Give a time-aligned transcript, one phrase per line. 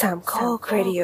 [0.00, 1.02] สามข้อครดิโอ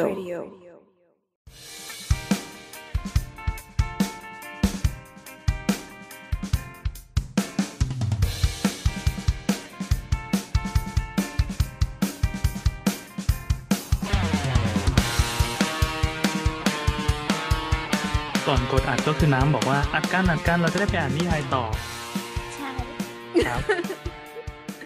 [18.49, 21.65] ก่อนกดอัดก็คือน้ำบอกว่าอัดกันอัดกันเราจะได้ไปอ่านนิยายต่อ
[22.55, 22.71] ใช่
[23.47, 23.61] ครับ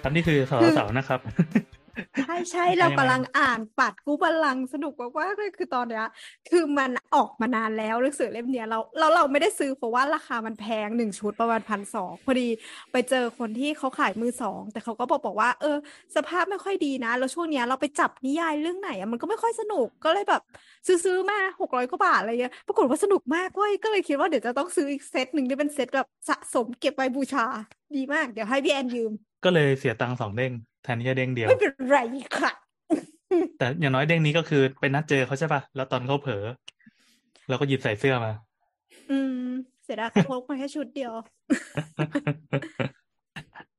[0.02, 1.20] ครับนี่คือสาวสาวนะครับ
[2.19, 6.07] ใช่ใช่เรากำลังอ่านปัดกูบัลลังก์สนุกมากๆเลยคือตอนเนี้ย
[6.51, 12.48] คือมันออกมานานแล้วหนังสือเล่มเนี้ยเราเราเราไม่ได้ซื้อเพราะว่าราคามันแพงหนึ่งชุดประมาณพันสองพอดี
[12.93, 15.77] ไปเจอคนที่เขาขายมือสองแต่เขาก็บอกบอกว่า เออ
[16.16, 20.43] สภาพไม่ค่อยดีนะ แล้วช่วงเนี้ยเราไปจับนิยายเรื่องไหนอะมันก็ไม่ค่อยสนุกก็เลยแบบ
[20.87, 27.45] ซื้อซื้อมาหกร้อยกว่าบาทอะไรเงี้ยปรากฏว่าสนุกมากเว้ยก็เลยคิดว่าเดี๋ยวจะต้องซื้ออีกเซตหนึ่งที่เป็นเซตแบบสะสมเก็บไว้บูชา
[27.96, 29.12] ดีมาก เดี๋ยวให้พี่แอนยืม
[29.45, 31.99] ก็เลยเสียตังค์สองเด้งแทนที่จะเด้งเดียว ไม่เป็นไร
[32.38, 32.52] ค่ะ
[33.59, 36.45] แต่อย่างน้อยเด้งนี้ก็คือไปนัดเจอเขาใช่ปะแล้วตอนเขาเผลอ
[37.49, 38.32] เราก็หยิบใส่เสื้อมา
[39.10, 39.48] อืม
[39.85, 41.13] เสียดายเขาพกมาแค่ชุดเดียว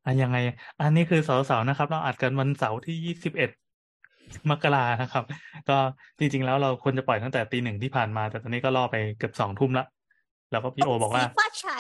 [0.06, 0.38] อันยังไง
[0.80, 3.50] อันนี้คือสาวๆนะครับ เราอัดกันวันเสาร์ที่ยี่สิบเอ็ด
[4.50, 5.23] มกรานะครับ
[5.69, 5.78] ก็
[6.19, 9.86] จริงๆแล้วเราควรจะปล่อยตั้งแต่ตีหนึ่งที่ผ่านมา แต่ตอนนี้ก็ล่อไปเกือบสองทุ่มละ
[10.52, 11.80] แล้วก็พี่โอบอกว่าสีฟ้าใช้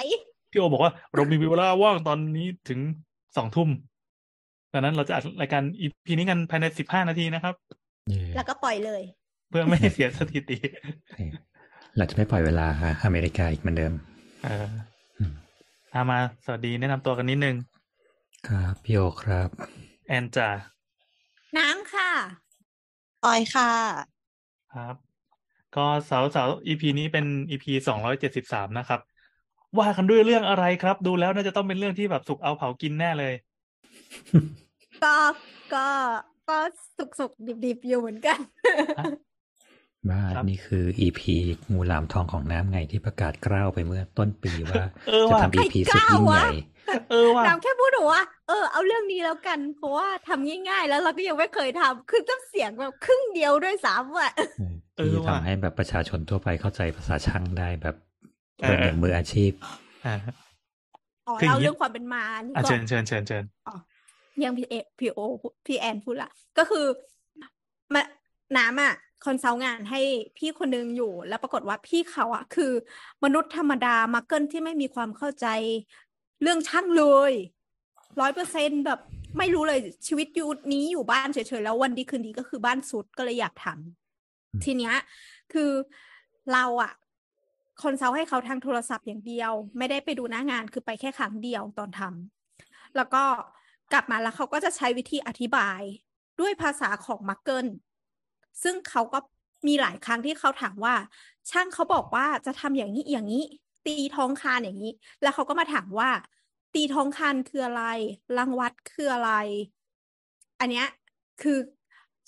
[0.51, 2.79] พี่โอบอกว่า เรามีเวลาว่างตอนนี้ถึง
[3.37, 3.69] สองทุ่ม
[4.73, 7.55] ดังนั้นเราจะอัดรายการอีพีนี้กันภายในสิบห้านาทีนะครับ
[8.09, 9.01] เย่แล้วก็ปล่อยเลย
[9.49, 10.57] เพื่อไม่ให้เสียสถิติ
[11.97, 13.93] เราจะไม่ปล่อยเวลาค่ะอเมริกาอีกเหมือนเดิม
[14.43, 14.69] เออ
[15.17, 15.33] อืม
[15.93, 17.55] อามาสวัสดีแนะนำตัวกันนิดนึง
[18.47, 19.49] ครับพี่โอครับ
[20.07, 20.49] แอนจ่า
[21.57, 22.11] น้ำค่ะ
[23.25, 23.71] ออยค่ะ
[24.73, 24.95] ครับ
[25.75, 28.99] ก็เสาเสา EP นี้เป็น EP สองร้อยเจ็ดสิบสามนะครับ
[29.79, 33.33] ว่ากันด้วยเรื่องอะไรครับ ดูแล้วน่าจะต้องเป็นเรื่องที่แบบสุกเอาเผากินแน่เลย
[35.03, 35.15] ก็
[35.73, 35.87] ก็
[36.49, 36.57] ก็
[36.97, 38.39] สุกสุกดิบดิบๆอยู่เหมือนกัน
[40.09, 41.21] ว่าครับนี่คือ EP
[41.71, 46.51] งูหลามทองของน้ำไงที่ประกาศกล้าวไปเมื่อต้นปีว่าเออจะว่ะทำ EP ใครสุดยิ่งกล้าวะใหญ่
[47.09, 54.31] เออว่ะน้ำแค่พูดหนูว่าเออเอาเรื่องนี้แล้วกันเพราะว่าทำง่ายๆ แล้วเราก็ยังไม่เคยทำคือต้องเสียงแบบครึ่งเดียวด้วยซ้ำอะ
[54.97, 57.95] เออที่ว่ะทำให้แบบประชาชนทั่วไปเข้าใจภาษาช่างได้แบบ
[58.61, 59.51] เออเป็นอย่างมืออาชีพ
[60.05, 60.15] อ่า
[61.27, 63.43] อ๋อคืออย่างเล่านี้เรื่องความเป็นมานี่อะก่อเชินญเชิญเชิญเชิญ
[64.45, 65.19] ยังพี่เอพี่โอ
[65.65, 66.85] พี่แอนพูดละก็คือ
[67.93, 68.01] มา
[68.57, 68.93] น้ำอะ
[69.25, 70.01] consult งานให้
[70.37, 72.71] พี่คนนึงอยู่ แล้วปรากฏว่าพี่เขาอะคือ
[73.23, 75.47] มนุษย์ธรรมดามาเกิลที่ไม่มีความเข้าใจ
[76.41, 77.33] เรื่องช่างเลย
[78.21, 78.99] ร้อยเปอร์เซ็นต์แบบ
[79.37, 84.95] ไม่รู้เลยชีวิตอยู่นี้อยู่บ้านเฉยๆแล้ววันดีคืนดีก็คือบ้านสุดก็เลยอยากทำทีเนี้ย
[85.53, 85.71] คือ
[86.53, 86.93] เราอะ
[87.83, 93.23] consult ให้เขาทางโทรศัพท์อย่างเดียว ไม่ได้ไปดูหน้างานคือไปแค่ครั้งเดียวตอนทำแล้วก็
[93.91, 95.81] กลับมาแล้วเขาก็จะใช้วิธีอธิบาย
[96.39, 97.67] ด้วยภาษาของมักเกิล
[98.63, 99.19] ซึ่งเขาก็
[99.67, 100.95] มีหลายครั้งที่เขาถามว่า
[101.49, 103.43] ช่างเขาบอกว่าจะทำอย่างนี้อย่างนี้
[103.85, 106.09] ตีท้องคานอย่างนี้ แล้วเขาก็มาถามว่า
[106.73, 107.83] ตีท้องคานคืออะไร
[108.37, 109.31] รังวัดคืออะไร
[110.59, 110.87] อันเนี้ย
[111.41, 111.57] คือ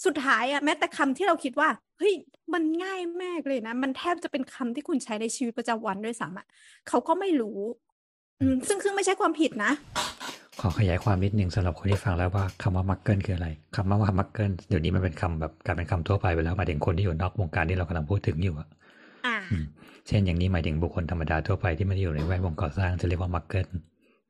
[0.05, 2.13] สุดท้ายอะแม้แต่คำที่เราคิดว่าเฮ้ย
[2.53, 6.47] มันง่ายมากเลยนะ มันแทบจะเป็นคำที่คุณใช้ในชีวิตประจำวันด้วยซ้ำอะ
[6.87, 7.59] เขาก็ไม่รู้
[8.41, 9.71] อืมซึ่งซึ่งไม่ใช่ความผิดนะ
[10.59, 18.67] ขอขยายความนิดนึงสำหรับคนที่ฟังแล้วว่าคำว่ามักเกิลคืออะไรคำว่ามักเกิลเดี๋ยวนี้มันเป็นคำแบบกลายเป็นคำทั่วไปไปแล้วหมายถึงคนที่อยู่นอกวงการที่เรากำลังพูดถึงอยู่อะ
[19.25, 19.65] อ่าอืม
[20.07, 23.67] เช่นอย่างนี้หมายถึงบุคคลธรรมดาทั่วไปที่ไม่ได้อยู่ในแวดวงก่อสร้างจะเรียกว่ามักเกิล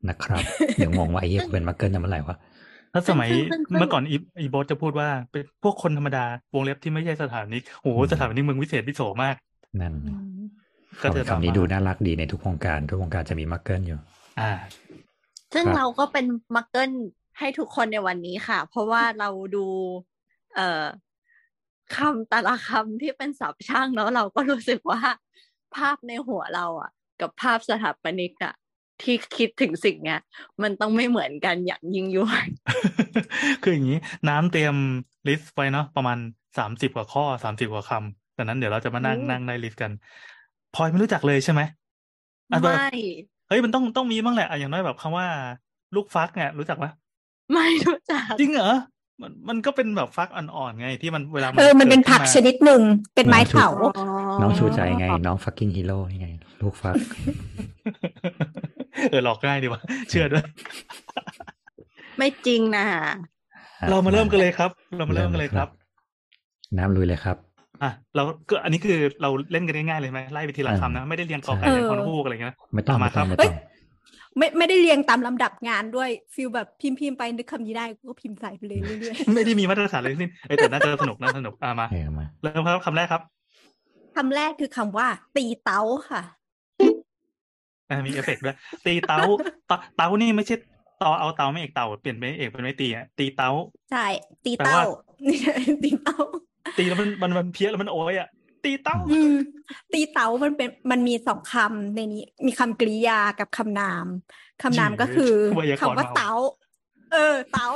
[0.10, 0.44] นะครับ
[0.78, 2.36] เดี๋ยวงงว่าไอ้เหี้ยกูเป็นมักเกิลทำอะไรวะ
[2.94, 9.36] ถ้าสมัยซึ่งซึ่งซึ่งเมื่อก่อนอีอีโบสจะพูดว่าเป็นพวกคนธรรมดาวงเล็บที่ไม่ใช่สถาปนิกโอ้โหอืมสถาปนิกมึงวิเศษวิโสมาก
[9.81, 10.12] นั่นอื
[10.44, 10.46] ม
[11.02, 14.00] ก็จะคำนี้ตามมาดูน่ารักดีในทุกวงการ ทุกวงการจะมีมักเกิลอยู่
[14.42, 14.52] อ่า
[15.53, 16.25] ซึ่งครับเราก็เป็น
[16.56, 16.91] มักเกิล
[17.39, 19.67] ให้ทุกคนในวันนี้ค่ะ เพราะว่าเราดู
[20.56, 20.85] เอ่อ
[21.95, 25.01] คำแต่ละคำที่เป็นศัพท์ช่างแล้วเราก็รู้สึกว่า
[25.75, 26.91] ภาพในหัวเราอะ
[27.22, 28.53] กับภาพสถาปนิกอะ
[29.01, 30.19] ที่คิดถึงสิ่งเนี้ย
[30.62, 32.47] มันต้องไม่เหมือนกันอย่างยิ่งยวด
[33.63, 34.00] คืออย่างนี้
[34.30, 34.75] น้ำเตรียม
[35.28, 36.18] list ไว้เนาะประมาณ
[36.57, 39.92] สามสิบกว่าข้อสามสิบกว่าคำดังนั้นเดี๋ยวเราจะมานั่งโอ้นั่งได้ list กัน
[40.75, 41.62] พลอยไม่รู้จักเลยใช่ไหม
[42.51, 42.88] อะแบบไม่
[43.51, 45.27] เฮ้ยมันต้องต้องมีบ้างแหละอะอย่างน้อยแบบคำว่า
[45.95, 46.92] ลูกฟักเนี่ยรู้จักปะ
[47.51, 48.71] ไม่รู้จักจริงเหรอ
[49.21, 52.81] มันมันก็เป็นแบบฟักอ่อนๆไงที่มันเวลาเออมันเป็นกิผักขึ้าชนิดหนึ่ง
[53.15, 53.68] เป็นไม้เถา
[54.42, 56.27] น้องชูใจไง น้อง fucking hero นี่ไง
[56.62, 56.95] ลูกฟัก
[59.09, 60.45] เออหลอกง่ายดีวะเชื่อด้วย
[62.18, 62.83] ไม่จริงนะ
[63.89, 65.69] เรามาเริ่มกันเลยครับ เรามาเริ่มกันเลยครับ
[66.77, 67.38] น้ำลุยเลยครับ
[67.83, 73.54] อะเราก็อันนี้คือเราเล่นกันง่ายๆเลยไหมไล่ไปทีละอ่าคำนะไม่ได้เรียงกอไก่ใช่เรียงคนฮูกอะไรเงี้ยนะไม่ต้องเอามาไม่ต้องครับไม่ต้อง
[74.38, 85.07] ไม่ไม่ได้เรียงตามลำดับงานด้วย feel แบบพิมพ์พิมพ์ไปนึกคำนี้ได้ก็พิมพ์ใส่ไปเลยเรื่อยไม่ได้มีมาตรฐานเลยทั้งสิ้นเอ้ยแต่น่าจะสนุกน่าสนุกอะมาเออมาเริ่มครับคำแรกครับๆคำแรกคือคำว่า
[85.38, 85.81] ตีเต้า
[86.12, 86.22] ค่ะ
[87.89, 89.19] อะมีเอฟเฟกต์ด้วยตีเต้า
[89.68, 90.56] เต้าเต้านี่ไม่ใช่
[91.01, 93.50] ตอเอาเตาไม่เอกเตาเปลี่ยนเป็นเอกเป็นไม่ตีอะตีเต้า
[93.92, 94.06] ใช่
[94.45, 94.86] ตีแปลเต้าว่า
[95.83, 96.19] ตีเต้า
[96.77, 98.29] ตีแล้วมันมันมันเพี้ยนแล้วมันโอยอะ
[98.63, 99.33] ตีเต้าอืม
[99.94, 104.06] ตีเต๋ามันเป็นมันมีสองคำในนี้ มีคำกริยากับคำนาม
[104.63, 106.31] คำนามก็คือไวยากคำรว่าณ์เต๋า
[107.13, 107.68] เออ เต๋า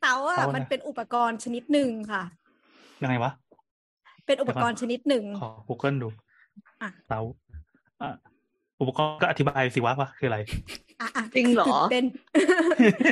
[0.00, 2.22] เต๋าอะเต๋าอะไรมันเป็นอุปกรณ์ชนิดหนึ่งค่ะ
[3.02, 3.32] ยังไงวะ
[4.26, 6.08] เป็นอุปกรณ์ชนิดหนึ่งขอ Google ดู
[6.82, 7.20] อะเตา
[8.02, 8.10] อะ
[8.80, 10.89] อุปกรณ์ก็อธิบายสิวะว่าคืออะไรอะอะ
[11.36, 12.04] จริงเหรอตื่นเต้น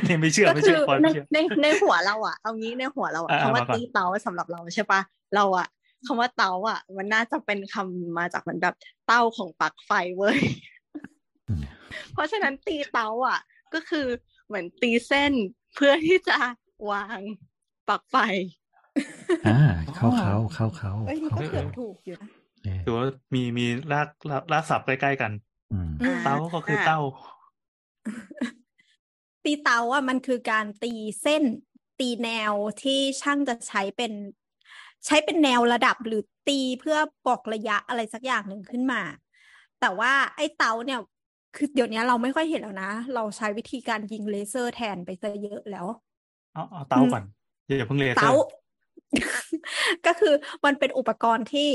[0.07, 5.01] เนี่ยไม่เชื่อก็ไม่คืเชื่ออปอนในไม่เชื่อในในหัวเราอะเอางี้ในหัวเราอะอะคำว่ามาก่อนตีเตาสำหรับเราใช่ปะ
[5.35, 5.69] เราอะ
[6.07, 8.75] คำว่าเตาอะมันน่าจะเป็นคำมาจากเหมือนแบบ
[9.07, 10.39] เต้าของปลั๊กไฟเว้ย
[11.49, 11.65] อืม
[12.13, 13.41] เพราะฉะนั้นตีเตาอะ
[13.75, 14.07] ก็คือ
[14.47, 15.33] เหมือนตีเส้น
[15.75, 16.39] เพื่อที่จะ
[16.91, 17.19] วาง
[17.89, 18.17] ปลั๊กไฟ
[19.47, 19.59] อ่า
[19.97, 22.29] เข้าเขาเข้าเขาเอ้ยมันเข้าก็เขาเกือบถูกอยู่นะ
[22.65, 25.33] เออถือว่ามีมีรากรากรากศัพท์ใกล้ๆกัน
[25.73, 27.01] อืมอืมเต้าก็คือเต้า
[29.45, 31.45] ตีเตาอะมันคือการตีเส้น
[32.01, 32.53] ตีแนว
[32.83, 34.13] ที่ช่างจะใช้เป็น
[35.07, 39.03] ใช้เป็นแนวระดับหรือตีเพื่อบอกระยะอะไรสักอย่างหนึ่งขึ้นมา
[39.81, 41.01] แต่ว่าไอ้เตาเนี่ย
[41.57, 45.87] คือเดี๋ยวนี้เราไม่ค่อยเห็นแล้วนะ เราใช้วิธีการยิงเลเซอร์แทนไปซะเยอะแล้ว
[46.55, 47.25] เอาเอาเต้าก่อน
[47.67, 48.47] อย่าเพิ่งเลเซอเตาร์
[50.07, 50.35] ก็คือ
[50.65, 51.71] มันเป็นอุปกรณ์ที่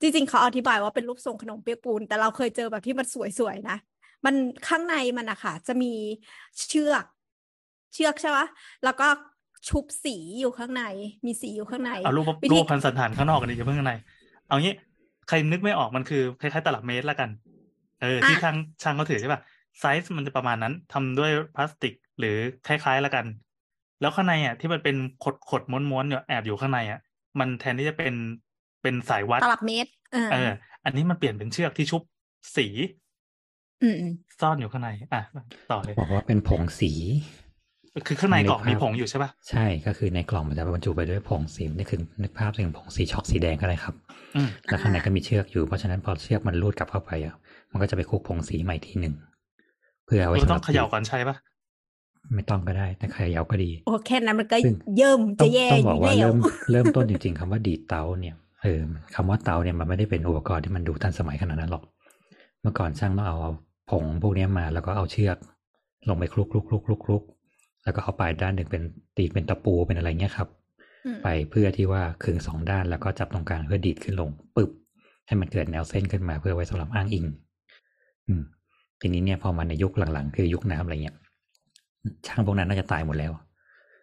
[0.00, 3.06] จริงๆ เขาอธิบายว่าเป็นรูปทรงขนมเปี๊ยกปูน แต่เราเคยเจอแบบที่มัน
[3.38, 3.76] สวยๆนะ
[4.26, 4.34] มัน
[4.68, 5.92] ข้างในมันอะค่ะ จะมี
[6.68, 7.04] เชือก
[7.94, 8.46] เชือกใช่ปะ
[8.84, 9.08] แล้วก็
[9.68, 10.82] ชุบสีอยู่ข้างใน
[11.26, 13.94] มีสีอยู่ข้างในเอารูปวิรูธีปพันสันฐานข้างนอกกันดิอย่าเพิ่งข้างใน
[14.46, 14.74] เอางี้
[15.28, 17.30] ใครนึกไม่ออกมันคือคล้ายๆตลับเมตรละกัน
[18.00, 19.40] เออที่ช่างช่างเขาถือใช่ป่ะ
[19.80, 22.36] ไซส์มันจะประมาณนั้นทำด้วยพลาสติกหรือ
[22.66, 23.26] คล้ายๆละกัน
[24.00, 27.00] แล้วข้างในอะ ที่มันเป็นขดขดๆม้วนๆเนี่ยแอบอยู่ข้างในอะ
[27.40, 28.14] มันแทนที่จะเป็น
[28.82, 30.50] เป็นสายวัดตลับเมตรเออเออ
[30.84, 32.02] อันนี้มันเปลี่ยนเป็นเชือกที่ชุบ
[32.56, 32.66] สี
[33.82, 35.22] อืมอืมซ่อนอยู่ข้างใน อะ
[35.70, 36.92] ต่อเลย บอกว่าเป็นผงสี
[38.06, 43.94] คือข้างในกล่องนึกภาพมีผงอยู่ใช่ป่ะใช่ก็คือในกล่องมันจะบรรจุไปด้วยผงสีนี่คือนึกภาพถึงผงสีช็อกสีแดงก็ได้ครับ
[44.36, 47.34] อืมแล้วข้างในก็มีเชือกอยู่เพราะฉะนั้นพอเชือกมันลูดกลับเข้าไปอะ
[47.72, 49.14] มันก็จะไปคลุกผงสีใหม่ทีหนึ่ง
[50.06, 51.36] เพื่อเอาไว้เราสำหต้รัอบงเขย่าก่อนใช่ป่ะ
[52.34, 56.36] ไม่ต้องก็ได้แต่เขย่าก็ดี โอ้แค่นั้นมันก็ซึ่งเยิ่มต้จะองแย่ต้องอบอยู่กแล้ว่าวเริ่ม
[56.72, 58.80] เริ่มต้นจริง ๆคำว่าดีดเตาเนี่ยเออ
[59.14, 61.84] คำว่าเตาเนี่ยมันไม่ได้เป็นอุปกรณ์ที่มันดูทันสมัยขนาดนั้นหรอก
[62.62, 63.38] เมื่อก่อนช่างต้องเอา
[63.90, 65.36] ผงพวกเนี้ยมาแล้วก็เอาเชือก
[66.08, 67.22] ลงไปคลุกคลุกคลุกคลุกคลุก
[67.84, 68.82] แล้วก็เอาปลายด้านหนึ่งเป็น
[69.16, 70.48] ตีเป็นตะปูเป็นอะไรเงี้ยครับ
[71.04, 74.70] อืมไปเพื่อที่ว่าขึงสองด้านแล้วก็จับตรงกลางเพื่อดีดขึ้นลงปึ๊บ
[75.26, 77.26] ให้มันเกิดแนวเส้นขึ้นมาเพื่อไว้สำหรับอ้างอิง
[78.26, 78.42] อืม
[79.00, 81.16] ทีนี้เนี่ยพอมาในยุคหลังๆ คือยุคน้ำอะไรเงี้ย
[82.26, 83.32] ช่างพวกนั้นน่าจะตายหมดแล้ว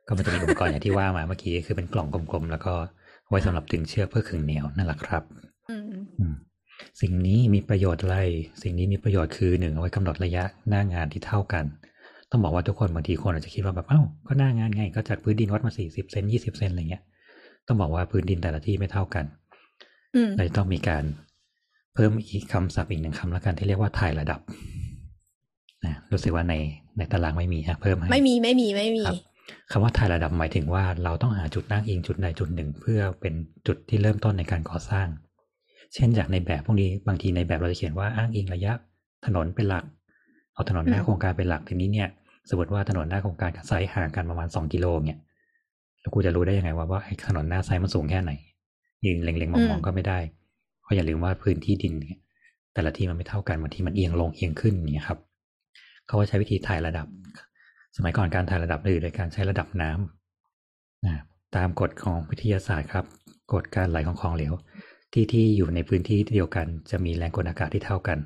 [0.07, 2.73] ก็มันจะมีอุปกรณ์อย่างที่ว่ามาเมื่อกี้คือเป็นกล่องกลมๆแล้วก็
[3.29, 5.23] ไว้สำหรับดึงเชือกเพื่อขึงแนวนั่นแหละครับ
[5.69, 5.83] อืม
[6.19, 6.35] อืม
[7.01, 8.17] สิ่งนี้มีประโยชน์อะไร
[8.63, 11.65] สิ่งนี้มีประโยชน์คือหนึ่งเอาไว้กำหนดระยะหน้างานที่เท่ากัน
[12.31, 17.03] ต้องบอกว่าทุกคนบางทีคนอาจจะคิดว่าแบบเอ้าก็หน้างานไงก็จากพื้นดินวัดมาสี่สิบเซนยี่สิบเซนอะไรเงี้ย
[17.67, 19.25] ต้องบอกว่าพื้นดินแต่ละที่ไม่เท่ากัน
[20.15, 21.03] อืมเลยต้องมีการ
[21.93, 24.39] เพิ่มอีกคำศัพท์อีกหนึ่งคำแล้วกันที่เรียกว่าถ่ายระดับ
[25.85, 26.53] นะรู้สึกว่าใน
[26.97, 29.15] ในตารางไม่มีฮะเพิ่มให้ไม่มีไม่มีไม่มีครับ
[29.71, 33.33] คำว่าถ่ายระดับหมายถึงว่าเราต้องหาจุดนั่งอิงจุดใดจุดหนึ่ง เพื่อเป็น
[33.67, 35.07] จุดที่เริ่มต้นในการก่อสร้าง
[35.95, 38.73] เช่นจากในแบบพวกนี้บางทีในแบบเราจะเขียนว่าอ้างอิงระยะ
[39.25, 39.85] ถนนเป็นหลัก
[40.53, 42.09] เอาถนนหน้าโครงการเป็นหลักทีนี้เนี่ย
[42.49, 45.19] สมมติว่าถนนหน้าโครงการกับไซต์ห่างกันประมาณสองกิโลเนี่ย
[46.01, 48.31] แล้วกูจะรู้ได้ยังไงว่าว่าไอ้ถนนหน้าไซต์มันสูงแค่ไหน
[49.05, 50.19] ยืนเล็งๆมองๆก็ไม่ได้
[50.81, 52.17] เพราะอย่าลืมว่าพื้นที่ดินเนี่ย
[52.73, 55.19] แต่ละที่มันไม่เท่ากันบางทีมันเอียงลงเอียงขึ้นอย่างเงี้ยครับ
[56.07, 57.07] เขาก็ใช้วิธีถ่ายระดับ
[57.97, 61.21] สมัยก่อนการถ่ายระดับเลยโดยการใช้ระดับน้ำนะ
[61.55, 63.05] ตามกฎของวิทยาศาสตร์ครับ
[63.53, 64.53] กฎการไหลของของเหลว
[65.13, 68.17] ที่ที่อยู่ในพื้นที่เดียวกัน จะมีแรงกดอากาศที่เท่ากัน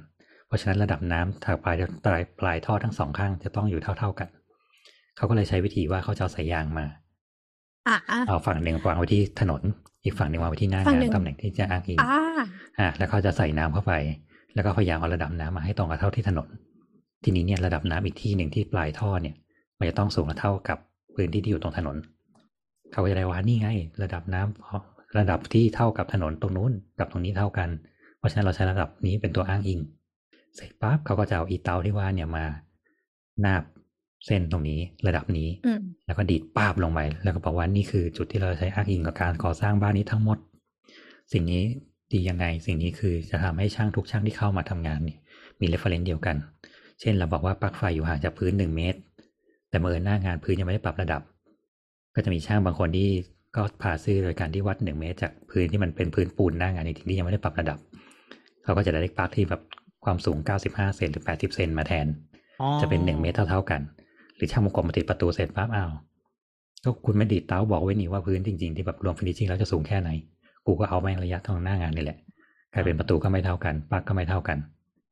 [0.48, 4.30] เพราะฉะนั้นระดับน้ำทางปลายปลายปลายท่อทั้งสองข้างจะต้องอยู่เท่าๆกัน
[5.18, 6.86] เขาก็เลยใช้วิธีว่าเขาจะเอาสายยางมา
[7.88, 9.62] อ่าอ่าเอาฝั่งหนึ่งวางไว้ที่ถนน
[10.04, 12.20] อีกฝั่งหนึ่งวางไว้ที่หน้าฝั่งงาหนึ่นงตำแหน่งที่จะอ้างอิงอ่า
[12.80, 13.94] อ่าแล้วเขาจะใส่น้ำเข้าไป
[14.56, 16.48] แล้วก็พยายามเอาระดับน้ำมาให้ตรงกับเท่าที่ถนน
[17.24, 19.36] ทีนี้เนี่ยระดับน้ำอีกที่หนึ่งที่ปลายท่อเนี่ย
[19.78, 20.78] มันจะต้องสูงเท่ากับ
[21.16, 21.96] พื้นที่ที่อยู่ตรงถนน
[22.92, 23.68] เขาก็จะได้ว่านี่ไง
[24.04, 27.70] ระดับน้ำ ระดับที่เท่ากับถนนตรงนู้นกับตรงนี้เท่ากัน
[28.18, 29.80] เพราะฉะนั้นเราใช้ระดับนี้เป็นตัวอ้างอิง
[30.56, 32.46] เสร็จปั๊บเขาก็จะเอาอีเตาที่ว่าเนี่ยมา
[33.46, 33.64] นาบ
[34.26, 40.38] เส้นตรงนี้ระดับนี้อืมแล้วก็ดีดป้าบลงไปแล้วก็บอกว่านี่คือจุดที่เราใช้อ้างอิงกับการก่อสร้างบ้านนี้ทั้งหมด
[41.34, 41.64] สิ่งนี้
[42.14, 45.20] ดียังไง สิ่งนี้คือจะทำให้ช่างทุกช่างที่เข้ามาทำงานเนี่ย
[45.60, 46.36] มี reference เดียวกัน
[47.00, 49.00] เช่นเราบอกว่าปลั๊กไฟอยู่ห่างจากพื้นหนึ่งเมตร
[49.70, 51.22] แต่เมื่อหน้างานพื้นยังไม่ได้ปรับระดับ
[52.16, 53.10] ก็จะมีช่างบางคนที่
[53.56, 57.78] ก็พาซื่อโดยการที่วัดหนึ่งเมตรจากพื้นที่มันเป็นพื้นปูนหน้างานจริงๆที่ยังไม่ได้ปรับระดับ
[58.64, 59.62] เขาก็จะได้ปลั๊กที่แบบ
[60.06, 60.38] ความสูง
[60.68, 62.06] 95 เซนหรือ80 เซนมาแทน
[62.62, 63.82] อ๋อจะเป็นหนึ่งเมตรเท่าๆกัน
[64.36, 65.92] หรือช่างวงกบมาติดประตูเสร็จปั๊บอ้าว
[66.84, 70.10] ก็คุณไม่ดีดเต้าบอกไว้นี่ว่าพื้นจริงๆที่แบบรวม finishing แล้วจะสูงแค่ไหน
[70.66, 72.18] กูก็เอาแม่งระยะทางหน้างานนี่แหละ
[72.74, 74.58] กลายเป็นประตูก็ไม่เท่ากันปลั๊กก็ไม่เท่ากัน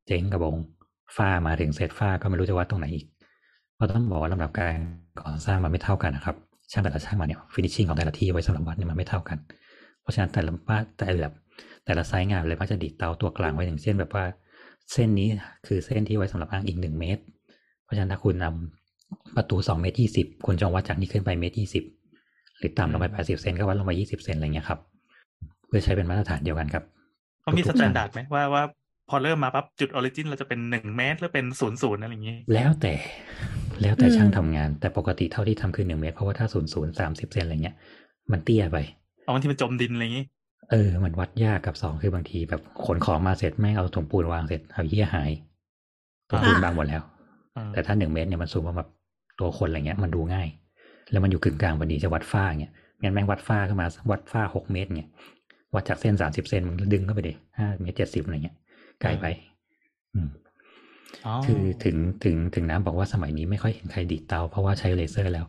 [0.08, 0.56] เจ๊งกะบ๊ง
[1.18, 3.06] ฝ้ามาถึงเสร็จฝ้าก็ไม่รู้จะวัดตรงไหนอีก
[3.76, 4.76] เพราะต้องบอกว่าลำดับการ
[5.20, 6.36] ก่อสร้างมันไม่เท่ากันนะครับ
[6.72, 9.38] ช่างแต่ละช่างมาเนี่ย finishing ของแต่ละที่ไว้สำหรับวัดเนี่ยมันไม่เท่ากัน
[10.02, 11.34] เพราะฉะนั้นแต่ละบ้านแต่ละแบบ
[11.86, 14.26] แต่ละ site งานเลยมักจะดีดเต้าตัวกลางไว้อย่างเช่นแบบว่า
[14.94, 15.28] เส้นนี้
[15.68, 17.24] คือเส้นที่ไว้สำหรับอ้างอิงหนึ่งเมตร
[17.84, 21.84] เพราะฉะนั้นถ้าคุณนำประตูสองเมตรยี่สิบคุณต้องวัดจากนี้ขึ้นไปเมตรยี่สิบ
[22.58, 24.80] หรือต่ำลงไปแปดสิบเซนก็วัดลงไปยี่สิบเซนอะไรเงี้ยครับ
[25.68, 26.84] เพื่อใช้เป็นมาตรฐานเดียวกันครับ
[27.44, 28.64] ก็มีทุกๆช่าง standard ไหมว่าว่า
[29.10, 32.94] พอเริ่มมาปั๊บจุด origin เราจะเป็นหนึ่งเมตรหรือเป็นศูนย์ศูนย์อะไรอย่างนี้ แล้วแต่
[33.82, 37.76] แล้วแต่อืมช่างทำงาน แต่ปกติเท่าที่ทำคือหนึ่งเมตร เพราะว่าถ้าศูนย์ศูนย์สามสิบเซนอะไรเงี้ย
[38.32, 38.78] มันเตี้ยไป
[39.24, 40.26] เอาบางทีมันจมดินอะไรอย่างนี้
[40.72, 45.32] เออ มันวัดยากกับสองคือบางทีแบบขนของมาเสร็จแม่งเอาถุงปูนวางเสร็จเอาเหี้ยหาย
[46.30, 47.02] ถุงปูนอ่าบางหมดแล้ว
[47.56, 48.90] อ่าแต่ถ้าหนึ่งเมตรเนี่ยมันสูงกว่าแบบ
[49.40, 50.48] ตัวคนอะไรเงี้ยมันดูง่าย
[51.12, 55.10] แล้วมันอยู่กึ่งกลางพอดีจะวัดฝ้าเงี้ยงั้นแม่งวัดฝ้าขึ้นมาวัดฝ้าหกเมตรเนี่ย
[55.76, 58.56] วัดจากเส้นสามสิบเซนมึงดึงเข้าไปดิห้าเมตรเจ็ดสิบอะไรเงี้ย
[59.02, 59.26] ไกลไป
[60.16, 60.30] อืม
[61.26, 65.46] อ๋อคือถึงถึงถึงน้ำบอกว่าสมัยนี้ไม่ค่อยเห็นใครดีดเตา เพราะว่าใช้เลเซอร์แล้ว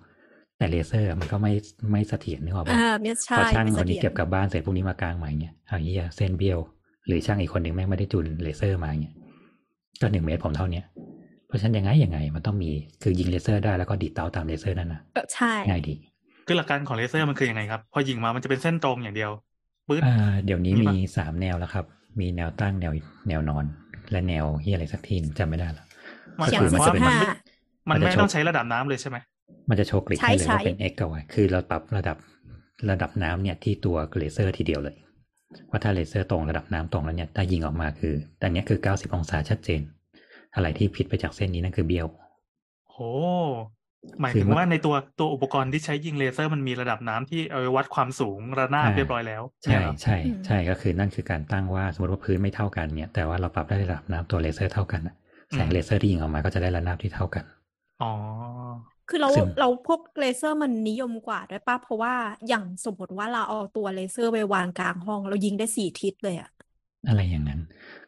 [0.59, 1.53] แต่เลเซอร์มันก็ไม่
[1.93, 6.59] ไม่เสถียรนึกออกปะอ่าไม่ใช่พอช่างคนนี้ไม่เสถียรเก็บกลับบ้านเสร็จพวกนี้มากลางใหม่เนี่ยเอาเหี้ยเส้นเบี้ยว
[7.07, 9.15] หรือช่างอีกคนหนึ่งแม่งไม่ได้จูนเลเซอร์มาเนี่ย
[10.01, 10.85] ก็หนึ่งเมตรผมเท่าเนี้ย
[11.47, 12.71] เพราะฉะนั้นยังไงยังไง มันต้องมี
[13.03, 15.95] คือยิงเลเซอร์ได้แล้วก็ดีดเต้าตามเลเซอร์นั่นนะเออใช่ง่ายดี
[16.47, 19.31] คือหลักการของเลเซอร์มันคือยังไงครับ พอยิงมามันจะเป็นเส้นตรงอย่างเดียว
[19.89, 21.85] ปื๊ดอ่าเดี๋ยวนี้มีมีปะสามแนวแล้วครับ
[22.21, 22.93] มีแนวตั้งแนว
[23.29, 23.65] แนวนอน
[24.11, 25.87] และแนวเฮียอะไรสักทีหนึงจำไม่ได้แล้ว
[26.41, 27.17] มันเขียนคือมันว่าจะเป็นมัน15
[27.87, 29.17] ไม่มันมันจะไม่โชว์ต้องใช้ระดับน้ำเลยใช่ไหม
[29.69, 32.17] มันจะโชว์ grid ใช่ให้เลยว่าใช่เป็น x กับ y คือเราปรับระดับ
[32.91, 34.97] ระดับน้ำเนี่ยที่ตัวเลเซอร์ทีเดียวเลย
[35.71, 39.81] ว่าถ้าเลเซอร์ตรงระดับน้ำตรงแล้วเนี่ยถ้ายิงออกมาคืออันเนี้ยคือ 90 องศาชัดเจน
[40.55, 42.07] อะไรที่ผิดไปจากเส้นนี้นั่นคือเบี้ยว
[42.91, 43.11] โอ้
[44.23, 55.15] หมายคือถึงมันว่าในตัวตัวอุปกรณ์ที่ใช้ยิงเลเซอร์มันมีระดับน้ำที่เอาไว้วัดความสูงระนาบอ่าเรียบร้อยแล้ว ใช่เนี่ยเหรอใช่อืมใช่ก็คือนั่นคือการตั้งว่าสมมติว่าพื้นไม่เท่ากันเนี่ย แต่ว่าเราปรับได้ระดับน้ำตัวเลเซอร์เท่ากันน่ะ
[55.53, 57.45] แสงเลเซอร์ที่ยิงออกมาก็จะได้ระนาบที่เท่ากัน
[57.99, 58.07] อ๋อ
[59.07, 62.15] คือเราซึ่งเราพวกเลเซอร์มันนิยมกว่าด้วยป่ะเพราะว่า
[62.47, 66.49] อย่างสมมติว่าเราเอาตัวเลเซอร์ไปวางกลางห้อง เรายิงได้สี่ทิศเลยอะ
[67.09, 67.61] อะไรอย่างนั้น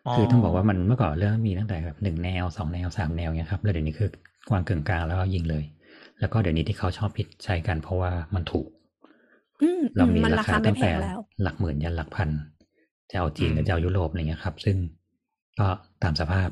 [0.04, 4.09] อ๋อคือต้องบอกว่ามันเมื่อก่อนเรื่องมีตั้งแต่แบบหนึ่งแนวสองแนวสามแนวเนี่ยครับแล้วเดี๋ยวนี้คือ
[4.52, 5.64] วางกึ่งกลางแล้วก็ยิงเลย
[6.21, 8.67] แล้วก็เดี๋ยวนี้ที่เขาชอบฮิตใช้กันเพราะว่ามันถูก
[9.62, 12.29] อืมเรามีมันราคาราคาไม่ตั้งแต่หลักหมื่นยันหลักพัน
[13.11, 14.77] จะเอาจีนอืมหรือจะเอายุโรปอะไรเงี้ยครับ ซึ่ง
[15.59, 15.69] ก็
[16.03, 16.49] ตามสภาพ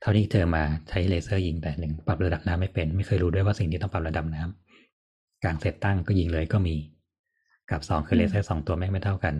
[0.00, 6.74] เท่าที่เจอมาใช้เลเซอร์ยิงแต่หนึ่งปรับระดับน้ำไม่เป็น ไม่เคยรู้ด้วยว่าสิ่งที่ต้องปรับระดับน้ำกลางเสร็จตั้งก็ยิงเลยก็มี
[7.70, 9.34] กับสองคือเลเซอร์สองตัวแม่งไม่เท่ากัน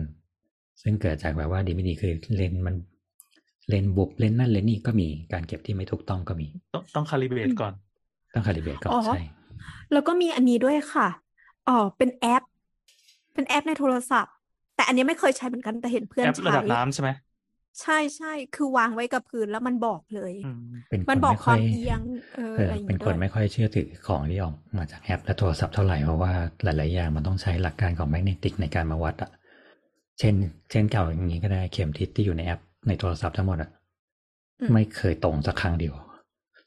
[0.81, 2.75] ซึ่งเกิดจากแบบว่าดีไม่ดีคือเลนส์มัน
[3.69, 7.73] เลนส์บุบเลนส์นั่นเลนส์นี่ก็มีการเก็บที่ไม่ถูกต้องก็มี ต้องต้อง calibrate ก่อน
[8.35, 9.19] ต้อง calibrateก่อนอ๋อใช่
[9.91, 11.07] แล้วก็มีอันนี้ด้วยค่ะ
[11.67, 12.43] อ๋อเป็นแอป
[13.33, 14.33] เป็นแอปในโทรศัพท์
[14.75, 17.09] แต่อันนี้ไม่เคยใช้เหมือนกันแต่เห็นเพื่อนแอประใช้ดับน้ำใช่ไหม
[17.81, 22.01] ใช่ใช่คือวางไว้กับพื้นแล้วมันบอกเลยอืมเป็นคมันนบอกไม่คค่วาอมยเอียง
[22.31, 29.31] เออเอออะไรอย่างเป็นงี้คนด้วยไม่ค่อยเชื่อถือของที่ออกมาจากแอป และโทรศัพท์เท่าไหร่เพราะว่าหลาย ๆ อย่างมันต้องใช้หลักการของแมกเนติกในการมาวัดอะ
[30.19, 30.35] เช่น
[30.71, 33.69] เช่นเก่าอย่างนี้ก็ได้เข็มทิศที่อยู่ในแอปในโทรศัพท์ทั้งหมดอะ
[34.59, 35.93] อืมไม่เคยตรงสักครั้งเดียว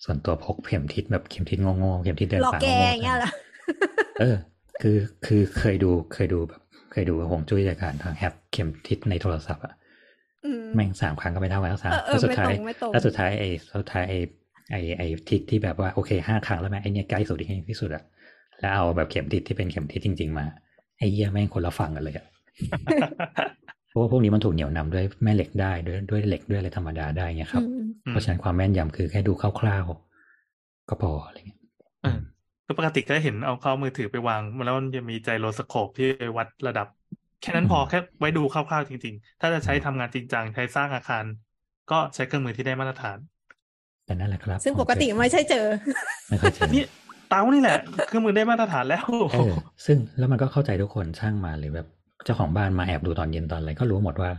[0.04, 4.36] ส่วนตัวพกเข็มทิศแบบเข็มทิศโง่ๆเข็มทิศเดินหลอกป่าแกโง่อย่างเงี้ยเหรอๆเออ
[4.82, 6.60] คือคือเคยดูเคยดูแบบ
[6.92, 9.74] เคยดูหงจุ้ยจากการทางแอปเข็มทิศในโทรศัพท์อะ
[10.44, 13.48] อืมแม่งสามครั้งก็ไม่เท่ากันทั้งสามเออเออแล้วสุดท้ายไม่ตรงไม่ตรงแล้วสุดท้ายไอ้
[13.80, 14.18] สุดท้ายไอ้
[14.70, 18.02] ไอ้ไอ้ทิศที่แบบว่าโอเคห้าครั้งแล้วแม่งไอ้เนี่ยใกล้สุดที่ที่สุดอะ
[18.60, 20.46] แล้วเอาแบบเข็มทิศที่เป็นเข็มทิศจริง ๆ มา
[20.98, 22.26] ไอ้เหี้ยแม่งคนละฝั่งกันเลยอะ
[23.88, 31.60] เพราะว่าพวกนี้มันถูกเหนี่ยวนำด้วยแม่เหล็กได้ด้วยด้วยเหล็กด้วยอะไรธรรมดาได้เงี้ยครับอืมเพราะฉะนั้นความแม่นยำคือแค่ดูคร่าวๆก็พออะไรเงี้ย
[32.02, 32.18] เออ
[32.66, 36.86] ก็ปกติก็เห็นเอาเข้ามือถือไปวางแล้วมันจะมีไจโรสโคปที่วัดระดับ
[37.42, 41.24] แค่นั้นพอแค่ไว้ดูคร่าวๆจริง ๆ ถ้าจะใช้ทำงานจริงจังใช้สร้างอาคาร
[41.90, 43.18] ก็ใช้เครื่องมือที่ได้มาตรฐาน
[44.06, 45.66] แต่นั่นแหละครับ ซึ่งผมปกติเจอไม่ใช่เจอ
[46.28, 46.82] ไม่ค่อยเจอนี่
[47.30, 47.76] เตานี่แหละ
[48.08, 49.52] เครื่องมือได้มาตรฐานแล้วเออ
[49.86, 51.86] ซึ่งแล้วมันก็เข้าใจทุกคนช่างมาหรือแบบ
[52.24, 54.30] เจ้าของบ้านมาแอบดูตอนเย็นตอนอะไรก็รู้หมดว่า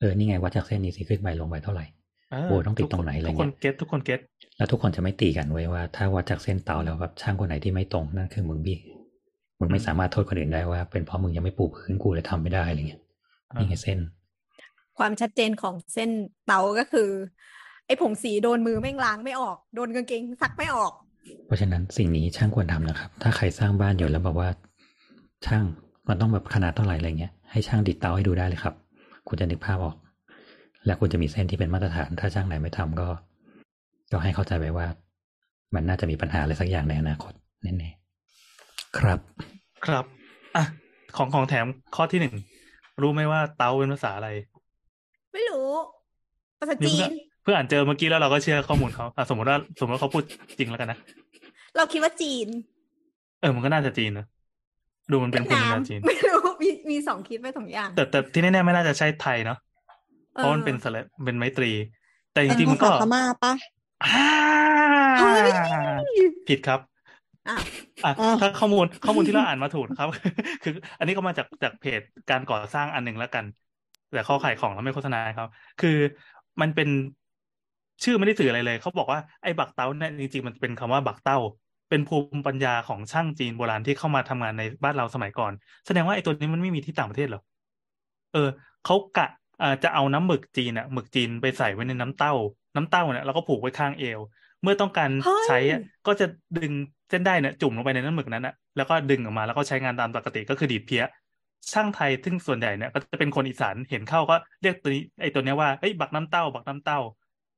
[0.00, 1.84] เออนี่ไงวัดจากเส้นนี้สิขึ้นไปลงไปเท่าไหร่
[2.30, 4.20] เโอ้ต้องติดตรงไหนอะไรทุกเงี้คนยเก็ตทุกคนเก็ต
[4.56, 8.78] แล้วทุกคนจะไม่ตีกันไว้ว่า ถ้าวัดจากเส้นเตาแล้วแบบช่างคนไหนที่ไม่ตรงนั่นคือมึงบี้
[9.58, 13.02] มึงไม่สามารถโทษคนอื่นได้ว่า เป็นเพราะมึงยังไม่ปูพื้นกูเลยทำไม่ได้อะไรเงี้ย
[13.54, 13.98] นี่ไงเส้น
[14.98, 16.10] ความชัดเจนของเส้น
[16.46, 17.08] เตาก็คือ
[17.86, 20.92] ไอ้ผงสีโดนมือแม่งล้างไม่ออกโดนกางเกงซักไม่ออก
[21.46, 24.48] เพราะฉะนั้นสิ่งนี้ช่างควรทำนะครับ ถ้าใครสร้างบ้านอยู่แล้วบอกว่า
[25.46, 25.64] ช่าง
[26.08, 28.74] มันต้องแบบขนาดเท่าไหร่อะไรเงี้ยให้ช่างดิดเตาให้ดูได้เลยครับ
[29.28, 29.96] คุณจะนึกภาพออก
[30.86, 33.08] และคุณจะมีเส้นที่เป็นมาตรฐาน ถ้าช่างไหนไม่ทำก็
[34.12, 34.86] ก็ให้เข้าใจไว้ว่า
[35.74, 37.32] มันน่าจะมีปัญหาอะไรสักอย่างในอนาคต
[37.62, 39.20] แน่ๆครับ
[39.86, 40.04] ครับ
[40.56, 40.64] อะ
[41.16, 42.34] ของของแถมข้อที่หนึ่ง
[43.02, 44.28] รู้ไหมว่าเตาเป็นภาษาอะไร
[45.32, 45.70] ไม่รู้
[46.58, 50.22] ภาษานี่จีเพื่อนนเพื่ออ่านเจอเมื่อกี้แล้วเราก็เชื่อข้อมูลเขาอะสมมติว่าสมมติว่าเขาพูด
[50.58, 50.98] จริงแล้วกันนะ
[51.76, 52.48] เราคิดว่าจีน
[53.40, 54.26] เออมันก็น่าจะจีนนะ
[55.12, 59.58] ดูมันเป็นภูมิปัญญาจีนไม่รู้มีมีสองคิดไปสองอย่าง แต่แต่ที่แน่ๆไม่น่าจะใช่ไทยเนาะ
[60.32, 61.70] เพราะมันเป็นสเลเป็นไมตรี
[62.32, 63.52] แต่จริงๆมันก็ภาษาพม่าปะ
[64.04, 64.18] อ่า
[65.18, 65.50] เฮ้ย
[66.48, 66.80] ผิดครับ
[67.48, 67.56] อะ
[68.04, 70.08] อะอ้าวถ้าข้อมูลข้อมูลที่เราอ่านมาถูกนะครับ
[70.62, 73.44] คือ อันนี้ก็มาจากจากเพจการก่อสร้างอันหนึ่งแล้วกัน
[74.12, 75.46] แต่เขาขายของแล้วไม่โฆษณาให้เขา
[75.80, 75.96] คือ
[76.60, 76.88] มันเป็น
[78.04, 81.38] ชื่อไม่ได้สื่ออะไรเลย เขาบอกว่าไอ้บักเต้าเนี่ยจริงๆมันเป็นคำว่าบักเต้า
[81.88, 85.52] เป็นภูมิปัญญาของช่างจีนโบราณที่เข้ามาทำงานในบ้านเราสมัยก่อน
[85.86, 87.40] แสดงว่าไอ้ตัวนี้มันไม่มีที่ต่างประเทศเหรอ
[88.32, 88.48] เออ
[88.84, 89.28] เขากะ
[89.62, 92.32] อ่าจะเอาน้ำหมึกจีนอะหมึกจีนไปใส่ไว้ในน้ำเต้า
[92.76, 94.20] น้ำเต้าเนี่ยแล้วก็ผูกไว้ข้างเอว
[94.62, 96.26] เมื่อต้องการเฮ้ยใช้อะก็จะ
[96.58, 96.72] ดึง
[97.10, 101.04] เส้นได้เนี่ยจุ่มลงไปในน้ำหมึกนั้นอะแล้วก็ดึงออกมาแล้วก็ใช้งานตามปกติก็คือดีดเพี้ย
[101.72, 106.98] ช่างไทยซึ่งส่วนใหญ่เนี่ยก็จะเป็นคนอีสานเห็นเข้าก็เรียกตัวนี้ไอ้ตัวเนี้ยว่าเฮ้ยบักน้ำเต้า บักน้ำเต้า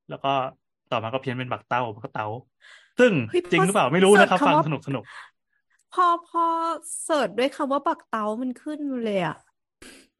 [0.09, 0.31] แล้วก็
[0.91, 2.25] ต่อมาก็เพี้ยนเป็นบักเต้าบักเต้า
[2.99, 5.03] ซึ่งเฮ้ยจริงพอหรือเปล่าไม่รู้นะครับ search ฟังคำว่าสนุกสนุก
[5.93, 6.45] พอพอ
[7.03, 9.37] search ด้วยคำว่าบักเต้ามันขึ้นเลยอะ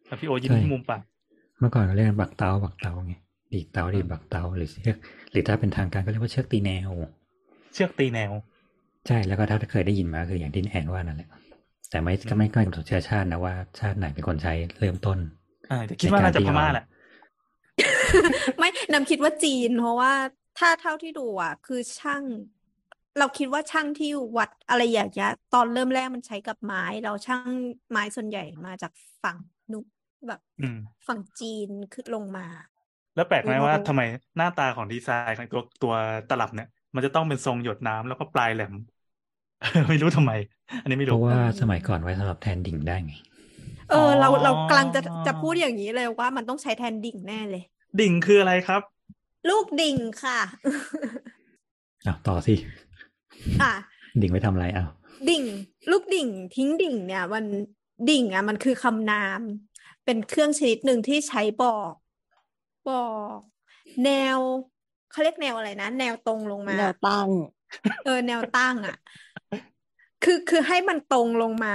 [0.07, 1.01] แต่พี่โอยิ้มใช่ที่มุมปาก
[1.59, 3.13] เมื่อก่อนเราเรียกกันบักเต้าบักเต้าไง
[3.53, 4.97] ดีดเต้าดีดบักเต้าหรือเชือก
[5.31, 6.89] หรือถ้าเป็นทางการก็เรียกว่าเชือกตีแนว
[7.73, 8.31] เชือกตีแนว
[9.07, 11.29] ใช่แล้วก็ถ้าเคยได้ยินมาคืออย่างที่แอนว่านั่นแหละ
[11.89, 15.17] แต่ไม่ก็ไม่ก็กำหนดเชื้อชาตินะว่าชาติไหนเป็นคนใช้เริ่มต้น
[15.71, 16.85] อ่าแต่คิดว่าน่าจะพม่าแหละ
[18.59, 20.13] ไม่นำคิดว่าจีน เพราะว่า
[20.59, 22.23] ถ้าเท่าที่ดูอะ คือช่าง
[23.17, 27.49] เราคิดว่าช่างที่วัดอะไรอย่างเงี้ยตอนเริ่มแรกมันใช้กับไม้ เราช่าง
[27.91, 28.91] ไม้ส่วนใหญ่มาจาก
[29.23, 29.37] ฝั่ง
[29.71, 29.85] นุก
[30.27, 32.45] แบบอืมฝั่งจีนขึ้นลงมา
[33.15, 34.01] แล้วแปลกไหมเออว่าเราทำไม
[34.37, 35.93] หน้าตาของดีไซน์ของตัวตัว
[36.29, 38.73] ตลับเนี่ย มันจะต้องเป็นทรงหยดน้ำแล้วก็ปลายแหลม
[39.89, 40.31] ไม่รู้ทำไม
[40.81, 43.13] อันนี้ไม่เพรู้ราะว่าสมัยก่อนไว้สำหรับแทนดิ่งได้ไง
[43.87, 47.61] เออ เราอ๋อเรากำลังจะจะพูดอย่างนี้เลยว่ามันต้องใช้แทนดิ่งแน่เลย
[47.99, 48.81] ดิ่งคืออะไรครับ
[49.49, 50.39] ลูกดิ่งค่ะ
[52.05, 52.53] อ้าวต่อสิ
[53.61, 53.73] อะ
[54.21, 54.89] ดิ่งไว้ทำอะไรอ้าว
[55.29, 55.43] ดิ่ง
[55.91, 57.45] ลูกดิ่ง ทิ้งดิ่งเนี่ย มัน
[58.09, 59.41] ดิ่งอะ มันคือคำนาม
[60.05, 61.93] เป็นเครื่องชนิดหนึ่งที่ใช้บอก
[62.89, 63.37] บอก
[64.05, 64.37] แนว
[65.11, 67.29] เขาเรียกแนวอะไรนะ แนวตรงลงมา แนวตั้ง
[68.05, 68.97] เออ แนวตั้งอะ
[70.23, 71.73] คือคือให้มันตรงลงมา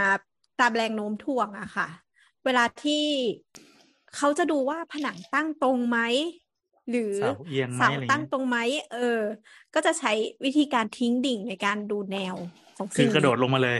[0.61, 1.88] ตามแรงโน้มถ่วงอะค่ะ
[2.44, 3.05] เวลาที่
[4.16, 5.98] เขาจะดูว่าผนังตั้งตรงไหม
[6.90, 8.56] หรือเสาเอียงไหมเสาอะไรตั้งเงี้ยตรงไหม
[8.92, 9.20] เออ
[9.74, 10.12] ก็จะใช้
[10.44, 12.34] วิธีการทิ้งดิ่งในการดูแนว
[12.76, 13.78] ของคืสิ่องกระโดดนี้ลงมาเลย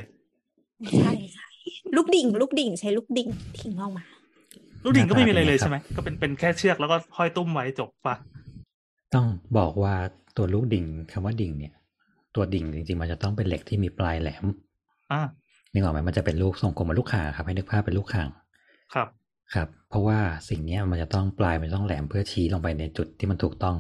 [0.98, 1.48] ใช่ใช่
[1.96, 3.28] ลูกดิ่ง ลูกดิ่งใช้ลูกดิ่ง
[3.60, 4.04] ทิ้งลงมา
[4.84, 8.14] ลูกดิ่งก็ไม่มีอะไรเลยหน้าตาเป็นไงครับใช่ไหมก็เป็นเป็นแค่เชือกแล้วก็ห้อยตุ้มไว้จบปะ
[9.14, 9.26] ต้อง
[9.58, 9.94] บอกว่า
[10.36, 11.74] ตัวลูกดิ่งคำว่าดิ่งเนี่ย
[12.34, 14.44] ตัวดิ่งจริงๆ มันจะต้องเป็นเหล็กที่มีปลายแหลม
[15.12, 15.20] อ่า
[15.72, 18.28] นึกออกไหมมันจะเป็นลูกทรงกลมเหมือนลูกข่างครับ ให้นึกภาพเป็นลูกข่าง
[18.94, 19.08] ครับ
[19.54, 23.76] ครับ เพราะว่าสิ่งเนี้ยมันจะต้องปลายมันจะต้องแหลมเพื่อชี้ลงไปในจุดที่มันถูกต้อง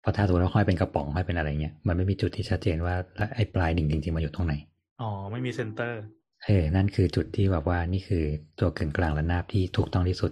[0.00, 4.54] เพราะถ้าตัวเราห้อยเป็นกระป๋องห้อยเป็นอะไรเงี้ยมันไม่มีจุดที่ชัดเจนว่าแล้วไอ้ปลายดิ่งจริงๆมันอยู่ตรงไหน
[5.00, 6.00] อ๋อ ไม่มี center
[6.44, 8.24] เออ นั่นคือจุดที่แบบว่านี่คือ
[8.60, 10.30] ตัวกึ่งกลางระนาบที่ถูกต้องที่สุด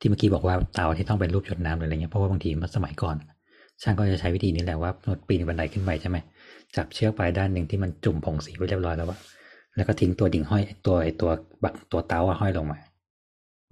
[0.00, 3.16] ที่เมื่อกี้บอกว่าเตาที่ต้องเป็นรูปหยดน้ำหรืออะไรเงี้ยเพราะว่าบางทีมันสมัยก่อน
[3.82, 4.90] ช่างก็จะใช้วิธีนี้แหละว่า
[5.28, 6.16] ปีนบันไดขึ้นไปใช่ไหม
[6.76, 9.18] จับเชือกปลายด้านหนึ่งที่มันจุ่มผงสีไว้เรียบร้อยแล้วว่า
[9.76, 11.30] แล้วก็ทิ้งตัวดิ่งห้อยตัวไอตัว
[11.62, 12.78] บักตัวเตาอะห้อยลงมา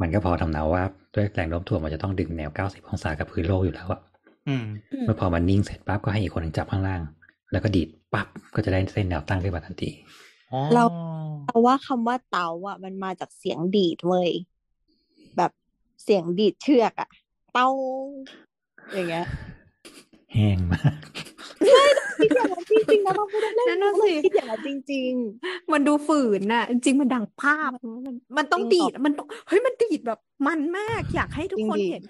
[0.00, 0.84] มันก็พอทำเนาว่า
[1.14, 4.00] ด้วยแรงโน้มถ่วงมันจะต้องดึงแนว 90 องศากับพื้นโลกอยู่แล้วอะ
[4.48, 7.02] อืมอืมเมื่อพอมันนิ่งเสร็จปั๊บก็ให้อีกคนหนึ่งจับข้างล่าง
[7.52, 9.90] แล้วก็ดีดปั๊บก็จะได้เส้นแนวตั้งขึ้นมาทันที
[10.50, 10.84] อ๋อเรา
[11.46, 14.30] เพราะว่าคำว่าเตาอะ มันมาจากเสียงดีดเว้ย
[15.36, 15.52] แบบ
[16.04, 17.08] เสียงดีดเชือกอะ
[17.52, 17.70] เต้า
[18.94, 19.26] อย่างเงี้ย
[20.32, 20.94] แห้งมาก
[22.20, 25.12] คิดอย่างนั้นจริงๆนะเราไม่ได้เล่นั่นนน่ะเราสิคิดอย่างนั้นจริง
[25.72, 27.70] มันดูฝืนน่ะ จริงๆมันดังภาพ
[28.06, 32.04] มันมันต้องจริดีงดมันต้องเฮ้ยมันดีดแบบมันมากอยากให้ทุกคนจริงดิเห็น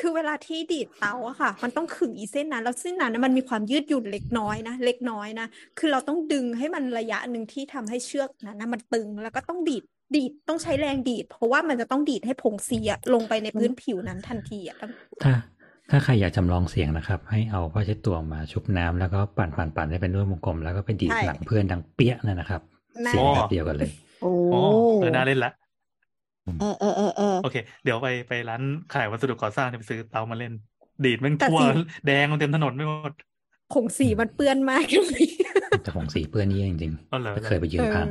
[0.00, 5.46] คือเวลาที่ดีดเตาอะค่ะ มันต้องขึงอีเส้นนั้น แล้วเส้นนั้นน่ะมันมีความยืดหยุ่นเล็กน้อยนะเล็กน้อยนะ
[5.78, 9.84] คือเราต้องดึงให้มันระยะหนึ่งที่ทำให้เชือกนั้นนะมันตึงแล้วก็ต้องดีด
[10.16, 14.76] ดีดต้องใช้แรงดีด เพราะว่ามันจะต้องดีดให้ผงเสียลงไปในพื้นผิวนั้นทันทีอะ
[15.90, 22.60] ถ้าถ้าใครอยากจำลองเสียงนะครับ ให้เอาผ้าเช็ดตัวมาชุบน้ำแล้วก็ปั่นปั่นปั่นให้เป็นรูปวงกลมแล้วก็ไปดีดใช่หลังเพื่อนดังเปี้ยนั่นนะครับ
[23.06, 24.60] นั่นเสียงแหแบละบเดียวกันเลยๆโอ้อ๋อ
[25.00, 25.52] เออน่าเล่นละ
[26.60, 28.62] เออเออเออเออโอเค เดี๋ยวไปไปร้าน
[28.94, 30.52] ขายวัสดุก่อสร้างที่ไปซื้อเตามาเล่น
[31.04, 31.66] ดีดแม่งแต่ทั่วสี
[32.06, 33.12] แดงมันเต็มถนนไม่หมด
[33.72, 35.24] ผงสีมันเปื้อนมากเลย
[35.82, 38.06] แต่ของสีเปื้อนนี่จริงอ๋อเหรอๆแล้วเคยไปยืนเออพัง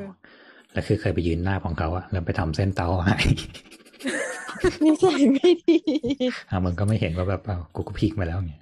[0.73, 3.15] แล้วคือเคยไปยืนหน้าของเขาอะแล้วไปทำเส้นเตาให้
[4.85, 5.77] นิสัยไม่ดี
[6.49, 8.53] อะมึงก็ไม่เห็นว่าแบบอ้าวกูก็พลิกมาแล้วไง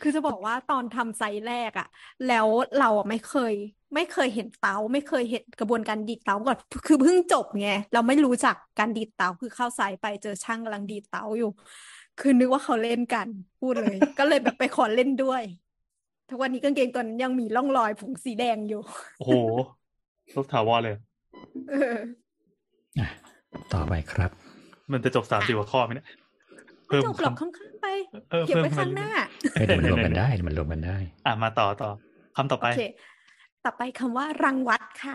[0.00, 1.88] คือจะบอกว่าตอนทำไซส์แรกอะ
[2.28, 2.46] แล้ว
[2.78, 3.54] เราอะไม่เคย
[3.94, 11.50] ไม่เคยเห็นเตาไม่เคยเห็นกระบวนการดีดเตาก่อนคือเพิ่งจบไงเราไม่รู้จักการดีดเตาคือเข้าไซส์ไปเจอช่างกำลังดีดเตาอยู่
[12.20, 13.26] คือนึกว่าเขาเล่นกัน
[13.60, 15.42] พูดเลย ก็เลยแบบไปขอเล่นด้วย
[16.28, 18.80] ทุกวันนี้กางเกงตัวนั้นยังมีร่องรอยผงสีแดงอยู่
[19.18, 19.32] โอ้โห
[20.36, 20.96] รถถาวรเลย
[21.70, 21.96] เออ
[22.98, 23.08] อะ
[23.72, 24.30] ต่อไปครับ
[24.92, 26.06] มันจะจบสามสิบกว่าข้อไหมเนี่ย
[26.86, 27.86] ไม่เพิ่มจบหรอกคำข้างๆไป
[28.30, 29.20] เออเก็บเพิ่มไว้ขึ้นข้างหเรื่น้าอย
[29.54, 31.90] เอ้ยเดี๋ยวมันรวมกันได้เดี๋ยวมันรวมกันได้ๆอะมาต่อต่อ
[32.36, 32.80] คำต่อโอไปเค
[33.64, 35.14] ต่อไปคำว่ารังวัดค่ะ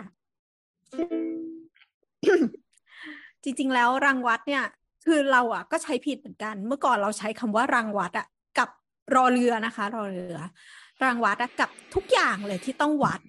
[3.42, 4.64] จริงๆแล้วรังวัดเนี่ย
[5.06, 8.26] คือเราอะ ก็ใช้ผิดเหมือนกัน เมื่อก่อนเราใช้คำว่ารังวัดอะ
[8.58, 8.68] กับ
[9.14, 10.36] รอเรือนะคะ รอเรือ
[11.04, 13.20] รังวัดอะกับทุกอย่างเลยที่ต้องวัด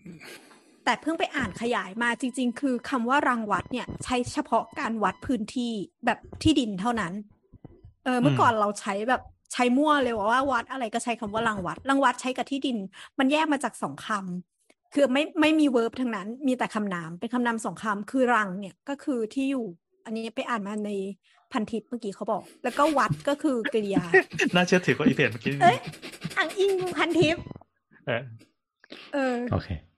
[0.85, 5.73] แต่เพิ่งไปอ่านขยายมาจริง ๆ คือคำว่ารังวัดเนี่ยใช้เฉพาะการวัดพื้นที่
[6.05, 7.13] แบบที่ดินเท่านั้น
[8.03, 9.21] เออเมื่อก่อนเราใช้แบบ
[9.53, 12.77] ใช้มั่วเลยว่าวัดอะไรก็ใช้คำว่ารังวัดรังวัดใช้กับที่ดิน
[13.19, 19.65] มันแยกมาจากสองคำคือไม่ไม่มี verb ทั้งนั้น มีแต่คำนามเป็นคำนามสองคำคือรังเนี่ยก็คือที่อยู่
[20.05, 20.91] อันนี้ไปอ่านมาใน
[21.51, 24.03] พันทิปเมื่อกี้เขาบอก แล้วก็วัดก็คือกริยา
[24.55, 25.77] น่าเชื่อถือกว่าอีเพจเมื่อกี้เอ้ย
[26.37, 27.37] อ่างอิงพันทิป
[28.07, 28.21] เออ
[29.13, 29.92] เออโอเคเออ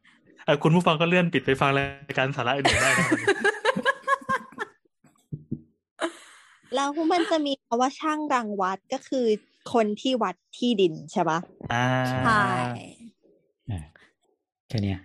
[0.64, 3.20] คุณผู้ฟังก็เลื่อนปิดไปฟังรายการสาระอื่นๆได้นะครับ
[6.76, 9.26] แล้วมันจะมีคำว่าช่างรังวัดก็คือ
[9.74, 11.40] คนที่วัดที่ดินใช่ปะ
[11.74, 12.44] อ่าใช่
[13.72, 13.80] อะ
[14.70, 15.00] แค่เนี้ย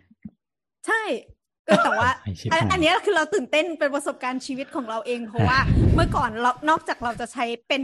[0.87, 1.03] ใช่
[1.67, 5.59] เออแต่ว่าไอ้ชิบอันหายอันเนี้ยคือเราตื่นเต้นเป็นประสบการณ์ชีวิตของเราเอง เพราะว่า
[5.95, 7.83] เมื่อก่อนเรานอกจากเราจะใช้เป็น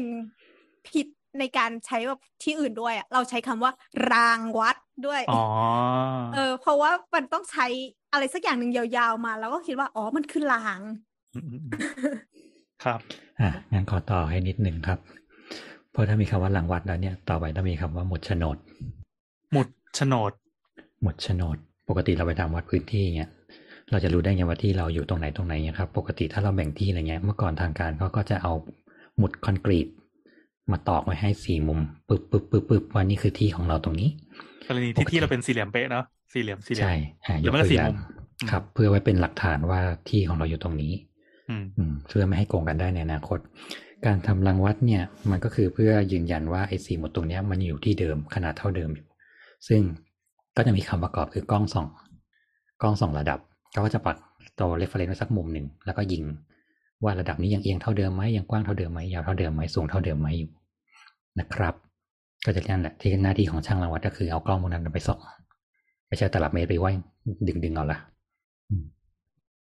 [0.89, 1.07] ผิด
[1.41, 3.73] ในการใช้แบบที่อื่นด้วยอะเราใช้คำว่า
[4.13, 5.45] รางวัดด้วยอ๋อ
[6.35, 7.67] เออ เพราะว่ามันต้องใช้
[8.13, 10.81] อะไรสักอย่างหนึ่งยาวๆมา แล้วก็คิดว่าอ๋อมันคือราง
[11.61, 11.63] ม
[12.85, 13.01] ครับ
[13.41, 14.99] อะงั้นขอต่อให้นิดหนึ่งครับ
[15.93, 18.57] เพราะถ้ามีคำว่าหลังวัดแล้วเนี่ย ต่อไปต้องมีคำว่าหมุดโฉนด
[19.53, 20.33] หมุดโฉนด
[21.03, 21.57] หมุดโฉนด
[21.89, 23.31] ปกติเราไปทำวัดพื้นที่เนี่ย
[23.91, 28.53] เราจะรู้ได้ไงว่าที่เราอยู่ตรงไหนตรงไหนเนี่ยครับ ปกติถ้าเราแบ่งที่อะไรเงี้ย เมื่อก่อนทางการเขาก็จะเอา
[29.19, 29.87] หมุดคอนกรีต
[30.71, 34.11] มาตอกไว้ให้สี่มุมปึ๊บปึ๊บปึ๊บปึ๊บว่านี่คือที่ของเราตรงนี้
[34.67, 36.95] กรณีที่ที่เราเป็นสี่เหลี่ยมเป๊ะเนาะสี่เหลี่ยมสี่เหลี่ยมใช่
[37.27, 37.97] อะหรืยอกไม่ก็ตัวสี่อย่างมุม
[38.41, 40.93] อืมครับ เพื่อไว้เป็นหลักฐานว่าที่ของเราอยู่ตรงนี้
[41.51, 43.39] อืมอืมเพื่อไม่ให้โกงกันได้ในอนาคต
[44.07, 49.07] การทำรังวัดเนี่ย มันก็คือเพื่อยืนยันว่าไอ้สี่หมุดตรงเนี้ยมันอยู่ที่เดิมขนาดเท่าเดิมอยู่
[49.69, 49.81] ซึ่ง
[50.57, 51.87] ก็จะมีคำประกอบคือกล้องส่อง
[52.83, 53.39] กล้องส่องระดับ
[53.73, 54.17] เขาก็จะปัก
[54.59, 56.23] ตัว reference ไว้สักมุมหนึ่งแล้วก็ยิง
[57.03, 60.51] ว่าระดับนี้ยังเอียงเท่าเดิมไหมยังกว้างเท่าเดิมไหมยาวเท่าเดิมไหมสูงเท่าเดิมไหมอยู่
[61.39, 61.75] นะครับ
[62.45, 65.21] ก็จะนั่นแหละที่หน้าที่ของช่างรังวัดก็คือเอากล้องพวกนั้นไปส่อง
[66.09, 66.93] ไม่ใช่ตลับเมตรไปไว้
[67.47, 67.99] ดึงดึงเอาละ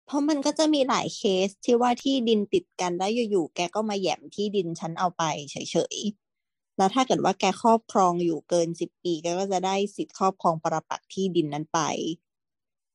[0.06, 5.56] เพราะมันก็จะมีหลายเคสที่ว่าที่ดินติดกันแล้วอยู่ๆแกก็มาแหย่มที่ดินฉันเอาไปเฉ
[5.94, 11.80] ยๆแล้วถ้าเกิดว่าแกครอบครองอยู่เกินสิบปีแกก็จะได้สิทธิ์ครอบครองปรปักษ์ที่ดินนั้นไป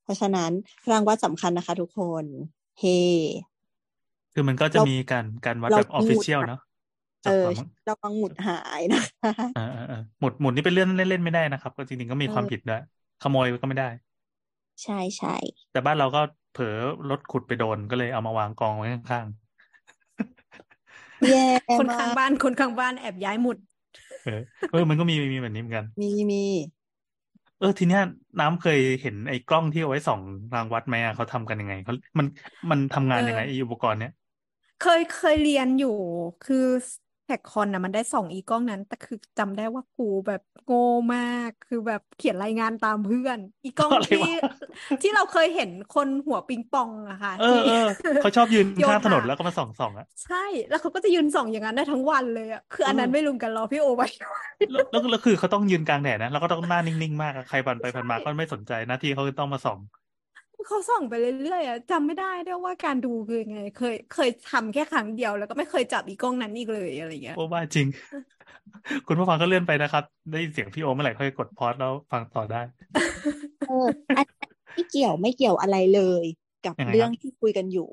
[0.02, 0.50] เพราะฉะนั้น
[0.90, 2.24] รางวัดสำคัญนะคะทุกคน
[2.78, 2.84] เฮ
[4.38, 6.60] คือมันก็จะเรามีการการวัดเราแบบออฟฟิเชียลหมุดอะเนาะ
[7.24, 7.54] เอจากอความ
[7.88, 12.78] ระวังหมุดหายนะคะเออเออเออหมุดหมุดนี่เป็นเรื่องเล่นๆไม่ได้นะครับ ก็จริงๆก็มีความเออผิดด้วย
[13.20, 13.86] ขโมยก็ไม่ได้
[14.82, 15.34] ใช่ใช่
[15.70, 16.20] แต่บ้านเราก็
[16.50, 16.66] เผลอ
[17.08, 19.26] รถขุดไปโดนก็เลยเอามาวางกองไว้ข้าง
[21.28, 24.30] แย่คนมาข้างกบ้านคนข้างบ้านแอบย้ายหมุดๆเออ
[24.70, 26.44] เออมันก็มีมีแบบนี้เหมือนกัน มีมี
[27.56, 28.00] เออทีเนี้ย
[28.38, 30.20] น้ำเคยเห็นไอ้กล้องที่เอาไว้ส่อง
[30.54, 32.26] รางวัดไหมอะเขาทำกันยังไงเขามัน
[32.70, 34.10] มันทำงานยังไงเออไอ้อุปกรณ์เนี้ย
[34.78, 35.88] เคยเคยเรียนอยู่
[36.42, 36.56] คือ
[37.24, 40.76] แท็กคอนน่ะมันได้ส่องอีกล้องนั้น แต่คือจำได้ว่ากูแบบโง่
[41.14, 44.30] มากคือแบบเขียนรายงานตามเพื่อน อีกล้องอะไรที่วะ
[45.02, 47.74] ที่เราเคยเห็นคนหัวปิงปองอะค่ะเออที่เออ
[48.20, 50.36] เขาชอบยืนโยนข้างถนนหาแล้วก็มาส่องส่องอะใช่
[50.68, 54.06] แล้วเขาก็จะยืนส่องอย่างนั้นได้ทั้งวันเลยอะคืออันนั้นเออไม่รุมกันรอพี่โอไว้
[54.70, 59.78] แล้วแล้วแล้วคือเขาต้องยืนกลางแดดนะแล้วก็ต้องหน้านิ่งๆมากอะใครผ่านไปผ่านมาก็ไม่สนใจหน้าที่เขาคือต้องมาส่อง
[60.66, 67.86] เขาส่องไปเรื่อยๆอะจำไม่ได้ด้วยว่าการดูคือยังไง เคย เคยทำแค่ครั้งเดียว แล้วก็ไม่เคยจับอีกกล้องนั้นอีกเลยอะไรเงี้ยโอ้บ้าจริง
[69.06, 72.60] คุณผู้ฟังก็เลื่อนไปนะครับ ได้ยินเสียงพี่โอเมื่อไหร่ค่อยกดพอสแล้วฟังต่อได้
[73.66, 74.26] เอออัน
[74.74, 76.24] ไม่เกี่ยวไม่เกี่ยวอะไรเลย
[76.64, 77.90] กับยังไงครับเรื่องที่คุยกันอยู่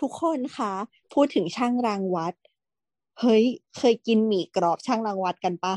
[0.00, 0.72] ทุกคนคะ
[1.14, 2.34] พูดถึงช่างรางวัด
[3.20, 3.44] เฮ้ย
[3.78, 5.74] เคยกินหมี่กรอบช่างรางวัดกันปะ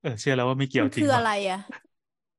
[0.00, 1.89] เออเชื่อแล้วว่าไม่เกี่ยวมันจริงคือว่ะอะไรอะเธ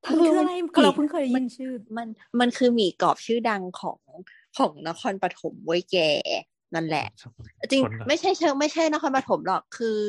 [0.06, 2.08] มันคือมัอะไรหเรามี่เพิ่งเคยได้ยินชื่อ มัน
[2.40, 4.00] มันคือหมี่กรอบชื่อดังของ
[4.58, 5.98] ของนครปฐมเว้ยแก
[6.76, 7.08] นั่นแหละ
[7.72, 10.00] จริงคนละไม่ใช่เชิงไม่ใช่นครปฐมหรอกคือ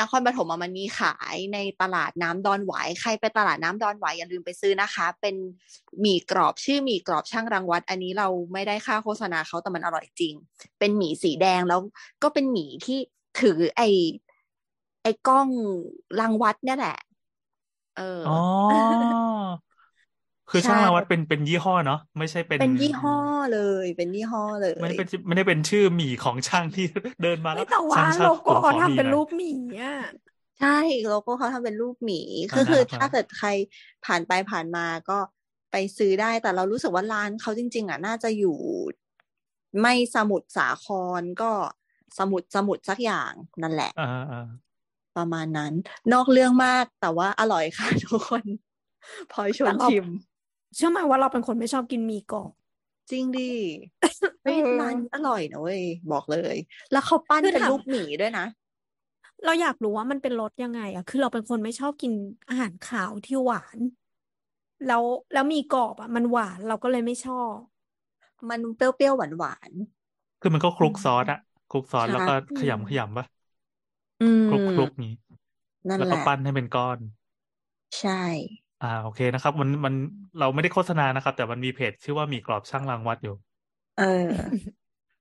[0.00, 5.36] นครปฐมอะมันมีขายในตลาดน้ำดอนหวายใครไปตลาดน้ำดอนหวายอย่าลืมไปซื้อนะคะ เป็น
[6.00, 10.34] หมี่กรอบชื่อหมี่กรอบช่างรังวัด อันนี้เราไม่ได้ค่าโฆษณาเขาแต่มันอร่อยจริง
[10.78, 11.80] เป็นหมี่สีแดงแล้ว
[12.22, 12.98] ก็เป็นหมี่ที่
[13.40, 13.82] ถือไอ
[15.02, 15.48] ไอกล้อง
[16.20, 16.96] รังวัดเนี่ยแหละ
[17.94, 18.32] เออออ๋อ
[20.48, 23.16] คือใช่ช่างรางวัดเป็นเป็นยี่ห้อเนาะไม่ใช่เป็นเป็นยี่ห้อ
[23.52, 26.84] เลย เป็นยี่ห้อเลยไม่ได้เป็นไม่ได้เป็นชื่อหมี่ของช่างที่
[27.22, 29.92] เดินมาแล้ไม่วแต่ว่าช่างช่างโลโก้ผมขเขาอหทำมี่เป็นหน่อยรูปหมีอะ
[30.60, 30.78] ใช่
[31.08, 33.48] โลโก้เขาทำเป็นรูปหมีอ่าก็คือน่ารักถ้าเกิดใคร
[34.04, 35.18] ผ่านไปผ่านมาก็
[35.70, 38.58] ไปซื้อได้แต่เรารู้สึกว่าร้านเขาจริง ๆ อะ น่าจะอยู่
[39.80, 40.86] ไม่สมุทรสาค
[41.20, 41.52] รก็
[42.18, 44.38] สมุทรสมุทรสักอย่างนั่นแหละอ่าอ่า
[45.14, 45.72] ประมาณนั้น
[46.12, 48.44] นอกเรื่องมากแต่ว่าอร่อยค่ะทุกคน
[49.30, 50.04] พลอยชวนแต่เราชิม
[50.76, 52.52] เชื่อไหมว่าเราเป็นคนไม่ชอบกินหมีกรอบ
[53.10, 53.42] จริงดิ
[54.42, 56.56] เฮ้ยเออร้านนี้อร่อยนะเว้ยบอกเลย
[56.90, 58.42] แล้วเขาปั้นคือเป็นถามรูปหมีด้วยนะ
[59.44, 62.12] เราอยากรู้ว่ามันเป็นรสยังไงอะคือเราเป็นคนไม่ชอบกิน
[62.48, 63.78] อาหารขาวที่หวาน
[64.86, 67.58] แล้วแล้วหมีกรอบอะมันหวานเราก็เลยไม่ชอบ
[68.48, 69.72] มันเปรี้ยวๆหวาน
[70.40, 71.38] คือมันก็คลุกซอสอะ
[71.70, 73.31] คลุกซอสใช่แล้วก็อืมขยำขยำปะๆอืม
[74.48, 75.14] คลุกคลุกนี้
[75.88, 76.98] นั่นแล้วแหก็ละปั้นให้เป็นก้อน
[78.00, 78.22] ใช่
[78.82, 79.94] อ่า โอเคนะครับมันมัน
[80.40, 83.34] เราไม่ได้โฆษณานะครับ แต่มันมีเพจชื่อว่าหมีกรอบช่างรางวัดอยู่
[83.98, 84.28] เออ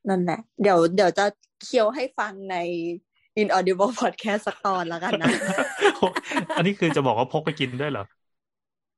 [0.10, 1.26] นั่นแหละ เดี๋ยวเดี๋ยวจะ
[1.64, 2.58] เคี้ยวให้ฟังใน
[3.42, 5.28] Inaudible Podcast สักตอนแล้วกันนะ
[6.58, 8.06] อันนี้คือจะบอกว่าพกไปกินด้วยเหรอ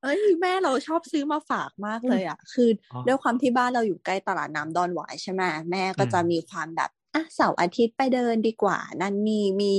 [0.02, 9.74] เอ้ยแม่เราชอบซื้อมาฝากมากเลยอะ คือออด้วยความที่บ้านเราอยู่ใกล้ตลาดน้ำดอนหวายใช่ไหมแม่ก็อืมจะมีความแบบ อะเสาร์อาทิตย์ไปเดินดีกว่า นั่นนี่มี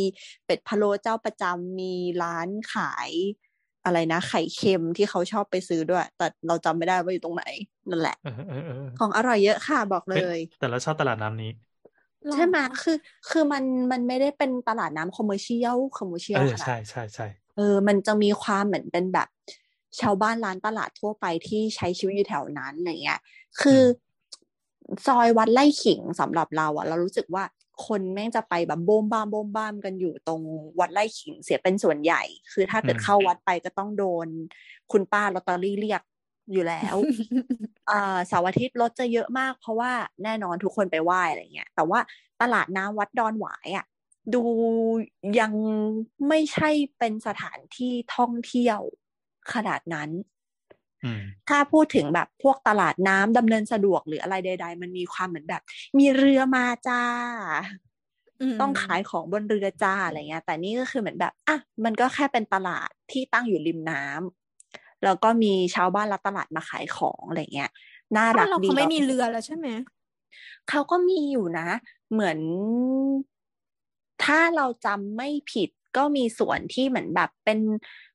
[0.45, 1.93] เป็ดพะโล้เจ้าประจำมี
[2.23, 3.11] ร้านขาย
[3.85, 7.43] อะไรนะ ไข่เค็มที่เขาชอบไปซื้อด้วย แต่เราจำไม่ได้ว่าอยู่ตรงไหน
[7.89, 11.51] นั่นแหละเออเออเออของอร่อยเยอะค่ะบอกเลเฮ้ยแต่เราชอบตลาดน้ำนี้
[12.33, 12.97] ใช่ไหมคือ
[13.29, 19.27] คือมันมันไม่ได้เป็นตลาดน้ำ commercial commercial เออขนาดใช่ใช่ใช่เออ มันจะมีความเหมือนเป็นแบบ
[20.01, 23.21] ชาวบ้านร้านตลาดทั่วไปที่ใช้ชีวิตอยู่แถวนั้นอะไรเงี้ย
[23.61, 24.04] คืออ
[25.07, 27.43] ซอยวัดไร่ขิงสำหรับเราอะเรารู้สึกว่า
[27.87, 30.41] คนแม่งจะไปแบบโบมบ้ามโบมบ้ามกันอยู่ตรง
[30.79, 32.21] วัดไร่ขิงเสียเป็นส่วนใหญ่
[32.51, 34.27] คือถ้าเกิดเข้าวัดไปก็ต้องโดน
[34.91, 36.01] คุณป้าลอตเตอรี่เรียก
[36.51, 36.95] อยู่แล้ว
[37.91, 39.91] อ่าเสาร์อาทิตย์รถจะเยอะมาก เพราะว่า
[40.23, 41.99] แน่นอนทุกคนไปไหว้อะไรเงี้ย แต่ว่า
[42.41, 43.85] ตลาดน้ำวัดดอนหวายอะ
[44.33, 44.43] ดู
[45.39, 45.53] ยัง
[46.27, 48.79] ไม่ใช่เป็นสถานที่ท่องเที่ยว
[49.53, 50.34] ขนาดนั้นอืม
[51.49, 55.61] ถ้าพูดถึงแบบพวกตลาดน้ำดำเนินสะดวกหรืออะไรใด ๆ มันมีความเหมือนแบบ
[55.97, 57.03] มีเรือมาจ้า
[58.51, 67.71] มต้องขายของบนเรือจ้าอะไรเงี้ย แต่นี่ก็คือเหมือนแบบอะมันก็แค่เป็นตลาดที่ตั้งอยู่ริมน้ำแล้วก็มีชาวบ้านรับตลาดมาขายของอะไรเงี้ย
[68.17, 69.67] น่ารักเราดีเขาไม่แล้วมีเรือแล้วใช่ไหม
[70.69, 71.67] เขาก็มีอยู่นะ
[72.11, 72.39] เหมือน
[74.23, 77.59] ถ้าเราจำไม่ผิดก็มีส่วนที่เหมือนแบบเป็น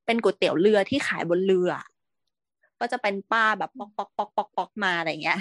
[0.07, 1.70] เป็นก๋วยเตี๋ยวเรือที่ขายบนเรือ
[2.80, 5.40] ก็จะเป็นป้าแบบปอกปอกปอกปอกปอกมาอะไรเงี้ย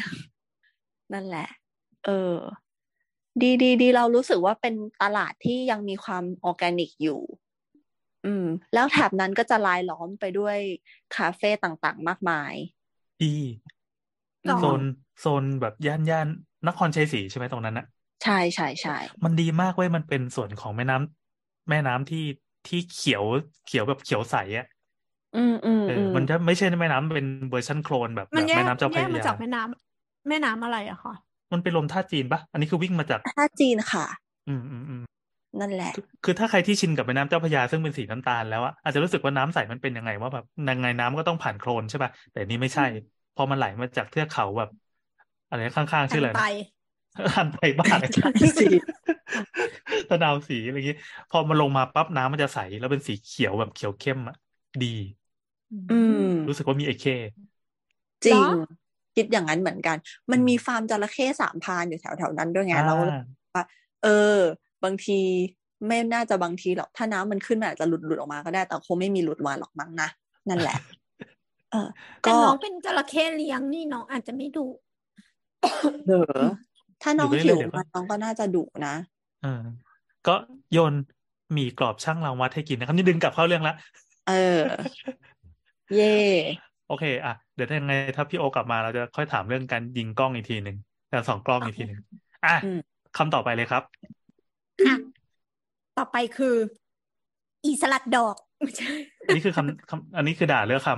[1.13, 1.47] นั่นแหละ
[2.05, 2.35] เออ
[3.41, 7.21] ดีดีดีเรารู้สึกว่าเป็นตลาดที่ยังมีความออร์แกนิกอยู่
[8.25, 10.57] อืม แล้วแถบนั้นก็จะรายล้อมไปด้วย
[11.15, 12.53] คาเฟ่ต่างๆ มากมาย
[13.21, 13.33] ดี
[14.49, 14.81] อ๋อโซน
[15.19, 16.27] โซนแบบย่านย่าน
[16.67, 17.85] นครชัยศรีใช่ไหมตรงนั้นอะ
[18.23, 22.23] ใช่ใช่ใช่มันดีมากเว้ยมันเป็นส่วนของแม่น้ำแม่น้ำที่
[22.67, 23.23] ที่เขียว
[23.65, 24.65] เขียวแบบเขียวใสอะ
[25.33, 31.13] อืมอืมเอออืมมันจะไม่ใช่แม่น้ำเป็นเวอร์ชันโคลนแบบมันแบบแยแม่กน้ำเจ้าพแยระกมายาจากแม่น้ำแม่น้ำอะไรอะคะ
[31.51, 34.05] มันเป็นลมท่าจีนปะอันนี้คือวิ่งมาจากถ้าจีนค่ะ
[34.47, 35.01] อืมอืมอืม
[35.59, 42.83] นั่นแหละ คือคือถ้าใครที่ชินกับแม่น้ำเจ้าพระยาซึ่งเป็นสีน้ำตาลแล้วอะอาจจะรู้สึกว่าน้ำใสมันเป็นยังไงว่าแบบยังไงน้ำก็ต้องผ่านโคลนใช่ปะแต่นี่ไม่ใช่
[43.35, 44.69] พอมันไหลมาจากเทือกเขาแบบ
[45.47, 46.45] อะไรข้างๆชื่ออะไรไตนะ
[47.37, 48.01] หันไปบ้าน
[48.37, 48.65] ใช่สิ
[50.09, 50.95] ตะนาวสีอะไรอย่างงี้
[51.29, 54.35] พอมันลงมาปั๊บน้ำมันจะใสแล้วเป็นสีเขียวแบบเขียวเข้มอะ
[54.81, 54.85] ดี
[55.91, 57.05] อืม รู้สึกว่ามีไอเค
[58.25, 58.67] จริงเหรอ
[59.15, 59.97] คิดอย่างนั้นเหมือนกัน
[60.31, 63.19] มันอืมมีฟาร์มจระเข้สามพรานอยู่แถวแถวนั้นด้วยไงอ่าเราก็เลย
[63.55, 63.65] ว่า
[64.03, 64.39] เออ
[64.83, 65.19] บางที
[65.87, 70.09] ไม่น่าจะบางทีหรอกถ้าน้ำมันขึ้นมันอาจจะหลุดหลุดออกมาก็ได้ แต่คงไม่มีหลุดมาหรอกมั้งนะ
[70.49, 70.77] นั่นแหละ
[71.71, 71.87] เออ
[72.21, 74.67] แต่ก็น้องเป็นจระเข้เลี้ยงนี่น้องอาจจะไม่ดุ
[76.07, 76.41] เออ
[77.01, 78.95] ถ้าน้องอยู่ไปหิเรื่อยวเดี๋ยวก็มาน้องก็น่าจะดุนะ
[79.43, 79.61] เออ
[80.27, 80.35] ก็
[80.73, 80.93] โยน
[81.53, 83.75] หมี่กรอบช่างรางวัดให้กินนะครับ นี่ดึงกลับเข้าเรื่องละ
[84.29, 84.59] เออ
[85.95, 86.15] เย่
[86.87, 90.77] โอเคอะเดี๋ยวถ้ายังไงถ้าพี่โอกลับมาเราจะค่อยถามเรื่องการยิงกล้องอีกทีหนึ่ง
[91.13, 91.99] การส่องกล้องอีกทีหนึ่ง
[92.45, 92.79] อะอืม
[93.17, 93.83] คำต่อไปเลยครับ
[94.87, 94.95] อะ
[95.97, 96.55] ต่อไปคือ
[97.65, 98.91] อีสลัดดอกไม่ใช่
[99.27, 100.89] อันนี้คือคำคำอันนี้คือด่าเรื่องค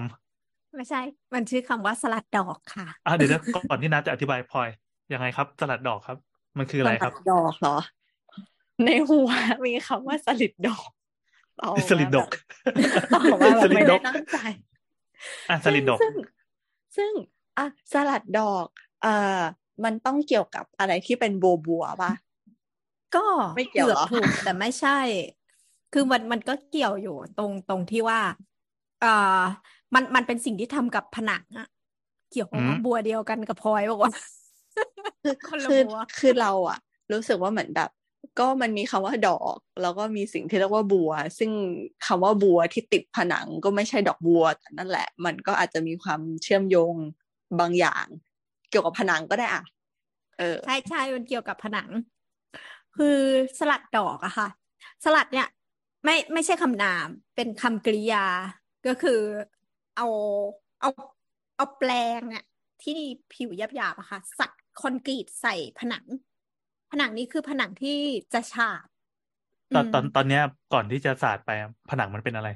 [0.75, 1.01] ไม่ใช่
[1.33, 4.67] มันชื่อคำว่าสลัดดอกค่ะำอะเดี๋ยวนะก่อนที่นัทจะอธิบายพลอย
[5.13, 6.17] ยังไงครับ สลัดดอกครับ
[6.57, 7.77] มันคืออะไรครับสลิดดอกเหรอ
[8.85, 9.29] ในหัว
[9.65, 10.89] มีคำว่าสลิดดอก
[11.59, 12.29] ตอบสลิดดก
[13.13, 14.37] ตอบมาแบสบลิไม่ดดได้กตั้งใจ
[15.49, 16.13] อะสลิดดกซึ่ง
[16.97, 17.11] ซึ่ง
[17.57, 18.67] อะสลัดดอก
[19.01, 19.41] เอ่อ
[19.83, 22.13] มันต้องเกี่ยวกับอะไรที่เป็นบัวบัวๆป่ะ
[23.15, 24.99] ก็ไม่เกี่ยวกือบเหรอถูกแต่ไม่ใช่
[25.93, 28.19] คือมันมันก็เกี่ยวอยู่ตรงตรงที่ว่า
[29.01, 29.41] เอ่อ
[29.93, 31.67] มันมันเป็นสิ่งที่ทำกับผนังอะ
[32.31, 34.13] เกี่ยวกับอืมบัวเดียวกันกับพลอยบอกว่า
[35.23, 36.79] คือคนละคือบัวคือเราอะ
[37.11, 37.89] รู้สึกว่าเหมือนแบบ
[38.39, 41.51] ก็มันมีคำว่าดอก แล้วก็มีสิ่งที่เรียกว่าบัว ซึ่ง
[42.05, 46.95] คำว่าบัวที่ติดผนังก็ไม่ใช่ดอกบัวแต่นั่นแหละ มันก็อาจจะมีความเชื่อมโยง
[47.59, 48.05] บางอย่าง
[48.69, 49.63] เกี่ยวกับผนังก็ได้อะ
[50.39, 51.89] เออใช่ใช่มันเกี่ยวกับผนัง
[52.97, 53.19] คือ
[53.59, 54.47] สลัดดอกอะค่ะ
[55.03, 55.47] สลัดเนี่ย
[56.05, 58.25] ไม่ไม่ใช่คำนาม เป็นคำกริยา
[58.87, 59.19] ก็คือ
[59.97, 60.07] เอา
[60.81, 60.89] เอา
[61.57, 62.45] เอาแปลงเนี่ย
[62.83, 62.97] ที่
[63.33, 66.05] ผิวหยาบๆอะค่ะ สัดคอนกรีตใส่ผนัง
[66.91, 67.97] ผนังนี้คือผนังที่
[68.33, 68.87] จะฉาบ
[69.73, 72.47] ตอนอืมตอนตอนเนี้ยก่อนที่จะสาดไปอะผนังมันเป็นอะไร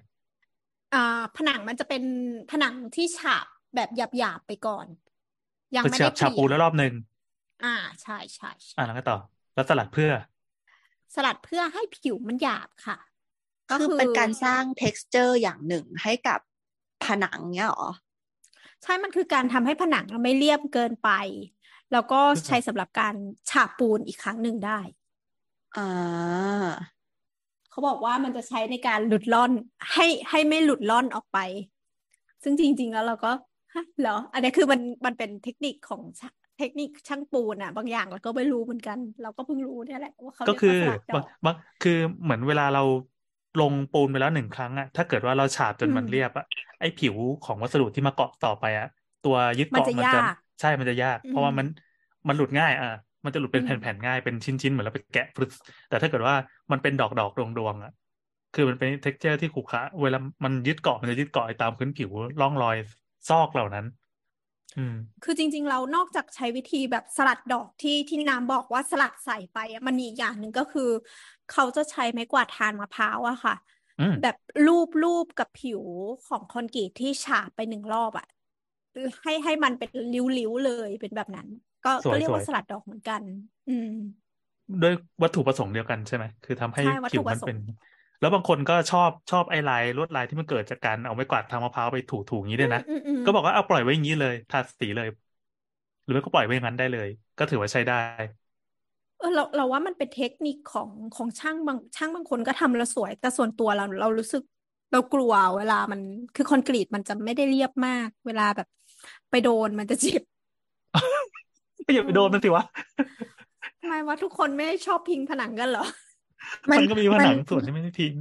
[0.93, 0.97] อ่า
[1.35, 2.03] ผนังมันจะเป็น
[2.49, 4.87] ผนังที่ฉาบแบบหยาบๆไปก่อน
[5.75, 6.93] ยังคือไม่ฉาได้บเกฉาบปูลี่ยแล้วรอบหนึ่ง
[7.63, 9.15] อ่าใช่ใช่ใช่อะแล้วก็ต่อ
[9.53, 10.11] แล้วสลัดเพื่อ
[11.13, 12.97] สลัดเพื่อให้ผิวมันหยาบค่ะ
[13.71, 16.39] ก็คือคือเป็นการสร้าง texture อย่างหนึ่งให้กับ
[17.03, 17.89] ผนังเนี้ยเหรอ
[18.83, 21.09] ใช่มันคือการทำให้ผนังไม่เรียบเกินไป
[21.95, 23.15] แล้วก็ใช้สำหรับการ
[23.49, 24.79] ฉาบปูนอีกครั้งหนึ่งได้
[25.75, 26.51] อ่า
[27.69, 29.51] เขาบอกว่ามันจะใช้ในการหลุดล่อน
[29.93, 31.38] ให้ให้ไม่หลุดล่อนออกไป
[32.43, 33.31] ซึ่งจริง ๆ แล้วเราก็
[33.73, 41.91] ฮะเหรอ อันนี้คือมันมันเป็นเทคนิคของช่างเทคนิคช่างปูนอะบางอย่างเราก็ไม่รู้เหมือนกัน เราก็เพิ่งรู้เนี่ยแหละว่าเขาก็เรียกคือว่าสลัดดบาองกบางคือ
[42.23, 42.81] เหมือนเวลาเรา
[43.58, 46.43] ลงปูนไปแล้วหนึ่งครั้งอะถ้าเกิดว่าเราฉาบจนมันอืมเรียบอะ
[46.79, 48.86] ไอ้ผิวของวัสดุที่มาเกาะต่อไปอะ
[49.21, 51.67] ตัวยึดมันเกาะจะมันจะยากใช่มันจะยากอืเพราะว่ามมัน
[52.27, 52.91] มันหลุดง่ายอะ
[53.25, 55.55] มันจะหลุดเป็นอืมแผ่นๆง่ายเป็นชิ้นๆเหมือนเราไปแกะฟรึส
[55.89, 56.35] แต่ถ้าเกิดว่า
[56.71, 57.91] มันเป็นดอกดอกดวงดวงๆอะ
[58.55, 62.09] คือมันเป็น t e x t อร์ที่ขรุขระเวลามันยึดเกาะมันจะยึดเกาะไอ้ตามพื้นผิว
[62.41, 62.75] ร่องรอย
[63.29, 63.85] ซอกเหล่านั้น
[64.77, 70.89] อืม คือจริง ๆ เรานอกจากใช้วิธีแบบสลัดดอกที่ที่น้ำบอกว่าสลัดใส่ไปอะมันมีอีกอย่างหนึ่งก็คือ
[71.51, 73.55] เขาจะใช้ไม้กวาดทานมะพร้าวอะค่ะ
[73.99, 74.35] อืมแบบ
[74.65, 75.81] ลูบลูบกับผิว
[76.27, 78.27] ของคอนกรีตที่ฉาบไปหนึ่งรอบอะ
[79.23, 79.89] ให้ให้มันเป็น
[80.38, 81.47] ริ้วๆเลยเป็นแบบนั้น
[81.85, 83.21] ก็สวยก็เรียกว่าสวยสลัดดอกเหมือนกัน
[83.67, 83.87] อืม
[84.81, 84.93] ด้วย
[85.23, 87.57] วัตถุประสงค์เดียวกันใช่ไหมคือทำให้ใช่วัตถุผิวมันประสงค์เป็น
[88.19, 95.07] แล้วบางคนก็ชอบชอบไอ้ลายลวดลายที่มันเกิดจากการเอาไม้กวาดทางมะพร้าวไปถูถูอย่างนี้ด้วยนะอืมอืมก็บอกว่าเอาปล่อยไว้อย่างนี้เลยทาสีเลย
[96.03, 97.95] หรือไม่ก็ปล่อยไว้อย่างนั้นได้เลย ก็ถือว่าใช้ได้
[99.17, 104.41] เออเราเราว่ามันเป็นเทคนิคของของช่างบางช่างบางคนก็ทำแล้วสวย แต่ส่วนตัวเราเรารู้สึก
[104.91, 106.01] เรากลัวเวลามัน
[106.35, 108.67] คือคอนกรีตมันจะไม่ได้เรียบมาก เวลาแบบ
[109.29, 110.21] ไปโดนมันจะเจ็บ
[111.85, 112.63] ก็อย่าไปโดนมันสิวะ
[113.81, 115.85] ทำไมว่าทุกคนไม่ชอบพิงผนังกันเหรอ
[116.69, 118.13] มันมันก็มีผนังมันส่วนที่ไม่ได้พิง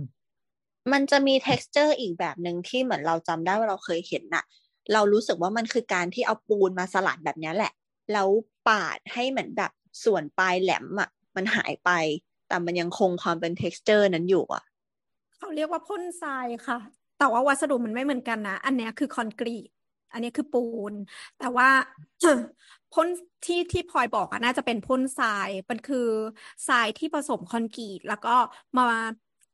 [0.93, 4.45] มันจะมี texture อีกแบบหนึ่งที่เหมือนเราจำได้ว่าเราเคยเห็นน่ะ
[4.93, 7.73] เรารู้สึกว่ามันคือการที่เอาปูนมาสลัดแบบเนี้ยแหละ
[8.13, 8.29] แล้ว
[8.69, 9.73] ปาดให้เหมือนแบบ
[10.05, 11.91] ส่วนปลายแหลมอะ มันหายไป
[12.49, 14.63] แต่มันยังคงความเป็น texture นั้นอยู่อะ
[15.37, 16.79] เขาเรียกว่าพ่นทรายค่ะ
[17.19, 19.69] แต่ว่าวัสดุมันไม่เหมือนกันนะ อันเนี้ยคือคอนกรีต
[20.15, 20.95] อันนี้คือปูน
[21.39, 21.69] แต่ว่า
[22.95, 23.09] พ่น
[23.45, 26.09] ที่ที่พลอยบอกอะน่าจะเป็นพ่นทราย มันคือ
[26.69, 28.37] ทรายที่ผสมคอนกรีต แล้วก็
[28.77, 28.85] มา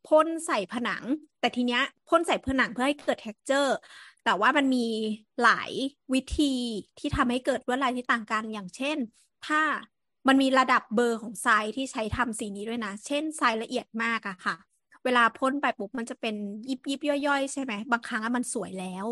[0.09, 1.05] พ่นใส่ผนัง
[1.41, 3.71] แต่ทีเนี้ยพ่นใส่ผนังเพื่อให้เกิด texture
[4.25, 4.87] แต่ว่ามันมี
[5.43, 5.71] หลาย
[6.13, 6.55] วิธี
[6.99, 8.97] ที่ทำให้เกิดลวดลายที่ต่างกัน อย่างเช่น
[9.47, 9.63] ถ้า
[10.29, 14.57] มันมีระดับเบอร์ของทรายที่ใช้ทำสีนี้ด้วยนะ เช่นทรายละเอียดมากอะค่ะ
[15.05, 16.35] เวลาพ่นไปปุ๊บมันจะเป็น
[16.69, 19.07] ยิบยิบย่อยๆ ใช่ไหม บางครั้งมันสวยแล้ว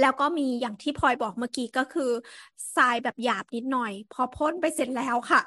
[0.00, 2.10] แล้วก็มีอย่างที่พลอยบอกเมื่อกี้ก็คือ
[2.76, 5.40] ทรายแบบหยาบนิดหน่อย พอพ่นไปเสร็จแล้วค่ะ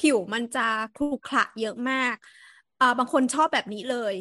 [0.00, 2.14] ผิวมันจะครุขระเยอะมาก
[2.80, 4.14] อ่าบางคนชอบแบบนี้เลย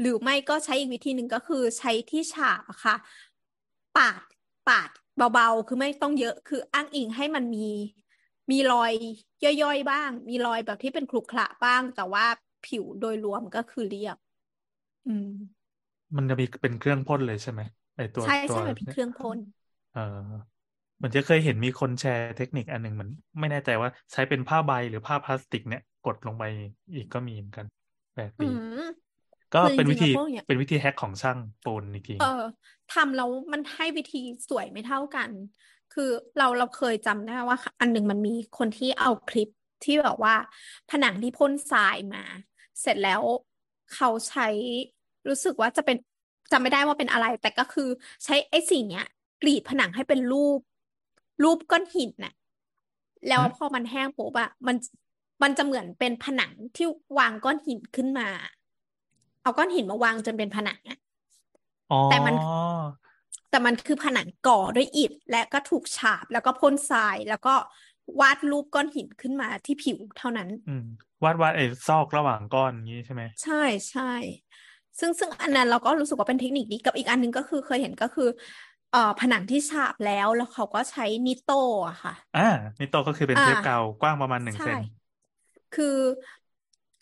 [0.00, 2.94] หรือไม่ก็ใช้อีกวิธีหนึ่งก็คือใช้ที่ฉาบค่ะ
[3.96, 4.22] ปาด
[4.68, 4.90] ปาด
[5.34, 7.68] เบาๆ คือไม่ต้องเยอะคืออ้างอิงให้มันมี
[8.50, 8.92] มีรอย
[9.62, 12.26] ย่อยๆบ้าง มีรอยแบบที่เป็นขรุขระบ้าง แต่ว่า
[12.66, 14.16] ผิวโดยรวมก็คือเรียบ
[15.06, 15.30] อืม
[16.16, 17.60] มันจะมีเป็นเครื่องพ่นเลยใช่ไหม
[17.96, 19.38] ไอตัวใช่ตัวใช่มันเป็นเครื่องพ่น
[19.90, 20.00] เออ
[20.96, 26.44] เหมือนจะเคยเห็นมีคนแชร์เทคนิคอันหนึ่งเหมือนไม่แน่ใจว่าใช้เป็นผ้าใบหรือผ้าพลาสติกเนี่ยกดลงไป
[26.94, 27.66] อีกก็มีเหมือนกัน
[28.14, 28.84] แปลกอืดีม
[29.54, 32.24] ก็คือเป็นจริวิงๆธีแล้วพวกเนี้ยเป็นวิธีแฮกของช่างปูนอีกทีเออ
[32.88, 34.18] ทำแล้วมันให้วิธี
[34.48, 35.30] สวยไม่เท่ากัน
[35.90, 39.48] คือเราเราเคยจำได้ว่า อันหนึ่งมันมีคนที่เอาคลิป
[39.82, 40.34] ที่แบบว่า
[40.88, 42.22] ผนังที่พ่นทรายมา
[42.80, 43.22] เสร็จแล้ว
[43.90, 44.42] เขาใช้
[45.28, 45.96] รู้สึกว่าจะเป็น
[46.54, 47.88] จำไม่ได้ว่าเป็นอะไร แต่ก็คือ
[48.24, 49.06] ใช้ไอ้สิ่งเนี้ย
[49.42, 50.60] กรีดผนังให้เป็นรูป
[51.42, 52.34] รูปก้อนหินน่ะ
[53.28, 54.76] แล้วอืมพอมันแห้งปุ๊บอะมัน
[55.42, 56.86] มันจะเหมือนเป็นผนังที่
[57.18, 58.28] วางก้อนหินขึ้นมา
[59.42, 60.98] เอาก้อนหินมาวางจนเป็นผนังอะ
[61.90, 62.34] อ๋อแต่มัน
[63.50, 67.54] แต่มันคือผนังก่อด้วยอิฐและก็ถูกฉาบแล้วก็พ่นทรายแล้วก็
[68.20, 70.82] วาดรูปก้อนหินขึ้นมาที่ผิวเท่านั้น อืม
[71.24, 73.54] วาดวาดไอ้ซอกระหว่างก้อนอย่างนี้ใช่ไหม ใช่
[73.90, 74.02] ใช่
[75.00, 78.28] ซึ่งซึ่งอันนั้นเราก็รู้สึกว่าเป็นเทคนิคดีกับอีกอันหนึงก็คือเคยเห็นก็คือ
[78.90, 81.54] เอ่อผนังที่ฉาบแล้วแล้วเขาก็ใช้นิโต้
[81.88, 82.40] อะค่ะ อ่า
[82.78, 84.78] นี่โตก็คือเป็นอ่าเทปกาวกว้างประมาณหนึ่งเซใช่น
[85.72, 85.84] คือ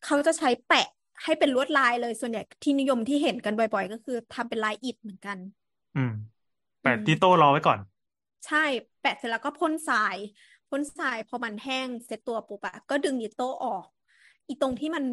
[0.05, 0.89] เขาจะใช้แปะ
[1.25, 5.39] ให้เป็นลวดลายเลยส่วนใหญ่ที่นิยมที่เห็นกันบ่อย ๆ ก็คือทำเป็นลายอิฐเหมือนกัน
[5.95, 6.11] อืม
[6.81, 7.79] แปะอืมที่โต้รอไว้ก่อน
[8.45, 8.59] ใช่
[9.01, 10.17] แปะเสร็จแล้วก็พ่นทราย
[10.69, 13.87] พ่นทรายพอมันแห้งเสร็จตัวปุ๊บอะก็ดึงนิโต้ออก
[14.49, 15.05] อีตรงที่มัน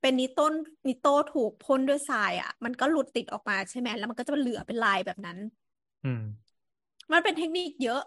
[0.00, 0.46] เป็นนิโต้
[0.88, 5.38] นิโต้ถูกพ่นด้วยทรายอะมันก็หลุดติดออกมาใช่ไหมแล้วมันก็จะเหลือเป็นลายแบบนั้น
[6.04, 6.20] อืม
[7.12, 8.02] มันเป็นเทคนิคเยอะ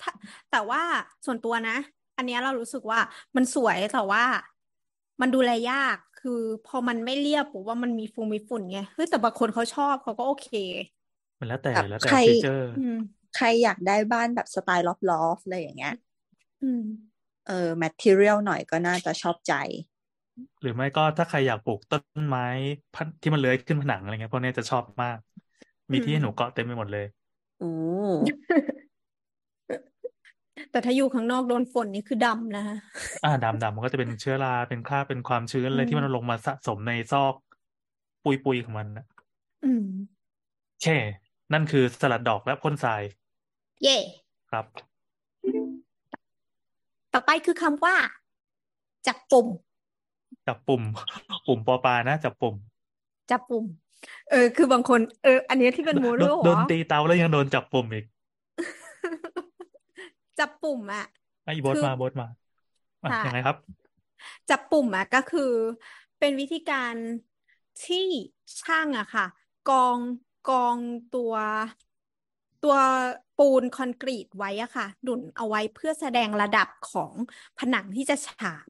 [0.00, 0.12] ถ้า
[0.50, 0.82] แต่ว่า
[1.26, 1.76] ส่วนตัวนะ
[2.16, 3.00] อันเนี้ยเรารู้สึกว่า
[3.36, 4.24] มันสวยแต่ว่า
[5.20, 10.48] มันดูแลยากคือพอมันไม่เรียบปุ๊บว่ามันมีฟูมีฝุ่นไงเฮ้ยแต่บางคนเขาชอบเขาก็โอเค
[11.38, 12.94] มันแล้วแต่แบบแล้วแต่ใคร prefer อืม
[13.36, 15.94] ใครอยากได้บ้านแบบสไตล์ loft loft อะไรอย่างเงี้ย
[16.62, 16.82] อืม
[17.46, 19.52] เออ material หน่อยก็น่าจะชอบใจ
[20.60, 22.44] หรือไม่ก็ถ้าใครอยากปลูกต้นไม้
[22.94, 25.16] พันที่มันเลื้อยขึ้นผนังอะไรเงี้ยพวกเนี้ยจะชอบมาก
[25.92, 27.06] มีที่ให้หนูเกาะเต็มไปหมดเลย
[27.62, 27.68] อื
[28.08, 28.12] ม
[30.70, 32.76] แต่ถ้าอยู่ข้างนอกโดนฝนนี่คือดำนะฮะ
[33.24, 37.34] อ่าดำดำมันก็จะเป็นเชื้อราเป็นคราบเป็นความชื้นอะไรอืมที่มันลงมาสะสมในซอก
[38.24, 39.04] ปุยปุยของมันนะ
[39.64, 39.86] อืม
[40.68, 40.86] โอเค
[41.52, 43.02] นั่นคือสลัดดอกและพ่นทราย
[43.82, 43.96] เย่
[44.50, 44.66] ครับ
[47.12, 47.94] ต่อไปคือคำว่า
[49.06, 49.46] จับปุ่ม
[50.48, 50.82] จับปุ่ม
[51.46, 52.54] ปุ่มปอปลานะจับปุ่ม
[53.30, 53.64] จับปุ่ม
[54.30, 58.04] เออ คือบางคน เออ อันเนี้ยที่เป็นโมโดโดนเหโดรนอตีเตาแล้วยังโดนจับปุ่มอีก
[60.38, 61.06] จับปุ่มอะ
[61.44, 62.26] ไอ้โบทคือมาโบทมา
[63.02, 63.56] อะใช่ยังไงครับ
[64.50, 65.52] จับปุ่มอะก็คือ
[66.18, 66.94] เป็นวิธีการ
[67.86, 68.06] ที่
[68.60, 69.26] ช่างอะค่ะ
[69.70, 69.98] กอง
[70.50, 70.76] กอง
[71.14, 71.34] ตัว
[72.64, 72.76] ตัว
[73.38, 77.12] ปูนคอนกรีตไว้อะค่ะหนุนเอาไว้เพื่อแสดงระดับของ
[77.58, 78.66] ผนังที่จะฉาบ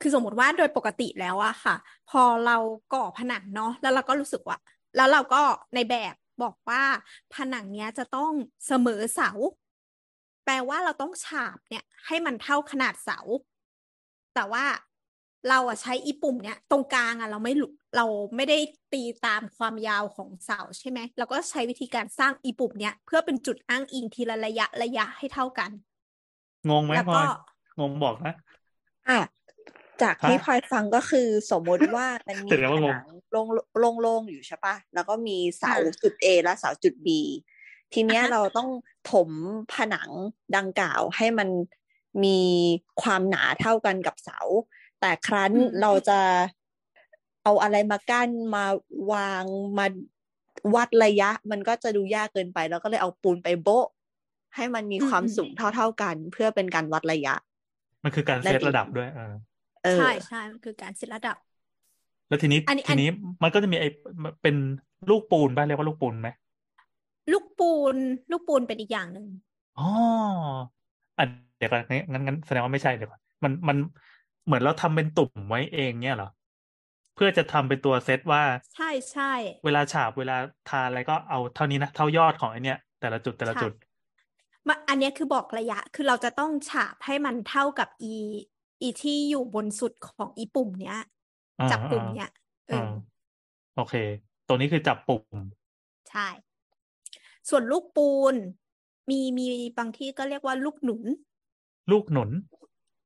[0.00, 1.76] คือสมมติว่าโดยปกติแล้วอะค่ะ
[2.10, 2.56] พอเรา
[2.94, 4.58] ก่อผนังเนาะแล้วเราก็รู้สึกว่า
[4.96, 5.42] แล้วเราก็
[5.74, 6.82] ในแบบบอกว่า
[7.34, 8.32] ผนังเนี้ยจะต้อง
[8.66, 9.30] เสมอเสา
[10.44, 13.18] แปลว่าเราต้องฉาบเนี่ย ให้มันเท่าขนาดเสา
[14.34, 14.64] แต่ว่า
[15.48, 18.58] เราอะใช้อีปุ่มเนี่ย ตรงกลางอะเราไม่รู้เราไม่ได้
[18.92, 25.70] ตีตามความยาวของเสาใช่ไหมเราก็ใช้วิธีการสร้างอีปุ่มเนี่ย เพื่อเป็นจุดอ้างอิงทีละระยะระยะให้เท่ากัน
[26.70, 27.28] งงไหมแล้วพลก็อย
[27.80, 28.34] งงบอกนะ
[29.08, 29.18] อะ
[30.02, 33.46] จากที่ฮะพลอยฟังก็คือสมมุติว่ามันมีแสดงผว่างงนังโล่ง
[33.80, 37.08] โล่งโล่งอยู่ใช่ปะแล้วก็มีเสาอ่าจุด A และเสาจุด B
[37.92, 38.68] ทีเนี้ยอ่าฮะเราต้อง
[39.10, 39.30] ถม
[39.72, 40.10] ผนัง
[40.56, 41.48] ดังกล่าวให้มัน
[42.24, 42.40] มี
[43.02, 44.38] ความหนาเท่ากันกับเสา
[45.00, 46.20] แต่ครั้นอืมเราจะ
[47.44, 48.64] เอาอะไรมากั้นมา
[49.12, 49.44] วาง
[49.78, 49.86] มา
[50.74, 53.86] วัดระยะ มันก็จะดูยากเกินไป แล้วก็เลยเอาปูนไปโบ๊ะ
[54.56, 57.34] ให้มันมีอืมความอืมสูงเท่า ๆกัน เพื่อเป็นการวัดระยะ
[58.04, 59.34] มันคือการนั่เซนตเองระดับด้วยเออเออ
[59.92, 61.36] ใช่ใช่มันคือการเซตระดับ
[62.28, 63.06] แล้วทีนี้อันนี้ทีนี้
[63.42, 63.88] มันก็จะมีไอ้
[64.42, 64.56] เป็น
[65.08, 66.28] ลูกปูนป่ะเรียกว่าลูกปูนไหม
[67.32, 67.96] ลูกปูน
[68.30, 69.26] ลูกปูนเป็นอีกอย่างหนึ่ง
[69.78, 69.90] อ๋อ
[71.18, 71.24] อะ
[71.56, 71.80] เดี๋ยวก่อน
[72.12, 73.76] งั้นงั้นแสดงว่าไม่ใช่เดี๋ยวก่อนมันมัน
[74.44, 76.28] เหมือนเราทำเป็นตุ่มไว้เองเนี่ยเหรอ
[77.14, 79.32] เพื่อจะทำเป็นตัวเซตว่า ใช่ใช่
[79.64, 80.36] เวลาฉาบเวลา
[80.68, 83.72] ทาอะไรก็เอาเท่านี้นะเท่ายอดของไอเนี้ยแต่ละจุดแต่ละใช่จุด
[84.68, 88.08] มาอันเนี้ยคือบอกระยะคือเราจะต้องฉาบให้มันเท่ากับอี
[88.80, 90.98] อีที่อยู่บนสุดของอีปุ่มเนี้ย
[91.60, 92.30] อ่าจับปุ่มอ่าเนี้ย
[92.68, 92.92] เออ่าอ
[93.76, 93.94] โอเค
[94.46, 95.44] ตัวนี้คือจับปุ่ม
[96.10, 96.28] ใช่
[97.48, 98.34] ส่วนลูกปูน
[99.10, 99.46] มีมี
[99.78, 101.02] บางที่ก็เรียกว่าลูกหนุน
[101.92, 102.30] ลูกหนุน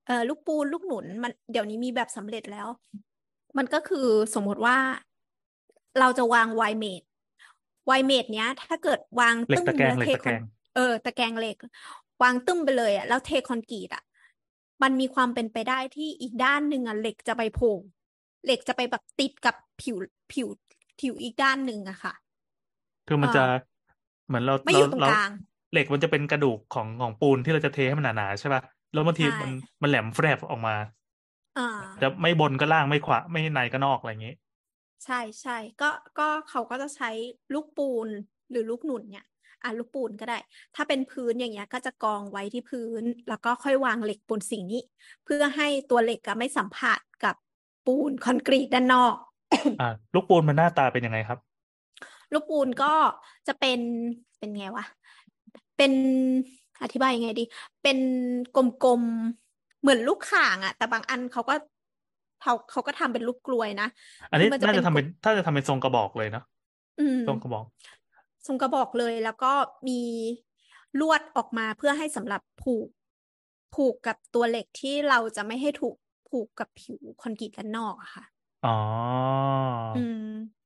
[0.07, 2.69] เออลูกปูนลูกหนุน มันเดี๋ยวนี้มีแบบสำเร็จแล้ว
[3.59, 4.77] มันก็คือสมมติว่า
[6.01, 7.03] เราจะวางไวเมด
[7.87, 10.43] ไวเมดเนี้ย ถ้าเกิดวางเหล็กตึ้มตะแกรงแล้วเหล็กเทตะคแกอรนง
[10.77, 11.57] เออ ตะแกรงเหล็ก
[12.23, 14.03] วางตึ้มไปเลยอะแล้วเทคอนกรีตอะ
[14.85, 17.75] มันมีความเป็นไปได้ที่อีกด้านหนึ่งอะเหล็กจะไปโผล่
[18.45, 19.97] เหล็กจะไปแบบติดกับผิว
[20.33, 20.49] ผิว
[20.99, 22.13] ผิวอีกด้านหนึ่งอะค่ะ
[23.07, 23.41] คือมันอ่าจะ
[24.27, 25.31] เหมือนเราไม่อเรายู่ตรงเรากลาง
[25.71, 28.63] เหล็กมันจะเป็นกระดูกของของปูนที่เราจะเทให้มันหนาๆใช่ป่ะ
[28.93, 29.51] แล้วบางทีใช่มัน
[29.83, 30.75] มันแหลมแฟรบออกมา
[31.57, 31.65] อ่า
[32.01, 34.35] จะไม่บนก็ล่างไม่ขวาไม่ในก็นอกอะไรอย่างงี้
[35.05, 37.11] ใช่ใช่ก็ก็เขาก็จะใช้
[37.53, 38.09] ลูกปูน
[38.51, 39.25] หรือลูกหนุนเนี่ย
[39.65, 40.39] อะลูกปูนก็ได้
[40.77, 44.83] ถ้าเป็นพื้นอย่างเงี้ยก็จะกองไว้ที่พื้น แล้วก็ค่อยวางเหล็กบนสิ่งนี้
[45.25, 47.35] เพื่อให้ตัวเหล็กอะไม่สัมผัสกับ
[47.87, 49.17] ปูนคอนกรีตด้านนอก
[49.81, 51.39] อ่าลูกปูนมันหน้าตาเป็นยังไงครับ
[52.33, 52.93] ลูกปูนก็
[53.49, 53.81] จะเป็น
[54.39, 54.85] เป็นไงวะ
[55.77, 55.93] เป็น
[56.83, 57.45] อธิบายยังไงดี
[57.83, 57.99] เป็น
[58.57, 61.55] กลมๆเหมือนลูกข่างอะแต่บางอันเขาก็
[62.43, 63.89] เขาเขาก็ทำเป็นรูปกลวยนะ
[64.31, 66.45] อันนี้คือมันจะน่าจะเป็นทำเป็นถ้าจะทำเป็นทรงกระบอกเลยเนาะ
[67.01, 67.65] อืมทรงกระบอก
[68.47, 69.53] ทรงกระบอกเลย แล้วก็
[69.89, 70.01] มี
[71.01, 72.89] ลวดออกมาเพื่อให้สำหรับผูก
[73.75, 75.95] ผูกกับตัวเหล็กที่เราจะไม่ให้ถูก
[76.29, 78.25] ผูกกับผิวคอนกรีตด้านนอกอะค่ะ
[78.63, 78.71] อ๋อ
[79.95, 80.17] อืม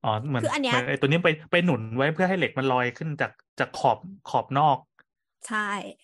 [0.03, 4.79] อ๋อเหมือนคืออันเนี้ยเหมือนไอ้ตัวนี้ไปไปหนุนไว้เพื่อให้เหล็กมันลอยขึ้นจากจากขอบขอบนอก
[5.45, 5.59] ใช่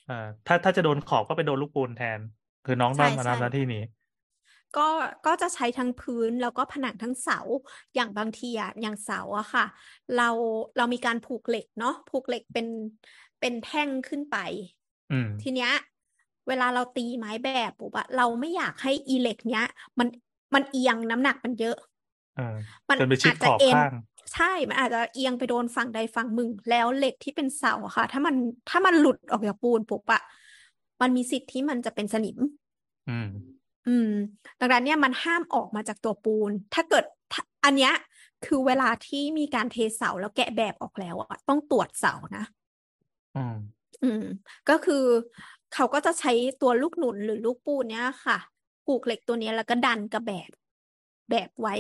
[0.05, 0.15] เอ่า
[0.47, 2.21] ถ้าถ้าจะโดนขอบก็ไปโดนลูกปูนแทน
[2.65, 3.79] คือน้องใช่ต้องมาใช่ทำหน้าที่นี้
[4.77, 4.89] ก็
[5.27, 7.39] ก็จะใช้ทั้งพื้นแล้วก็ผนังทั้งเสา
[7.95, 9.65] อย่างบางทีอะอย่างเสาอะค่ะ
[10.17, 10.29] เรา
[10.77, 12.67] เรามีการผูกเหล็กเนาะผูกเหล็กเป็น
[13.41, 14.37] เป็นแท่งขึ้นไป
[15.11, 15.71] อืมทีเนี้ย
[16.49, 19.65] เวลาเราตีไม้แบบปุ๊บอะเราไม่อยากให้อีเหล็กเนี้ย
[19.99, 20.09] มัน
[20.55, 21.77] มันเอียงน้ำหนักมันเยอะ
[22.35, 22.43] เออ
[22.91, 23.93] มันจนไปชิดอาจขจะอบเอ็นข้าง
[24.35, 28.35] ใช่ มันอาจจะเอียงไปโดนฝั่งใดฝั่งหนึ่งแล้วเหล็กที่เป็นเสาอะค่ะ ถ้ามัน
[28.69, 30.23] ถ้ามันหลุดออกจากปูนปุ๊บอะ
[31.01, 32.39] มันมีสิทธิ์ที่มันจะเป็นสนิม
[33.07, 33.25] อืม
[33.87, 34.11] อืม
[34.61, 37.93] ดังนั้นเนี่ยมันห้ามออกมาจากตัวปูน ถ้าเกิดถ้าอันเนี้ย
[38.45, 42.45] คือเวลาที่มีการเทเสาแล้วแกะแบบออกแล้วอะต้องตรวจเสานะ
[43.35, 44.23] อืมอืม
[44.69, 45.05] ก็คือ
[45.71, 48.39] เขาก็จะใช้ตัวลูกหนุนหรือลูกปูนเนี้ยค่ะ
[48.85, 50.51] ผูกเหล็กตัวเนี้ยแล้วก็ดันกระแบบ
[51.31, 51.75] แบบไว้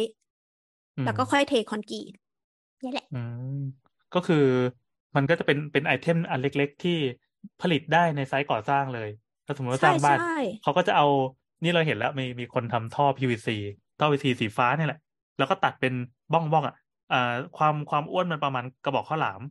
[0.97, 2.13] อืมแล้วก็ค่อยเทคอนกรีต
[2.85, 3.43] นี่แหละอืม
[4.13, 4.37] ก็คือ
[5.17, 6.91] มันก็จะเป็นเป็นไอเทมอันเล็ก ๆ ที่
[7.61, 9.09] ผลิตได้ในไซต์ก่อสร้างเลย
[9.47, 10.25] ถ้าสมมติว่าสใช่ร้างบ้านใช่
[10.61, 11.05] เขาก็จะเอา
[11.63, 13.49] นี่เราเห็นแล้วมีมีคนทำท่อ PVC
[13.99, 15.01] ท่อ PVC สีฟ้านี่แหละ
[15.39, 15.93] แล้วก็ตัดเป็น
[16.33, 16.75] บ้องบ้องอะ
[17.13, 19.43] อ่าความความอ้วนมันประมาณกระบอกข้าวหลาม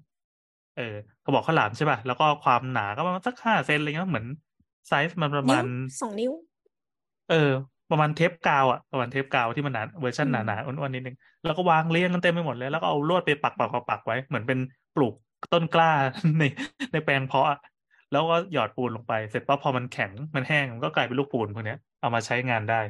[0.78, 4.28] เออกระบอกข้าวหลามใช่ป่ะแล้วก็ความหนาก็ประมาณสักห้าเซนอะไรเงี้ยเหมือน
[4.88, 5.68] ไซส์มันประนิ้มาวณ
[6.01, 6.32] สองนิ้ว
[7.30, 7.51] เออ
[7.91, 14.60] ประมาณเทปกาวอะประมาณเทปกาวที่มันหนาเวอร์ชันอืหมนาๆอ้วนๆนิดนึงแล้วก็วางเรียงกันเต็มไปหมดเลย แล้วก็เอาลวดไปปักปักปักปักไว้เหมือนเป็น
[14.95, 15.14] ปลูก
[15.54, 15.91] ต้นกล้า
[16.39, 16.43] ใน
[16.93, 17.60] ในแปลงเพาะอะ
[18.12, 22.82] แล้วก็หยอดปูนลงไป เสร็จปั๊บพอมันแข็งมันแห้งมันก็กลายเป็นลูกปูนพวกเนี้ย เอามาใช้งานได้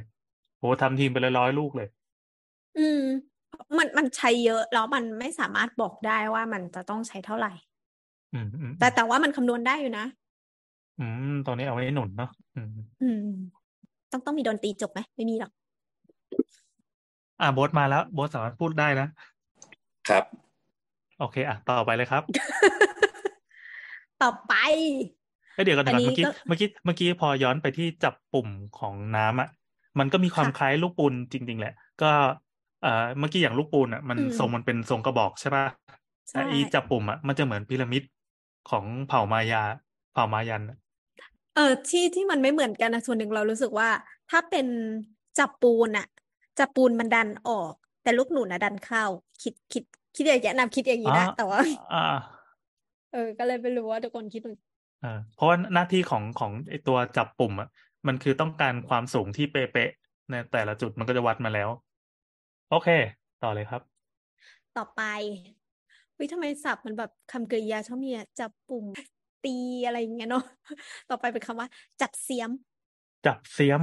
[0.59, 1.87] โหทำทีมไปร้อยๆลูกเลย
[2.79, 3.01] อืม
[3.77, 7.51] มันมันใช้เยอะแล้วมันไม่สามารถบอกได้ว่ามันจะต้องใช้เท่าไหร่
[8.33, 10.05] อืมอืมแต่แต่ว่ามันคำนวณได้อยู่นะ
[10.99, 12.69] อืมตรงนี้เอาไว้หนุนเนาะอืม
[13.01, 13.27] อืม
[14.11, 15.51] ต้องต้องมีดนตรีจบไหมไม่มีหรอก
[17.41, 19.07] อะโบสมาแล้วโบสสามารถพูดได้นะ
[20.09, 20.23] ครับ
[21.19, 22.23] โอเค อะ ต่อไปเลยครับ
[24.21, 24.53] ต่อไป
[25.53, 29.47] เอ้ยเดี๋ยวกันอันะนครับนี้เมื่อกี้ก็เมื่อกี้เมื่อกี้พอย้อนไปที่จับปุ่มของน้ำอะ
[29.99, 32.05] มันก็มีความค่ะคล้ายลูกปูนจริง ๆ แหละ ก็
[32.79, 32.89] เอ่อ
[33.19, 35.63] เมื่อกี้อย่างลูกปูนอะมันอืมทรงมันเป็นทรงกระบอกใช่ป่ะ
[36.31, 38.03] แต่ใช่อีจับปุ่มอะมันจะเหมือนพีระมิด
[38.65, 39.59] ของเผ่ามายา
[40.11, 40.77] เผ่ามายันอะ
[41.53, 43.89] เออที่ที่มันไม่เหมือนกันนะส่วนหนึ่งเรารู้สึกว่า
[44.29, 44.67] ถ้าเป็น
[45.37, 46.05] จับปูนอะ
[46.57, 49.01] จับปูนมันดันออก แต่ลูกหนูนะดันเข้า
[49.41, 49.83] คิดคิด
[50.15, 51.59] คิดอย่างนี้ยนำคิดอย่างอ๋นี้อนะแต่ว่า
[51.91, 51.97] อ่า
[53.11, 54.51] เออ ก็เลยไม่รู้ว่าทุกคนคิดเหมื
[55.03, 57.69] อนเออเพราะว่าหน้าที่ของของไอตัวจับปุ่มอะ
[58.07, 61.69] มันคือต้องการความสูงที่เป๊ะๆในแต่ละจุดมันก็จะวัดมาแล้ว
[62.69, 62.89] โอเค
[63.43, 63.81] ต่อเลยครับ
[64.77, 65.01] ต่อไป
[66.19, 68.85] วิทำไมศัพท์มันแบบคำกริยาชอบมีอะจับปุ่ม
[69.45, 70.45] ตีอะไรอย่างเงี้ยเนาะ
[71.09, 71.67] ต่อไปเป็นคำว่า
[72.01, 72.49] จับเสียม
[73.25, 73.81] จับเสียม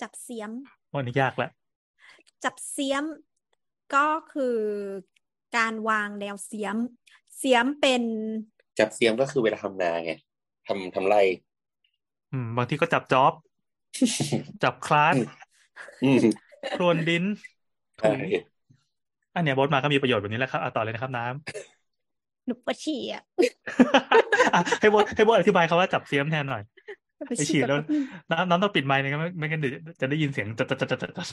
[0.00, 0.50] จับเสียม
[0.94, 1.50] วันนี้ยากแล้ว
[2.44, 3.04] จับเสียม
[3.94, 4.56] ก็คือ
[5.56, 6.76] การวางแนวเสียม
[7.38, 8.02] เสียมเป็น
[8.78, 10.12] จับเสียมก็คือเวลาทำนาไง
[10.66, 11.16] ทำทำไร
[12.32, 13.32] อืม บางทีก็จับจ็อบ
[14.62, 15.14] จับคลาส
[16.04, 16.18] อืม
[16.76, 17.24] พรวนดิน
[17.98, 18.10] ใช่
[19.34, 23.22] อันเนี้ยโบทมาก็มีประโยชน์แบบนี้แหละครับเอาต่อเลยนะครับน้ำหนุปะฉี่อะ
[24.54, 26.62] อะให้โบทให้โบทอธิบายคำว่าจับเสียมแทนหน่อย
[27.16, 31.28] หนุปะไอฉี่ฉีดแบแล้วบนึงน้ำน้ำต้องปิดไมค์นะครับไม่ไม่งั้นเดี๋ยวจะได้ยินเสียงจัดจัดจัดจัดจัด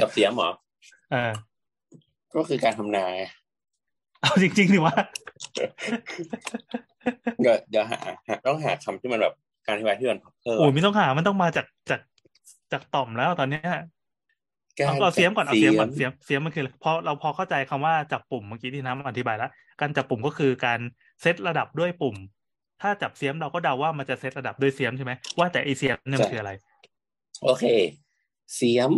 [0.00, 0.50] จับเสียมเหรอ
[1.12, 1.32] เออ
[2.34, 3.22] ก็คือการทำนาไง
[4.22, 4.94] เอาจริงๆดิว่า
[7.40, 7.98] เดี๋ยวเดี๋ยวหา
[8.28, 9.34] หาต้องหาคำที่มันแบบ
[9.66, 12.00] การอธิบายที่มันเพิ่มโอ้ยไม่ต้องหามันต้องมาจากจาก
[12.72, 13.62] จากต่อมแล้วตอนเนี้ย
[14.78, 19.50] การเอาเอาเสียมก่อนเอาเสียมก่อนจับเสียมเสียมมันคืออะไรพอเราพอเข้าใจคำว่าจับปุ่มเมื่อกี้ที่น้ำอธิบายแล้ว
[19.80, 20.80] การจับปุ่มก็คือการ
[21.22, 22.16] เซตระดับด้วยปุ่ม
[22.82, 26.52] ถ้าจับเสียมเราก็เดาว่ามันจะเซตระดับด้วยเสียมใช่ไหมว่าแต่ไอเสียมเนี่ยมันคืออะไร
[27.42, 27.64] โอเค
[28.54, 28.90] เสียม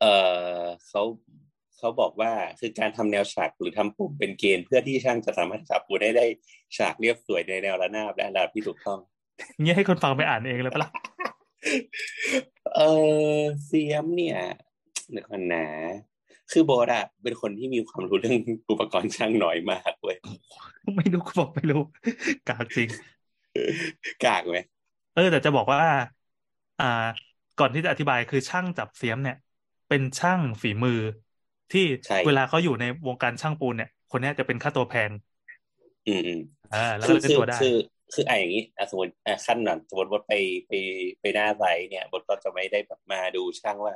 [0.00, 0.12] เอ่
[0.60, 1.02] อเขา
[1.78, 6.26] เขาบอกว่าคือการทำแนวฉากหรือทำปุ่มเป็นเกณฑ์เพื่อที่ช่างจะสามารถจับปูนได้ได้
[6.76, 8.98] ฉากเรียบสวยในแนวระนาบและระดับที่ถูกต้อง
[9.60, 10.90] งี้ให้คนฟังไปอ่านเองเลยปะล่ะ
[12.74, 12.80] เอ
[13.38, 14.38] อเสียมเนี่ย
[15.10, 15.66] เดี๋ยวก่อนนะ
[16.52, 18.38] คือโบทอะเป็นคนที่มีความรู้เรื่อง
[18.70, 20.16] อุปกรณ์ช่างน้อยมากเว้ย
[20.96, 21.80] ไม่รู้ก็บอกไม่รู้
[22.48, 22.88] กากจริง
[24.24, 24.58] กากไหม
[25.14, 25.82] เออแต่จะบอกว่า
[26.80, 27.06] อ่า
[27.60, 29.36] ก่อนที่จะอธิบายคือช่างจับเสียมเนี่ย
[29.88, 31.00] เป็นช่างฝีมือ
[31.70, 35.10] ที่ใช่เวลาเขาอยู่ในวงการช่างปูนเนี่ย คนเนี้ยจะเป็นค่าตัวแพง
[36.06, 36.40] อืมอืม
[36.72, 37.74] อ่าแล้วคืก็อเลยเป็นคือตัวได้คือ
[38.14, 40.32] คือไอ้อย่างนี้อะสมมติอะขั้นหน่อยสมมติบดไป
[40.68, 40.72] ไป
[41.20, 43.94] ไปหน้าไซต์เนี่ยบดก็จะไม่ได้แบบมาดูช่างว่า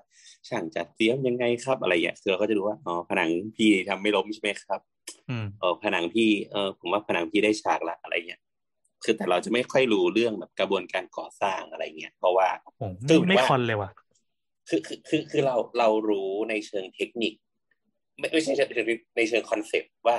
[0.48, 4.80] ช่างจัดเตรียมยังไงครับ อะไรอย่างเงี้ยคือเราก็จะดูว่าอ๋อผนังพี่ทำไม่ล้มใช่ไหมครับ
[5.28, 8.40] อืมเออผนังพี่เออผมว่าผนังพี่ได้ฉากละอะไรเงี้ย
[9.04, 13.90] คือแต่เราจะไม่ค่อยรู้เรื่องแบบกระบวนการก่อสร้างอะไรเงี้ยเพราะว่าโอ้คือไม่ไม่ว่าคอนเลยว่ะ
[14.68, 17.34] คือคือคือคือเราเรารู้ในเชิงเทคนิค
[18.18, 18.66] ไม่ไม่ใช่เชิง
[19.16, 20.18] ในเชิงคอนเซปต์ว่า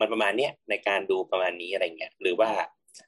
[0.00, 2.50] มันประมาณเนี้ยในการดูประมาณนี้อะไรเงี้ยหรือว่า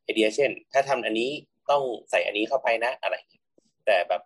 [0.02, 1.30] ไอเดียเช่น ถ้าทำอันนี้
[1.70, 3.44] ต้องใส่อันนี้เข้าไปนะอะไรเงี้ย
[3.86, 4.22] แต่แบบ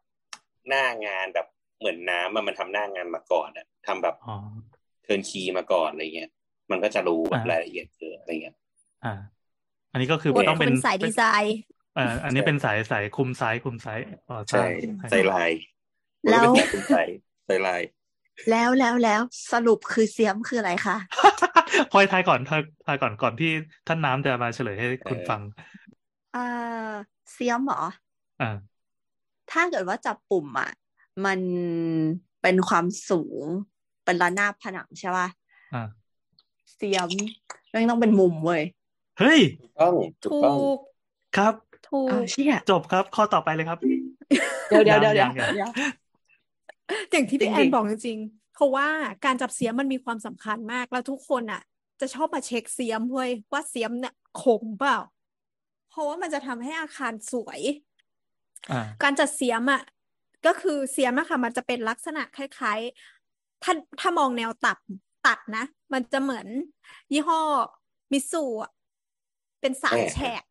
[0.68, 1.46] หน้างานแบบ
[1.78, 4.32] เหมือนน้ำอะมันทำหน้างานมาก่อนอะทำแบบอ๋อ
[5.02, 6.30] เทิร์นคีมาก่อนอะไรเงี้ย
[6.70, 8.56] มันก็จะรู้แบบอ่ารรายละเอียดเยอะอะไรเงี้ย
[9.02, 9.08] อ่า
[9.90, 11.56] อันนี้ก็คือโอ้ยต้องเป็นเป็นสายดีไซน์
[11.94, 14.70] เอ่ออันนี้เป็นสายสายคุมไซส์คุมไซส์ก่อสร้าใช่ง
[15.08, 15.50] ใส่ลาย
[16.30, 17.02] แล้วมันก็เป็นใส่
[17.46, 17.80] ใส่ลาย
[18.50, 19.20] แล้วแล้วแล้ว
[19.52, 20.96] สรุปคือเสียมคืออะไรคะ
[21.92, 23.50] พลอยทายก่อนทายทายก่อนก่อนที่
[23.86, 25.40] ท่านน้ำจะมาเฉลยให้คุณฟัง
[26.36, 26.92] อ่า
[27.32, 27.82] เสียมเหรอ
[28.40, 28.56] อ่า
[29.50, 30.70] ถ้าเกิดว่าจับปุ่มอะ
[31.24, 31.40] มัน
[32.42, 33.44] เป็นความสูง
[34.04, 35.28] เป็นระนาบผนังใช่ป่ะ
[35.74, 35.82] อ่า
[36.74, 37.08] เสียม
[37.72, 38.62] มันต้องเป็นมุมเว้ย
[39.18, 40.78] เฮ้ยถูกต้องถูกถูต้องก
[41.36, 41.54] ครับ
[41.88, 43.78] ถูอ้าวกเชี่ยจบครับ ข้อต่อไปเลยครับ
[44.68, 45.70] เดี๋ยวเดี๋ยวเดี๋ยวเดี๋ยวยังยังเดี๋ยว
[47.12, 48.88] อย่างที่พี่จริงๆแอนบอกจริงๆเพราะว่า
[49.24, 51.62] การจับเสียมมันมีความสำคัญมาก แล้วทุกคนอะ
[52.00, 54.98] จะชอบมาเช็คเสียมเว้ยว่าเสียมเนี่ยคงเปล่า
[55.90, 57.60] เพราะว่ามันจะทำให้อาคารสวย
[58.70, 59.82] อ่าการจัดเสียมอะ
[60.46, 64.78] ก็คือเสียมอะค่ะ มันจะเป็นลักษณะคล้ายๆ ถ้าถ้ามองแนวตัด
[65.26, 66.46] ตัดนะ มันจะเหมือน
[67.12, 67.40] ยี่ห้อ
[68.12, 68.70] มิตซูอะ
[69.60, 70.42] เป็นสามเออแฉก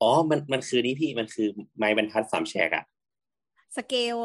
[0.00, 2.84] อ๋อ มันมันคือนี่พี่มันคือไม้บรรทัดสามแฉกอะ
[3.76, 4.16] สเกล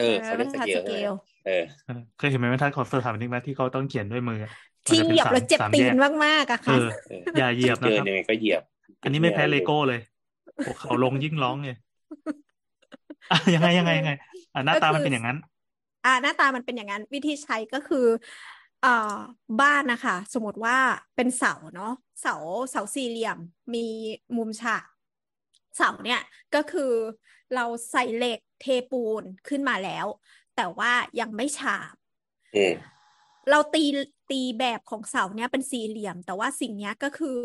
[0.00, 1.52] เออเขาเรียกสบรรทัดเกลสเกลเออ
[1.84, 4.50] เออเคยเห็นไหมบรรทัดของสถาปนิกไหมที่เขาต้องเขียนด้วยมืออะ
[4.88, 8.62] มันที่จะเหเป็นยียบสามแล้วเจ็บสามตีแยนกมากๆอะเอค่ะอเอออย่าเหยียบเจนะอครับยังไงก็เหยียบ
[9.02, 9.98] อันนี้ไม่แพ้เลโก้เลย
[10.60, 11.74] โอ้เขาลงยิ่งร้องเลย
[13.30, 14.10] อะยังไงยังไงยังไง
[14.52, 15.36] อะหน้าตามันเป็นอย่างนั้น
[16.04, 18.06] อ่าหน้าตามันเป็นอย่างนั้น วิธีใช้ก็คือ
[18.80, 18.88] เอ่อ
[19.60, 20.76] บ้านนะคะ สมมติว่า
[21.16, 21.86] เป็นเสาเนาะ
[22.20, 22.32] เสา
[22.70, 23.38] เสาสี่เหลี่ยม
[23.74, 23.78] มี
[24.36, 24.84] มุมฉาก
[25.76, 26.20] เสาเนี่ย
[26.54, 26.92] ก็คือ
[27.52, 30.06] เราใส่เหล็ก เทปูนขึ้นมาแล้ว
[30.56, 31.94] แต่ว่ายังไม่ฉาบ
[32.56, 32.74] อืม
[33.50, 33.84] เราตี
[34.30, 37.36] ตีแบบของเสาเนี้ยเป็นสี่เหลี่ยม แต่ว่าสิ่งเนี้ยก็คือ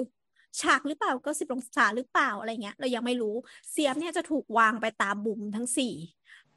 [0.61, 3.35] ฉากหรือเปล่าก็สิบองศาหรือเปล่าอะไรเงี้ย เรายังไม่รู้
[3.71, 5.93] เสียมเนี่ยจะถูกวางไปตามบุมทั้งสี่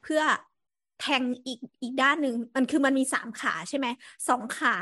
[0.03, 0.21] เพื่อ
[1.01, 3.87] แทงอีกอีกด้านหนึ่งมันคือมันมีสามขาใช่ไหม
[4.27, 4.75] สองขา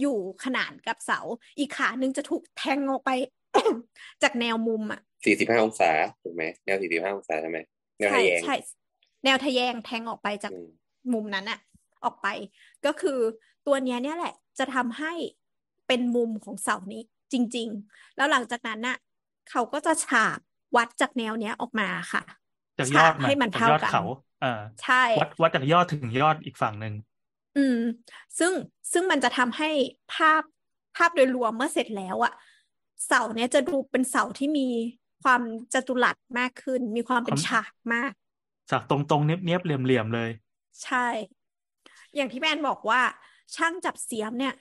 [0.00, 1.20] อยู่ขนานกับเสา
[1.58, 3.10] อีกขาหนึ่งจะถูกแทงออกไป
[4.22, 5.90] จากแนวมุมอะสี่สิบห้าองศา
[6.22, 7.58] ถูกไหมแนวสี่สิบห้าองศาใช่ไหม
[7.98, 8.56] แนวใช่ทะแยงใช่
[9.26, 10.66] แนวทะแยงแทงออกไปจากอืม
[11.12, 11.58] มุมนั้นอะ
[12.04, 12.26] ออกไป
[12.86, 13.18] ก็คือ
[13.66, 15.12] ตัวเนี้ยเนี่ยแหละ จะทำให้
[15.86, 17.02] เป็นมุมของเสานี้
[17.32, 18.96] จริง ๆ แล้วหลังจากนั้นน่ะ
[19.50, 20.38] เขาก็จะฉาบ
[20.76, 22.22] วัดจากแนวเนี้ยออกมาค่ะ
[22.78, 24.00] จากยอดฉาบให้มันจากเท่ายอดกันเขา
[24.42, 24.48] อ่า
[24.82, 26.94] ใช่วัดวัดจากยอดถึงยอดอีกฝั่งหนึ่ง
[27.54, 27.74] อืม
[28.38, 28.52] ซึ่ง
[28.92, 29.66] ซึ่งมันจะทำให้
[30.10, 30.42] ภาพ
[30.94, 32.32] ภาพโดยรวมเมื่อเสร็จแล้วอะ
[33.04, 34.62] เสาเนี้ยจะดูเป็นเสาที่มี
[35.22, 38.12] ความจัตุรัสมากขึ้น มีความเป็นฉากมาก
[38.70, 40.30] จากตรงๆเนียบๆเหลี่ยมๆเลย
[40.84, 41.06] ใช่
[42.16, 43.00] อย่างที่แมนบอกว่า
[43.56, 44.54] ช่างจับเสียมเนี่ย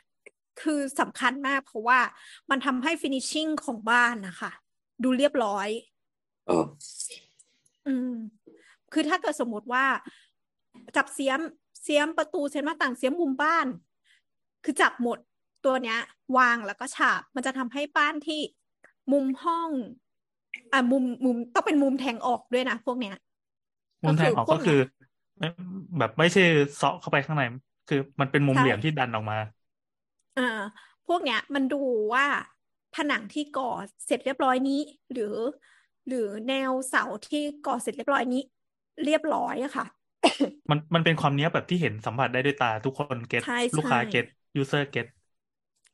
[0.61, 1.99] คือสำคัญมากเพราะว่า
[2.49, 4.51] มันทำให้ฟินิชชิ่งของบ้านนะคะ
[5.03, 5.67] ดูเรียบร้อย
[6.49, 6.59] อ๋อ
[7.87, 8.13] อืม
[8.93, 9.85] คือถ้าเกิดสมมติว่า
[10.95, 11.39] จับเสียม
[11.83, 13.67] เสียมประตูเสียมหน้าต่างเสียมมุมบ้าน
[14.63, 15.17] คือจับหมด
[15.65, 15.99] ตัวเนี้ย
[16.37, 18.41] วางแล้วก็ฉาบ มันจะทำให้บ้านที่
[19.11, 19.69] มุมห้อง
[20.73, 23.15] อะมุมมุมต้องเป็นมุมแทงออกด้วยนะพวกเนี้ย
[24.05, 24.73] มุมแทงออกก็ก็คืคืออ
[25.39, 25.47] ไม่
[25.99, 26.41] แบบไม่ใช่
[26.75, 27.41] เซาะเข้าไปข้างใน
[27.87, 29.37] คือมันเป็นมุมใช่เหลี่ยมที่ดันออกมา
[30.37, 30.41] อ่า
[31.07, 31.81] พวกเนี้ยมันดู
[32.13, 32.25] ว่า
[32.95, 33.69] ผนังที่ก่อ
[34.05, 34.81] เสร็จเรียบร้อยนี้
[35.11, 35.35] หรือ
[36.07, 38.41] หรือแนวเสาที่ก่อเสร็จเรียบร้อยนี้
[39.03, 39.85] เรียบร้อยอะค่ะ
[40.69, 45.05] มันมันเป็นความเนี้ยบแบบที่เห็นสัมผัสได้ด้วยตาทุกคนเก็ตใช่ลูกค้าใช่ get user get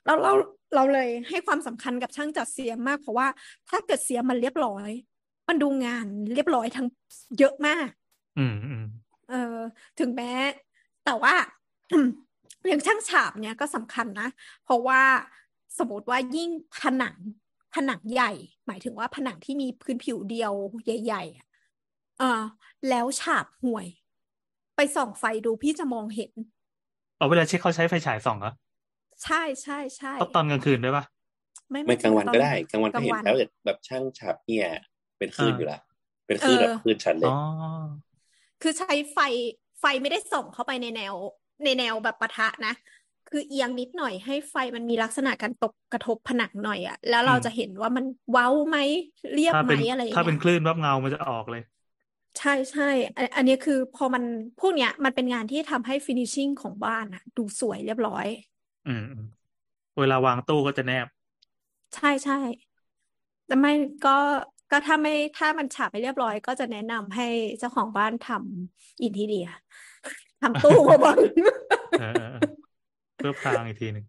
[0.06, 0.32] เราเรา
[0.76, 3.28] เราเลยให้ความสำคัญกับช่างจับเซี้ยมมากเพราะว่า
[3.70, 4.90] ถ้าเกิดเซี้ยมมันเรียบร้อย
[5.48, 6.88] มันดูงานเรียบร้อยทั้ง
[7.40, 7.88] เยอะมาก
[8.38, 8.86] อืมอืม
[9.30, 9.58] เออ
[10.00, 10.32] ถึงแม้
[11.06, 11.34] แต่ว่า
[12.68, 14.30] อย่างช่างฉาบเนี่ยก็สำคัญนะ
[14.64, 15.02] เพราะว่า
[15.80, 16.50] สมมติว่ายิ่ง
[16.82, 17.16] ผนัง
[17.76, 18.32] ผนังใหญ่
[18.68, 20.54] หมายถึงว่าผนังที่มีพื้นผิวเดียว
[20.86, 21.48] ใหญ่ๆอะ
[22.20, 22.42] เออ
[22.90, 23.88] แล้วฉาบห่วย
[24.76, 26.32] ไปส่องไฟดูพี่จะมองเห็น
[27.18, 28.52] เอาเวลาเช็คเขาใช้ไฟฉายส่องเหรอ
[29.24, 31.06] ใช่ใช่ใช่ต้องตอนกลางคืนด้วยปะ
[31.70, 34.68] ไม่ไม่กลางวันตอก็ได้กลางวันก็เห็นกลางวันแล้วแต่แบบช่างฉาบเนี่ย
[35.18, 35.80] เป็นคลื่นอ่าอยู่ละ
[36.28, 37.38] เป็นคลื่นแบบเออคลื่นชัดเลยอ๋อ
[38.62, 39.20] คือใช้ไฟ
[39.80, 41.16] ไฟไม่ได้ส่องเข้าไปในแนว
[41.64, 42.74] ในแนวแบบปะทะนะ
[43.28, 48.78] คือเอียงนิดหน่อยให้ไฟมันมีลักษณะการตกกระทบผนังหน่อยอะแล้วเราอืมจะเห็นว่ามันเว้าไหม
[49.34, 51.62] เรียบถ้าไหมเป็นอะไรอย่างถ้าเป็นเงี้ยคลื่นวับเงามันจะออกเลย
[52.38, 52.84] ใช่ใช่
[53.18, 54.24] อันอันนี้คือพอมัน
[54.60, 58.26] พวกเนี้ย มันเป็นงานที่ทำให้ฟินิชชิ่งของบ้านอะดูสวยเรียบร้อย
[58.86, 59.24] อืมอืม
[60.00, 61.08] เวลาวางตู้ก็จะแนบ
[61.94, 62.34] ใช่ใช่
[63.46, 63.72] แต่ไม่
[64.04, 64.12] ก็
[64.72, 67.28] ก็ถ้าไม่ถ้ามันฉาบไม่เรียบร้อย ก็จะแนะนำให้
[67.60, 69.48] เจ้าของบ้านทำอินทีเรีย
[70.42, 71.18] ทำตู้มาบัง
[72.00, 72.48] เออเออเออ
[73.18, 74.06] เพื่อพรางอีกทีหนึ่ง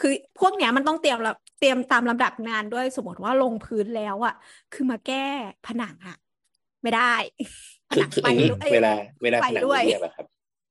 [0.00, 4.34] คือพวกเนี้ยมันต้องเตรียมละเตรียมตามลำดับงานด้วยสมมติว่าลงพื้นแล้วอะ
[4.72, 5.26] คือมาแก้
[5.66, 6.16] ผนังอะ
[6.82, 7.14] ไม่ได้
[7.90, 8.92] ผคือนังคือไปอย่างนี้ด้วยเวลา
[9.22, 10.26] เวลาไปผนังด้วยไม่เรียบอะครับ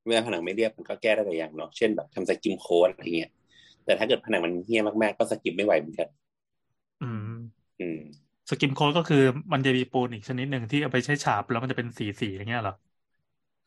[0.08, 3.32] เวลาผนังไม่เรียบมันก็แก้ได้หลายอย่างเนาะเช่นแบบทำสกิมโค้ดอะไรเงี้ย
[3.86, 6.08] แต่ถ้าเกิดผนังมันเหี้ยมากๆก็สกิมไม่ไหวเหมือนกัน
[7.02, 7.39] อืม
[7.80, 7.99] อืม
[8.52, 9.18] skim coat ก็คือ
[9.54, 12.74] มันจะมีปูนอีกชนิดหนึ่งที่เอาไปใช้ฉาบแล้วมันจะเป็นสีสีอย่างเงี้ยเหรอ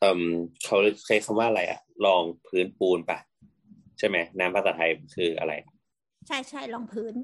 [0.01, 0.21] เอ่ม
[0.65, 0.77] เขา
[1.07, 3.19] ใช้คำว่าอะไรอะรองพื้นปูนปะ
[3.99, 5.53] ใช่ไหมน้ำภาษาไทยคืออะไร
[6.27, 7.15] ใช่ใช่รองพื้น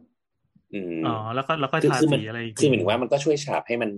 [0.72, 3.90] อืมอ๋อแล้วก็แล้วก็คือทาคือมันสีอะไรอีกคือหมายทีถึงว่ามันก็ช่วยฉาบให้มัน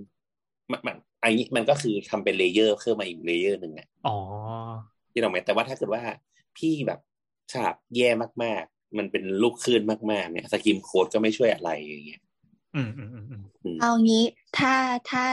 [0.71, 4.11] มันมันอันนี้มันก็คือทำเป็น layer เพิ่มมาอีก layer หนึ่งอะอ๋อ
[5.13, 6.03] ที่เราไหมแต่ว่าถ้าเกิดว่า
[6.57, 7.01] พี่แบบ
[7.53, 8.09] ฉาบแย่
[8.43, 12.23] มากๆ มันเป็นลูกคลื่นมากๆเนี่ย skim coat ก็ไม่ช่วยอะไรอย่างเงี้ย
[12.75, 14.25] อืมอืมอืมอืมอืมเอางี้
[14.59, 14.75] ถ้า
[15.11, 15.25] ถ้า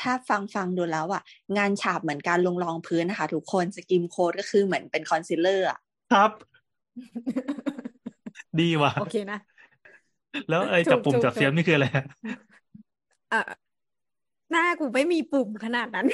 [0.00, 1.22] ถ้าฟังฟังดูแล้วอะ
[1.56, 5.78] งานฉาบเหมือนการลงรองพื้นนะคะ ทุกคน skim coat ก็คือเหมือนเป็นคอนซีลเลอร์อะ
[6.10, 6.30] ครับ
[8.60, 9.38] ดีว่ะโอเคนะ
[10.48, 11.86] แล้วไอ้ถูกจับปุ่มถูกจับเซี้ยมถูกนี่คืออะไร
[13.30, 13.66] เออ
[14.50, 16.06] หน้ากูไม่มีปุ่มขนาดนั้น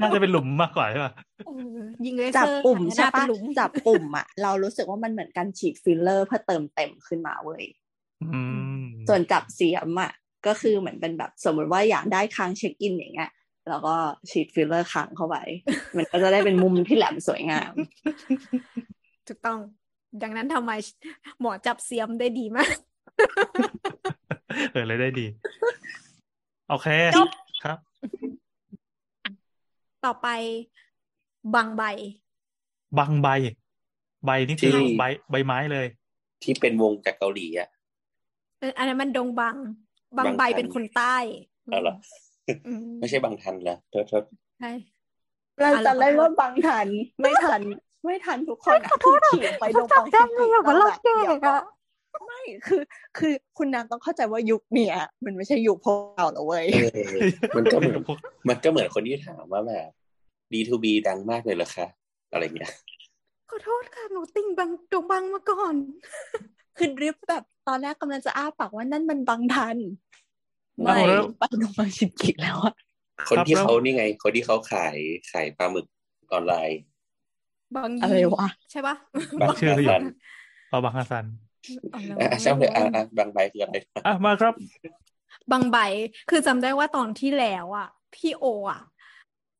[0.00, 1.12] น่าจะเป็นหลุมมากกว่าใช่ป่ะ
[1.44, 7.85] เออยิงเลจัเซบอร์ปุ่มหใช่น้าเป็ปะนหลุมจับปุ่มอะ เรารู้สึกว่ามันเหมือนการฉีดฟิลเลอร์เพื่อเติมเต็มขึ้นมาเว้ยอืม
[9.08, 10.12] ส่วนจับเสียมอะ
[10.46, 13.30] ก็คือเหมือนเป็นแบบสมมติว่าอยากได้ค้างเช็คอินอย่างเงี้ย
[13.68, 13.94] แล้วก็
[14.30, 15.36] ฉีดฟิลเลอร์ค้างเข้าไป
[15.96, 17.72] มันก็จะได้เป็นมุมที่แหลมสวยงาม
[19.26, 19.58] ถูกต้อง
[20.22, 20.72] ดังนั้นทำไม
[21.40, 22.76] หมอจับเสียมได้ดีมาก
[24.72, 25.26] เออเลยได้ดี
[26.68, 27.28] โอเคจบ
[27.64, 27.78] ครับ
[30.04, 30.28] ต่อไป
[31.54, 31.82] บางใบ
[32.98, 33.28] บางใบ
[34.26, 35.86] ใบนี่คือที่ใบใบไม้เลย
[36.42, 39.56] ที่เป็นวงจากเกาหลีอะเอออันนั้นมันดงบัง
[40.16, 41.16] บางบางใบทันเป็นคนใต้
[41.70, 41.94] เอาเหรอ
[42.66, 44.22] อืมไม่ใช่บางทันเหรอโทษโทษ
[44.60, 44.70] ใช่
[45.58, 46.88] เราอะจะเราขอเล่นโทษว่าบังทัน
[47.20, 47.60] ไม่ทัน
[48.04, 51.62] ไม่ทันทุกคนอะคือขี่ไปลงบังทันแล้วแบบเดี๋ยวก่อน
[52.26, 52.82] ไม่คือ
[53.18, 57.20] คือคุณนางต้องเข้าใจว่ายุคเนี้ยมันไม่ใช่ยุคพวกเราแล้วเว้ยเออ
[57.56, 58.00] มันก็เหมือน
[58.48, 59.90] มันก็เหมือนคนที่ถามว่าแบบ
[60.52, 61.86] D2B ดังมากเลยเหรอคะ
[62.32, 62.72] อะไรเงี้ย
[63.50, 65.74] ขอโทษค่ะ หนูติ่งบางดงบังมาก่อน
[66.76, 69.78] คือดริฟแบบ ตอนแรกกำลังจะอ้าปากว่านั่นมันบังทัน
[70.82, 72.74] เอาไม่แล้วไปลงบังชินกิแล้วอะ
[73.28, 74.96] คนที่ครับเขานี่ไง คนที่เขาขาย
[75.30, 75.86] ขายปลาหมึก
[76.32, 76.78] ออนไลน์
[77.74, 78.96] บางยีอะไรวะใช่ปะ
[79.40, 80.02] บางชื่ออยู่ทัน
[80.68, 81.26] เอาบางฮัสซัน
[81.92, 83.74] อ๋อเหรออะช่างเถอะอะอะบางใบคืออะไร
[84.06, 84.54] อะมาครับ
[85.50, 85.76] บางใบ
[86.30, 88.80] คือจำได้ว่าตอนที่แล้วอะ พี่โออะ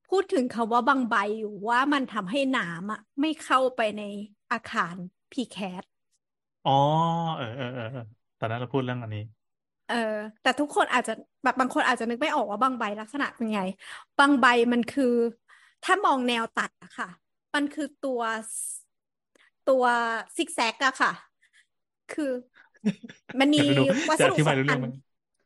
[0.08, 4.02] พูดถึงคำว่าบางใบอยู่ว่ามันทำให้น้ำอะ ไม่เข้าไปใน
[4.52, 4.94] อาคาร
[5.32, 5.82] พีแคส
[6.66, 6.72] อ๋อ
[7.36, 8.02] เออเออเออเออ
[8.38, 9.20] ตอนนั้นเราพูดเรื่องอันนี้
[9.86, 9.94] เออ
[10.42, 11.12] แต่ทุกคนอาจจะ
[11.42, 13.60] แบบบางคนอาจจะนึกไม่ออกว่าบางใบลักษณะเป็นไง
[14.18, 15.04] บางใบมันคือ
[15.82, 17.06] ถ้ามองแนวตัดอะค่ะ
[17.54, 18.20] มันคือตัว
[19.68, 19.84] ตัว
[20.36, 21.12] ซิกแซกอะค่ะ
[22.12, 22.32] คือ
[23.40, 24.86] มันมีเดี๋ยวดูวัสจะอดุธิสบาอยงรู้อัเรื่องนไหม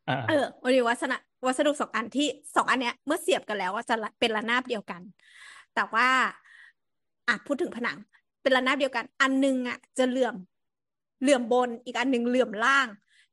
[0.08, 1.16] อ่าเออมันมีวัสดุ
[1.46, 5.02] วัสดุสองอันที่สองอันเนี้ยเมื่อเสียบกันแล้วว่าจะละเป็นระนาบเดียวกัน
[5.74, 6.06] แต่ว่า
[7.28, 7.98] อะพูดถึงผนัง
[8.42, 10.36] เป็นระนาบเดียวกัน อันหนึงอะจะเหลื่อม
[11.20, 12.86] เหลื่อมบนอีกอันหนึงเหลื่อมล่าง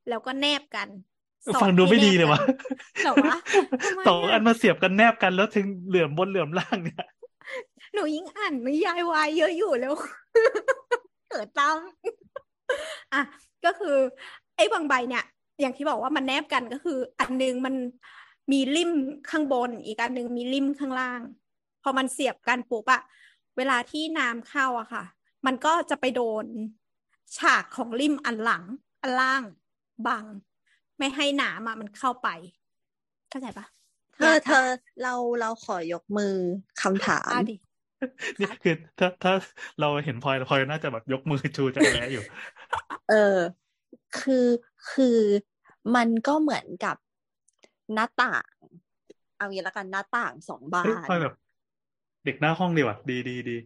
[0.08, 0.88] แล้วก็แนบกัน
[1.54, 2.42] สอฟังดูที่ไม่แนดีบเลยกัวะน
[3.02, 3.36] เหรอวะ
[3.82, 7.06] ทำไมสองอันอะมาเสียบกันแนบกันแล้วถึงเหลื่อมบนเหลื่อมล่างเนี่ย
[7.94, 9.94] หนูยิ่งอ่านนิยายวายเยอะอยู่แล้ว
[11.30, 11.76] เกิดตาม
[13.12, 13.22] อะ
[13.64, 13.96] ก็คือ
[14.56, 15.24] ไอ้บางใบเนี่ย
[15.60, 17.74] อย่างที่บอกว่ามันแนบกันก็คือ อันหนึงมัน
[18.52, 18.92] มีริม
[19.30, 21.20] ข้างบน อีกอันหนึงมีริมข้างล่าง
[21.82, 23.02] พอมันเสียบกันปุ๊บอะ
[23.56, 25.04] เวลาที่น้ำเข้าอะค่ะ
[25.46, 26.44] มันก็จะไปโดน
[27.36, 28.64] ฉากของริมอันหลัง
[29.02, 29.42] อันล่าง
[30.06, 30.24] บัง
[30.98, 32.28] ไม่ให้น้ำอะมันเข้าไป
[33.28, 33.66] เข้าใจปะ
[34.14, 34.66] เธอเธอ
[35.02, 36.34] เราเราขอยกมือ
[36.82, 37.56] คำถามอะดิ
[38.40, 39.32] นี่คือถ้าถ้า
[39.80, 42.24] เราเห็นพลอยพลอยน่าจะแบบยกมือชูจักรแล้อยู่
[43.10, 43.38] เออ
[44.18, 44.46] คือ
[44.92, 45.18] คือ
[45.96, 46.96] มันก็เหมือนกับ
[47.94, 48.50] หน้าต่าง
[49.36, 51.34] เอางี้ละกันหน้าต่างสองบาเฮ้ยนพลอยแบบ
[52.24, 53.56] เด็กหน้าห้องดีว่ะ ดีดีดี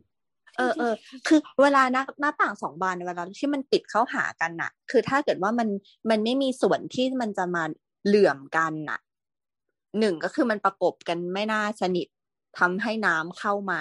[0.57, 0.95] เออเออ
[1.27, 5.69] คือเวลาหน้าหน้าต่างสองบานเวลาที่มันปิดเข้าหากันน่ะ คือถ้าเกิดว่ามัน
[6.11, 7.65] มันไม่มีส่วนที่มันจะมา
[8.07, 8.99] เหลื่อมกันน่ะ
[9.99, 12.07] หนึ่งก็คือมันประกบกันไม่น่าสนิท
[12.59, 13.81] ทำให้น้ำเข้ามา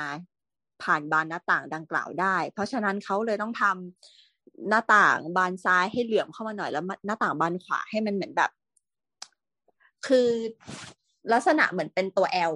[0.83, 8.51] ผ่านบานหน้าต่างดังกล่าวได้ เพราะฉะนั้นเขาเลยต้องทำหน้าต่างบานซ้ายให้เหลื่อมเข้ามาหน่อยแล้วหน้าต่างบานขวาให้มันเหมือนแบบ
[10.07, 10.27] คือ
[11.33, 12.53] ลักษณะเหมือนเป็นตัวแอล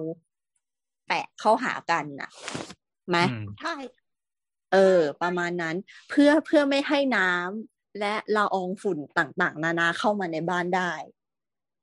[1.06, 2.30] แปะเข้าหากันน่ะ
[3.08, 3.74] ไหมอืมใช่
[4.72, 4.78] เออ
[5.20, 5.76] ประมาณนั้น
[6.08, 10.92] เพื่อเพื่อไม่ให้น้ำและละอองฝุ่นต่างๆ นานาเข้ามาในบ้านได้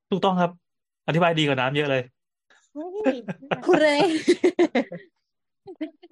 [0.10, 0.52] ถูกต้องครับ
[1.08, 2.02] อธิบายดีกว่าน้ำเยอะเลย
[3.66, 3.86] คุเร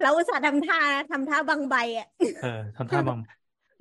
[0.00, 2.06] เราอุตส่าห์ทำท่านะทำท่าบางใบอะ
[2.38, 2.46] เออ
[2.76, 3.18] ทำท่าบาง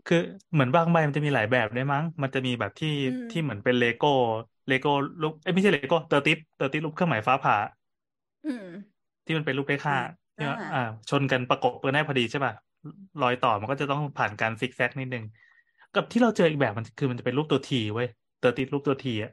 [0.05, 0.17] คือ
[0.53, 4.07] เหมือนบางใบมันจะมีหลายแบบด้วยมั้ง มันจะมีแบบที่อืมที่เหมือนเป็นเลโก้
[4.67, 4.89] เลโก้
[5.21, 7.55] รูปเอ้ยไม่ใช่เลโก้ Tetris Tetris รูปเครื่องหมายฟ้าผ่า
[8.45, 8.67] อืม
[9.25, 9.97] ที่มันเป็นรูปเลขห้า
[10.37, 10.77] ที่ว่าอ่าอ่า
[11.09, 12.53] ชนกันประกบกันได้พอดีใช่ป่ะ
[13.21, 15.23] รอยต่อมันก็จะต้องผ่านการซิกแซกนิดนึง
[15.93, 18.07] กับที่เราเจออีกแบบมันคือมันจะเป็นรูปตัว T เว้ย
[18.38, 19.32] Tetris รูปตัว T อะ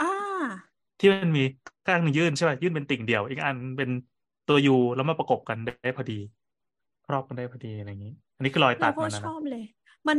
[0.00, 0.08] อ่า
[0.98, 1.40] ที่มันมี
[1.84, 3.90] ข้างหนึ่งยื่นใช่ป่ะยื่นเป็นติ่งเดียว อีกอันเป็น
[4.46, 6.14] ตัว U แล้วมาประกบกันได้พอดี
[7.04, 9.62] ครอบกันได้พอดีอะไรอย่างนี้ อันนี้คือรอยตัเราดก็มันนะชนะอบเลย
[10.08, 10.18] มัน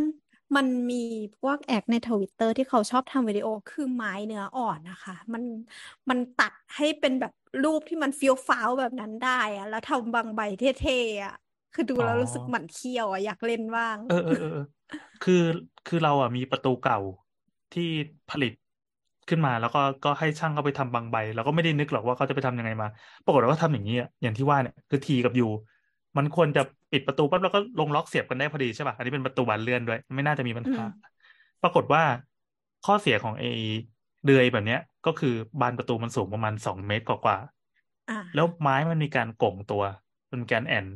[0.55, 0.95] มันมี
[1.39, 5.43] พวก acc ในทวิตเตอร์ที่เขาชอบทำวิดีโอคือไม้เนื้ออ่อนนะคะ มัน
[6.10, 7.32] มันตัดให้เป็นแบบ
[7.64, 11.34] รูปที่มันเฟี้ยวฟ้าวแบบนั้นได้อะแล้วทำบังใบเท่ๆอะ
[11.74, 14.61] คือดูแล้วรู้สึกหมั่นเคี้ยวอะอยากเล่นบ้างเออเออเออเออ
[15.22, 15.34] คือ
[15.86, 16.97] คือเราอะมีประตูเก่า
[17.72, 17.84] ที่
[18.30, 18.51] ผลิต
[19.28, 22.88] ขึ้นมาแล้วก็ก็ให้ช่างเขาไปทำบังใบเราก็ไม่ได้นึกหรอกว่าเขาจะไปทำยังไงมา
[23.24, 25.43] ปรากฏว่าเขาทำอย่างนี้อะอย่างที่ว่าเนี่ยคือ T กับ U
[26.17, 26.59] มันควรจะ
[26.91, 30.89] ปิดประตูปั๊บแล้วก็ลงล็อกเสียบกันได้พอดีใช่ป่ะอันนี้เป็นประตูบานเลื่อนด้วย ไม่น่าจะมีปัญหาอืม
[31.61, 32.01] ปรากฏว่า
[32.82, 33.47] ข้อเสียของไอ้
[34.26, 39.84] เดือยแบบเนี้ย ก็คือบานประตูมันสูงประมาณสองเมตรกว่าๆอ่าแล้วไม้มันมีการโก่งตัว
[40.30, 40.88] มันมีการแอน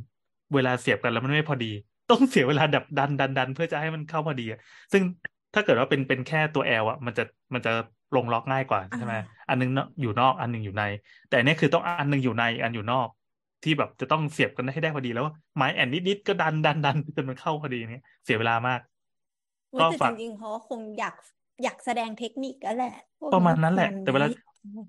[0.55, 1.65] เวลาเสียบกันแล้วมันไม่พอดี
[2.09, 4.59] ต้องเสียเวลาดับดันดันดันเพื่อจะให้มันเข้าพอดีอะ
[4.91, 5.03] ซึ่ง
[5.53, 7.23] ถ้าเกิดว่าเป็นเป็นแค่ตัวแอลอะมันจะ
[7.53, 7.71] มันจะ
[8.15, 10.83] ลงล็อกง่ายกว่าใช่ไหมอ่าอันนึงเนอะอยู่นอกอันหนึงอยู่ใน
[11.27, 13.09] แต่อันเนี้ยคือต้องอันหนึงอยู่ในอันอยู่นอก
[13.63, 15.25] ที่แบบจะต้องเสียบกันให้ได้พอดีแล้ว
[15.55, 18.79] ไม้แอนนิดๆก็ดันดันดันจนมันเข้าพอดีเนี่ยเสียเวลามาก
[19.71, 21.13] อุ๊ยก็แต่ฝากจริงๆเขาก็คงอยาก
[21.63, 22.89] อยากแสดงเทคนิคกันแหละ
[23.19, 24.31] พวกประมาณเนี้ยนั้นแหละมันแต่เวลาไม่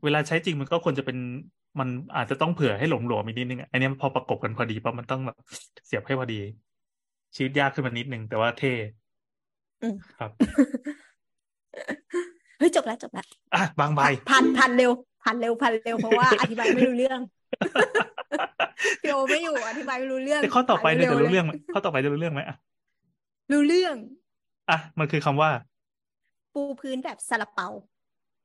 [0.04, 1.16] เวลาใช้จริงมันก็ควรจะเป็น
[1.78, 5.36] มันอาจจะต้องเผื่อให้หลวมๆอีกนิดนึงอะอันเนี้ยพอประกบกันพอดีปั๊บมันต้องแบบ
[5.86, 6.34] เสียบให้พอดี
[7.36, 8.68] ชีวิตยากขึ้นมานิดนึง แต่ว่าเท่
[9.82, 10.32] อืมครับ
[12.58, 14.90] เฮ้ยจบแล้วจบแล้วอะบางใบพันพันเร็ว
[15.22, 17.20] พันเร็วพันเร็วเพราะว่าอธิบายไม่รู้เรื่อง
[19.00, 22.56] พี่โอไม่อยู่อธิบายไม่รู้เรื่องแต่ข้อต่อไปเนี่ยร็จะวๆรู้เรื่องลไหมข้อต่อไปจะรู้เรื่องไหมอะ
[23.50, 23.96] รู้เรื่อง
[24.68, 25.50] อะมันคือคำว่า
[26.54, 27.68] ปูพื้นแบบซาลาเปา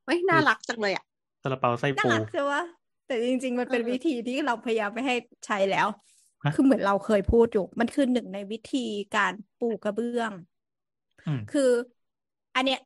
[0.04, 1.04] เฮ้ยน่ารักจังเลยอะ
[1.42, 2.62] ซาลาเปาไส้น่าปูรักใช่ปะ
[3.10, 5.88] แต่จริง ๆ มันเป็นเออวิธีที่เราพยายามไม่ให้ใช้แล้ว
[6.44, 8.78] ฮะคือเหมือนเราเคยพูดอยู่ มันคือหนึ่งในวิธี
[9.16, 10.32] การปูกระเบื้อง
[11.26, 11.70] อืมคือ
[12.54, 12.78] อันเนี้ย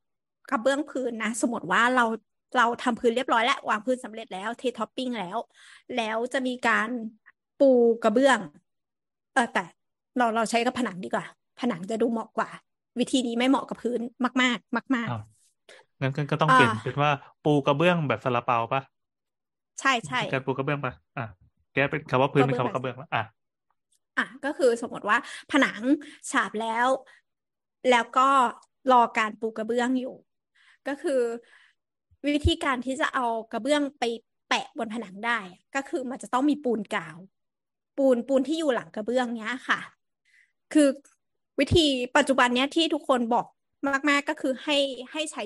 [0.51, 2.05] กระเบื้องพื้นนะ สมมติว่าเรา
[2.57, 5.39] เราทำพื้นเรียบร้อยแล้ววางพื้นสำเร็จแล้วเทท็อปปิ้งแล้ว
[5.97, 6.89] แล้วจะมีการ
[7.57, 7.71] ปู
[8.03, 8.39] กระเบื้อง
[9.33, 9.61] เออแต่
[10.17, 11.25] เราเราใช้กับผนังดีกว่า
[11.61, 12.49] ผนังจะดูเหมาะกว่า
[12.99, 14.01] วิธีนี้ไม่เหมาะกับพื้น
[14.43, 15.19] มาก ๆ มากอ้าว
[16.03, 17.11] งั้นก็ก็ต้องอ่าเปลี่ยนเป็นว่า
[17.43, 18.94] ปูกระเบื้องแบบซาลาเปาปะๆ
[19.81, 21.27] ใช่ใช่การปูกระเบื้องปะอะ
[21.75, 23.25] แกเป็นคำว่าพื้นเป็นคำว่ากระเบื้องละอะ
[24.19, 25.19] อะก็คือสมมติว่า
[25.51, 25.81] ผนัง
[26.31, 26.87] ฉาบแล้ว
[27.91, 28.29] แล้วก็
[28.93, 30.15] รอการปูกระเบื้องอยู่
[30.89, 31.21] ก็คือ
[32.27, 34.05] วิธีการที่จะเอากระเบื้องไป
[34.49, 35.39] แปะบนผนังได้
[35.75, 37.17] ก็คือมันจะต้องมีปูนกาว
[37.99, 39.81] ปูนปูนที่อยู่หลังกระเบื้องเนี้ยค่ะ
[40.73, 40.89] คือ
[41.61, 43.47] วิธีปัจจุบันเนี้ยที่ทุกคนบอก
[44.09, 44.79] มาก ๆ ก็คือให้
[45.13, 45.43] ให้ใช้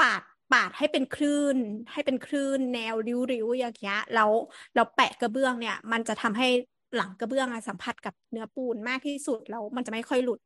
[0.00, 0.22] ปาด
[0.52, 1.56] ปาดให้เป็นคลื่น
[1.92, 4.30] ให้เป็นคลื่นแนวริ้วๆอย่างเงี้ยแล้ว
[4.74, 6.48] เราแปะกระเบื้องเนี่ย มันจะทำให้
[6.96, 10.40] หลังกระเบื้องสัมผัสกับเนื้อปูนมากที่สุดแล้วมันจะไม่ค่อยหลุด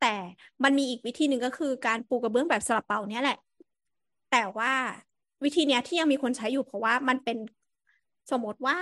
[0.00, 0.14] แต่
[0.64, 3.38] มันมีอีกวิธีหนึ่งก็คือการปูกระเบื้องแบบสลับเปาเนี้ยแหละ
[4.32, 4.72] แต่ว่า
[5.44, 7.38] วิธีเนี้ยที่ยังมีคนใช้อยู่เพราะว่ามันเป็น
[8.30, 8.78] สมมติว่า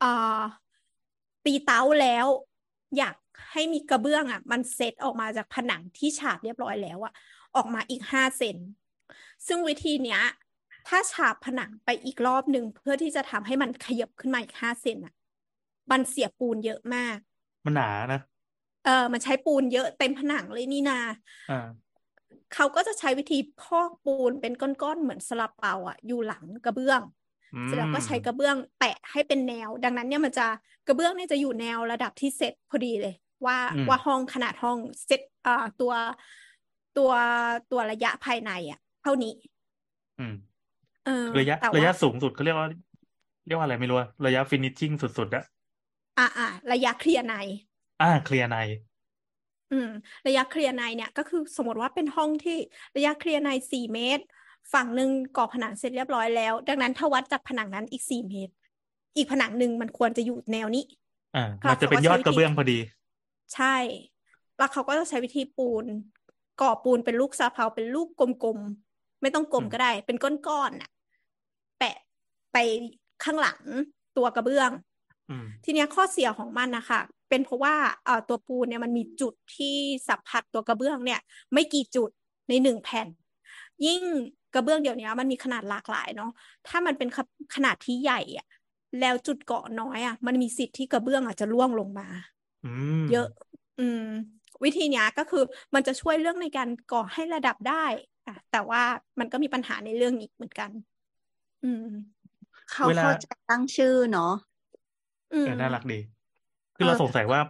[0.00, 0.40] เอ่อ
[1.44, 2.26] ตีเต้าแล้ว
[2.98, 3.16] อยาก
[3.52, 7.12] ให้มีกระเบื้องอะ มันเซตออกมาจากผนังที่ฉาบเรียบร้อยแล้วอะ
[7.56, 8.56] ออกมาอีกห้าเซน
[9.46, 10.20] ซึ่งวิธีเนี้ย
[10.88, 15.14] ถ้าฉาบผนังไปอีกรอบหนึ่งเพื่อที่จะทำให้มันขยับขึ้นมาอีกห้าเซนอะ
[15.90, 17.18] มันเสียปูนเยอะมาก
[17.64, 18.18] มันหนานะ
[18.84, 20.98] เออ มันใช้ปูนเยอะเต็มผนังเลยนี่นา
[21.48, 21.92] อ่า
[22.54, 27.00] เขาก็จะใช้วิธีพอกปูนเป็นก้อนๆเหมือนซาลาเปาอะ อยู่หลังกระเบื้อง
[27.52, 30.46] อืเสร็จแล้วก็ใช้มกระเบื้องแปะให้เป็นแนว ดังนั้นเนี่ยมันจะ
[30.86, 33.14] กระเบื้องเนี่ยจะอยู่แนวระดับที่เสร็จพอดีเลย
[33.46, 35.92] ว่าอืมว่าห้องขนาดห้องเสร็จอ่าตัว
[36.98, 37.12] ตัว
[37.70, 39.32] ตัวระยะภายในอะ เท่านี้
[40.18, 40.32] อืม
[41.04, 42.66] เออระยะแต่ระยะว่าสูงสุดเขาเรียกว่า
[43.46, 45.42] เรียกว่าอะไรไม่รู้อะระยะฟินิชชิ่งสุดๆอะ
[46.18, 47.34] อ่าอ่าระยะเคลียร์ใน
[48.00, 48.56] อ่า เคลียร์ใน
[49.70, 49.88] อืม
[50.26, 52.56] ระยะเคลียร์ในเนี่ย ก็คือสมมติว่าเป็นห้องที่
[52.96, 54.24] ระยะเคลียร์ในสี่เมตร
[54.72, 58.52] ฝั่งหนึ่งก่อผนังเสร็จเรียบร้อยแล้ว ดังนั้นถ้าวัดจากผนังนั้นอีกสี่เมตร
[59.16, 60.84] อีกผนังหนึ่งมันควรจะอยู่แนวนี้
[61.34, 62.78] อ่าครับมันจะเป็นยอดกระเบื้องพอดี
[63.54, 63.66] ใช่
[64.56, 65.86] แล้วเขาก็จะใช้วิธีปูน
[66.56, 68.91] ก่อปูนเป็นลูกซาเปาเป็นลูกกลมๆ
[69.22, 70.90] ไม่ต้องกลมอืมก็ได้ เป็นก้อนๆน่ะ
[71.78, 71.96] แปะ
[72.52, 72.56] ไป
[73.24, 73.60] ข้างหลัง
[74.16, 74.70] ตัวกระเบื้อง
[75.28, 79.76] อืมทีเนี้ยข้อเสียของมันนะคะเป็นเพราะว่าเอ่อตัวปูนเนี่ยมันมีจุดที่
[80.08, 81.20] สัมผัสตัวกระเบื้องเนี่ย
[81.52, 82.10] ไม่กี่จุด
[82.48, 83.08] ในหนึ่งแผ่น
[83.86, 84.02] ยิ่ง
[84.54, 86.30] กระเบื้องเดี๋ยวนี้มันมีขนาดหลากหลายเนาะ
[86.68, 88.46] ถ้ามันเป็นขะขนาดที่ใหญ่อะ
[89.00, 92.08] แล้วจุดเกาะน้อยอะมันมีสิทธิ์ที่กระเบื้องอาจจะร่วงลงมา
[92.64, 92.68] อื
[93.08, 93.26] มเยอะ
[93.78, 94.00] อืม
[94.64, 95.42] วิธีเนี้ยก็คือ
[95.74, 97.84] มันจะช่วยเรื่องในการก่อให้ระดับได้
[98.26, 98.82] อะแต่ว่า
[99.20, 100.70] มันก็มีปัญหาในเรื่องนี้เหมือนกัน
[101.64, 101.86] อืม
[102.70, 104.32] เขาเวลาเข้าใจตั้งชื่อเนาะ
[105.32, 105.98] อืมเออน่ารักดี
[106.76, 107.40] คือเออเราสงสัยว่า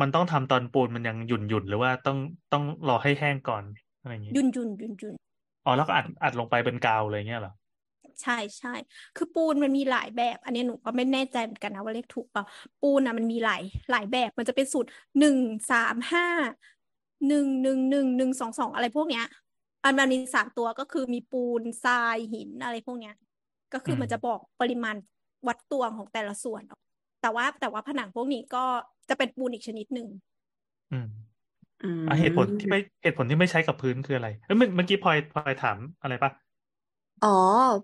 [0.00, 2.18] มันต้องทำตอนปูนมันยังหยุ่นหยุ่นๆหรือว่าต้อง
[2.52, 3.64] ต้องรอให้แห้งก่อน
[4.00, 5.14] อะไรอย่างงี้ยุนยุนยุนยุน
[5.66, 7.52] อ๋อแล้วก็อัดอัดลงไปเป็นกาวเลยเงี้ยเหรอ
[8.22, 8.74] ใช่ใช่
[9.16, 12.44] คือปูนมันมีหลายแบบ อันนี้หนูก็ไม่แน่ใจเหมือนกันนะว่าเลขถูกเปล่า
[12.80, 14.88] ปูนนะมันมีหลายหลายแบบ มันจะเป็นสูตร
[15.18, 15.36] หนึ่ง
[15.70, 16.26] สามห้า
[17.28, 19.24] หนึ่งหนึ่งหนึ่งหนึ่งสองสองอะไรพวกเนี้ย
[19.84, 23.14] อันมันมีสามตัวก็คือมีปูนทรายหินอะไรพวกเนี้ย
[23.74, 24.96] ก็คืออมมันจะบอกปริมาณ
[25.46, 26.80] วัดตวงของแต่ละส่วนออก
[27.22, 28.64] แต่ว่าแต่ว่าผนังพวกนี้ก็
[29.08, 30.08] จะเป็นปูนอีกชนิดหนึ่ง
[30.92, 31.08] อืม
[31.82, 36.30] อืมอะเหตุผลที่ไม่เหตุผลที่ไม่ใช้กับพื้นคืออะไรเอ้ยเมื่อเมื่อกี้พลอยพลอยถามอะไรปะ
[37.24, 37.36] อ๋อ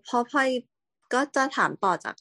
[0.02, 0.48] เพราะพลอย
[1.14, 2.14] ก็จะถามต่อจาก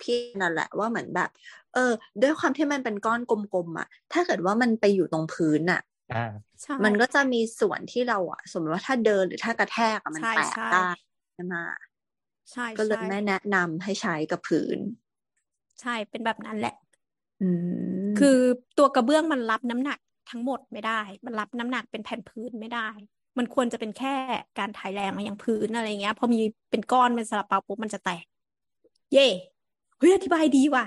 [0.00, 1.30] พี่นั่นแหละว่าเหมือนแบบ
[1.74, 5.80] เออ ด้วยความที่มันเป็นก้อนกลมๆอะ ถ้าเกิดว่ามันไปอยู่ตรงพื้นอะ
[6.10, 6.16] อ่า
[6.62, 10.78] ใช่มันก็จะมีส่วนที่เราอะสมมติว่าถ้าเดินหรือถ้ากระแทกอะมันใช่แตกใช่ได้
[11.34, 11.54] ใช่ไหม
[12.52, 14.78] ใช่ก็เลยใช่ไม่แนะนำให้ใช้กับพื้น
[15.80, 16.74] ใช่เป็นแบบนั้นแหละ
[17.40, 17.44] อื
[18.14, 18.38] มคือ
[18.76, 19.98] ตัวกระเบื้องมันรับน้ำหนัก
[20.30, 22.88] ทั้งหมดไม่ได้ มันรับน้ำหนักเป็นแผ่นพื้นไม่ได้
[23.38, 24.14] มันควรจะเป็นแค่
[24.58, 26.38] การถ่ายแรงมายังพื้นอะไรเงี้ย พอมี
[26.70, 28.24] เป็นก้อนเป็นซาลาเปาปุ๊บมันจะแตก
[29.12, 29.26] เย่
[29.98, 30.86] เฮ้ยอธิบายดีว่ะ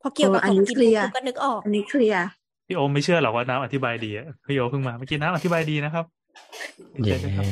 [0.00, 2.22] พอเกี่ยวกับเอออัขนองนี้กินเคลียร์ปุ๊บก็นึกออก อันนี้เคลียร์
[2.70, 6.04] พี่โอมไม่เชื่อหรอกว่าน้ำอธิบายดีอะพี่โอเพิ่งมาเมื่อกี้น้ำอธิบายดีนะครับ
[7.04, 7.46] เย่ใช่ไหมครับ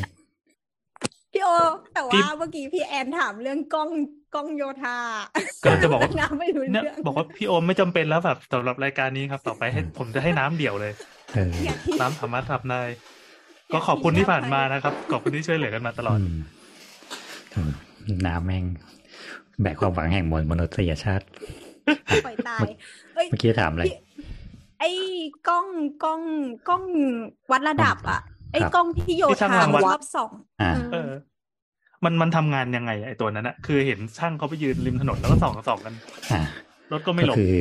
[1.32, 1.48] พี่โอ
[1.92, 3.90] แต่พี่ว่าเมื่อกี้พี่แอนถามเรื่องกล้อง
[4.34, 4.96] กล้องโยธา
[5.64, 10.92] ก็จะบอกว่าน้ำไม่รู้เนี่ยเรื่องบอกว่าพี่โอมไม่จำเป็นแล้วแบบสำหรับรายการนี้ครับ ต่อไปให้ผมจะให้น้ำเดี่ยวเลย
[11.34, 12.82] เอออย่าทิ้งน้ำสามารถทำได้
[13.72, 16.38] ก็ขอบคุณที่ผ่านมานะครับ ขอบคุณที่ช่วยเหลือกันมาตลอดอืม
[17.52, 17.70] เออ
[18.26, 18.64] น้ำแม่ง
[19.62, 21.26] แบกความหวังแห่งมวลมนุษยชาติ
[22.26, 22.60] ปล่อยตาย
[23.14, 24.05] เอ้ยเมื่อกี้ถามอะไรพี่
[24.80, 24.90] ไอ้
[25.48, 25.66] กล้อง
[26.04, 26.20] กล้อง
[26.68, 26.82] กล้อง
[27.50, 28.20] วัดระดับอะ
[28.52, 31.10] ไอ้ครับกล้องที่โยที่ช่างธารางวัลรอบสองอ่าอืมเออ
[32.04, 35.94] มันมันทำงานยังไงไอ้ตัวนั้นอะคือเห็นช่างเขาไปยืนริมถนนแล้วก็ส่องส่องกัน
[36.32, 36.40] อ่า
[36.92, 37.54] รถก็ไม่ก็หลบคือ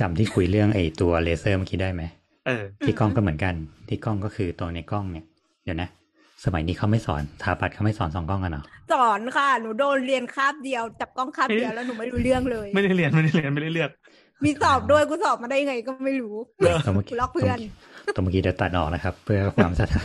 [0.00, 2.02] จำที่คุยเรื่องไอ้ตัวเลเซอร์เมื่อกี้ได้ไหม
[2.46, 3.54] เออที่กล้องก็เหมือนกัน
[3.88, 5.26] ที่กล้องก็คือตัวในกล้องเนี่ย
[5.64, 5.88] เดี๋ยวนะ
[6.44, 8.62] สมัยนี้เขาไม่สอนสถาปัตย์เขาไม่สอนสองกล้องกันเหรอ
[8.92, 13.90] สอนค่ะหนูโดนเรียนคาบเดียวจับกล้องคาบเดียวแล้วหนูไม่รู้เรื่องเลย ไม่ได้เรียนไม่ได้เรียนไม่ได้เลือก
[14.44, 16.34] มีสอบด้วยกูสอบมาได้ยังไงก็ไม่รู้
[16.86, 17.58] ตัวเมื่อกูกี้ลอกเพื่อน
[18.14, 20.00] ตัวเมื่อกี้เดี๋ยวตัดออกนะครับ เพื่อความสถา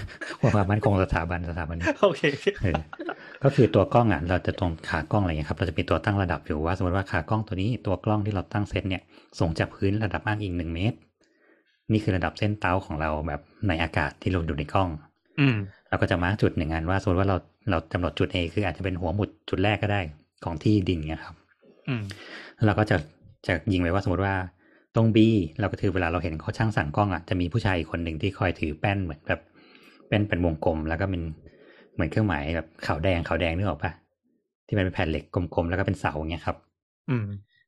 [0.54, 2.22] ความมั่นคงสถาบันสถาบันนี้โอเค
[2.64, 2.82] เออ
[3.44, 9.02] ก็คือตัวกล้องอะเราจะตรงขากล้องอะไรเงี้ยครับเราจะมีตัวตั้งระดับอยู่ว่าสมมติว่าขากล้องตัวนี้ตัวกล้องที่เราตั้งเซตเนี่ย
[9.40, 10.98] ส่งจากพื้นระดับอ้างอิงหนึ่งเมตร
[11.92, 14.90] นี่คือระดับเส้นเต้าของเราแบบในอากาศที่เราดูในกล้อง
[15.40, 15.58] อืม
[15.90, 17.38] เราก็จะมาร์กจุดหนึ่งอันว่าสมมติว่าเรา
[17.70, 20.02] เรากำหนดจุด A คืออาจจะเป็นหัวหมุดจุดแรกก็ได้
[20.44, 21.36] ของที่ดินเนี่ยครับ
[21.88, 22.04] อืม
[22.66, 22.96] เราก็จะ
[23.48, 24.36] จะยิงไว้ว่าสมมติว่า
[24.96, 25.18] ตรง B
[25.60, 29.41] เราก็ถือเวลาเราเห็นเขาช่างสั่งกล้องอะจะมีผู้ชายอีกคนหนึ่งที่คอยถือแป้นเหมือนแบบ
[30.10, 31.24] เป็นเป็นวงกลม แล้วก็เป็น
[31.94, 33.91] เหมือนเครื่องหมายแบบขาวแดงขาวแดงนึกออกปะ
[34.68, 36.58] ที่มันเป็นแผ่นเหล็กกลมๆแล้วก็เป็นเสาอย่างเงี้ยครับ
[37.10, 37.26] อืม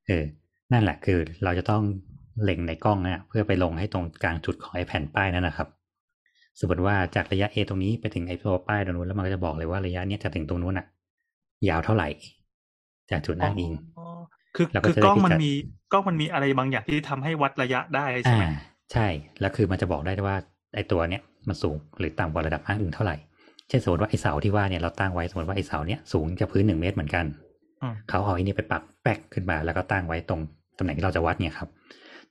[0.08, 0.24] เออ
[0.72, 1.84] นั่นแหละคือเราจะต้อง
[2.44, 5.68] เล็งในกล้องนะเพื่อไปลงให้ตรงกลางจุดของไอ้แผ่นป้ายนั่นนะครับ
[6.60, 10.86] สมมติว่าจากระยะ A ตรงนี้ไปถึงไอ้ตัวป้ายตรงนู้นแล้วมันก็จะบอกเลยว่าระยะเนี้ยจะถึงตรงนู้นอะ
[11.70, 12.08] ยาวเท่าไหร่
[13.12, 13.95] จากจุดอ้างอิงอ๋อ
[14.56, 15.52] คือแล้วก็คือจะได้กล้องมันพิกัดมี
[15.92, 18.46] กล้องมันมีอะไรบางอย่างที่ทำให้วัดระยะได้ใช่อ่าไหม
[18.94, 19.08] ใช่
[19.42, 20.36] แล้วคือมันจะบอกได้ว่า
[20.76, 23.16] ไอ้ตัวเนี้ยมันสูงหรือต่ำกว่าระดับอ้างอิงเท่าไหร่
[23.70, 27.26] เช่นสมมติว่าไอ้เสาที่ว่าเนี่ยเราตั้งไว้สมมติว่าไอ้เสาเนี้ยสูงจากพื้นหนึ่งเมตรเหมือนกัน
[27.82, 30.40] อืมเขาเอาไอ้นี่ไปปักแป๊กขึ้นมาแล้วก็ตั้งไว้ตรง
[30.78, 31.70] ตำแหน่งที่เราจะวัดเนี่ยครับ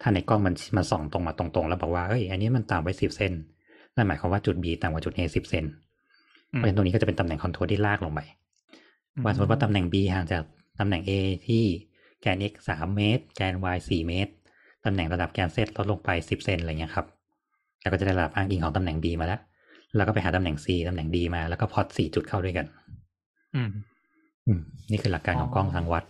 [0.01, 3.33] ถ้าในกล้องมันมันส่องตรงมาตรงๆ แล้วบอกว่าเอ้ยอันนี้มันต่ำไว้สิบเซน
[3.95, 5.65] นั่นหมายความว่าจุด B ต่ำกว่าจุด A สิบเซน
[6.49, 8.21] เพราะฉะนั้นตรงนี้ก็จะเป็นตำแหน่งคอนโทรลที่ลากลงไป
[9.25, 10.43] ว่าสมมติว่าตำแหน่ง B ห่างจาก
[10.81, 11.11] ตำแหน่ง A
[11.47, 11.65] ที่
[12.25, 14.33] แกน x สามเมตร แกน y สี่เมตร
[14.85, 17.07] ตำแหน่งระดับแกน z ลดลงไปสิบเซนอะไรเงี้ยครับ
[17.81, 19.41] แล้วก็จะได้ระดับอ้างอิงของตำแหน่ง B มาแล้ว
[19.97, 22.67] แล้วก็ไปหาตำแหน่ง C ตำแหน่ง D มา แล้วก็พอตสี่จุดเข้าด้วยกัน
[23.55, 23.69] อืม
[24.47, 24.61] อืม
[24.91, 26.05] นี่คือหลักการของกล้องทางวัด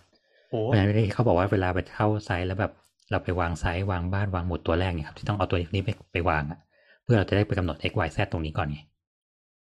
[0.49, 2.73] โอ้เพราะฉะนั้นเขาบอกว่าเวลาไปเข้าไซต์แล้วแบบ
[3.11, 6.59] เราไปวางไซต์วางบ้านวางหมุดตัวแรกเนี่ยครับที่ต้องเอาตัวนี้ไปไปวางอะ
[7.03, 8.79] เพื่อเราจะได้ไปกำหนด x y z ตรงนี้ก่อนไง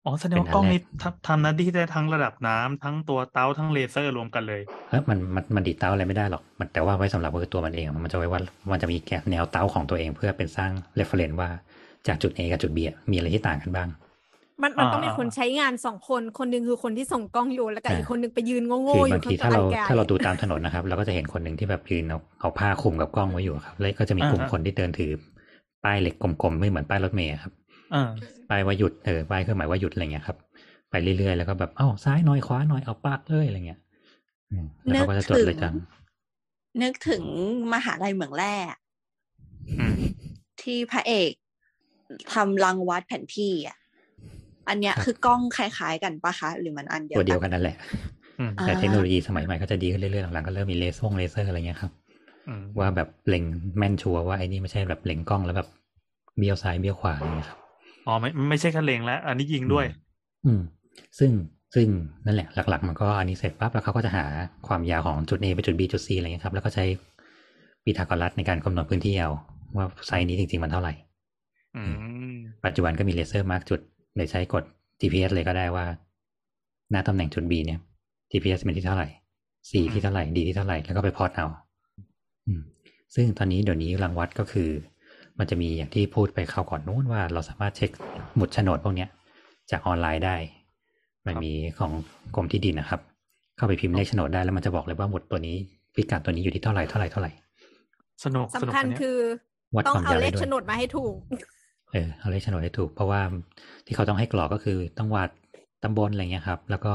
[0.05, 8.41] อ๋อแสดงว่ากล้องนี้ทำทำหน้าที่ได้ทั้งระดับน้ำทั้งตัวเตาทั้งเลเซอร์รวมกันเลยเฮ้ยมันมันมันดีดเตาอะไรไม่ได้หรอก มันแต่ว่าไว้สำหรับคือตัวมันเอง มันจะไว้ว่า
[8.71, 11.49] มันจะมีแกนแนวเตาของตัวเองเพื่อเป็นสร้าง reference ว่า
[12.07, 13.89] จากจุด A กับจุด B อะมีอะไรที่ต่างกันบ้าง
[14.61, 25.11] มันมันต้องมีอ่าคนใช้งานสองคนคนหนึ่งคือคนที่ส่งกล้องอยู่แล้วก็อ่าอีกคนหนึ่งไปยืนโง่คืๆอบางยู่ทีข้างถ้าเราไกลๆถ้าเราดูตามถนนนะครับ เราก็จะเห็นคนหนึ่งที่แบบยืนเอาเอาผ้าคลุมกับกล้องไว้อยู่ครับแล้วก็จะมีกลุ่มอ่าฮะคนที่เดินถือ
[25.83, 27.53] ป้ายเหล็กกลมๆไม่เหมือนป้ายรถเมล์อะครับ
[27.93, 28.03] อ่า
[28.49, 30.37] ป้ายว่าหยุดเออป้ายเครื่องหมายว่าหยุดอะไรเงี้ยครับ
[30.89, 33.79] ไปเรื่อยๆแล้วก็แบบเอ้าซ้ายหน่อยขวาหน่อยเอาปักเลยอะไรเงี้ย
[34.51, 35.73] อืมแล้วเขาก็จะจดเลยจัง
[36.81, 37.23] นึกถึง
[37.73, 38.55] มหาลัยเหมืองแร่
[39.79, 39.95] อืม
[40.61, 41.31] ที่พระเอก
[42.33, 43.77] ทำรังวัดแผนที่อะ
[44.69, 47.75] อันเนี้ยครับคือกล้องคล้ายๆกันปะคะ หรือมันอันเดียวตัวเดียวกักันนนั่นแหละ
[48.39, 51.91] อืมอ่าแต่เทคโนโลยีสมัยใหม่ก็จะดีขึ้นเรื่อยๆหลังๆก็เริ่มมีเลเซอร์เลเซอร์อะไรเงี้ยครับ
[52.47, 53.43] อืมว่าแบบเล็ง
[53.77, 55.67] แม่นชัวร์ว่าไอ้นี่ไม่ใช่แบบเล็งกล้องแล้วแบบ
[56.37, 57.59] เบี้ยวซ้ายเบี้ยวขวาอะไรเงี้ยครับ
[58.07, 59.85] อ๋อไม่ไม่ใช่แค่เล็งแล้ว อันนี้ยิงด้วย
[60.45, 60.61] อืม
[61.19, 61.31] ซึ่ง
[61.75, 61.87] ซึ่ง
[62.25, 64.25] นั่นแหละหลัก ๆ มันก็อันนี้เสร็จปั๊บแล้วเขาก็จะหา
[64.67, 66.85] ความยาวของจุด A ไปจุด B จุด C อะไรเงี้ยครับ แล้วก็ใช้
[67.84, 69.31] พีทาโกรัสในการกำหนดพื้นที่เอา
[69.75, 70.93] ว่าไซส์นี้จริง ๆ มันเท่าไหร่
[71.77, 71.93] อืม
[72.65, 73.79] ปัจจุบันก็มีเลเซอร์ mark จุด
[74.17, 74.63] เลยใช้กด
[75.01, 75.85] GPS เลยก็ได้ว่า
[76.91, 77.79] หน้าตำแหน่งจุด B เนี่ย
[78.31, 79.07] GPS เป็นที่เท่าไหร่
[79.69, 81.45] C ที่เท่าไหร่ D ที่เท่าไหร่แล้วก็ไปพอร์ตเอา
[82.47, 82.61] อืม
[83.15, 84.69] ซึ่งตอนนี้เดี๋ยวนี้รางวัดก็คือ
[85.39, 87.91] มันจะมีอย่างที่พูดไปคราวก่อนนู้นว่าเราสามารถเช็ค
[88.35, 89.09] หมุดโฉนดพวกเนี้ย
[89.71, 90.35] จากออนไลน์ได้
[91.27, 91.91] มันมีของ
[92.35, 93.01] กรมที่ดินนะครับ
[93.57, 95.55] เข้าไปพิมพ์เลขโฉนดได้แล้วมันจะบอกเลยว่าหมุดตัวนี้
[95.95, 97.31] พิกัดตัวนี้อยู่ที่เท่าไหร่เท่าไหร่เท่าไหร่
[98.23, 99.17] สนุกสนุกสำคัญอันเนี้ยคือ
[99.75, 101.15] วัดต้องความเอายาวเลได้ขด้วยโฉนดมาให้ถูก
[101.93, 103.21] เออเอาเลขโฉนดให้ถูก เพราะว่า
[103.85, 105.29] ที่เขาต้องให้กรอกก็คือต้องวาด
[105.83, 106.93] ตำบลอะไรเงี้ยครับ แล้วก็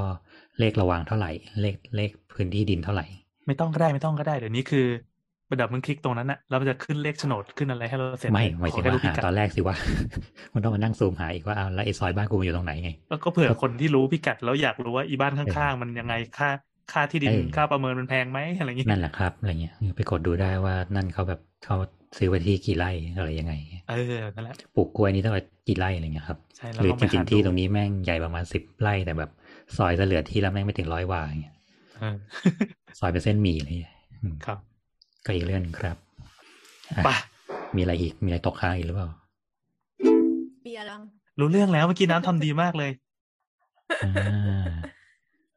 [0.59, 1.31] เลขระวางเท่าไหร่
[1.61, 3.07] เลขเลขพื้นที่ดินเท่าไหร่
[3.47, 4.87] ไม่ต้องก็ได้ไม่ต้องก็ได้เดี๋ยวนี้คือ
[5.49, 9.77] ประดับมึงคลิกตรงนั้นน่ะแล้วมันจะขึ้นเลขโฉนดขึ้นอะไรให้เราเสร็จไม่หมายขถึองแค่ว่ารู้พิหากัดตอนแรกสิว่า
[10.55, 16.49] มันต้องมานั่งซูมหาอีกว่าเอาแล้วไอ้ซอยบ้านกูมันอยู่ตรงไหนไงแล้วก็เผื่อคนที่รู้พิกัดแล้วอยากรู้ว่าอีบ้านข้างๆ มันยังไงค่า
[16.93, 21.77] ค่าที่ดินเออค่าประเมินมันแพงไหมอะไรอย่างงี้นั่นแหละครับอะไรเงี้ยไปกดดูได้ว่านั่นเขาแบบเขา
[22.19, 23.55] ซื้อไว้ที่กี่ไร่อะไรยังไง
[23.91, 29.31] เออนั่นแหละปลูกกล้วยนี่เท่าไหร่กี่ไร่อะไรเงี้ยครับใช่แล้วหรือลองจไปริหางๆที่ดูตรงนี้แม่งใหญ่ประมาณสิบไร่แต่แบบ
[29.77, 31.55] ซอยจะเหลือที่แล้วแม่งไม่ถึงร้อยวาอย่างเงี้ย
[32.01, 32.17] เออ
[32.99, 34.59] ซอยเป็นเส้นหมี่อะไรเลยอืมครับ
[35.25, 35.97] ก็อีกเรื่องหนึ่งครับ
[36.97, 37.17] อะไป่ะ
[37.77, 39.09] มีอะไรอีก มีอะไรตกค้างอีกหรือเปล่า
[40.63, 41.03] เบียร์ลัง
[41.39, 42.91] รู้เรื่องแล้วเมื่อกี้น้ำทำดีมากเลย
[44.05, 44.69] อ่า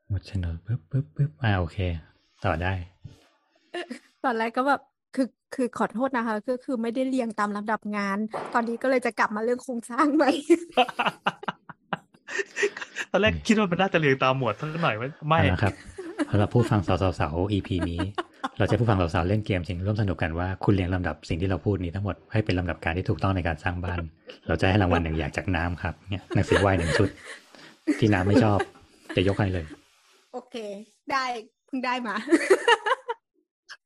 [0.07, 1.77] หมดโฉนดปึ๊บปึ๊บปึ๊บอ่าโอเค
[2.45, 2.73] ต่อได้
[4.23, 4.81] ตอนแรกก็แบบ
[5.15, 8.17] คือคือขอโทษนะคะก็คือไม่ได้เรียงตามลำดับงาน
[8.53, 10.31] ตอนนี้ก็เลยจะกลับมาเรื่องโครงสร้างใหม่
[13.11, 15.73] ตอนแรกคิดว่ามันน่าจะเรียงตามหมวดสักหน่อยไม่ไม่เอาละครับ
[16.31, 17.99] สำหรับผู้ฟังสาวสาวๆ EP นี้
[18.57, 24.01] เราจะให้ผู้ฟังสาวๆเล่นเกมจริงร่วมสนุกกันว่าคุณเรียงลำดับสิ่งที่เราพูดนี้ทั้งหมดให้เป็นลำดับการที่ถูกต้องในการสร้างบ้าน
[24.47, 27.09] เราจะให้รางวัลหนึ่งอย่างจากน้ำครับเนี่ยหนังสือวายหนึ่งชุด
[27.99, 28.59] ที่น้ำไม่ชอบ
[29.15, 29.65] จะยกให้เลย
[30.33, 30.55] โอเค
[31.11, 31.23] ได้
[31.67, 32.15] เพิ่งได้มา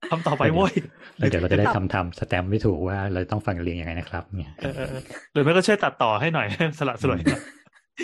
[0.10, 0.74] ทำต่อไปโว้ย
[1.18, 5.02] แล้วเดี๋ยวเราจะได้ทำทำสแตมป์ไม่ถูกว่าเราต้องฟังเรียงยังไงนะครับ เนี่ยเออเออเออ
[5.34, 6.48] หรือไม่ก็ช่วยตัดต่อให้หน่อย
[6.80, 7.42] สละสลวยหน่อย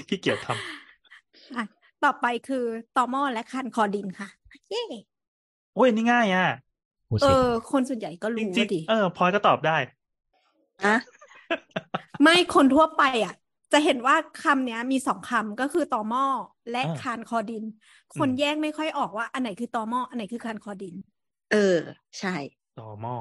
[0.10, 0.58] ขี้เกียจทอะ
[2.04, 2.66] ต่อไปคือ
[2.98, 4.30] ตอหม้อและคันคอดินค่ะ
[4.70, 5.17] เย้ำ
[5.78, 6.48] โอ้ยนี่ง่ายอะ
[7.10, 9.78] พูดเอสิอคนส่วนใหญ่ก็จรู้ริงว่าดิๆเออพลอยก็ตอบได้
[10.86, 10.96] อะ
[12.22, 13.36] ไม่คนทั่วไปอะ
[13.74, 16.26] จะเห็นว่าคำเนี้ย มีสองคำก็คือตอหม้อ
[16.72, 17.64] และอ่าคานคอดิน
[18.20, 20.96] คนอืมแยกไม่ค่อยออกว่า อันไหนคือตอหม้ออันไหนคือคานคอดิน
[21.52, 21.80] เออ
[22.20, 22.36] ใช่
[22.80, 23.16] ต่อหม้อ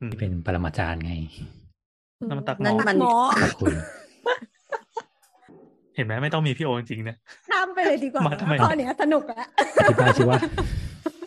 [0.00, 1.12] อืมที่เป็นปรมาจารย์ไง
[2.28, 3.74] นั่นมันตักหนั่นม้อมันหมอขอบคุณ
[5.96, 7.18] เห็นไหมไม่ต้องมีพี่โอจริงๆเนี่ย
[7.50, 9.46] ข้ามไปเลยดีกว่ามาทำไมข้อเนี้ยสนุกแล้ว
[9.78, 10.38] อธิบายสิว่า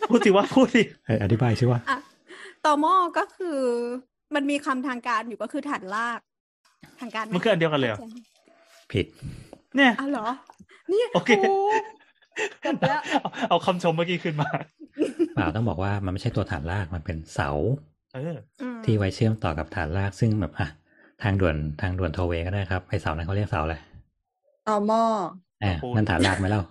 [0.08, 1.98] พูดสิว่าพูดสิเอออธิบายสิว่าอะ
[2.64, 3.58] ตอหม้อก็คือ
[4.34, 6.20] มันมีคำทางการอยู่ก็คือฐานราก
[7.00, 7.98] ทางการไหมันคืออันเดียวกันเลยเหรอ
[8.92, 9.06] ผิด
[9.76, 10.26] เนี่ยอ้าวเหรอ
[10.88, 11.30] เนี่ยโอเค
[12.64, 14.48] จบแล้วเอาเอาคำชมเมื่อกี้ขึ้นมา
[15.34, 17.50] เปล่าต้องบอกว่ามันไม่ใช่ตัวฐานรากมันเป็นเสา
[18.14, 20.68] เอออืมที่ไว้เชื่อมต่อกับฐานรากซึ่งแบบอะ
[21.22, 23.76] ทางด่วนทางด่วนโทเวก็ได้ครับไอเสานั้นเขาเรียกเสาอะไร
[24.68, 25.02] ต่อหม้อ
[25.64, 26.62] อ่าปูนนั่นฐานรากไหมเล่า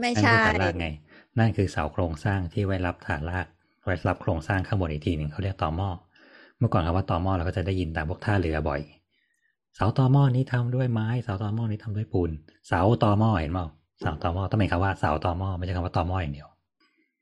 [0.00, 0.88] ไม่นั่นใช่คือฐานรากไง
[1.38, 3.46] นั่นคือเสาโครงสร้างที่ไว้รับฐานราก
[3.84, 5.88] ไว้รับโครงสร้างข้างบนอีกทีหนึ่งเขาเรียกต่อหม้อ
[6.58, 8.80] เมื่อก่อนคำว่าต่อหม้อเราก็จะได้ยินตามพวกท่าเรือบ่อย
[9.76, 12.30] เสาต่อหม้อนี้ทำด้วยไม้ เสาต่อหม้อนี้ทำด้วยปูน
[12.68, 13.66] เสาต่อหม้อเห็นเปล่า
[14.00, 16.48] เสาต่อหม้อต้องเป็นคำว่าเสาต่อหม้อไม่ใช่คำว่าต่อหม้ออย่างเดียว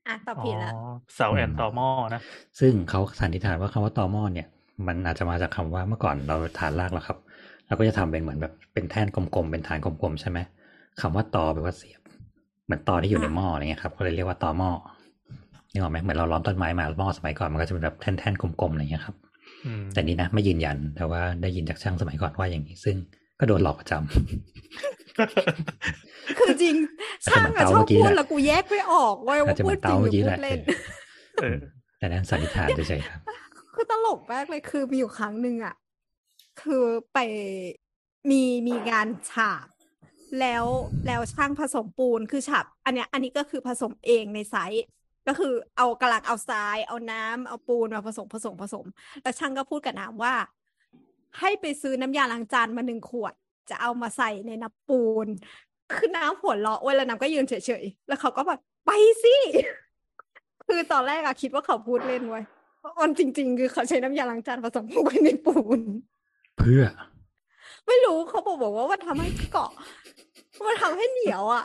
[0.07, 0.75] อะตอบอ๋อผิดแล้ว
[1.15, 2.21] เสาแอนต่อหม้อนะ
[2.61, 4.49] ซึ่งเขาสันนิษฐานว่าคำว่าต่อหม้อเนี่ย
[4.87, 7.19] มันอาจจะมาจากคำว่าเมื่อก่อนเราฐานรากแล้วครับ
[7.67, 10.39] เราก็จะทำเป็นเหมือนแบบเป็นแท่นกลมๆเป็นฐานกลมๆใช่ไหม
[11.01, 12.01] คำว่าตอแปลว่าเสียบ
[12.67, 14.71] เหมือนตอที่อยู่ในหม้ออะไรเงี้ยครับก็เลยเรียกว่าตอหม้อ
[15.73, 19.17] นี่ออกไหมเหมือนเราล้อมต้นไม้มาหม้อสมัยก่อนมันก็จะเป็นแบบแท่นๆกลมๆอะไรเงี้ยครับ
[19.67, 22.97] อืมแต่นี่นะไม่ยืนยันแต่ว่าได้ยินจากช่างสมัยก่อนว่าอย่างนี้ ซึ่ง
[23.41, 26.75] ก็โดนหลอกประจำคือจริง
[27.27, 30.59] ช่างอะชอบพูดแล้วกูแยกไม่ออกเว้ยอาจว่าจะเหพูมืดอนจริเตางหรืเมื่ออกี้พูแหดละเล่น
[31.41, 31.57] เออ
[31.99, 33.21] แต่นั้นสันนิษฐานเฉยๆครับ
[33.75, 35.75] คือตลกมากเลยคือมีอยู่ครั้งหนึ่งอะ
[36.63, 37.19] คือไป
[38.31, 39.67] มีมีงานฉาบ
[40.41, 40.65] แล้ว
[41.07, 44.87] แล้วช่างผสมปูนคือฉาบอันเนี้ยอันนี้ก็คือผสมเองในไซต์
[45.29, 48.87] ก็คือเอากระลังเอาทราย เอาน้ำเอาปูนมาผสมผสมผสม
[49.23, 50.35] แล้วช่างก็พูดกับน้ำว่า
[51.41, 53.35] ให้ไปซื้อน้ำยาล้างจานมาหนึ่งขวด
[53.71, 55.27] จะเอามาใส่ในน้ำปูน
[55.95, 58.91] คือน้ำหัวเราะเว้ยแล้วน้ำก็ยืนเฉยๆแล้วเขาก็แบบไป
[59.23, 59.37] สิ
[60.67, 62.45] คือตอนแรกอะคิดว่าเขาพูดเล่นไว้ย
[63.01, 65.81] มันจริง ๆ คือเขาใช้น้ำยาล้างจานผสมลงไปในปูน
[66.59, 66.83] เพื่อ
[67.87, 69.73] ไม่รู้เขาบอกบอกว่ามันทำให้เกาะ
[70.65, 71.65] มันทำให้เหนียวอะ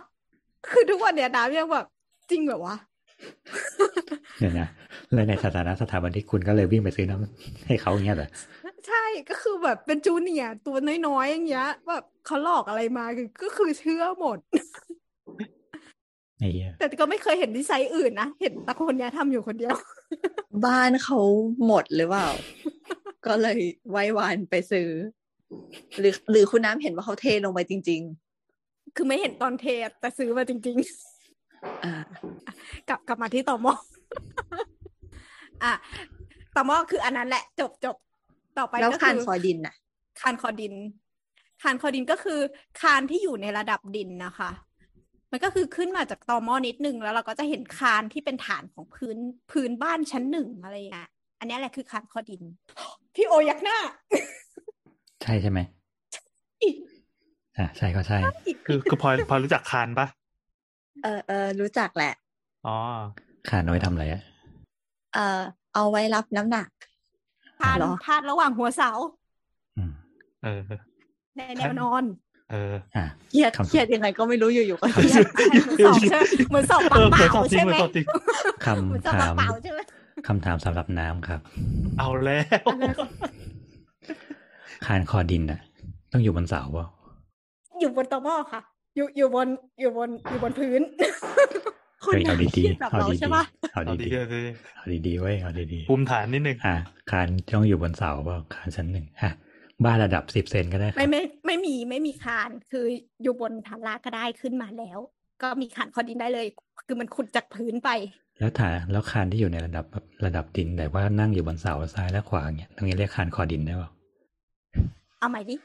[0.71, 1.85] คือทุกวันเนี้ยน้ำยังแบบ
[2.29, 2.75] จริงแบบวะ
[4.39, 4.67] เนี่ยนะ
[5.13, 8.29] แล้วในสถานะสถาบันที่คุณก็เลยวิ่งไปซื้อน้ำให้เขาอย่างเงี้ยเหรอ
[8.87, 10.77] ใช่ก็คือแบบเป็นจูเนียร์ตัว
[11.07, 14.37] น้อยๆอย่างเงี้ยแบบเขาหลอกอะไรมาคือก็คือเชื่อหมด
[16.39, 19.75] ไอ้เหี้ยแต่ก็ไม่เคยเห็นที่ไซต์อื่นนะ เห็นแต่คนเนี้ยทำอยู่คนเดียว
[20.65, 21.19] บ้านเขา
[21.65, 22.29] หมดหรือเปล่า
[23.25, 23.59] ก็เลย
[23.91, 24.89] ไว้วานไปซื้อ
[25.99, 28.03] หรือหรือคุณน้ำเห็นว่าเขาเทลงไปจริง
[28.95, 31.93] คือไม่เห็นตอนเทสแต่ซื้อมาจริงๆๆอ่า
[32.89, 33.73] กลับกลับมาที่ต่อมอ
[35.63, 35.73] อะ
[36.55, 37.95] ต่อมอคืออันนั้นแหละ จบจบ
[38.57, 39.75] ต่อไปแล้วก็คานคือคอดินน่ะ
[40.21, 40.73] คานคอดิน
[41.61, 42.39] คานคอดินก็คือ
[42.81, 44.49] คานที่อยู่ในระดับดินนะคะ
[45.31, 49.17] มันก็คือขึ้นมาจากตอมอนิดนึงแล้วเราก็จะเห็นคานที่เป็นฐานของพื้น
[49.51, 51.09] พื้นบ้านชั้นหนึ่งอะไรอย่างเงี้ย
[51.39, 52.41] อันนี้แหละคือคานคอดิน
[53.15, 53.77] พี่โอยักหน้า
[55.21, 55.59] ใช่ใช่ไหม
[57.57, 58.19] อะใช่ก็ใช่
[58.65, 60.07] คือคือพลอยพลอยรู้จักคานปะ
[61.03, 62.13] เออเออรู้จักแหละ
[62.65, 62.77] อ๋อ
[63.49, 64.21] ขาน้อยทำอะไรอะ
[65.13, 65.41] เออ
[65.73, 66.67] เอาไว้รับน้ำหนัก
[67.59, 68.91] คานเหรอพาดระหว่างหัวเสา
[69.77, 69.91] อืม
[70.43, 70.59] เออ
[71.37, 72.03] ในแนวนอน
[72.51, 75.09] เอออะเครียดคำเครียดยังไงก็ไม่รู้อยู่ๆก็เหมือน
[75.85, 78.05] สอบใช่ไหมเหมือนสอบปาเออเหมือนเปสอบล่าจริงใช่เหมืไหอมนสอบจริง
[78.87, 79.79] เหมือนคำสอบถามเปล่าใช่ไหม
[80.27, 81.41] คำถามสำหรับน้ำครับ
[81.97, 82.83] เอาแล้วอะไร
[84.85, 85.59] คานคอดินอะ
[86.11, 86.87] ต้องอยู่บนเสาเปล่า
[87.81, 88.61] อยู่บนตอหม้อค่ะ
[88.95, 89.47] อยู่อยู่บน
[89.79, 90.81] อยู่บนอยู่บนพื้น
[92.05, 96.75] คุณเฮ้ยเอาน้ำเคดีรียดๆแบบเอาเราดีใช่ปะๆเอาเอาดีดีเอาดีๆเอาดีๆเว้ยเอาดีภูมิฐานนิดนึงๆอะ
[97.11, 99.31] คานต้องอยู่บนเสาเปล่าคานชั้นหนึ่งอะ
[99.85, 102.85] บ้านระดับสิบเซนก็ได้ครับไม่ไม่ไม่มีไม่มีคานคือ
[103.23, 104.99] อยู่บนฐานรากก็ได้ขึ้นมาแล้ว
[105.41, 106.47] ก็มีคานคอดินได้เลย
[106.87, 107.89] คือมันขุดจากพื้นไป
[108.39, 113.89] แล้วฐานแล้วคานที่อยู่ในระดับแบบระดับดินแต่ว่านั่งอยู่บนเสาซ้ายและขวาอย่างเงี้ยตรงนี้เรียกคานคอดินได้เปล่า
[115.19, 115.55] เอาใหม่ดิ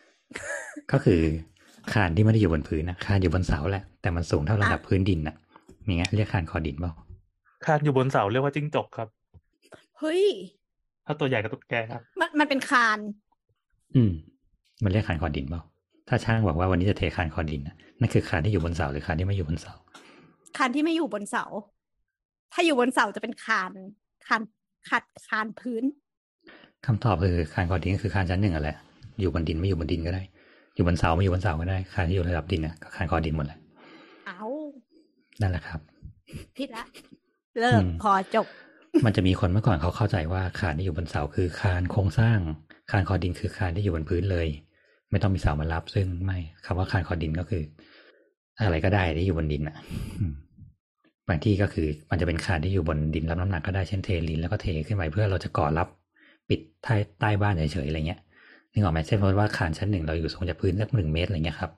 [0.92, 1.22] ก็คือ
[1.92, 5.36] คานที่ไม่ได้อยู่บนพื้นนะคานอยู่บนเสาแหละแต่มันสูงเท่าระดับพื้นดินน่ะ
[5.84, 6.92] อย่างเงี้ยเรียกคานคอดินเปล่า
[7.64, 9.08] คานอยู่บนเสาเรียกว่าจิ้งจกครับ
[9.98, 10.24] เฮ้ย
[11.06, 12.98] ถ้าตัวใหญ่กับตุ๊กแกครับ มันมันเป็นคาน
[13.94, 14.10] อืม
[14.84, 15.62] มันเรียกคานคอดินเปล่า
[16.08, 19.74] ถ้าช่างบอกว่าวันนี้จะเทคานคอดินน่ะนั่นคือคานที่อยู่บนเสาหรือคานที่ไม่อยู่บนเสา
[20.56, 21.44] คานที่ไม่อยู่บนเสา
[22.52, 23.72] ถ้าอยู่บนเสาจะเป็นคาน
[24.26, 24.42] คาน
[24.90, 25.84] ขัดคานพื้น
[26.86, 28.76] คำตอบคือคานคอดินก็คือคานชั้นหนึ่งอะแหละ
[29.20, 30.22] อยู่บนดินไม่อยู่บนดินก็ได้
[30.76, 33.58] อยู่บนเสาไม่อยู่บนเสาก็ได้คานที่อยู่ระดับดินน่ะก็คานคอดินหมดแหละ
[34.26, 34.42] เอา
[35.40, 35.80] นั่นแหละครับ
[36.56, 36.84] ผิดละ
[37.60, 38.46] เลิกอืมพอจบ
[39.04, 42.38] มันจะมีคนเมื่อก่อนเขาเข้าใจว่าคานที่อยู่บนเสาคือคานโครงสร้าง
[42.90, 44.48] คานคอดินคือคานที่อยู่บนพื้นเลย
[45.10, 47.62] ไม่ต้องมีเสามารับ ซึ่งไม่คำว่าคานคอดินก็คือ
[48.62, 49.76] อะไรก็ได้ที่อยู่บนดินอะ
[50.18, 50.32] อืม
[51.28, 55.88] บางที่ก็คือมันจะเป็นคานที่อยู่บนดินรับน้ำหนักก็ได้เช่นเทลินแล้วก็เทขึ้นไปเพื่อเราจะก่อรับ
[56.48, 58.20] ปิดใต้ใต้บ้านเฉยๆอะไรเงี้ย
[58.76, 61.70] นึกออกไหมเช่นว่าคานชั้นหนึ่งเราอยู่สูงจากพื้นสักหนึ่งเมตรอะไรเงี้ยครับ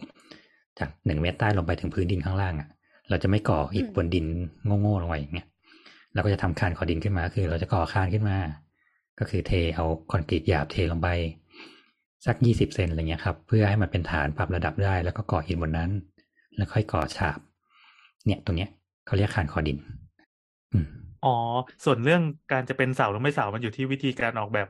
[0.79, 2.69] จากหนึ่งเมตรใต้ลงไปถึงพื้นดินข้างล่างอะ
[3.09, 4.27] เราจะไม่ก่ออิฐบนดิน
[4.81, 5.47] โง่ๆลงไปอย่างเงี้ย
[6.15, 8.39] เราก็จะทำคานคอดินขึ้นมา คือ เราจะก่อคานขึ้นมา
[9.19, 11.09] ก็คือเทเอาคอนกรีตหยาบเทลงไป
[12.27, 15.91] สักยี่สิบเซนอะไรเงี้ยครับ เพื่อให้มันเป็นฐานปรับระดับได้ แล้วก็ก่ออิฐบนนั้น
[16.57, 17.39] แล้วค่อยก่อฉาบ
[18.27, 18.71] เนี่ยตรงเนี้ย
[19.07, 19.79] เขาเรียกคานคอดิน
[20.73, 20.87] อืม
[21.25, 21.37] อ๋อ
[21.85, 22.23] ส่วนเรื่อง
[22.53, 24.69] การจะเป็นเสาหรือไม่เสา มันอยู่ที่วิธีการออกแบบ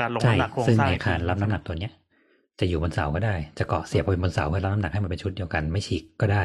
[0.00, 1.92] การลงใช่น้ำหนักโครงซึ่งสร้างในอีกคานรับน้ำหนักตัวเนี้ย
[2.60, 6.42] จะอยู่บนเสาก็ได้ จะเกาะเสียบไปบนเสาเพื่อรับน้ำหนักให้มันเป็นชุดเดียวกันไม่ฉีกก็ได้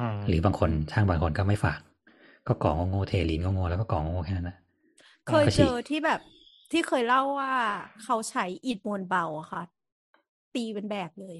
[0.00, 1.80] อืมหรือบางคนช่างบางคนก็ไม่ฝาก
[2.46, 4.56] ก็ก่อโง่ๆเทลีนโง่ๆแล้วก็ก่อโง่ๆแค่นั้นนะ
[5.26, 6.20] เคยก็เจฉีกอที่แบบ
[6.72, 7.52] ที่เคยเล่าว่า
[8.04, 9.62] เขาใช้อิฐมวลเบาอะค่ะ
[10.54, 11.36] ตีเป็นแบบเลย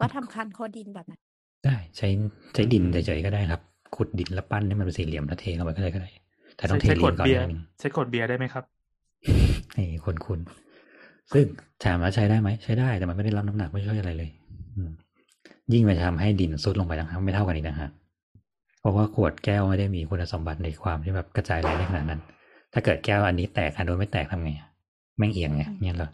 [0.00, 1.20] ก็ทำคานคอดินแบบนั้น
[1.64, 2.08] ได้ใช้
[2.54, 3.62] ใช้ดินเฉยๆก็ได้ครับ
[3.96, 6.10] ขุดดินแล้วปั้นให้มันเป็นสี่เหลี่ยมแล้วเทเข้าไปก็ได้ก็ได้
[6.56, 8.64] แต่ต้องเทใช้ลีขนวดก่อนเบียร์นิดนึงใช้ขวดเบียร์ได้ไหมครับ
[9.74, 10.40] ให้คนคุณ
[11.32, 11.44] ซึ่ง
[11.84, 14.30] ถามว่าใช้ได้ไหมใช้ได้แต่มันไม่ได้รับน้ำหนักไม่ช่วยอะไรเลย
[14.76, 14.90] อืม
[15.72, 17.90] ยิ่งไปทำให้ดินซุดลงไปนะครับไม่เท่ากันอีกนะฮะ
[18.80, 22.20] เพราะว่าขวดแก้วไม่ได้มีคุณสมบัติในความที่แบบกระจายแรงได้ขนาดนั้น
[22.72, 24.68] ถ้าเกิดแก้วอันนี้แตกอันโน้นไม่แตกทำไงอะ
[25.18, 26.10] แม่งเอียงไงเนี่ยเหรอ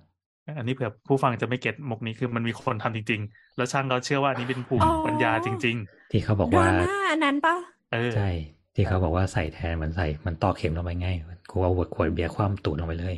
[0.59, 5.77] อันนี้เผื่อผู้ฟังจะไม่เก็ตมุกนี้คือมันมีคนทำจริง ๆ แล้วช่างเขาเชื่อว่าอันนี้เป็นภูมิอ๋อปัญญาจริง
[6.11, 8.31] ที่เขาบอกดราว่าม่าอันนั้นปะๆเออใช่
[8.75, 11.17] ที่เขาบอกว่าใส่แทนเหมือนใส่เหมันตอกเข็มลงไปง่าย
[11.51, 13.17] กูเอาขวดเบียร์คว่ำตูดลงไปเลย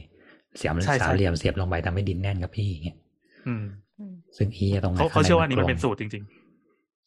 [0.59, 2.97] เสียมใช่ใช่สามเหลี่ยมเสียบลงไปทำให้ดินแน่นครับพี่อย่างเงี้ย
[3.47, 3.65] อืม
[4.37, 6.25] ซึ่งอีตรงนั้เขานเขาเชื่อว่าอันนี้ข้มังนใเป็นสูตรจริง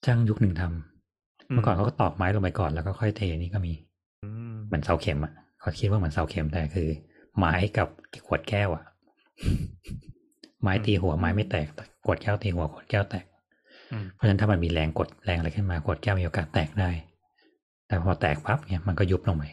[0.05, 6.87] ช่างยุคหนึ่งทำอืมเมื่อก่อนเขาก็ตอกไม้ลงไปก่อนแล้วก็ค่อยเทนี่ก็มีๆอืมเหมือนเสาเข็มอะเขาคิดว่าเหมือนเสาเข็มแต่คือ
[7.37, 7.87] ไม้กับ
[8.27, 8.83] ขวดแก้วอะ
[10.61, 13.25] ไม้ตีหัวไม้ไม่แตกแต่ขวดแก้วตีหัวขวดแก้วแตก
[13.91, 16.89] อืมเพราะฉะนั้นถ้ามันมีแรงกดแรงอะไรขึ้นมาขวดแก้วมีโอกาสแตกได้
[17.87, 19.43] แต่พอแตกปั๊บเนี่ยมันก็ยุบลงไป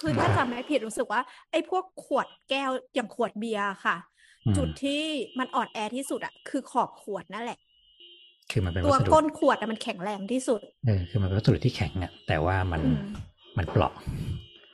[0.00, 1.20] คือถ้าจำไม่ผิดรู้สึกว่า
[1.50, 3.96] ไอ้พวกขวดแก้วอย่างขวดเบียร์ค่ะ
[4.46, 5.02] อืมจุดที่
[5.38, 7.58] มันอ่อนแอที่สุดอะคือขอบขวดนั่นแหละ
[8.50, 12.98] คือมันเป็นตัวัวสดุก้นขวดอะมันแข็งแรงที่สุดเออคือมันเป็นวัสดุที่แข็งอะแต่ว่ามันอืม
[13.58, 13.92] มันเปราะ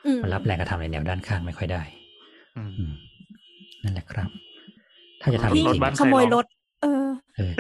[0.07, 1.83] อืมมันรับแรงกระทำในแนวด้านข้างไม่ค่อยได้
[2.57, 2.93] อืมอืม
[3.83, 4.31] นั่นแหละครับ
[5.21, 6.47] ถ้าจะทำจพี่ริงบ้านขโมยรถ
[6.83, 7.53] เออๆเออ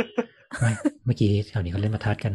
[0.60, 0.70] ไม่
[1.04, 2.32] เมื่อกี้แถวนี้เขาเล่นประทัดกัน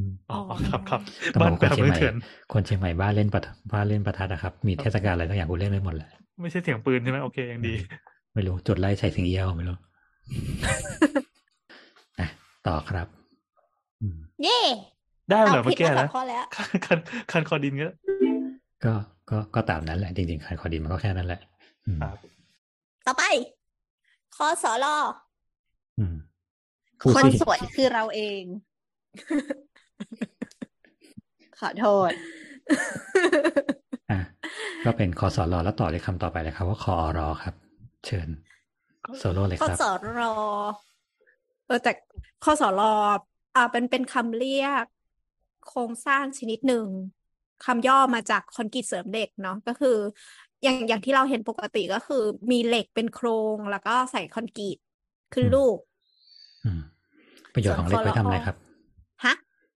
[0.00, 1.00] อืมอ๋ออ๋อครับครับ
[1.34, 2.14] ต้องบ้าบนอกแปลคนเชียงมือใหม่เถื่อน
[2.52, 6.10] คนเชียงใหม่บ้านเล่นประทัดบ้านเล่นประทัดอะครับ มีเทศกาลอะไรทั้งอย่างกูเล่นไม่หมดแหละ
[6.40, 7.74] ไม่ใช่เสียงปืนใช่ไหมโอเคยังดี
[8.34, 9.76] ไม่รู้จุดไล่ใส่สิงเอี้ยวไม่รู้
[12.18, 12.26] อะ
[12.66, 13.06] ต่อครับ
[14.02, 14.60] อืมเย่
[15.30, 16.98] ได้เหรอเอาเมื่ผิอดกี้มาสอนะงข้อแล้วคันคัน
[17.30, 17.88] คันคอดินก็
[18.84, 18.94] ก็
[19.30, 21.40] ก็ก็ตามนั้นแหละจริงๆคันคอดินมันก็แค่นั้นแหละ
[21.86, 22.16] อืมครับ
[23.06, 23.22] ต่อไป
[24.36, 24.96] คอสอรอ
[25.98, 26.16] อืม
[27.00, 28.42] พูดคนสิสวยคือเราเอง
[31.60, 32.10] ขอโทษ
[34.10, 34.18] อะ
[34.84, 37.54] ก็เป็นคอสอรอแล้วต่อเลยคำต่อไปเลยครับ ว่าคออรอครับ
[38.06, 38.28] เชิญ
[39.18, 40.34] โซโล่เลยข้อครับสอรอ
[41.66, 41.92] เออแต่
[42.44, 42.92] ข้อสอรอ
[43.56, 44.84] อ่าเป็นเป็นคำเรียก
[45.68, 46.86] โครงสร้างชนิดหนึ่ง
[47.64, 49.96] คำย่อมาจากคอนกรีตเสริมเหล็กเนาะก็คือ
[50.62, 54.78] อย่างอย่างที่เราเห็นปกติก็คือ มีเหล็กเป็นโครงแล้วก็ใส่คอนกรีต
[55.34, 55.78] ขึ้นอืมรูป
[56.64, 56.80] อืม
[57.54, 58.69] ประโยชน์ของเหล็กไว้ทำอะไรครับฮะ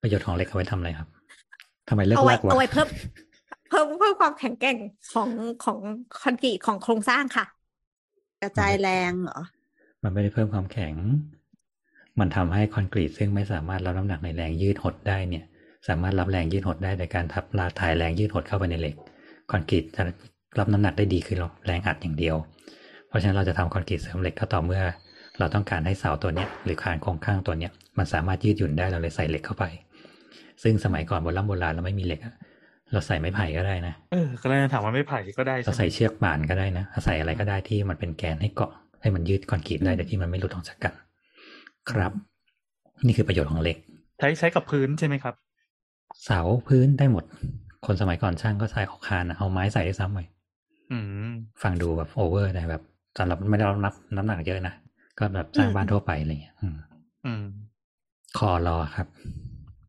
[0.04, 1.08] ประโยชน์ของเหล็กเอาไว้ทำอะไรครับ
[1.88, 2.88] ทำไมเลิกเอาไว้ลากวะเอาไว้เพิ่ม
[3.68, 4.76] เพิ่มเพิ่มความแข็งแกร่ง
[5.14, 5.30] ของ
[5.64, 5.78] ของ
[6.22, 7.44] คอนกรีตของโครงสร้างค่ะ
[8.42, 9.40] กระจายแรงเหรอ
[10.02, 10.94] มันไม่ได้เพิ่มความแข็ง
[12.20, 15.44] มันทำให้คอนกรีตซึ่งไม่สามารถรับน้ำหนักในแรงยืดหดได้เนี่ย
[15.88, 18.96] สามารถรับแรงยืดหดได้โดยการทับลาถ่ายแรงยืดหดเข้าไปในเหล็ก
[19.50, 20.02] คอนกรีตจะ
[20.58, 21.36] รับน้ำหนักได้ดีคือ
[21.66, 22.36] แรงอัดอย่างเดียว
[23.08, 24.82] เพราะฉะนั้นเราจะทำคอนกรีตเสริมเหล็กก็ต่อเมื่อ
[25.38, 29.64] เราต้องการให้เสาตัวเนี้ยหรือคานโครงข้างตัวเนี้ยมันสามารถยืดหยุ่นได้เราเลยใส่เหล็กเข้าไป
[30.62, 32.34] ซึ่งสมัยก่อนโบราณโบราณเราไม่มีเหล็กอะ
[32.92, 38.72] เราใส่ไม้ไผ่ก็ได้นะเออก็เลยถามว่าไม่ไผ่ก็ได้เราใช่ไหมใส่เชือกป่านก็ได้นะใส่อะไรก็ได้ที่มันเป็นแกนให้เกาะ
[39.02, 40.92] ให้มันยืดคอนกรีตได้อืมโดยที่มันไม่หลุดออกจากกัน
[41.90, 42.12] ครับ
[43.06, 43.76] นี่คือประโยชน์ของเหล็ก
[44.18, 45.34] ใช้ใช้กับพื้นใช่ไหมครับ
[46.24, 47.24] เสาพื้นได้หมด
[47.86, 50.20] คนสมัยก่อนช่างก็ใส่ออกคานอะเอาไม้ใส่ได้ซ้ำไป
[50.92, 50.98] อื
[51.30, 51.32] ม
[51.62, 52.82] ฟังดูแบบโอเวอร์นะแบบ
[53.18, 54.74] สำหรับไม่ได้รับน้ำน้ำหนักเยอะนะ
[55.18, 56.76] ก็แบบสร้างบ้านทั่วไปอะไรอย่างเงี้ยอืม
[57.26, 57.44] อืม
[58.38, 59.06] คอรอครับ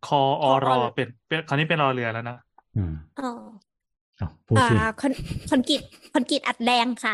[0.07, 2.37] คออรอคอเป็นเป็นคราวนี้เป็นรอเรือแล้วนะ
[2.77, 3.31] อืมอ๋อ
[4.17, 5.13] เอาพูดอ่าสิคอน
[5.49, 5.81] คอนกรีต
[6.13, 7.13] คอนกรีตอัดแรงค่ะ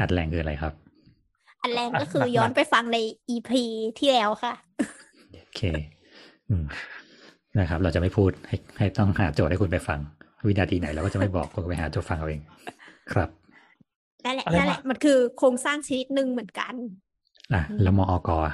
[0.00, 0.72] อัดแรงคืออะไรครับ
[1.62, 2.98] อัดแรงอะก็คือหนักๆย้อนไปฟังใน
[3.28, 3.64] EP
[3.98, 4.54] ที่แล้วค่ะ
[5.42, 5.60] โอเค
[6.48, 6.64] อืม
[7.58, 9.98] นะครับ เราจะไม่พูดให้ให้ต้องหาโจทย์ให้คุณไปฟัง
[10.46, 12.40] วินาทีไหนเราก็จะไม่บอกคุณก็ไปหาโจทย์ฟังเอาเอง
[13.12, 13.28] ครับ
[14.24, 16.74] นั่นแหละอะไรนั่นแหละวะมันคือโครงสร้างชนิดหนึ่งเหมือนกัน
[17.54, 18.52] อะ แล้วมอกอะ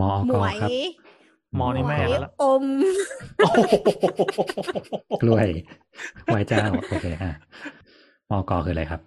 [0.00, 0.70] มอหมกวยครับ
[1.58, 2.64] มอนี่แม่หวยแล้วล่ะอม
[3.38, 3.72] โอ้โห
[5.22, 5.48] กล้วย
[6.24, 7.32] ไหวเจ้าโอเคอะ
[8.30, 9.00] มอกคืออะไรครับ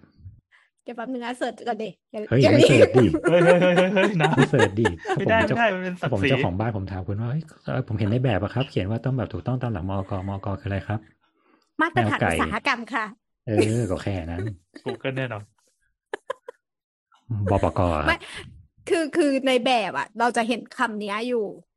[0.84, 11.00] เดี๋ยวแป๊บนึงนะเสิร์ชก่อนดิอย่าเฮ้ยอย่าไม่รีเสิร์บชดิเฮ้ยเฮ้ยเฮ้ยเฮ้ยเฮ้ยนะไม่เสิร์ชดิถ้าไม่ผมได้เป็นไม่เจ้าได้มันเป็นศัถ้ากผมดิ์ศรีเจ้าของบ้านผมถามคุณว่าเฮ้ยเออผมเห็นในแบบอะครับ เขียนว่าต้องแบบถูกต้องตามหลักมอกมอกคืออะไรครับ
[11.80, 13.04] มาตรฐานแนวไก่อุตสาหกรรมค่ะ
[13.48, 14.40] เออก็แค่นั้น
[14.84, 15.42] กูเกิลแน่นอน
[17.50, 18.16] บปกอะไม่
[18.88, 21.71] คือคือในแบบอะเราจะเห็นคำเนี้ยอยู่อืม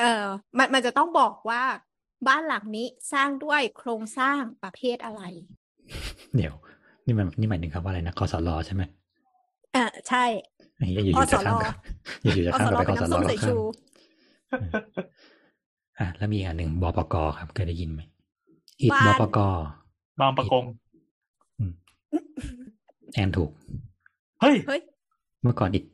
[0.00, 0.24] เออ
[0.58, 1.62] มันมันจะต้องบอกว่า
[2.28, 5.22] บ้านหลังนี้สร้างด้วยโครงสร้างประเภทอะไร
[6.36, 6.54] เดี๋ยว
[7.06, 8.82] นี่มันนี่หมายถึงคำว่าอะไรนะคอสลอใช่ไหม
[9.72, 10.24] เออใช่
[10.76, 11.74] ไอ้เหี้ยอยู่ๆจะข้ามกับ
[12.22, 13.56] อยู่ๆจะอข้ามสกับรไปเป็คอนสลน้ำส้อมแล้วสายข้ามชู
[15.98, 18.00] อะแล้วมีอีกอันหนึ่งบปกครับเคยได้ยินไหม
[18.80, 19.38] อิดบ้านบปก
[20.20, 20.64] บางประกง
[23.14, 23.50] แอนถูก
[24.40, 24.80] เฮ้ยเฮ้ย
[25.42, 25.91] เมื่อก่อนอิดอิด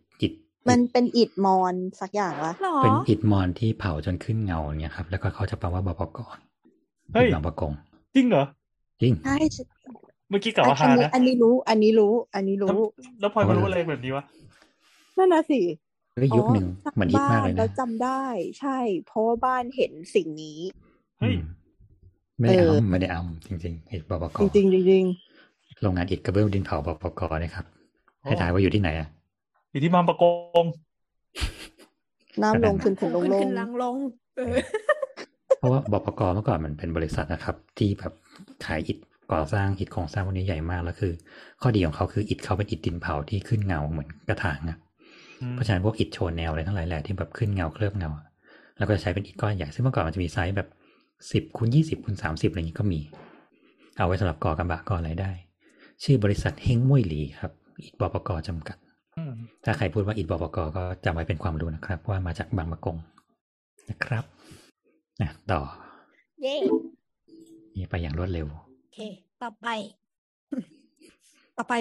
[0.71, 6.19] มันเป็นอิฐมอนสักอย่างวะหรอเป็นอิดมอนที่เผาจนขึ้นเงาอย่างเงี้ยครับ แล้วก็เขาจะแปลว่าบปก
[7.13, 7.73] เฮ้ยอิฐบางประกง
[8.15, 8.45] จริงเหรอ
[9.03, 9.39] จริงใช่
[10.31, 12.81] เมื่อกี้กล่าวอัว่าฮานะอันนี้รู้ อันนี้รู้ อันนี้รู้
[13.21, 14.25] แล้วพลอยมารู้อะไรแบบนี้วะ
[15.19, 15.61] นั่นนะสิ
[16.23, 18.25] ก็ยุคหนึ่งอ๋อเหมือนฮิตมากเลยบ้นะแล้วจำได้
[18.61, 20.59] ใช่ เพราะว่าบ้านเห็นสิ่งนี้
[21.21, 21.43] เฮ้ยอืม
[22.39, 25.05] ไม่ได้เออเอาไม่ได้เอาจริงๆอิดบปกจริงๆจริง
[25.83, 27.65] โรงงานอิฐกระเบื้องดินเผาบปกนะครับ
[28.25, 29.09] อ๋อให้ถ่ายว่าอยู่ที่ไหนอะ
[29.75, 30.25] อิทธิพรประก
[30.63, 30.67] ง
[32.43, 33.97] น้ำลงขึ้นขึ้นลงขึ้นลขึ้งนลังลง
[34.37, 34.57] เออ
[35.59, 38.13] เพราะว่าบปกเมื่อก่อนมันเป็นบริษัทนะครับ ที่แบบ
[38.67, 38.99] ขายอิฐ
[39.33, 41.13] ก่อสร้างอิฐโครงสร้างพวกนี้ใหญ่มากแล้วคือ
[41.61, 44.79] ข้อดีของเขาคืออิฐเขาเป็นอิฐดินเผาที่ขึ้นเงาเหมือนกระถางอะ
[45.41, 48.27] อืมเพราะฉะนั้นพวกอิฐโชว์แนวอะไรทั้งหลายแหละที่แบบขึ้นเงาเคลือบเงาอะ
[48.79, 50.69] แล้วก็จะใช้เป็นอิฐก้อนใหญ่ซึ่งเมื่อก่อนมันจะมีไซส์แบบ
[51.33, 53.01] สิบคูณยี่สิบคูณสามสิบอะไรอย่างนี้ก็มี
[53.97, 55.31] เอาไว้สำหรับก่อกระบะก่ออะไรได้
[56.03, 57.53] ชื่อบริษัทเฮงมุ้ยหลีครับ
[57.85, 58.88] อิฐบปกจำกัดอืม
[59.65, 62.97] ถ้าใครพูดว่าอิฐบปกก็จำไว้เป็นความรู้นะครับ ว่ามาจากบางมะกง
[63.91, 64.25] นะครับ
[65.23, 65.61] นะต่อ
[66.43, 66.57] เย่
[67.77, 68.47] นี่ไปอย่างรวดเร็ว
[68.81, 68.99] โอเค
[69.43, 69.69] ต่อไป
[71.57, 71.75] ต่อไป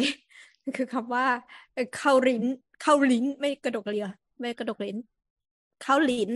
[0.77, 1.25] คือคำว่า
[1.73, 2.43] เอ่อเข้าลิ้น
[2.81, 4.07] เข้าลิ้นไม่กระดกเรือ
[4.39, 4.97] ไม่กระดกลิ้น
[5.83, 6.29] เข้าลิ้น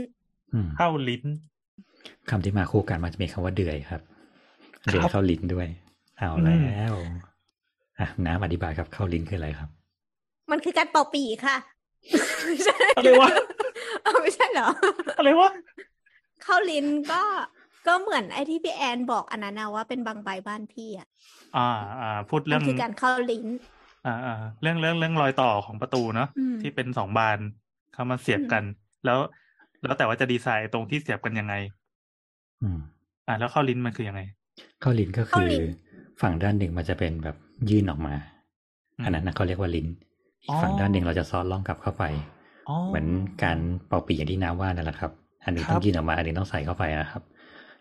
[0.54, 1.24] อืมเข้าลิ้น
[2.30, 4.02] คำที่มาคู่กันมันจะมีคำว่าเดือยครับ
[4.84, 5.68] ครับเดือยเข้าลิ้นด้วย
[6.18, 6.94] เอาอืมแล้ว
[8.00, 9.70] อะน้ำอธิบายครับ เข้าลิ้นคืออะไรครับ
[10.52, 11.58] มันคือการเป่าปีค่ะ
[12.46, 13.30] ไม่ใช่อะไรวะ
[14.04, 14.68] เอาไม่ใช่เหรอ
[15.18, 15.50] อะไรวะ
[16.44, 17.22] เข้าลิ้นก็
[17.88, 21.08] ก็เหมือนไอ้ที่พี่แอนบอกอันนั้นนะว่าเป็นบางใบบ้านพี่อะ
[21.58, 21.70] อ่า
[22.02, 23.46] อ่าพูดมัเรื่นองคือการเข้าลิ้น
[24.06, 27.40] อ่าอ่าเรื่องเรื่องเรื่องรอยต่อของประตูเนาะอืมที่เป็นสองบาน
[27.94, 28.64] เข้ามาเสียบกัน
[29.06, 29.20] แล้ว
[29.84, 31.54] แล้วแต่ว่าจะดีไซน์ตรงที่เสียบกันยังไง
[32.64, 32.80] อืม
[33.28, 34.22] อ่า แล้วเข้าลิ้นมันคือยังไง
[34.82, 35.66] เข้าลิ้นก็เข้าคือลิ้น
[36.22, 37.36] ฝั่งด้านหนึ่งมันจะเป็นแบบ
[37.70, 38.14] ยื่นออกมา
[38.98, 39.88] อืมอันนั้นนะเขาเรียกว่าลิ้น
[40.44, 42.04] อีอ๋กอฝั่งด้านหนึ่งเราจะซ้อนล่องกลับเข้าไป
[42.68, 43.08] อ๋อเหมือน
[43.44, 43.58] การ
[43.88, 45.12] เป่าปีอย่างที่น้ำว่านั่นแหละครับ
[45.44, 47.24] อันหนึงครับต้องยื่นออกมา อันหนึงต้องใส่เข้าไปนะครับ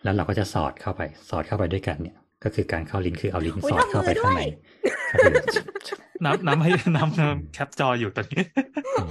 [0.03, 1.01] แล้วเราก็จะสอดเข้าไป
[1.31, 4.53] สอดเข้าไปด้วยกันเนี่ย ก็คือการเข้าลิ้นคือเอาลิ้นอุ๊ยสอดเข้าไปทำมือข้างในด้วย
[5.13, 5.35] ก็คือ
[6.25, 8.43] น้ำน้ำให้น้ำน้ำแคปจออยู่ตอนนี้
[8.97, 9.03] อื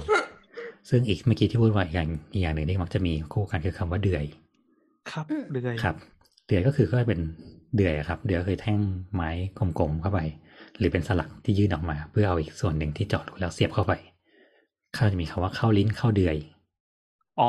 [0.88, 4.24] ซึ่งอีกเมื่อกี้ที่พูดว่าอีกอย่างอีกอย่างหนึ่งที่มักจะมีคู่กันคือคำว่าเดือย
[5.10, 5.94] ครับอืมเรื่อย ครับ
[6.46, 7.20] เดือยก็คือก็เป็น
[7.76, 8.78] เดือยอะครับ เดือยก็คือแท่ง
[9.14, 10.20] ไม้กลมๆเข้าไป
[10.80, 13.92] หรือเป็นสลักที่ยื่นออกมา เพื่อเอาอีกส่วนหนึ่งที่เจาะรูแล้วเสียบเข้าไป
[14.94, 16.36] เขาจะมีคำว่าเข้าลิ้นเข้าเดือย
[17.36, 17.44] อ๋อ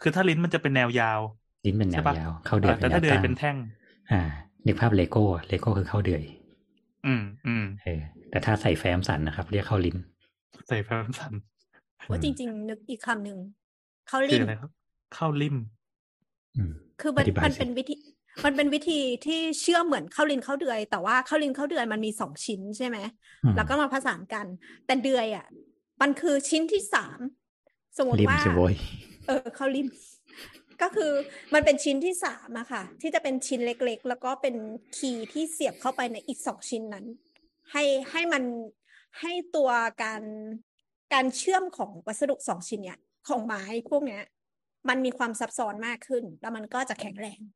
[0.00, 1.20] คือถ้าลิ้นมันจะเป็นแนวยาว
[1.64, 3.56] ลิ้นเป็นแนใช่วปะยาว เข้าเดือยอ่าเป็แต่นแนถ้าวเดือยตั้งเป็นแท่ง
[4.10, 4.20] อ่า
[4.66, 6.22] นึกภาพเลโก้เลโก้คือเข้าเดือย
[7.04, 9.96] อืมอืมเออแต่ถ้าใส่แฟ้มสันนะครับ เรียกเข้าลิ้น
[10.66, 11.34] ใส่แฟ้มสัน
[12.08, 13.38] ว่าจริง ๆ นึกอีกคำหนึ่ง
[14.06, 14.70] เข้าคือลิ้นอะไรครับ
[15.12, 15.56] เข้าริม
[16.56, 17.94] อืมคือมันอธิบายมันสิเป็นวิธี
[18.44, 22.98] มันเป็นวิธีที่เชื่อมเหมือนเข้าลิ้นเข้าเดือย แต่ว่าเข้าลิ้นเข้าเดือยมันมีสองชิ้นใช่ไหม
[23.44, 24.46] อืมแล้วก็มาผสานกัน
[24.86, 25.46] แต่เดือยอะ
[26.00, 27.18] มันคือชิ้นที่สาม
[27.96, 28.74] สมมติริมว่าสิโว้ย
[29.26, 29.88] เออเข้าริม
[30.82, 31.12] ก็คือ
[31.54, 34.54] มันเป็นชิ้นที่สามอะค่ะ ที่จะเป็นชิ้นเล็กๆ แล้วก็เป็น
[34.96, 37.04] คีย์ที่เสียบเข้าไปในอีกสองชิ้นนั้น
[37.72, 38.42] ให้ให้มัน
[39.20, 39.70] ให้ตัว
[40.02, 40.22] การ
[41.14, 44.22] การเชื่อมของวัสดุสองชิ้นเนี้ยของไม้พวกเนี้ย
[44.88, 47.54] มันมีความซับซ้อนมากขึ้น แล้วมันก็จะแข็งแรงอะ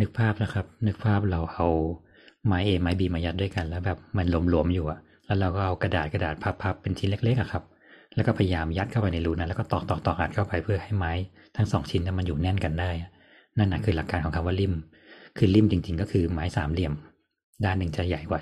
[0.00, 1.66] นึกภาพนะครับ นึกภาพเราเอา
[2.46, 7.62] ไม้ A ไม้ B มายัดด้วยกัน แล้วแบบมันหลวมๆอยู่อะแล้วเราก็เอากระดาษกระดาษพับๆเป็นชิ้นเล็กๆอะครับ
[8.14, 11.12] แล้วก็พยายามยัดเข้าไปในรูนั้นแล้วก็ตอกตอกตอกอัดเข้าไปเพื่อให้ไม้
[11.56, 12.90] ทั้งสองชิ้นนั้นมันอยู่แน่นกันได้
[13.58, 14.74] นั่นนะคือหลักการของคำว่าลิ่ม
[15.36, 16.94] คือลิ่มจริง ๆ ก็คือไม้สามเหลี่ยม
[17.64, 18.40] ด้านหนึ่งจะใหญ่กว่า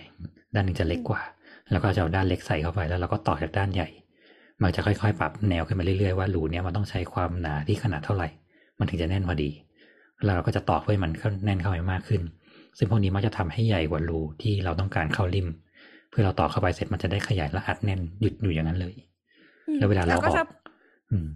[0.55, 1.21] ด้านหนึ่งจะเล็กกว่า
[1.71, 3.89] แล้วก็จะเอาด้านเล็กใส่เข้าไปแล้วเราก็ต่อจากด้านใหญ่
[4.63, 8.29] มันจะค่อยๆ ปรับแนวขึ้นมาเรื่อยๆว่ารูเนี้ยมันต้องใช้ความหนาที่ขนาดเท่าไหร่
[8.79, 9.51] มันถึงจะแน่นพอดี
[10.27, 12.23] เราก็จะตอกเพื่อให้มันเข้าแน่นเข้าไปมากขึ้น
[12.79, 15.49] ซึ่งพวกนี้มักจะทำให้ใหญ่กว่ารูที่เราต้องการเข้าริม
[16.11, 18.95] เพื่อเราต่อเข้าไปเสร็จมันจะได้ขยายและอัดแน่นหยุดอยู่อย่างนั้นเลย
[19.67, 20.45] อืมแล้วเวลาเราก็ออจะก
[21.11, 21.27] อืม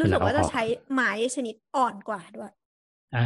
[0.00, 0.62] รู้สึกว่าเวลาเอาจะออกใช้
[0.92, 2.52] ไม้ชนิดอ่อนกว่าด้วย
[3.16, 3.24] อ่า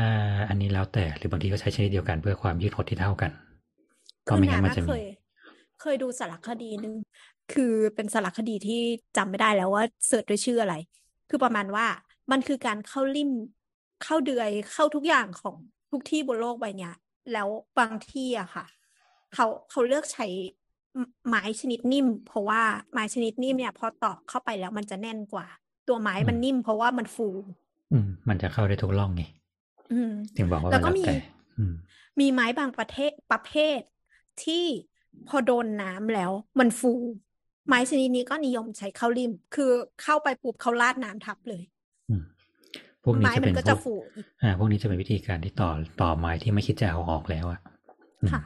[0.49, 3.31] อันนี้แล้วแต่หรือบางทีก็ใช้ชนิดเดียวกันเพื่อความยืดหดที่เท่ากัน
[4.29, 5.03] ก็คือไม่งั้นน้ำมันอะจะเคมีย
[5.79, 6.95] เคยดูสารคดีหนึ่ง
[7.49, 7.65] คือ
[7.95, 8.75] เป็นสารคดีที่
[9.17, 10.75] จำไม่ได้แล้วว่าเสิร์ชด้วยชื่ออะไร
[11.29, 11.87] คือประมาณว่า
[12.31, 13.31] มันคือการเข้าริม
[14.03, 15.57] เข้าเดือยเข้าทุกอย่างของ
[15.91, 16.95] ทุกที่บนโลกใบเนี้ย
[17.33, 17.49] แล้ว
[17.79, 18.65] บางที่อะค่ะ
[19.35, 20.27] เขาเขาเลือกใช้
[21.29, 22.63] ไม้ชนิดนิ่ม เพราะว่า
[22.93, 25.47] ไม้ชนิดนิ่มเนี่ย พอตอกเข้าไปแล้วมันจะแน่นกว่า
[25.89, 27.29] ตัวไม้มันนิ่ม เพราะว่ามันฟู
[27.93, 29.23] อืม มันจะเข้าได้ทุกร่องไง
[29.93, 31.15] อืมถึงบอกว่าแล้วก็มันมีแต่
[31.59, 31.75] อืม
[32.21, 33.81] มีไม้บางประเทศประเภท
[34.45, 34.65] ที่
[35.29, 36.93] พอโดนน้ำแล้ว มันฟู
[37.69, 39.71] ไม้ชนิดนี้ก็นิยมใช้เข้าริม คือ
[40.03, 41.80] เข้าไปปุ๊บเขาราดน้ำทับเลยอืม
[43.05, 45.71] พวกนี้ไม้จะมัเป็นนก็พจะวกฟูอีกอ่า พวกนี้จะเป็นวิธีการที่ต่อ
[46.01, 47.61] ต่อไม้ที่ไม่คิดจะเอาออกแล้วอะ
[48.21, 48.43] อืมค่ะ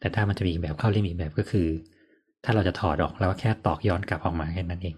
[0.00, 1.66] แต่ถ้ามันจะมีอีกแบบเข้าริมอีกแบบก็คือ
[2.44, 4.96] ถ้าเราจะถอดออกแล้วก็แค่ตอกย้อนกลับออกมาแค่นั้นเอง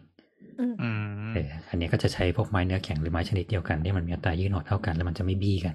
[0.60, 0.88] อืมอื
[1.28, 5.74] มเอออันนี้ก็จะใช้พวกไม้เนื้อแข็งหรือไม้ชนิดเดียวกันที่มันมีอัตรายืดหดเท่ากันแล้วมันจะไม่บี้กัน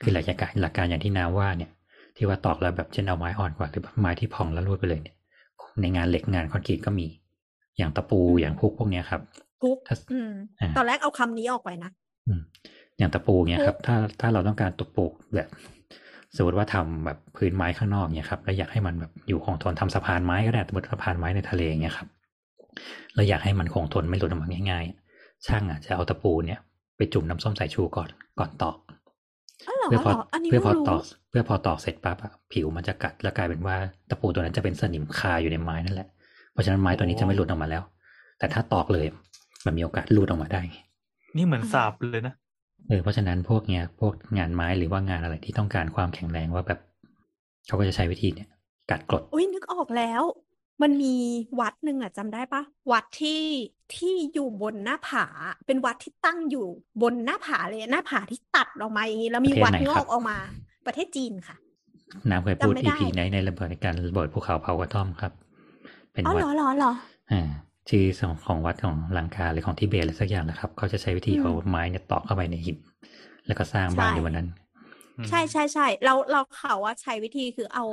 [0.00, 1.70] คือหลักการหลักการอย่างที่นาว่าเนี่ย
[2.16, 5.16] ที่ว่าตอกแล้วแบบเช่นเอาไม้อ่อนกว่าหรือไม้ที่พองแล้วรูดไปเลยเนี่ย
[5.80, 7.06] ในงานเหล็กงานคอนกรีตก็มี
[7.78, 9.20] อย่างตะปูอย่างพุกพวกเนี้ยครับ
[9.62, 11.90] ทุกถ้าอืมอ่าตอนแรกเอาคำนี้ออกไปนะ
[12.28, 12.40] อืม
[12.98, 15.04] อย่างตะปูเนี่ยครับ ถ้าถ้าเราต้องการตะปู
[15.34, 15.48] แบบ
[16.36, 22.08] สมมติว่าทำแบบพื้นไม้ข้างนอกเนี่ยครับแล้วอยากให้มันแบบอยู่คงทนทำสะพานไม้ก็ได้สมมติสะพานไม้ในทะเลอย่างเงี้ยครับ
[23.14, 24.84] เราอยากให้มันคงทนไม่หลุดออกมาง่าย
[25.16, 26.60] ๆ ช่างอะจะเอาตะปูเนี่ย
[26.96, 28.08] ไปจุ่มน้ำส้มสายชูก่อน
[28.38, 28.76] ก่อนตอก
[29.68, 33.76] อ๋อเหรอเพื่อพอเหรออันนี้เพื่อพอไม่รู้ตอกเพื่อพอตอกเสร็จปั๊บอะผิวมันจะกัดแล้วกลายเป็นว่า
[34.10, 36.08] ตะปูตัวนั้นจะเป็นสนิมคาอยู่ในไม้นั่นแหละ
[36.52, 37.82] เพราะฉะนั้นไม้ตัวนี้จะไม่หลุดออกมาแล้ว
[38.38, 39.06] แต่ถ้าตอกเลย
[39.66, 40.62] มันมีโอกาสหลุดออกมาได้
[41.36, 42.34] นี่เหมือนสาบเลยนะ
[42.88, 46.80] เออเพราะฉะนั้นพวกเนี้ยพวกงานไม้หรือว่างานอะไรที่ต้องการความแข็งแรงว่าแบบ
[47.66, 48.48] เขาก็จะใช้วิธีเนี่ย
[48.90, 50.22] กัดกรดอุ้ยนึกออกแล้ว
[50.82, 51.14] มันมี
[51.60, 53.42] วัดหนึ่งอะจำได้ปะวัดที่
[53.96, 55.26] ที่อยู่บนหน้าผา
[55.66, 56.66] เป็นวัดที่ตั้งอยู่
[57.02, 60.36] บนหน้าผาเลยหน้าผาที่ตัดออกมาอย่างนี้แล้วมีวัดงอกออกมา
[60.86, 61.56] ประเทศจีนค่ะ
[62.30, 65.32] น้ำเคยพูดจำไม่ได้ EP ในในระเบิดในการระเบิดภูเขาเผากระท่อมครับ
[66.12, 66.92] เป็นอ๋อวัเหดรอเหรอเหรอ
[67.32, 67.42] อ่า
[67.90, 72.76] ชื่อของของวัดของลังกาหรือของทิเบตอะไรสักอย่างนะครับ เขาจะใช้วิธีอืมเอาไม้เนี่ยตอกเข้าไปในหิน
[73.46, 74.48] แล้วก็สร้างบ้านใช่อยู่บนนั้น
[75.28, 77.84] ใช่ใช่ใช่เราเราเขาว่าใช้วิธีคือเอา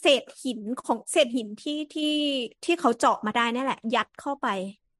[0.00, 2.14] เศษหินของเศษหินที่ที่
[2.64, 4.48] ที่เขาเจาะมาได้นี่แหละ ยัดเข้าไป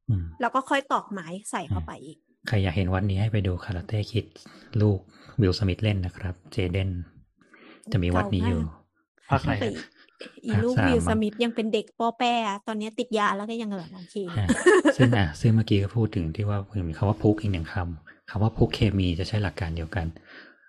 [0.09, 2.19] อืมแล้วก็ค่อยตอกไม้ใส่เข้าไปอีก
[2.49, 4.25] ใครอยากเห็นวัดนี้ให้ไปดูคาราเต้คิด
[4.83, 4.99] ลูก
[5.41, 6.91] วิลสมิธเล่นนะครับ เจเดน
[7.93, 8.61] จะมีวัดนี้อยู่
[9.31, 9.65] ภาคไหนไป
[10.23, 14.47] อะอีภาคลูกสามวิลมั้งสมิธยังเป็นเด็กป้อแป้อะตอนนี้ติดยาแล้วก็ยังเหลือโอเคอ่า
[14.97, 16.59] ซึ่งอะซึ่งเมื่อกี้ก็พูดถึงที่ว่า
[16.89, 20.07] มีคำว่าพุกอีกหนึ่งคำคำว่าพุกเคมีจะใช้หลักการเดียวกัน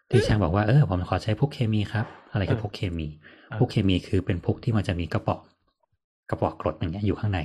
[0.09, 3.07] ที่ช่างบอกว่าเออผมขอใช้พุกเคมีครับ อะไรคือพุกเคมี
[3.57, 5.39] พุกเคมีคือเป็นพุกที่มันจะมีกระป๋อง
[6.29, 7.39] กระป๋องกรดอย่างเงี้ยอยู่ข้างใน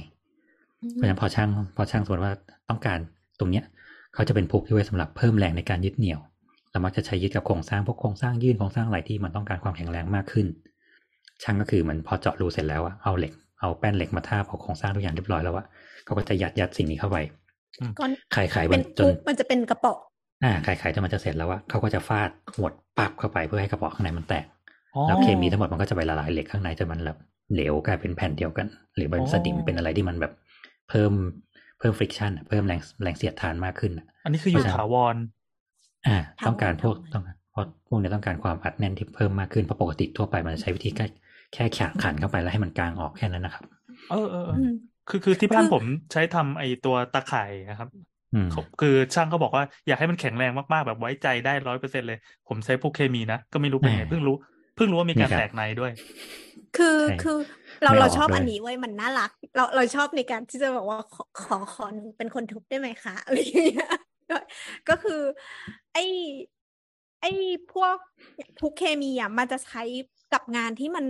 [0.94, 2.35] เพราะฉะนั้นพอช่างพอช่างสมมติว่า
[2.68, 2.98] ต้องการ
[3.39, 3.64] ตรงเนี้ย
[4.14, 6.20] เขาจะเป็นพุกที่ไว้สำหรับเพิ่มแรงในการยึดเหนี่ยว
[6.70, 10.47] แล้วมักจะใช้ยึดกับโครงสร้างพวกโครงสร้างยื่นโครงสร้างอะไรที่มันต้องการความแข็งแรงมากขึ้น
[11.43, 15.66] ช่างก็คือเหมันพอเจาะรูเสร็จแล้วอะเอาเหล็กเอาแป้นเหล็กมาทาบเอาโครงสร้างทุกอย่างเรียบร้อยแล้วอะ
[16.05, 17.16] เขาก็จะยัดยัดสิ่งนี้เข้าไป
[17.98, 19.98] ก้อนไข่ไข่เป็นจปุ๊นบมันจะเป็นกระป๋อง
[20.44, 24.44] อ่าไข่ไข่จนมันจะเสร็จแล้วอะเขาก็จะฟาดหวดปับเข้าไปเพื่อให้กระป๋องข้างในมันแตก
[24.94, 27.19] อ๋อแล้วเคมีทั้งหมดมันก็จะไปละลายเหล็กข้างในจนมันแบบ
[27.52, 28.66] เหลวกลายเป็นแผ่นเดียวกัน
[28.97, 30.32] หรือเป็นอ๋อสนิมเป็นอะไรที่มันแบบ
[30.89, 31.12] เพิ่ม
[31.78, 35.16] เพิ่มฟริกชันเพิ่มแรงแรงเสียดทานมากขึ้นอะอันนี้คืออยู่เพราะฉะนั้นถาวร
[36.06, 40.90] อ่าถาวรต้องการพวกถาวรต้องเพราะพวกนี้ต้องการความอัดแน่นที่เพิ่มมากขึ้นเพราะปกติทั่วไปมันจะใช้วิธี
[41.52, 43.64] แค่แค่ขันขันเข้าไปแล้วให้มันกลางออกแค่นั้นนะครับ
[44.06, 44.70] เออเออเอออืม
[45.08, 47.88] คือคือที่บ้านคือผมใช้ทำไอตัวตะข่ายนะครับ
[48.32, 52.16] อืมเขาคือช่างก็บอกว่าอยากให้มันแข็งแรงมากๆ แบบไว้ใจได้ร้อยเปอร์เซ็นเลย
[52.46, 54.34] ผมใช้พวกเคมีนะ ก็ไม่รู้เป็นไงอ่าเพิ่งรู้
[54.74, 55.92] เพิ่งรู้ว่ามีการนี่ครับแตกในด้วย
[56.74, 57.32] คือใช่คือ
[57.82, 63.86] เราไม่เราออกชอบด้วยอันนี้เว้ยมันน่ารัก เราเราชอบในการที่จะบอกว่าขอขอขอหนูเป็นคนทุบได้ไหมคะอะไรอย่างเงี้ย
[64.28, 64.34] ก็
[64.88, 65.12] ก็คือ
[65.92, 66.00] ไอ้
[67.20, 67.30] ไอ้
[67.72, 67.96] พวก
[68.60, 69.82] ทุกเคมีอะมันจะใช้
[70.32, 71.06] กับงานที่มัน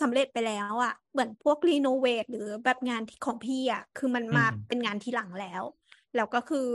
[0.00, 5.62] สำเร็จไปแล้วอะ เหมือนพวกรีโนเวทหรือแบบงานที่ของพี่อะ คือมันมาอืมเป็นงานทีหลังแล้ว
[6.16, 6.66] แล้วก็คือ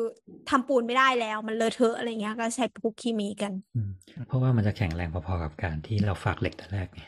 [0.50, 3.92] ทำปูนไม่ได้แล้ว มันเลอะเทอะอะไรเงี้ย ก็ใช้พวกเคมีกันอืม
[4.28, 7.02] เพราะว่ามันจะแข็งแรงพอๆกับการที่เราฝากเหล็กแต่แรกไง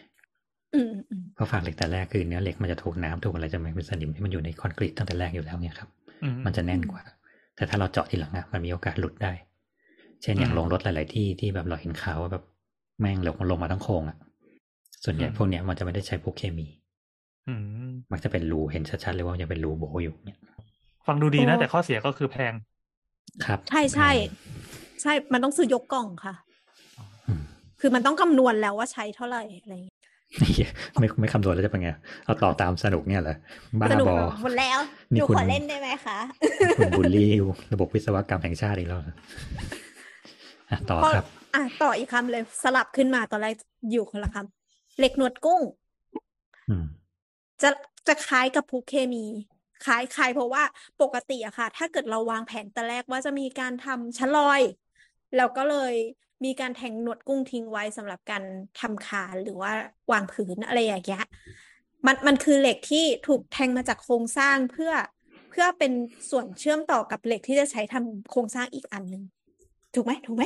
[0.73, 5.89] อืมอืมเพราะฝากเหล็กแต่แรกคือเนื้อเหล็กมันจะถูกน้ำถูกอะไรจะไม่เป็นสนิมที่มันอยู่ในคอนกรีตตั้งแต่แรกอยู่แล้วเนี่ยครับ
[6.22, 7.03] อืมันจะแน่นกว่า
[7.56, 9.31] แต่ถ้าเราเจาะทีหลังอะมันมีโอกาสหลุดได้
[10.26, 12.43] เช่นอย่างอืมลงรถหลาย ๆ ที่ที่แบบเราเห็นข่าวว่าแบบ
[12.99, 14.18] แม่งเหลวลงมาทั้งโครงอะ
[15.03, 16.68] ส่วนใหญ่อืมพวกเนี้ยมันจะไม่ได้ใช้พวกเคมี
[17.47, 17.53] อื
[17.88, 20.39] มมักจะเป็นรูเห็นชัด ๆ เลยว่ามันจะเป็นรูโบอยู่เนี่ย
[21.07, 22.53] ฟังดูดีนะโอ้แต่ข้อเสียก็คือแพง
[23.45, 24.10] ครับ ใช่ใช่
[25.02, 26.34] ใช่มันต้องซื้อยกกล่องค่ะ
[27.27, 27.41] อืม
[27.80, 31.91] คือมันต้องคำนวณแล้วว่าใช้เท่าไหร่อะไรอย่างเงี้ยไม่ไม่คำนวณแล้วจะเป็นไง
[32.26, 33.35] เอาต่อตามสนุกเนี่ยเหรอ
[33.80, 34.80] บ้าสนุกบอหมดแล้ว
[35.11, 36.18] หนี่นูคุณขอเล่นได้ไหมคะ
[36.77, 37.31] คุณบูลลี่
[37.73, 39.15] ระบบวิศวกรรมแห่งชาติอีกแล้วเหรออะ
[40.90, 41.26] ต่อเพราะครับ
[41.56, 43.54] อะต่ออีกคำเลย สลับขึ้นมาตอนแรก
[43.92, 45.62] อยู่คนละคำเหล็กหนวดกุ้ง
[46.70, 46.86] อืม
[47.62, 47.70] จะ
[48.08, 49.26] จะคล้ายกับพุกเคมี
[49.86, 50.64] คล้ายคล้ายเพราะว่า
[51.02, 54.62] ปกติอะค่ะ ถ้าเกิดเราวางแผนแต่แรกว่าจะมีการทำชั้นลอย
[55.36, 55.94] แล้วก็เลย
[56.46, 58.44] มีการแทงหนวดกุ้งทิ้งไว้สำหรับการ
[58.80, 59.72] ทำคานหรือว่า
[60.12, 61.26] วางผืนอะไรอย่างเงี้ย
[62.06, 64.92] มันมันคือเหล็กที่ถูกแทงมาจากโครงสร้างเพื่อ
[65.50, 65.92] เพื่อเป็น
[66.30, 69.24] ส่วนเชื่อมต่อกับเหล็กที่จะใช้ทำโครงสร้างอีกอันหนึ่ง
[69.96, 70.44] ถูกไหมถูกไหม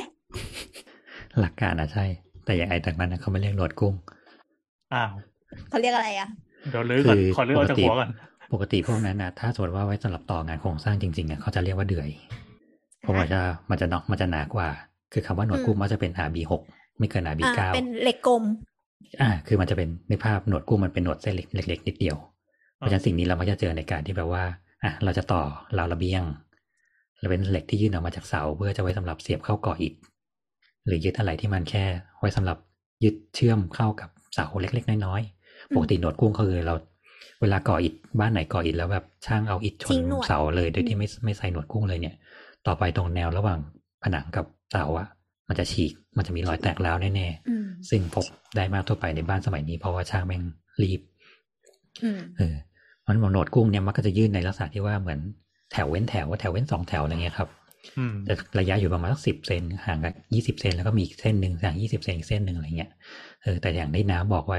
[1.40, 2.04] หลักการอะใช่
[2.44, 3.94] แต่อย่างไอ้ต่างนั้นนะเขาไม่เรียกหนวดกุ้ง
[4.94, 5.10] อ้าว
[5.70, 6.28] เขาเรียกอะไรอะ
[6.70, 8.10] เดี๋ยวลื้อก่อนคือขอลื้อออกจากปกติหัวก่อน
[8.52, 12.08] ปกติพวกนั้นนะถ้าสมมติว่าไว้สำหรับต่องานโครงสร้างจริงๆอะเขาจะเรียกว่าเดือย
[13.00, 13.40] เพราะว่าจะ
[13.70, 14.68] มันจะเนอกมันจะหนากว่า
[15.12, 16.62] คือคำว่าหนวดกุ้งมันจะเป็น RB หก
[16.98, 18.42] ไม่เกิน RB อ่าเก้าเป็นเหล็กกลม
[19.20, 22.16] อ่า คือมันจะเป็นในภาพหนวดกุ้งมันเป็นหนวดเส้นเล็กเล็กๆนิดเดียว
[22.76, 24.44] เพราะฉะนั้นสิ่งนี้เรามักจะเจอในการที่แบบว่า
[24.82, 25.42] อะเราจะต่อ
[25.78, 26.22] ราวระเบียง
[27.20, 29.94] แล้วเป็นเหล็กที่ยื่นออกมาจากเสาเพื่อจะไว้สำหรับเสียบเข้าก่ออิฐ
[30.86, 31.84] หรือยึดอะไรที่มันแค่
[32.18, 32.58] ไว้สำหรับ
[33.04, 36.74] ยึดเชื่อมเข้ากับเสาเล็ก ๆ น้อยๆปกติหนวดกุ้งก็คือเรา
[37.40, 42.16] เวลาก่ออิฐบ้านไหนก่ออิฐแล้วแบบช่างเอาอิฐชทิ้นงหนวดเสาเลยโดยที่ไม่ไม่ใส่หนวดกุ้งเลยเนี่ย
[42.66, 43.58] ต่อไปตรงแนวระหว่าง
[44.02, 45.08] ผนังกับเสาอะ
[45.48, 48.24] มันจะฉีกมันจะมีรอยแตกร้าวแน่อืมๆซึ่งพบ
[48.56, 50.42] ได้มากทั่วไปในบ้านสมัยนี้เพราะว่าช่างแม่ง
[50.82, 51.00] รีบ
[52.02, 52.54] อืมเออ
[53.06, 55.20] มันบอกโหนดกุ้งเนี่ยมักก็จะยื่นในลักษณะที่ว่าเหมือน
[55.72, 57.48] แถวเว้นแถวว่าแถวเว้นสองแถวอะไรเงี้ยครับ
[57.98, 62.90] อืมแต่ระยะอยู่ประมาณสักสิบเซนห่างกันยี่สิบเซนแล้วก็มีอีกเส้นหนึ่งห่างยี่สิบเซนอีกเส้นหนึ่งอะไรเงี้ย
[63.42, 64.58] เออแต่อย่างที่น้ำบอกว่า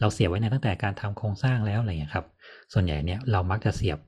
[0.00, 2.26] เราเสียบไว้ในตั้งแต่การทำโครงสร้างแล้วอะไรเงี้ยครับ
[2.72, 3.98] ส่วนใหญ่เนี่ยเรามักจะเสียบ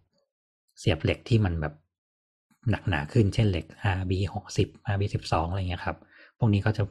[0.78, 1.74] เสียบเหล็กที่มันแบบ
[2.70, 3.66] หนักหนาขึ้นเช่นเหล็ก
[3.98, 5.96] RB หกสิบ RB สิบสองอะไรเงี้ยครับ
[6.38, 6.82] พวกนี้เขาจะ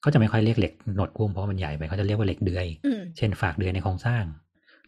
[0.00, 4.24] เขาจะไม่ค่อยเรียกเหล็กหนวดกุ้งเพราะมันใหญ่ไปเขาจะเรียกว่าเหล็กเดือยอืมเช่นฝากเดือยในโครงสร้าง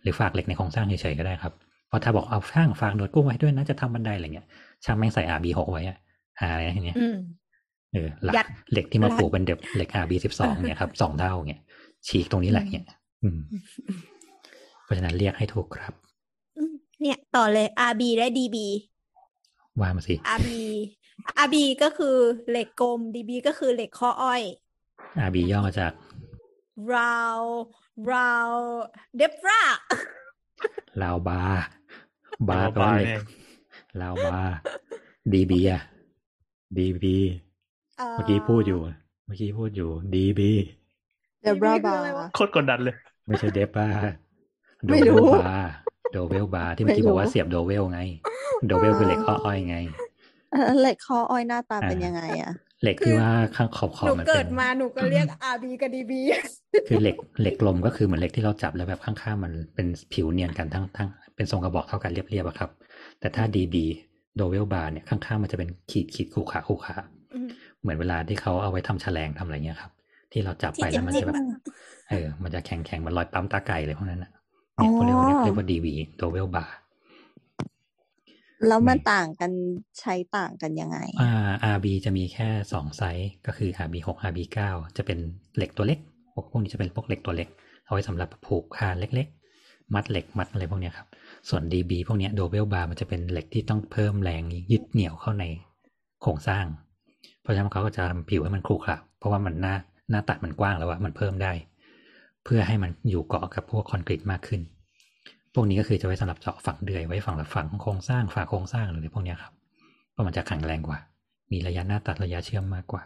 [0.02, 4.46] หรือฝากเหล็กในโครงสร้างเฉยๆก็ได้ครับเพราะถ้าบอกเอาช่างฝากหนวดกุ้งไว้ด้วยนะจะทำบันไดอะไรเงี้ย
[4.84, 5.98] ช่างแม่งใส่ RB หกไว้อะ
[6.40, 7.16] หาอะไรทีเนี้ยอืม
[7.92, 11.60] เออหลักยัดเหล็กที่มารัดปลูกเป็นเด็กเหล็ก RB สิบสองเนี่ยครับสองเท่าเนี่ย
[12.06, 12.86] ฉีกตรงนี้แหละเนี่ย
[13.22, 13.38] อืม
[14.84, 15.92] เพราะฉะนั้นเรียกให้ถูกครับ
[16.58, 18.56] อืมเนี่ยต่อเลย RB และ DB
[19.80, 20.48] ว่ามาสิ RB
[21.44, 22.16] RB ก็คือ
[22.50, 24.42] เหล็กกลม DB ก็คือเหล็กข้ออ้อย
[25.26, 25.92] RB ย่อมาจาก
[26.92, 27.50] round
[28.12, 28.80] round
[29.20, 29.62] debra
[31.02, 31.79] ลาวบาร์บา
[32.62, 33.20] ร์แปลบาว่าร์เหล็เนี่กย
[34.00, 34.54] ลาวบาร์
[35.32, 35.82] ดีบีอะ
[36.78, 37.16] ดีบี
[38.12, 38.80] เมื่อกี้พูดอยู่
[39.26, 40.50] เมื่อกี้พูดอยู่ดีบี
[41.42, 42.96] เดบรา DB คืบาออะไรวะโคตรกดดันเลย
[43.26, 43.86] ไม่ใช่เดบา
[44.86, 45.70] โดไม่เวรู้ลบาร์
[46.12, 48.00] โดเวลบาร์ที่เมื่อกี้ไม่รู้บอกว่าเสียบโดเวลไง
[48.66, 49.76] โดเวลคือเหล็กข้ออ้อยไง
[50.52, 52.52] เอ่อเหล็กคออ้อยหน้าตาเป็นอ่ายัยังไงอะ
[52.82, 56.12] เหล็กที่ว่าข้างขอบขหอบนูมันเกิเป็ดนมาหนูก็เรียก RB กับ DB
[56.88, 61.08] คือเหล็กเหล็กกลมก็คือเหมือนเหล็กที่เราจับแล้วแบบข้างๆมันเป็นผิวเนียนกันทั้งทั้ง
[61.40, 62.70] เป็นทรงกระบอกเท่ากันเรียบๆอะครับ
[63.20, 63.76] แต่ถ้า DB
[64.36, 66.94] โดเวลบาร์เนี่ยข้างๆมันจะเป็นขีดขีดขูขาขูขา
[67.34, 67.48] อืม
[67.80, 69.92] เหมือนเวลาที่เขาเอาไว้ทำแฉลงทำอะไรเงี้ยครับ
[70.32, 71.44] ที่เราจับไปที่แล้วมันเจ็บจะแบบๆอะ
[72.10, 74.30] เออ มันจะแข็งแข็งๆมันลอยปั๊มตาไก่เลยพวกนั้นนะ
[74.76, 75.86] เนี่ยเขาเรียกว่าเรียกเรียกว่า DB
[76.16, 76.76] โดเวลบาร์
[78.66, 79.50] แล้วมันไม่ต่างกัน
[80.00, 85.18] ใช้ต่างกันยังไง อ่า RB จะมีแค่สองไซส์ก็คือ RB หก RB เก้าจะเป็น
[85.56, 85.98] เหล็กตัวเล็ก
[86.34, 87.48] พวกพวกนี้จะเป็นพวกเหล็กตัวเล็ก
[87.84, 89.26] เอาไว้สำหรับผูกคานเล็ก
[89.60, 91.06] ๆ มัดเหล็กมัดอะไรพวกเนี้ยครับ
[91.48, 94.42] ส่วน DB พวกนี้โดเวลบาร์มันจะเป็นเหล็กที่ต้องเพิ่มแรง
[94.72, 95.44] ยึดเหนี่ยวเข้าใน
[96.22, 96.64] โครงสร้าง
[97.42, 99.74] เพราะฉะนั้นเขาก็จะทำผิวให้มันครุขระเพราะว่ามันหน้า
[100.10, 101.52] หน้าตัดมันกว้างแล้วอะมันเพิ่มได้
[102.44, 104.60] เพื่อให้มันอยู่เกาะกับพวกคอนกรีตมากขึ้น
[105.54, 109.52] พวกนี้ก็คือจะไว้สำหรับเจาะฝังเดือยไว้ฝังหลับฝังโครงสร้างฝาโครงสร้างหรืออะไรพวกนี้ครับ
[110.12, 110.98] เพราะมันจะแข็งแรงกว่า
[111.52, 113.02] มีระยะหน้าตัดระยะเชื่อมมากกว่า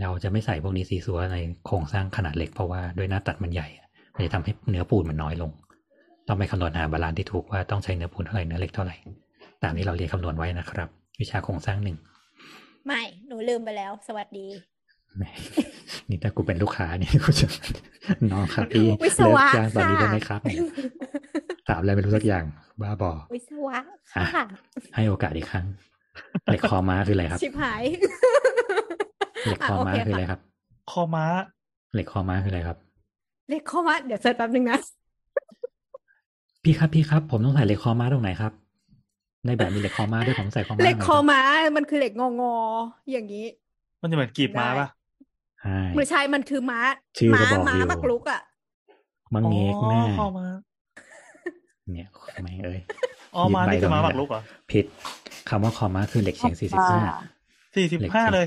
[0.00, 3.68] เราจะไม่ใส่พวกนี้ซีซัวในโครงสร้างขนาดเล็กเพราะว่าด้วยหน้าตัดมันใหญ่
[4.14, 5.50] มันจะทำให้เนื้อปูนมันน้อยลง
[6.30, 8.96] ต้องไปคำนวณหา balance ที่ถูกว่าต้องใช้เนื้อปูนเท่าไหร่เนื้อเหล็กเท่าไหร่
[9.62, 10.88] ตามที่เราเรียนคำนวณไว้นะครับ
[11.20, 11.96] วิชาโครงสร้างหนึ่ง
[12.86, 14.46] ไม่ หนูลืมไปแล้ว สวัสดี
[15.18, 15.24] แหม
[16.08, 17.46] นี่ถ้ากูเป็นลูกค้านี่กูจะ
[18.32, 20.58] น้องครับพี่วิศเลิกวะจ้างตอนนี้ค่ะได้ไหมครับเนี่ย
[21.68, 22.44] ถามอะไรไม่รู้สักอย่าง
[22.82, 23.78] บ้าบอวิศวะ
[24.16, 24.44] อะค่ะ
[24.94, 25.66] ให้โอกาสอีกครั้ง
[26.46, 27.82] เหล็กคอม้าคืออะไรครับ ชิบหาย
[29.44, 30.40] เหล็กคอม้าอะโคืออะไรครับ
[30.90, 31.24] คอม้า
[31.94, 32.78] เหล็กคอม้าคืออะไรครับ
[33.48, 34.78] เลขข้อมาเดี๋ยวเสิร์ชแป๊บนึงนะ
[36.64, 38.52] พี่ครับพี่ครับผมต้องใส่เหล็กคอม้าตรงไหนครับ
[39.46, 41.40] ในแบบมีเหล็กคอม้าด้วยผมใส่คอม้าเลขตรงไหนคอรับม้า
[41.76, 43.46] มันคือเหล็กงองอๆอย่างนี้
[44.02, 44.88] มันจะเหมือนกีบม้าปะ
[45.62, 46.80] ใช่ไม่ใช่มันคือม้า
[47.18, 48.40] ชื่อก็ม้าบอกม้าอยู่มักลุกอะ
[49.34, 50.46] มังเงกแน่อ๋อคอม้า
[51.94, 52.08] เนี่ย
[52.42, 52.80] ไม่งเอ้ย
[53.34, 54.40] อ๋อม้านี่คือม้าหมักลุกเหรอ
[54.72, 54.84] ผิด
[55.48, 58.46] คำว่าคอม้าคือเหล็กเฉียง45สี่สิบเหล็กห้าสี่เลย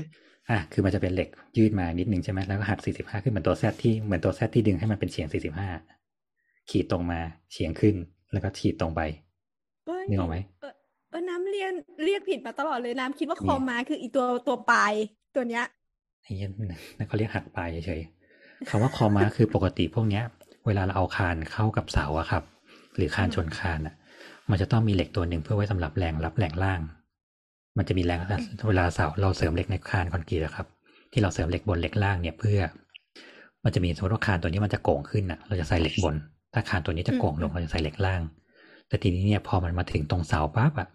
[0.50, 6.03] อะคือมันจะเป็นเหล็กยืดมานิดนึงใช่ไหมแล้วก็หัก45ขึ้นเหมือนตัวแซดที่เหมือนตัวแซดที่ดึงให้มันเป็นเฉียง45
[6.70, 7.20] ขีดตรงมา
[7.52, 7.94] เฉียงขึ้น
[8.32, 9.00] แล้วก็ขีดตรงไป
[9.86, 10.74] เอ้ยนึกออกไหมเออ
[11.10, 11.72] เออน้ำเรียน
[12.04, 14.92] เรียกผิดมาตลอดเลยน้ำคิดว่าเนี่ยคอม้าคืออีตัวตัวปลาย
[15.34, 15.64] ตัวเนี้ย
[16.22, 20.24] ไอ้เหี้ยนั่นเขาเรียกหักปลายเฉยๆคำว่าคอม้าคือปกติพวกเนี้ย
[20.66, 22.42] เวลาเราเอาคานเข้ากับเสาอะครับ
[22.96, 23.94] หรือคานชนคานอะ
[24.50, 26.80] มันจะต้องมีเหล็กตัวหนึ่งเพื่อไว้สำหรับแรงรับแรงล่าง
[27.76, 28.20] มันจะมีแรง
[28.68, 30.66] เวลาเสาเราเสริมเหล็กในคานคอนกรีตอะครับ
[31.12, 32.60] ที่เราเสริมเหล็กบนเหล็กล่างเนี่ยเพื่อ
[33.64, 36.14] มันจะมีสมมติว่าคานตัวนี้มันจะโก่งขึ้นอะเราจะใส่เหล็กบน
[36.54, 38.20] ถ้าคานตัวนี้จะโก่งลงเราจะใส่เหล็กล่าง
[38.88, 40.88] แต่ทีนี้เนี่ยพอมันมาถึงตรงเสาปั๊บอะ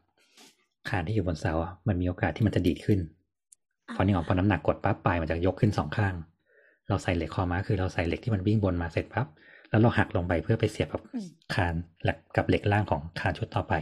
[0.90, 2.99] คานที่อยู่บนเสาอะมันมีโอกาสที่มันจะดีดขึ้น
[3.95, 6.14] พอนี่ออกพอน้ำหนักกดปั๊บปลายมันจะยกขึ้นสองข้าง
[6.88, 9.27] เราใส่เหล็กคอม้าคือเราใส่เหล็กที่มันวิ่งบนมาเสร็จปั๊บ
[9.69, 11.73] แล้วเราหักลงไปเพื่อไปเสียบกับอืมคาน
[12.03, 13.73] และกับเหล็กล่างของคานชุดต่อไป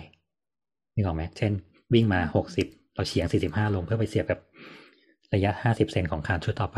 [0.95, 1.51] นี่ออกไหมเช่น
[1.93, 4.39] วิ่งมาหกสิบเราเฉียงสี่สิบห้าลงเพื่อไปเสียบกับ
[5.33, 6.77] ระยะห้าสิบเซนของคานชุดต่อไป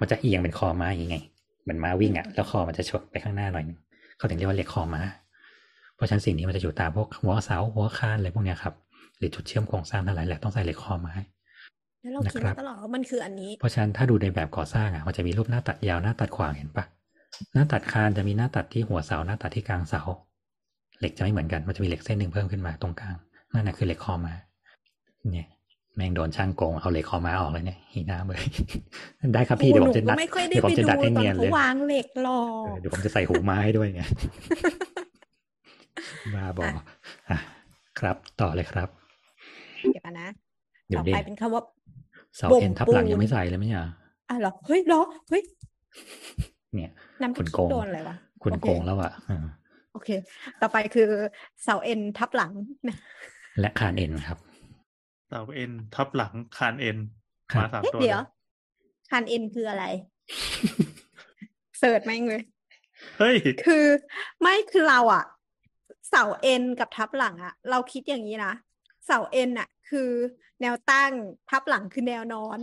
[0.00, 1.16] มันจะเอียงเป็นคอม้าอย่างไง
[1.62, 3.78] เหมือนม้าวิ่งอะ แล้วคอมันจะชกไปข้างหน้าหน่อยนึง
[4.24, 5.02] เขาถึงเรียกว่าเหล็กคอม้า
[5.94, 8.74] เพราะฉะนั้นสิ่งนี้มันจะอยู่ตามพวกหัวเสาหัวคานอะไรพวกเนี้ยครับ
[9.18, 11.14] หรือจุดเชื่อมโครงสร้างทั้งหลายแหละต้องใส่เหล็กคอม้า
[12.00, 16.84] แล้วเราคิดนะครับมาตลอดว่ามันคืออันนี้ เพราะฉะนั้นถ้าดูในแบบก่อสร้างอะมันจะมีรูปหน้าตัดยาวหน้าตัดขวางเห็นปะ
[17.54, 20.02] หน้าตัดคานจะมีหน้าตัดที่หัวเสาหน้าตัดที่กลางเสา
[20.98, 23.16] เหล็กจะไม่เหมือนกันมันจะมีเหล็กเส้นหนึ่งเพิ่มขึ้นมาตรงกลาง
[23.52, 24.34] นั่นน่ะคือเหล็กคอมา
[25.32, 25.48] เนี่ย
[25.96, 28.40] แม่งโดนช่างโกงเอาเหล็กคอมาออกเลยเนี่ยหีหน้าเลย
[29.34, 34.02] ได้ครับพี่เดี๋ยวผมจะหนูดัก็ดไม่ค่อยได้เดี๋ยวผไปมจะดูดัดให้ตอนเนียนเขาเลยวางเหล็กหรอเออกเดี๋ยวผมจะใส่หูไม้ให้ด้วยไง
[36.34, 36.66] บ้าบอ
[37.28, 37.38] อะ
[37.98, 38.88] ครับต่อเลยครับ
[39.90, 40.28] เดี๋ยวกันนะ
[40.88, 41.62] เดี๋ยต่วอดิไปเป็นคำว่า
[42.36, 43.82] เสาบ่มเอ็นทับหลังปูนยังไม่ใส่เลยไหมเนี่ย
[44.28, 45.42] อะเหรอเฮ้ยเหรอเฮ้ย
[46.74, 46.90] เนี่ย
[47.22, 49.38] น้ำคุณที่โกงโดนอะไรวะคุณโอเคโกงแล้วอะอ่า
[49.92, 50.08] โอเค
[50.60, 51.08] ต่อไปคือ
[51.62, 52.52] เสาเอ็นทับหลัง
[52.88, 52.96] นะ
[53.60, 54.38] และคานเอ็นครับ
[55.34, 56.98] เสาเอ็นทับหลังคานเอ็น
[57.52, 58.22] ครับมาสามเอ๊ะตัวเดี๋ยวล
[59.10, 59.84] คันเอ็นคืออะไร
[61.78, 62.42] เสิร์ชแม่งเลย
[63.18, 63.36] เฮ้ย
[63.66, 63.86] คือ
[64.40, 65.24] ไม่คือเราอะ
[66.08, 68.52] เสาเอ็นกับทับหลังอะเราคิดอย่างนี้นะ
[69.06, 70.10] เสาเอ็นอะคือ
[70.60, 71.10] แนวตั้ง
[71.50, 72.60] ทับหลังคือแนวนอน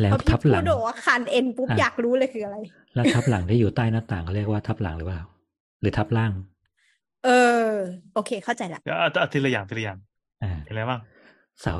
[0.00, 2.56] แล้วพอพี่ทับหลัพูงดบอกว่าคันเอ็นปุ๊บอะอยากรู้เลยคืออะไร
[2.94, 5.22] แล้วทับหลังที่อยู่ใต้หน้าต่างเขาเรียกว่าทับหลังหรือเปล่า
[5.80, 6.32] หรือทับล่าง
[7.24, 7.28] เอ
[7.66, 7.70] อ
[8.14, 9.98] โอเคเข้าใจละเดี๋ยวเอาเอาทีละอย่างทีละอย่าง
[10.42, 11.00] อ่าเห็นอะไรบ้าง
[11.62, 11.74] เสา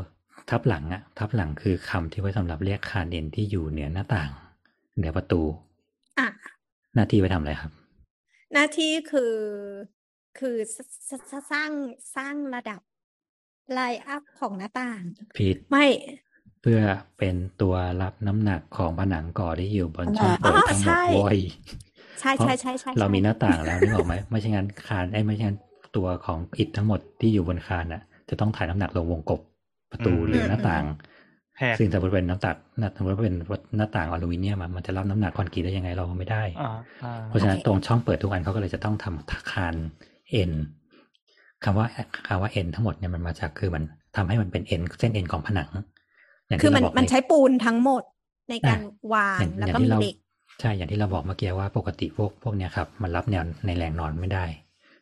[0.51, 4.31] ทับหลังอะทับหลังคือคำที่ไว้สำหรับเรียกคานเอ็นที่อยู่เหนือหน้าต่าง
[4.97, 5.43] เหนือประตู
[6.19, 6.27] อะ
[6.95, 7.73] หน้าที่ไว้ทำอะไรครับ
[8.53, 9.35] หน้าที่คือ
[10.39, 10.77] คือส
[11.09, 11.71] สสสร้าง
[12.17, 12.81] สร้างระดับ
[13.73, 15.03] ไลน์อัพของหน้าต่าง
[15.39, 15.87] ผิดไม่
[16.61, 16.81] เพื่อ
[17.19, 21.39] เป็นตัวรับน้ำหนักของผนังก่อที่อยู่บนช่องอ๋อเปิดทั้งหมใช่ดโว้ย
[22.21, 25.59] ใช่ใช่ใช่ใช่เรามีใช่หน้าต่างแล้วนึกออกไหมไม่ใช่งั้นคานไอ้ไม่ใช่งั้น
[25.97, 29.41] ตัวของอิฐทั้งหมดที่อยู่บนคานน่ะ จะต้องถ่ายน้ำหนักลงวงกบ
[29.91, 30.85] ประตูอืมหรือหน้าต่าง
[31.59, 33.35] แหกซึ่งถ้าเป็นน้ำตักหน้าถ้าเป็น
[33.77, 36.73] หน้าต่างอลูมิเนียมอะมันจะรับน้ำหนักคอนกรีตได้ยังไงเราก็ไม่ได้อ่า
[37.05, 39.75] อ่าเพราะฉะนั้นตรงช่องเปิดทุกอันเขาก็เลยจะต้องทำคาน
[40.31, 40.53] เอ็น
[41.65, 41.87] คำว่า
[42.29, 43.83] คำว่าเอ็นทั้งหมดเนี่ยมันมาจากคือมัน
[44.17, 45.71] ทำให้มันเป็นเอ็นเส้นเอ็นของผนัง
[46.47, 48.03] อย่างคือที่มันเราบอกมันในใช้ปูนทั้งหมด
[48.51, 50.17] ในการอะวางอย่างแล้วอย่างก็ที่มีเราเหล็ก
[50.61, 54.45] ใช่อย่างที่เราบอกเมื่อกี้ว่าปกติพวกพวกเนี้ยครับมันรับแนวในแรงนอนไม่ได้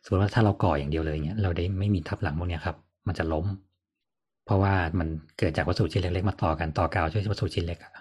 [0.03, 2.75] สมมติว่าถ้าเราก่ออย่างเดียวเลยเนี้ยเราได้ไม่มีทับหลังพวกเนี้ยครับ
[3.07, 3.45] มันจะล้ม
[4.45, 5.07] เพราะว่ามัน
[5.37, 7.91] เกิดจากวัสดุชิ้นเล็กๆมาต่อกันต่อกาวช่วยวัสดุชิ้นเล็กอะ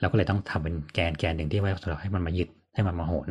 [0.00, 3.28] เราก็เลยต้องทำเป็นแกนแกนหนึ่งที่ไว้สำหรับให้มันมายึดให้มันมาโหน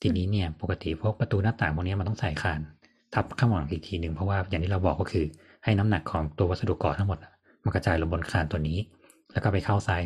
[0.00, 2.60] ทีนี้เนี่ยปกติพวกประตูหน้าต่างพวกเนี้ยมันต้องใส่คาน
[3.14, 5.24] ทับข้างหลังอีกทีหนึ่งเพราะว่าอย่างที่เราบอกก็คือ
[5.64, 7.32] ให้น้ำหนักของตัววัสดุก่อทั้งหมดอะ
[7.64, 8.78] มันกระจายลงบนคานตัวนี้
[9.32, 10.02] แล้วก็ไปเข้าซ้าย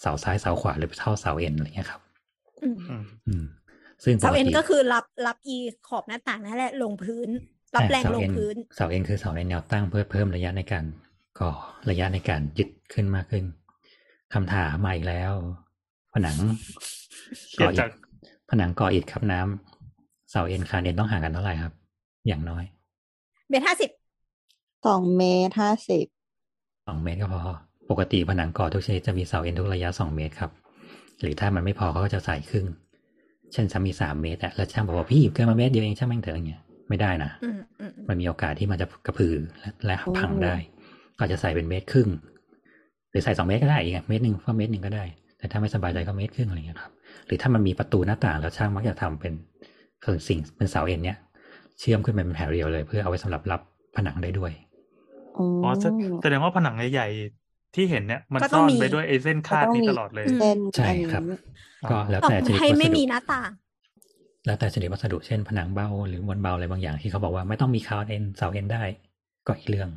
[0.00, 2.00] เสาซ้ายเสาขวาหรือไปเข้าเสาเอ็นอะไรเงี้ยครับ
[2.62, 3.44] อืมอืมอืม
[4.02, 5.56] ซึ่งปเสากเอ็นติก็คือรับรับอี
[5.88, 7.28] ขอบหน้าต่างนั่นแหละลงพื้น
[7.76, 10.84] รับแรงเสาลงเอ็นพื้นเสาเอ็นคือเสาในแนวตั้งเพื่อเพิ่มระยะในการ
[11.40, 11.50] ก่อ
[11.90, 13.44] ระยะในการยึดขึ้นมากขึ้น
[14.34, 15.32] คำถามมาอีกแล้ว
[16.12, 16.36] ผนัง
[17.50, 17.92] เขียนอิจาฐก
[18.50, 21.72] ผนังก่ออิฐครับน้ำเสาเอ็นคานเอ็นต้องห่างกันเท่าไหร่ครับ
[22.26, 22.64] อย่างน้อย
[23.48, 23.90] เมตรห้าสิบ
[24.86, 26.06] สองเมตรห้าสิบ
[26.86, 27.42] สองเมตรก็พอ
[27.90, 30.50] ปกติผนังก่อทุกชนิดจะมีเสาเอ็นทุกระยะสองเมตรครับ
[31.20, 32.66] หรือถ้ามันไม่พอเขาก็จะใส่ครึ่ง
[33.52, 40.54] เช่นจะมีสามเมตรอะแล้วช่างบอกว่าพี่เกินมาเมตรเดียวเองช่างแม่งเถอะอย่างเงี้ย ไม่ได้นะอืมอืมอืมมันมีโอกาสที่มันจะกระพือและและพังได้
[41.16, 42.08] ก็อาจจะใส่เป็นเมตรครึ่ง
[43.10, 45.04] หรือใส่สองเมตรก็ได้อีกอะเมตรหนึ่งก็เมตรหนึ่งก็ได้
[45.38, 46.92] แต่ถ้าไม่สบายใจก็เมตรครึ่งอะไรเงี้ยครับ
[47.26, 49.32] หรือถ้ามันมีประตูหน้าต่างแล้วช่างมักจะทำเป็น
[50.04, 51.18] คือสิ่งเป็นเสาเอ็นเนี้ย
[51.78, 53.60] เชื่อมขึ้นไปเป็นแถวเดียวเลย เพื่อเอาไว้สำหรับรับ
[53.96, 54.52] ผนังได้ด้วย
[55.38, 55.84] อ๋ออ๋อแส
[56.22, 61.22] แสดงว่าผนังใหญ่ๆที่เห็นเนี่ยมันก็ต้ซ่องอนมีไปด้วยไอ้เส้นคาดก็ต้องนี้มีตลอดเลยเส้นใช่อันนี้ครับ
[61.90, 63.50] ก็แล้วต่อแต่ชนิดให้วัไม่สมีดุหน้าต่าง
[64.48, 68.82] แล้วแต่ชนิดวัสดุเช่นผนังเบ้าหรือมวลเบาอะไรบางอย่างที่เขาบอกว่าไม่ต้องมีคานเอ็นเสาเอ็นได้
[69.46, 69.90] ก็อีกเรื่อง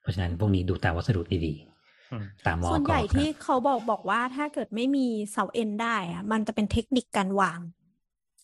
[0.00, 1.54] เพราะฉะนั้นพวกนี้ดูตามวัสดุดี
[2.10, 7.60] อืมๆตามมอส่วนกใหญ่ครับที่เขาบอกบอกว่าถ้าเกิดไม่มีเสาเอ็นได้อะมันจะเป็นเทคนิคการวาง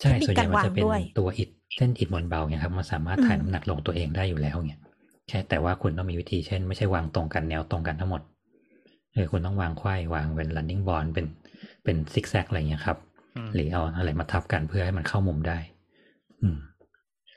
[0.01, 4.81] ใช่เทคนิคส่วนใหญ่มันจะเป็นการวางด้วยตัวอิฐเส้นอิฐมวลเบาเนี่ยครับมันสามารถอืมถ่ายน้ำหนักลงตัวเองได้อยู่แล้วเนี่ย
[5.29, 8.23] แค่แต่ว่าคุณต้องมีวิธีเช่น ไม่ใช่วางตรงกันแนวตรงกันทั้งหมด
[9.13, 11.27] เออคุณต้องวางไขว้วางเป็น running board เป็น
[11.85, 13.08] เป็นซิกแซกอะไรเงี้ยครับอืม
[13.55, 15.59] หรือเอาอะไรมาทับกันเพื่อให้มันเข้ามุมได้
[16.43, 16.59] อืม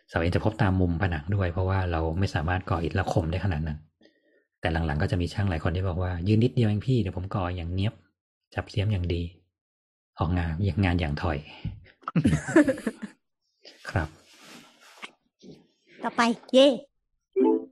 [0.09, 3.77] เสาเอ็นจะพบตามมุมผนังด้วย เพราะว่าเราไม่สามารถก่ออิฐแล้วคมได้ขนาดนั้น
[4.59, 7.93] แต่หลังๆก็จะมีช่างหลายคนที่บอกว่ายืนนิดเดียวเองพี่เดี๋ยวผมก่ออย่างเนี้ยบ
[8.53, 9.21] จับเสียมอย่างดี
[10.19, 11.37] ออกงานอย่างงานอย่างถอย
[13.89, 14.07] ครับ
[16.03, 16.21] ต่อไป
[16.53, 16.67] เย่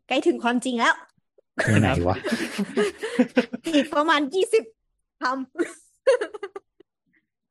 [0.07, 0.93] ใกล้ถึงความจริงแล้ว
[1.61, 2.17] คือไหนวะ
[3.67, 4.63] อีกประมาณยี่สิบ
[5.21, 5.33] คำ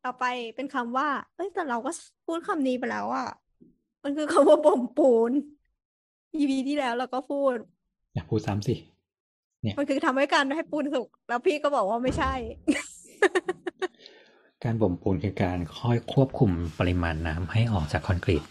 [0.05, 0.25] ต่อไป
[0.57, 1.91] เป็นคำว่า เอ้ยแต่เราก็
[2.27, 3.29] พูดคำนี้ไปแล้วอะ
[4.05, 5.33] มันคือคำว่าบ่มปูน
[6.35, 7.55] EP ที่แล้วเราก็พูด
[8.15, 8.75] อยากพูดซ้ำสิ
[9.79, 12.33] มันคือทำให้การให้ปูนสุก แล้วพี่ก็บอกว่าไม่ใช่
[14.65, 18.43] การบ่มปูนคือการค่อยควบคุมปริมาณน้ำให้ออกจากคอนกรีต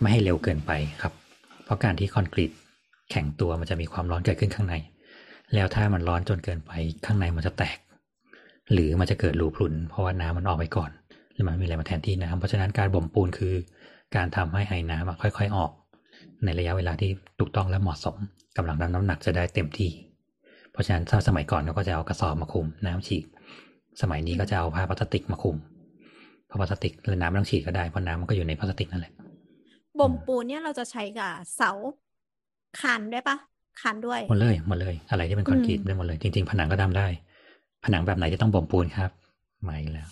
[0.00, 0.72] ไม่ให้เร็วเกินไป
[1.02, 1.12] ครับ
[1.64, 2.50] เพราะการที่คอนกรีต
[3.10, 4.74] แข็งตัวมันจะมีความร้อนเกิดขึ้นข้างใน
[5.54, 6.72] แล้วถ้ามันร้อนจนเกินไป
[7.04, 7.78] ข้างในมันจะแตก
[8.72, 10.90] หรือมันจะเกิดรูพรุนเพราะว่าน้ำมันออกไปก่อน
[11.34, 13.54] แล้วมันไม่มีอะไรมาแทนที่น้ำเพราะฉะนั้นการบ่มปูนคือ
[14.16, 15.70] การทำให้ไอ้น้ำอะค่อย ๆออก
[16.44, 18.16] ในระยะเวลาที่ถูกต้องและเหมาะสม
[18.56, 19.90] กำลังน้ำหนักจะได้เต็มที่
[20.72, 23.24] เพราะฉะนั้นถ้าสมัยก่อนเราก็จะเอากระสอบมาคุมน้ำฉีด
[24.02, 25.56] สมัยนี้ก็จะเอาผ้าพลาสติกมาคุม
[26.46, 29.12] เพราะพลาสติกและน้ำไม่ต้องฉีดก็ได้เพราะน้ำมันก็อยู่ในพลาสติกนั่นแหละ
[29.98, 31.70] บ่มปูนเนี่ยเราจะใช้กับเสา
[32.80, 33.36] คานได้ปะ
[33.80, 37.06] คานด้วยหมดเลยหมดเลย อะไรที่เป็นคอนกรีตอืมได้หมดเลย จริง ๆ ผนังก็ทำได้
[37.84, 39.10] ผนังแบบไหนจะต้องบ่มปูนครับ
[39.62, 40.08] ไม่แล้ว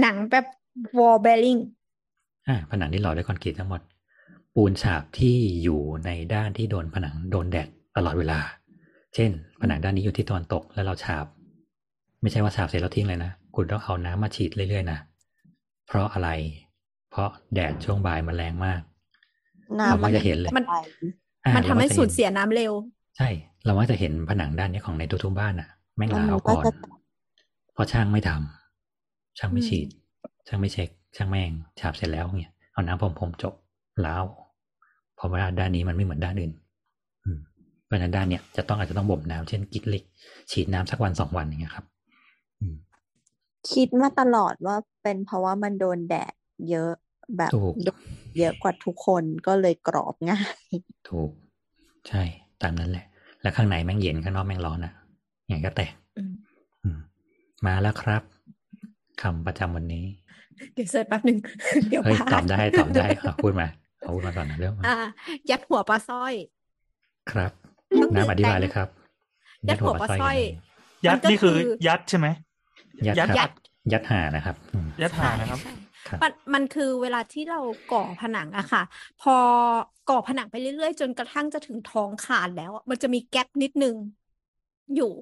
[0.00, 0.46] หนังแบบ
[0.98, 1.60] wall bearing
[2.48, 3.80] อ่าผนังที่หล่อด้วยคอนกรีตทั้งหมด
[4.54, 8.38] ปูนฉาบที่อยู่ในด้านที่โดนผนังโดนแดดตลอดเวลา
[9.14, 9.30] เช่น
[9.60, 11.26] ผนังด้านนี้อยู่ที่ตะวันตกแล้วเราฉาบ
[12.20, 14.98] ไม่ใช่ว่าฉาบเสร็จแล้วทิ้งเลยนะคุณต้องเอาน้ำมาฉีดเรื่อยๆนะ
[15.86, 16.30] เพราะอะไร
[17.10, 18.80] เพราะแดดช่วงบ่ายมันแรงมาก
[19.80, 20.74] น้ำเรามักจะเห็นเลยมันไป
[21.44, 22.72] อ่ามันทำให้รามักจะสูเห็ญเสียน้ำเร็ว
[23.16, 23.28] ใช่
[23.66, 26.70] เรามักจะเห็นผนังด้านนี้ของในทุกๆบ้านอะ แม่งลาแล้วมันเอาก็ก่อนจะ
[27.72, 29.88] เพราะช่างไม่ทำช่างไม่อืมฉีด
[30.48, 31.50] ช่างไม่เช็ค ช่างแม่ง
[31.80, 33.54] ฉาบเสร็จแล้วเนี่ยเอาน้ำพรมพรมๆจบ
[34.02, 34.22] แล้ว
[35.16, 36.52] เพราะว่าด้านนี้มันไม่เหมือนด้านอื่น
[37.24, 37.38] อืม
[37.84, 40.02] เพราะฉะนั้นด้านเนี้ยจะต้องอาจจะต้องบ่มน้ำเช่นกิดเล็ก
[40.50, 41.86] ฉีดน้ำสักวันสองวันอย่างเงี้ยครับ
[42.60, 42.76] อืม
[43.70, 46.34] คิดมาตลอดว่าเป็นเพราะว่ามันโดนแดด
[46.70, 46.92] เยอะ
[47.36, 48.02] แบบถูกโดน
[48.38, 50.40] เยอะกว่าทุกคนก็เลยกรอบง่า
[50.70, 50.74] ย
[51.08, 51.30] ถูก
[52.08, 52.22] ใช่
[52.62, 53.06] ตามนั้นแหละ
[53.42, 54.92] แล้วข้างในแม่งเย็นข้างนอกแม่งร้อนอะ
[55.48, 56.34] อย่างไงก็แตกอืม
[56.84, 56.98] อืม
[57.66, 58.22] มาแล้วครับ
[59.22, 60.04] คำประจำวันนี้
[60.74, 61.38] เดี๋ยวเสิร์ชแป๊บหนึ่ง
[61.88, 63.66] เดี๋ยวเฮ้ยพลาตอบได้ตอบได้อะพูดมา
[64.00, 64.96] เอาพูดมาก่อนนะเรื่องมาอ่า
[65.50, 66.34] ยัดหัวปลาสร้อย
[67.30, 67.52] ครับ
[68.00, 68.88] ก็คือน้ำอธิบายเลยครับ
[69.68, 70.36] ยัดหัวปลาสร้อย
[71.06, 72.26] ยัดมันก็นี่คือคือ ยัดใช่ไหม
[73.06, 73.50] ยัดยัดครับยัด
[73.92, 75.74] ยัดหานะครับอืมยัดหานะครับใช่
[76.08, 77.60] ครับมันมันคือเวลาที่เรา
[77.92, 78.82] ก่อผนังอะค่ะ
[79.22, 79.36] พอ
[80.10, 83.94] ก่อผนังไปเรื่อยๆ จนกระทั่งจะถึงท้องคานแล้วอะมันจะมีแกลบนิดนึง
[84.96, 85.12] อยู่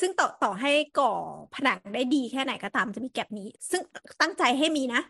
[0.00, 1.12] ซึ่งต่อต่อให้ก่อ
[1.54, 3.82] ผนังได้ดีแค่ไหนก็ตามจะมีแกลบนี้ ซึ่ง
[4.20, 5.02] ตั้งใจให้มีนะ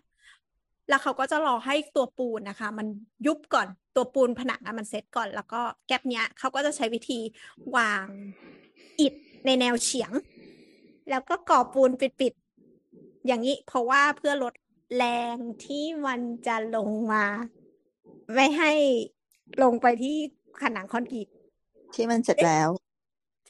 [0.89, 2.87] แล้วเขาก็จะรอให้ตัวปูนนะคะ มัน
[3.27, 7.19] ยุบก่อนตัวปูนผนังมันเซ็ตก่อน แล้วก็แกลบเนี้ยเขาก็จะใช้วิธี
[7.77, 8.07] วาง
[9.01, 9.15] อิฐ
[9.47, 10.13] ในแนวเฉียง
[11.11, 14.55] แล้วก็ก่อปูนปิดๆอย่างนี้เพราะว่าเพื่อลด
[14.97, 15.05] แร
[15.35, 17.25] งที่มันจะลงมา
[18.35, 18.73] ไม่ให้
[19.63, 20.17] ลงไปที่
[20.63, 21.29] ผนังคอนกรีต
[21.95, 22.69] ที่มันเสร็จแล้ว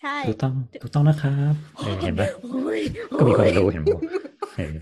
[0.00, 2.80] ใช่ ถูกต้องถูกต้องนะครับเออเห็นปะโอ้ย
[3.18, 4.00] ก็มีคนรู้เห็นปะ
[4.56, 4.74] เออ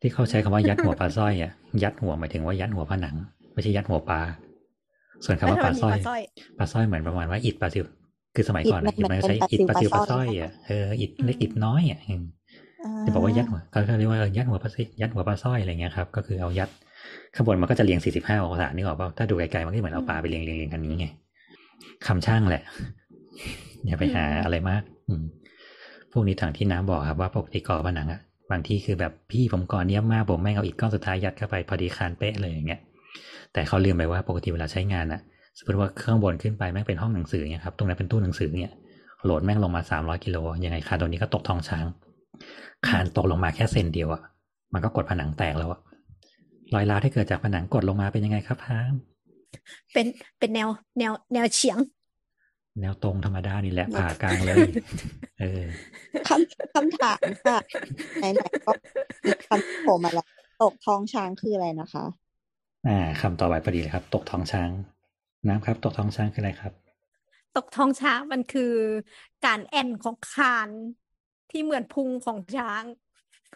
[0.00, 1.52] ที่เขาใช้คำว่ายัดหัวปลาสร้อยอะ
[1.82, 3.14] ยัดหัวหมายถึงว่ายัดหัวผนัง
[3.54, 4.20] ไม่ใช่ยัดหัวปลา
[5.24, 6.20] ส่วนคำว่าปลาสร้อยแล้วทำไมมีปลาสร้อย
[6.58, 7.84] ปลาสร้อยเหมือนประมาณว่าอิฐปลาซิว
[8.34, 12.22] คือสมัยก่อนอะอิอิฐฐมัมันนเป็นใช้อิฐปปลาลาซิซิววปปลาลาสสร้ร้ออยยอะเอออิฐเล็กอิฐน้อยอะอืม
[13.04, 16.68] จะบอกว่ายัดหัวเขาเรียกว่ายัดหัวปลาซิยัดหัวปลาสร้อยอะไรเงี้ยครับก็คือเอายัด
[17.34, 21.06] ข้างบนมันก็จะเรียง45องศานึกออกป่ะถ้าดูไกลๆมันก็เหมือนเอาปลาไปเรียงเรียงเรียงกันนี้ไง
[22.06, 22.62] คำช่างแหละ
[23.86, 25.14] อย่าไปหาอะไรมาก อื
[26.12, 28.20] พวกนี้ทางที่น้ำบอกครับว่าปกติก่อผนังอะ
[28.50, 32.80] บางที่คือแบบพี่ผมก่อเนี้ยมากผมแม่งเอาอิฐก้อนสุดท้ายยัดเข้าไปพอดีคานเป๊ะเลยอย่างเงี้ย
[33.52, 35.20] แต่เขาลืมไปว่าปกติเวลาใช้งานอะ
[35.58, 38.72] สมมติว่าเครื่องบนขึ้นไปแม่งเป็นห้องหนังสือเนี่ยครับตรงนั้นเป็นตู้หนังสือเนี่ย
[39.24, 41.86] โหลดแม่งลงมา 300กิโลยังไงคานตัวนี้ก็ตกทองช้าง
[42.86, 44.22] คานตกลงมาแค่เซนเดียวอะ
[44.72, 45.80] มันก็กดผนังแตกแล้วอะ
[46.74, 48.94] รอยร้าวที่เกิดจากผนังกดลงมาเป็นยังไงครับพาม
[49.92, 50.06] เป็น
[50.38, 51.78] เป็นแนวแนวแนวเฉียง
[52.80, 54.68] แนวตรงธรรมดานี่แหละผ่ากลางเลย
[55.40, 55.62] เออ
[56.28, 57.58] คำคำถามค่ะ
[58.18, 58.72] ไหนๆก็
[59.24, 60.26] มีคำโผล่มาแล้ว
[60.62, 62.04] ตกท้องช้างคืออะไรนะคะ
[62.86, 64.70] อ่าคำต่อไปพอดีเลยครับ ตกท้องช้าง
[65.48, 66.72] น้ำครับ ตกท้องช้างคืออะไรครับ
[67.56, 68.74] ตกท้องช้างมันคือ
[69.46, 70.68] การแอนของคาน
[71.50, 72.82] ที่เหมือนพุงของช้าง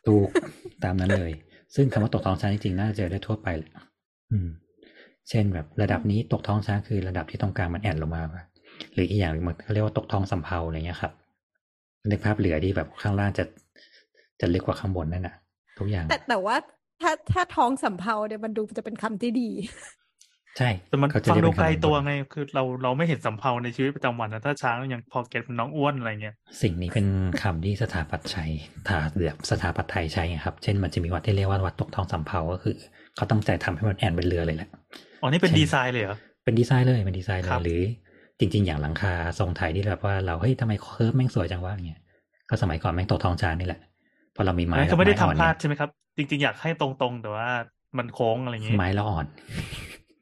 [0.07, 0.29] ถูก
[0.85, 1.33] ตามนั้นเลย
[1.75, 3.71] ซึ่งคำว่าตกท้องช้างจริงๆน่าจะเจอได้ทั่วไปแหละ
[4.31, 4.49] อืม
[5.29, 8.43] เช่นแบบระดับนี้ตกท้องช้างคือระดับที่ตรงกลางมันแอนลงมาปะ
[8.93, 11.13] หรืออีกอย่างหนึ่งมันเขาเรียกว่าตกท้องสำเภาอะไรเงี้ยครับ
[12.09, 13.45] ในกภาพเหลือที่แบบข้างล่างจะ
[14.41, 15.35] จะลึกกว่าข้างบนนั่นน่ะ
[15.79, 16.57] ทุกอย่าง แต่แต่ว่า
[17.03, 19.51] ถ้าถ้าท้องสำเภาเนี่ยมันดูจะเป็นคำที่ดี
[20.59, 27.09] ใช่แต่มันเขาจะฟังเรียกดูเป็นไกลคำตัวไงคือเราเราไม่เห็นสำเภาในชีวิตประจำวันนะถ้าช้างยังพอ get เป็นน้องอ้วนอะไรเงี้ยสิ่งนี้เป็น
[27.43, 28.45] คำที่สถาปัตย์ใช้
[28.89, 32.75] ถาแบบสถาปัตย์ไทยใช้ไงครับ เช่นมันจะมีวัดที่เรียกว่าวัดตกท้องสำเภาก็คือ
[33.17, 34.69] เขาตั้งใจทำให้มันแอ่นเป็นเรือเลยแหละ
[35.21, 37.81] อ๋อนี่เป็นใช่ดีไซน์เลยเหรอเป็นดีไซน์เลยเป็นดีไซน์เลครับหรือ
[38.41, 42.01] จริง ๆ อย่างหลังคาทรงไทยที่แบบว่าเราเฮ้ยทำไม curve แม่งสวยจังวะเงี้ย
[42.51, 43.81] ก็สมัยก่อนแม่งตกท้องช้างนี่แหละ
[44.37, 47.49] พอเรามีไม้อันนั้นคือไม่ได้ไม้อ่อนทำพลาดเนี่ยใช่ไหมครับ จริง ๆ อยากให้ตรงๆ แต่ว่า
[47.99, 49.27] มันโค้งอะไรอย่างงี้ไม้เราอ่อน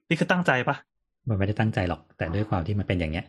[0.08, 0.76] นี่คือตั้งใจปะ
[1.28, 3.26] มันไม่ได้ตั้งใจหรอก แต่ด้วยความที่มันเป็นอย่างเงี้ย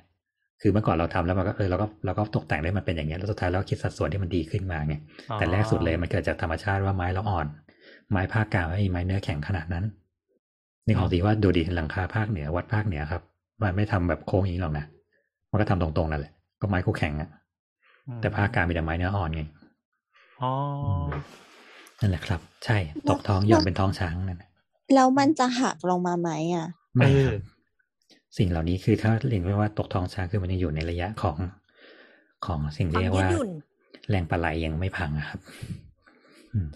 [0.62, 4.96] คือเมื่อก่อนเราทำแล้วมันก็เออเราก็เราก็ตกแต่งได้มันเป็นอย่างเงี้ยแล้วสุดท้ายเราคิดสัดส่วนที่มันดีขึ้นมาไง
[5.30, 7.48] อ๋อแต่แรกสุดเลยมันเกิดจากธรรมชาติว่าไม้เราอ่อน
[8.12, 9.86] ไม้ภาคกลางไม่มีไม้เนื้อแข็งขนาดนั้น
[10.86, 13.22] นี่ของสีว่าดูดีหลังคาภาคเหนือวัดภาคเหนือครับ
[13.62, 14.86] มันไม่ทำแบบโค้งอย่างนี้หรอกนะ
[15.52, 17.30] มันก็ทำตรงๆนั่นแหละ ก็ไม้คู่แข็งอะ
[18.08, 19.44] อืมแต่ภาคกลางมีแต่ไม้เนื้ออ่อนไง
[20.42, 20.52] อ๋อ
[22.00, 22.78] นั่นแหละครับ ใช่
[23.10, 24.50] ตกท้องหย่อนเป็นท้องช้างนั่นน่ะ
[24.94, 26.68] แล้วมันจะหักลงมาไหมอะ
[26.98, 27.36] ไม่เอคอรับ
[28.38, 31.38] สิ่งเหล่านี้คือถ้าเรียกว่าตกท้องช้างคือมันยังอยู่ในระยะของ
[32.46, 33.50] ของสิ่งควาที่มเรียกยืดว่าหยุ่น
[34.10, 35.40] แรงปลาไหลยังไม่พังอะครับ
[36.54, 36.68] อืม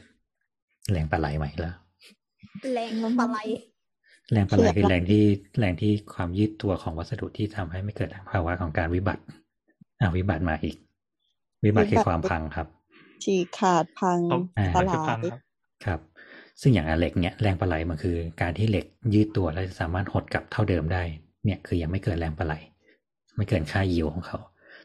[0.92, 1.76] แรงปลาไหลใหม่แล้ว
[2.74, 3.38] แรงปลาไหล
[4.34, 5.24] แรงประหลาดขยับคือละแรงที่
[5.60, 9.24] แรงที่ความยืดตัวของวัสดุที่ทำให้ไม่เกิดภาวะของการวิบัติ
[10.00, 10.76] อ่าวิบัติมาอีก
[11.66, 12.68] วิบัติคือความพังครับ
[13.24, 15.40] ฉีกขาดพังเขาอ่าสมันลาคือพังยครับ
[15.86, 16.00] ครับ
[16.62, 21.04] ซึ่งอย่างอะเหล็กเนี่ยแรงประไหลมันคือ การที่เหล็กยืดตัวแล้วสามารถหดกลับเท่าเดิมได้
[21.46, 22.54] เนี่ยคือยังไม่เกินแรงประไหล
[23.38, 24.38] ไม่เกินค่ายิวของเขา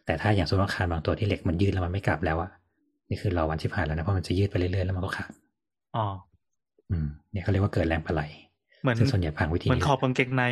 [0.04, 2.50] แต่ถ้าอย่างสมมติว่าคานบางตัวที่เหล็กมันยืดแล้วมันไม่กลับแล้วอะ
[3.08, 5.32] นี่คือรอวันชิบหายแล้วนะเพราะมันจะยืดไปเรื่อยๆแล้วมันก็ขาด
[5.96, 6.06] อ๋อ
[6.90, 8.22] อืมเนี่ยเขาเรียกว่าเกิดแรงประไหล
[8.86, 10.42] เหมือนซึ่งส่วนใหญ่พังวิธีเหมือนนี้ขอบกางเกงใน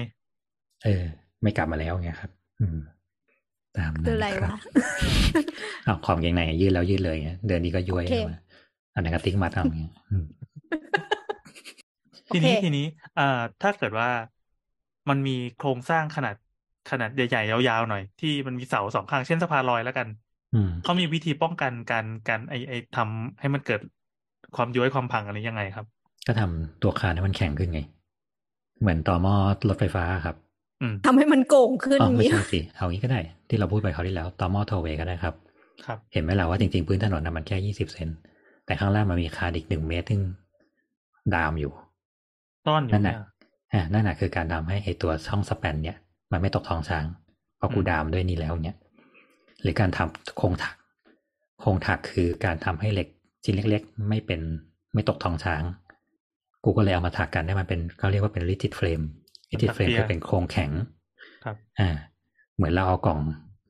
[0.84, 1.02] เออ
[1.42, 2.30] ไม่กลับมาแล้วไงครับ
[2.60, 2.78] อืม
[3.76, 4.60] ตามคืนั้อนอะไรครับวะ
[5.86, 8.38] อ้าวขอบกางเกงในยืดแล้วยืดเลยไงเดือนนี้ก็ย้วยโอเคมา
[8.94, 10.24] อันนั้นก็ติ๊กมัดเอาเงี้ยอืม
[12.34, 12.86] ทีนี้โอเคทีนี้
[13.16, 14.08] เอ่อถ้าเกิดว่า
[15.08, 16.34] มันมีโครงสร้างขนาด
[16.90, 20.08] ขนาดใหญ่ๆยาวๆหน่อยที่มันมีเสาสองข้างเช่นสะพานลอยแล้วกัน
[20.54, 23.80] อืมเขามีวิธีป้องกันการการไอไอทำให้มันเกิด
[24.56, 25.86] ความย้วยความพังอะไรยังไงครับ
[26.26, 27.80] ก็ทำตัวคานให้มันแข็งขึ้นไง
[28.84, 29.34] เหมือนต่อหม้อ
[29.68, 30.36] รถไฟฟ้าครับ
[30.82, 35.34] อืมทำให้มันโก่งขึ้นอ๋ออย่างไม่นี้ใช่สิเอางี้ก็ได้ ที่เราพูดไปเขาวที่แล้วต่อหม้อโทเวก็ได้ครับ
[35.86, 38.08] ครับ เห็นไหมล่ะว่าจริงๆพื้นถนนนะมันแค่ยี่สิบเซน
[38.66, 40.22] แต่ข้างล่างมันมีคานอีกหนึ่งเมตรซึ่ง
[41.34, 41.72] ดามอยู่
[42.66, 43.18] ต้อนอยู่นั่นเนี่น่ะย
[43.72, 45.96] อ่านั่นน่ะคือการทำให้ไอตัวช่องสแปน เนี่ย
[46.32, 47.04] มันไม่ตกท้องช้าง
[47.56, 48.76] เพราะกูอืมดามด้วยนี่แล้วเนี่ย
[49.62, 50.74] หรือการทำโครงถัก
[51.60, 53.08] โครงถักคือการทำให้เหล็ก
[53.44, 54.40] ชิ้นเล็ก ๆ ไม่เป็น
[54.94, 55.62] ไม่ตกท้องช้าง
[56.64, 59.04] กูก็เลยเอามาถักกันได้มันเป็นเขาเรียกว่าเป็น rigid frame
[59.50, 60.70] rigid frame คือเป็นโครงแข็ง
[61.44, 61.90] ครับ อ่า
[62.56, 63.18] เหมือนเราเอากล่อง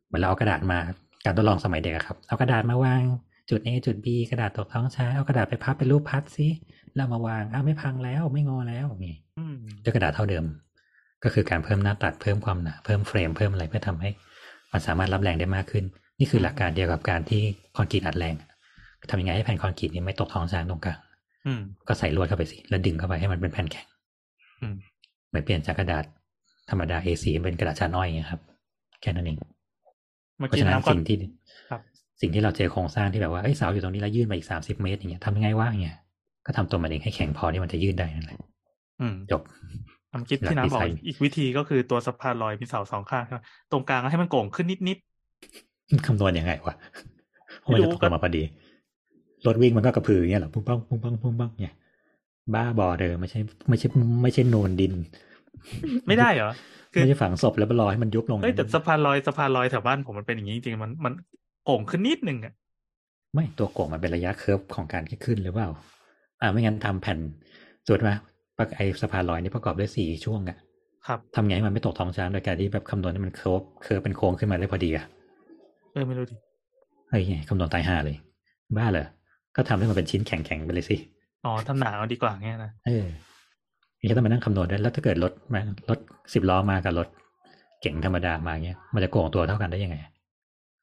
[0.06, 0.78] เหมือนเราเอากระดาษมา
[1.24, 3.02] การทดลองสมัยเด็กอะครับ เอากระดาษมาวาง
[3.50, 6.48] จุด A จุด B กระดาษตกท้องช้างเอากระดาษไปพับเป็นรูปพัดสิ
[6.94, 10.44] แล้วมาวางอ้าวไม่พังแล้วไม่งอแล้วนี่อืมด้วยกระดาษเท่าเดิม
[11.24, 14.10] ก็คือการเพิ่มหน้าตัดเพิ่มความหนาเพิ่มเฟรมเพิ่มอะไรเพื่อทำให้
[14.72, 15.84] มันสามารถรับแรงได้มากขึ้น
[16.18, 17.42] นี่คือหลักการเดียวกับการที่
[17.76, 18.34] คอนกรีตอัดแรง
[19.10, 21.03] ทำยังไงให้แผ่นคอนกรีตนี้ไม่ตกท้องช้างตรงกลางอืม
[21.88, 23.86] ก็ใส่ลวดเข้าไปสิ แล้วดึงเข้าไปให้มันเป็นแผ่นแข็ง
[24.60, 24.74] อืม
[25.28, 26.04] เหมือนเปลี่ยนจากกระดาษ
[26.70, 28.40] ธรรมดา A4 เป็นกระดาษชานอ้อยอย่างเงี้ยครับ
[29.00, 29.36] แค่นั้นเอง
[30.38, 31.16] เมื่อเพราะกี้ฉะนั้นน้ำก็สิ่งที่
[31.70, 31.80] ครับ
[32.20, 35.96] สิ่งที่เราเจอโครงสร้างที่แบบว่าเอ้ยเสาอยู่ตรงนี้แล้วยื่นมาอีกสามสิบเมตรอย่างเงี้ยทำยังไงวะอย่างเงี้ย
[36.46, 38.38] ก็ทำตัวมันเองให้แข็งพอที่มันจะยืดได้นั่นแหละ
[39.00, 39.42] อืมจบ
[40.12, 43.40] ผมคิดหลักที่น้ำบอกดีไซน์อีกวิธีก็คือตัวสะพานลอยมีเสาสองข้างใช่ไหม
[43.72, 44.98] ตรงกลางให้มันโก่งขึ้นนิด
[46.06, 46.74] คำนวณยังไงวะ
[47.58, 48.42] เพราะมันจะตกลงมาพอดี
[49.46, 51.74] รถวิ่งมันก็กระพืออย่างเงี้ยเหรอปุ้งปังปุ้งปังปุ้งปังเนี่ย
[52.54, 53.88] บ้าบอเด้อไม่ใช่ไม่ใช่
[54.22, 56.52] ไม่ใช่โนนดินๆไม่ได้เหรอ
[56.92, 61.12] คือไม่ใช่ฝังศพแล้วรอให้มันยุบลงเอ้ยแต่สะพานลอยสะพานลอยแถวบ้านผมมันเป็นอย่างนี้จริงๆมันมัน
[61.64, 62.52] โก่งขึ้นนิดนึงอะ
[63.34, 65.68] ไม่ตัวโก่งมันเป็นระยะเคิร์ฟของการขึ้นหรือเปล่า
[66.40, 67.18] อ่าไม่งั้นทำแผ่น
[67.86, 68.14] สวดมา
[68.76, 70.58] ไอสะพานลอยนี่ประกอบด้วยสี่ช่วงอะ
[71.06, 75.04] ครับทำไงให้มันไม่ตกท้องช้างโดยการที่แบบคำนวณให้มัน curve curve เป็นโค้งขึ้นมาได้พอดีอะ
[75.92, 76.36] เออไม่รู้ดิ
[77.10, 78.16] เฮ้ยคำนวณตายห่าเลย
[78.76, 79.06] บ้าเหรอ
[79.56, 80.96] ก็ทำให้มันเป็นชิ้นแข็งๆไปเลยสิ
[81.44, 83.06] อ๋อทำหนาเอาดีกว่าเงี้ยนะ เออ
[84.00, 85.60] นี่ก็ต้องมานั่งคำนวณด้วย แล้วถ้าเกิดรถมา
[85.90, 85.98] รถ
[86.34, 87.08] สิบล้อมากับรถ
[87.80, 89.96] เก๋งธรรมดามาเงี้ย มันจะโก่งตัวเท่ากันได้ยังไง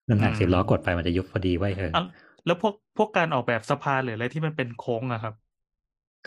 [0.10, 2.02] น้ำหนักสิบล้อกดไปมันจะยุบพอดีเว้ยเอออะ
[2.46, 5.34] แล้วพวกพวกการออกแบบสะพานหรืออะไรที่มันเป็นโค้งอะครับ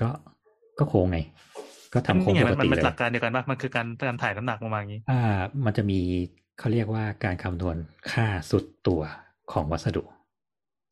[0.01, 0.09] ก็
[0.79, 1.19] ก็โค้งไง
[1.95, 5.21] ก็ทำโค้งนี่ไงปมักนมันติเป็นเลยหลักการเดียวกันปะมันคือการการถ่ายน้ำหนักลงมาอย่างนี้ อ่า
[5.65, 6.01] มันจะมี
[6.59, 7.77] เขาเรียกว่าการคำนวณ
[8.13, 9.01] ค่าสุดตัว
[9.53, 10.03] ของวัสดุ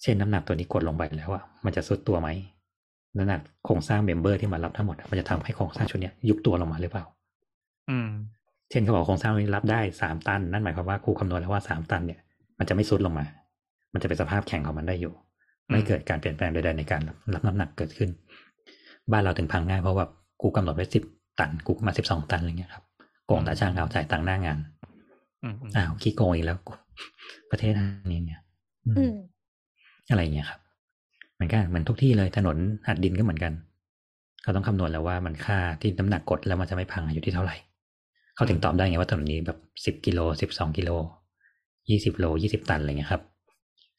[0.03, 2.29] เช่นน้ำหนักตัวนี้กดลงไปแล้วอะมันจะสุดตัวไหม
[3.17, 7.05] น้ำหนักโครงสร้างเมมเบอร์ที่มารับทั้งหมดอะมันจะทำให้โครงสร้างชุดเนี้ยยุบตัวลงมาหรือเปล่า
[7.91, 8.09] อืม
[8.71, 12.21] เช่นเขาบอกโครงสร้างนี้รับได้สามตัน นั่นหมายความว่าครูคำนวณแล้วว่าสามตันเนี่ย
[12.59, 13.25] มันจะไม่ซุดลงมา
[13.93, 15.13] มันจะเป็นสภาพแข็งของมันได้อยู่
[15.71, 17.01] ไม่เกิดการเปลี่ยนแปลงใดๆในการ
[17.35, 18.11] รับน้ำหนักเกิดขึ้น
[19.13, 20.07] บ้านเราถึงพังง่ายเพราะว่า
[20.43, 21.05] กูกำหนดไว้สิบ
[21.39, 22.85] ตัน กูมาสิบสองตันอะไรเงี้ยครับ
[23.27, 24.59] โกงตาช่างเอาจ่ายตังค์หน้างาน
[25.43, 26.59] อืมอืมอ้าวขี้โกงอีกแล้ว
[27.51, 27.73] ประเทศ
[28.13, 28.41] นี้เนี่ย
[28.87, 29.15] อืม
[30.09, 30.61] อืมอะไรอย่างเงี้ยครับ
[31.35, 32.57] เหมือนกันเหมือนทุกที่เลยถนน
[32.87, 33.53] หัดดินก็เหมือนกัน
[34.43, 37.57] เขาต้องคำนวณแล้วว่ามันค่าที่น้ำหนักกดแล้วมันจะไม่พังอยู่ที่เท่าไหร่
[38.35, 40.91] เขาถึงตอบได้ไงว่าถนนนี้แบบสิบกิโลสิบสองกิโล
[41.91, 43.23] ยี่สิบโลยี่สิบตันอะไรเงี้ยครับ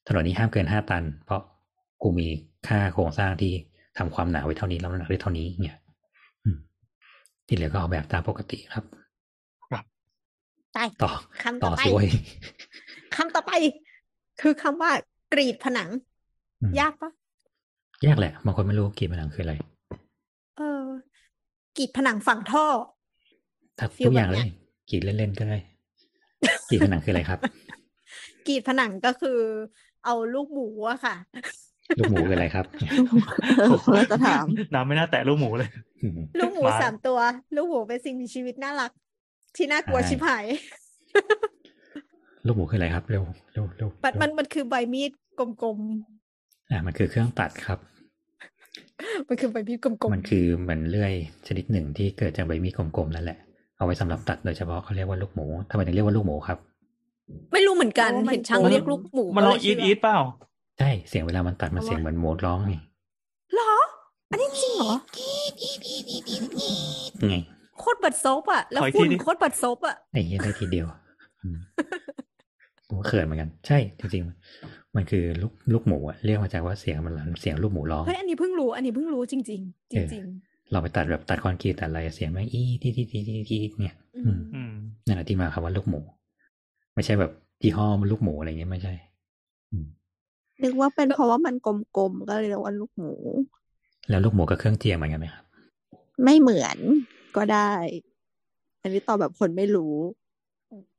[0.08, 1.42] ถนนนี้ห้ามเกินห้าตัน เพราะ
[2.02, 2.28] กูมี
[2.68, 3.52] ค่าโครงสร้างที่
[3.98, 5.78] ทำความหนาไว้เท่านี้แล้วน้ำหนักได้เท่านี้เนี่ย
[6.44, 6.58] อืม
[7.48, 8.86] ที่เหลือก็ออกแบบตามปกติครับ
[10.74, 11.12] ไปต่อ
[11.44, 12.08] คำต่ต่ออไปสิเว้ย
[13.16, 13.52] คำต่อไป
[14.42, 14.92] คือคำว่า
[15.34, 15.90] กรีดผนัง
[16.62, 17.12] อืมยากปะ
[18.06, 19.54] ยากแหละบางคนไม่รู้กรีดผนังคืออะไร
[20.58, 20.86] เออ
[21.78, 22.66] กรีดผนังฝั่งท่อ
[23.80, 24.50] ถ้าฟีลทุกอย่างแบบเลเนี้ยย
[24.90, 25.58] กรีดเล่นๆก็ได้
[26.70, 27.40] กรีดผนังคืออะไรครับ
[28.48, 29.40] กรีดผนังก็คือ
[30.06, 31.16] เอาลูกหมูอะค่ะ
[32.00, 32.66] ลูกหมูคืออะไรครับ
[33.60, 35.70] เออเราจะถามน้ำไม่น่าแตะลูกหมูเลย
[36.02, 37.20] อืมลูกหมูหมาสามตัว
[37.56, 38.92] ลูกหมูเป็นสิ่งมีชีวิตน่ารัก
[39.56, 40.46] ที่น่ากลัวใช่ชิบหาย
[42.46, 43.24] ลูกหมูคืออะไรครับ เร็ว
[43.54, 45.78] เร็วเร็วมันเร็วมันมันคือใบมีด กลม
[46.70, 47.80] อ่ามันคือเครื่องตัดครับ
[49.28, 51.14] มันคือใบมีดกลมมันคือเหมือนเลื่อย
[51.48, 53.38] ชนิดหนึ่งที่เกิดจากใบมีดกลมๆนั่นแหละ
[53.78, 60.18] เอาไว้สำหรับตัดโดยเฉพาะเขาเรียกว่าลูกหมูทำไมถึงเรียกว่าลูกหมูครับๆไม่รู้เหมือนกันเพราะว่ามันเห็นช่างมันเรียกลูกหมูมันลองก็อีเลยทอีเชื่ทเปล่า
[60.80, 62.74] ใช่เสียงเวลามันตัดมันเสียงเหมือนหมูร้องไง
[63.54, 63.74] เหรอ
[64.32, 64.94] อันนี้จริงเหรอ
[67.30, 67.36] ไง
[67.80, 70.88] โคตรบัดซบอะแล้วขออีกทีฝุ่นดิโคตรบัดซบอะไอ้เหี้ยได้ทีเดียว
[71.42, 71.58] อืม
[72.88, 80.26] ผมเขินเหมือนกัน ใช่จริงๆ มันคือลูกลูกหมูอะเรียกมาจากว่าเสียงมันเสียงลูกหมูร้องเฮ้ยอันนี้เพิ่งรู้อันนี้เพิ่งรู้จริงๆจเออริง
[80.72, 84.72] เราไปตัดแบบตัดคอนกรีตตัดอะไรเสียงแม่งอีที่ที่ที่ที่ที่เนี่ยๆอือืมมอืม
[85.06, 86.02] นั่นแหละที่มาคำว่าลูกหมู
[86.96, 87.32] ไม่ใช่แบบ
[87.64, 88.94] ยี่ห้อมันลูกหมูอะไรเงี้ยไม่ใช่
[89.72, 89.88] อืม
[90.64, 91.68] นึกว่าเป็นเพราะว่ามันก
[92.00, 93.14] ลมๆก็เลยเรียกว่าลูกหมู
[94.10, 95.44] แล้วลูกหมูกับเครื่องเจียงเหมือนกันไหมครับ
[96.24, 96.78] ไม่เหมือน
[97.36, 97.72] ก็ได้
[98.82, 99.94] อันนี้ตอบแบบคนไม่รู้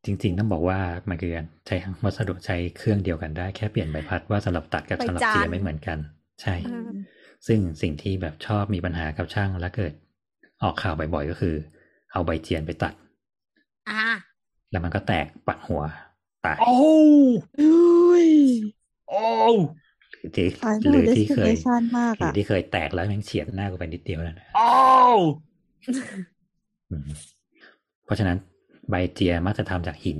[0.04, 0.78] จริงๆ ต้องบอกว่า
[1.08, 5.98] มันคือการใช้วัสดุใช้เครื่องเดียวกันได้แค่เปลี่ยนใบพัดว่าสำหรับตัดกับใบสำหรับจานเจียไม่เหมือนกัน
[6.42, 6.92] ใช่อ่า
[7.46, 9.92] ซึ่งสิ่งที่แบบชอบมีปัญหากับช่างแล้วเกิด
[10.62, 11.54] ออกข่าวบ่อยๆก็คือ
[12.12, 12.94] เอาใบเจียนไปตัด
[13.90, 14.02] อ่า
[14.70, 15.82] แล้วมันก็แตกปักหัว
[16.44, 16.76] ตายโอ้
[17.60, 18.28] อุ้ย
[19.10, 19.22] โอ้
[20.18, 24.66] หรือที่ตายหรือที่เคย destination มากหรืออะที่เคยแตกแล้วแม่งเฉียดหน้ากูไปนิดเดียวแล้วนะโอ้
[26.90, 27.10] อืม
[28.04, 28.38] เพราะฉะนั้น
[28.90, 30.18] ใบเจียมักจะทำจากหิน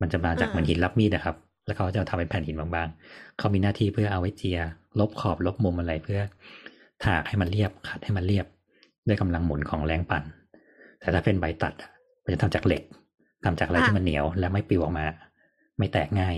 [0.00, 4.58] มันจะมาจากอ่าเหมือนหินรับมีดนะครับ แล้วเขาจะทำเป็นแผ่นหินบางๆ เขามีหน้าที่เพื่อเอาไว้เจีย
[5.00, 6.20] ลบขอบลบมุมอะไรเพื่อ
[7.04, 8.46] ถากให้มันเรียบขัดให้มันเรียบ
[9.06, 10.24] ด้วยกำลังหมุนของแรงปั่น
[11.00, 11.90] แต่ถ้าเป็นใบตัดอะ
[12.24, 12.82] มันจะทำจากเหล็ก
[13.44, 15.06] ทำจากอะไรที่มันเหนียว และไม่ปลิวออกมา
[15.78, 16.36] ไม่แตกง่าย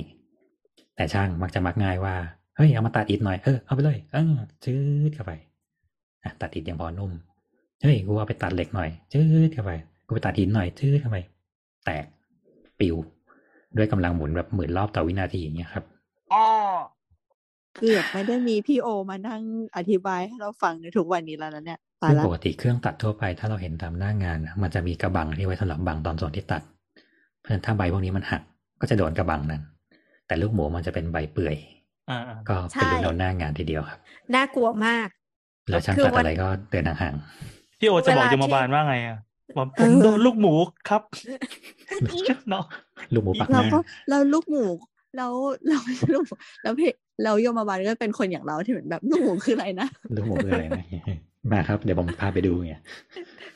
[0.97, 2.15] แต่ช่างมักจะมักง่ายว่า
[2.57, 4.35] เฮ้ยเอามาตัดอิฐหน่อยเออเอาไปเลยเออ
[4.65, 4.74] จื
[5.09, 5.32] ดเข้าไป
[6.24, 7.12] อะตัดอิฐยังพอนุ่ม
[7.82, 9.73] เฮ้ยกูเอาไปตัดเหล็กหน่อยจืดเข้าไป
[10.09, 11.18] กูไปตัดหินหน่อยจืดเข้าไป
[11.85, 12.05] แตก
[12.80, 12.97] ปิว
[13.76, 15.85] ด้วยกำลังหมุนแบบหมื่นรอบต่อวินาทีอย่างเงี้ยครับ
[16.32, 16.47] อ้อ
[17.76, 19.43] เกือบไม่ได้มีพี่โอมานั่ง
[19.76, 26.62] อธิบายให้เราฟังในทุกวันนี้แล้วนะเนี่ยตายซึ่งละปกติเครื่องตัดทั่วไปถ้าเราเห็นตามหน้างานนะมันจะมีกระบังที่ไว้สำหรับบังตอนส่วนที่ตัด
[27.39, 28.43] เพราะฉะนั้นถ้าใบพวกนี้มันหัก
[28.80, 29.62] ก็จะโดนกระบังนั้น
[30.26, 31.56] แต่ลูกหมูมันจะเป็นใบเปื่อย
[32.10, 33.98] อ่าก็เป็นลุ้นเอาหน้างานทีเดียวครับ
[34.35, 35.09] น่ากลัวมาก
[35.68, 37.14] แล้วช่างคือตัดวันอะไรก็เดินห่าง
[37.80, 39.18] พี่โอจะบอกเวลาที่ยมบาลว่าไงอะ
[39.57, 40.55] บอกผมโดนลูกหมู
[40.89, 41.03] ครับ
[42.51, 44.66] เนาะๆลูกหมูปักหเราน้าก็เราลูกหมู
[45.16, 45.33] แล้ว
[45.69, 45.79] เรา
[46.15, 46.83] ลูกหมูแล้วเพ
[47.25, 50.85] เราโยมบาลก็เป็นคนอย่างเราที่เหมือนแบบลูกหมูคืออะไรนะลูกหมูคืออะไรนะ
[51.53, 52.83] มาครับ เดี๋ยวผมพาไปดูเนี่ย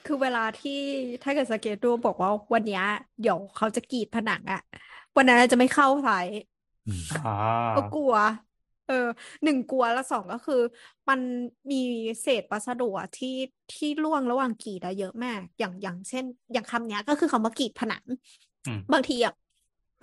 [0.07, 0.81] คือเวลาที่
[1.23, 2.85] ถ้าเกิดสเกตดูบอกว่าวันเนี้ย
[3.23, 4.63] เดี๋ยวเขาจะกรีดผนังอะ
[5.17, 6.41] วันนั้นจะไม่เข้าไซต์
[6.87, 7.35] อืมอ่า
[7.77, 8.15] ก็กลัว
[8.52, 9.07] เออ
[9.45, 10.63] หนึ่งกลัวแล้วสองก็คือ
[11.09, 11.21] มัน
[11.71, 11.83] มี
[12.23, 13.37] เศษวัสดุอะที่
[13.73, 18.05] ที่ร่วงระหว่างกรีดอะเยอะมาก อย่างอย่างเช่น อย่างคำเนี้ยก็คือคำว่ากรีดผนัง
[18.67, 19.35] อืมบางทีอะ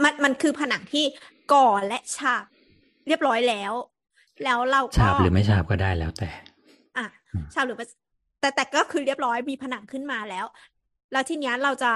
[0.04, 1.06] มันมันคือผนังที่
[1.54, 2.46] ก่อและฉาบ
[3.08, 3.74] เรียบร้อยแล้ว
[4.44, 6.30] แล้วเราก็ฉาบหรือไม่ฉาบก็ได้แล้วแต่
[6.98, 7.86] อะอืมฉาบหรือไม่
[8.40, 10.46] แต่แต่ก็คือเรียบร้อยมีผนังขึ้นมาแล้ว
[11.12, 11.92] แล้วทีเนี้ยเราจะ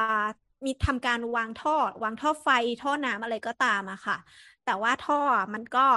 [0.66, 2.48] มีทำการวางท่อ วางท่อไฟ
[2.84, 4.18] ท่อน้ำอะไรก็ตามอะค่ะ
[4.66, 5.88] แต่ว่าท่ออะมันก็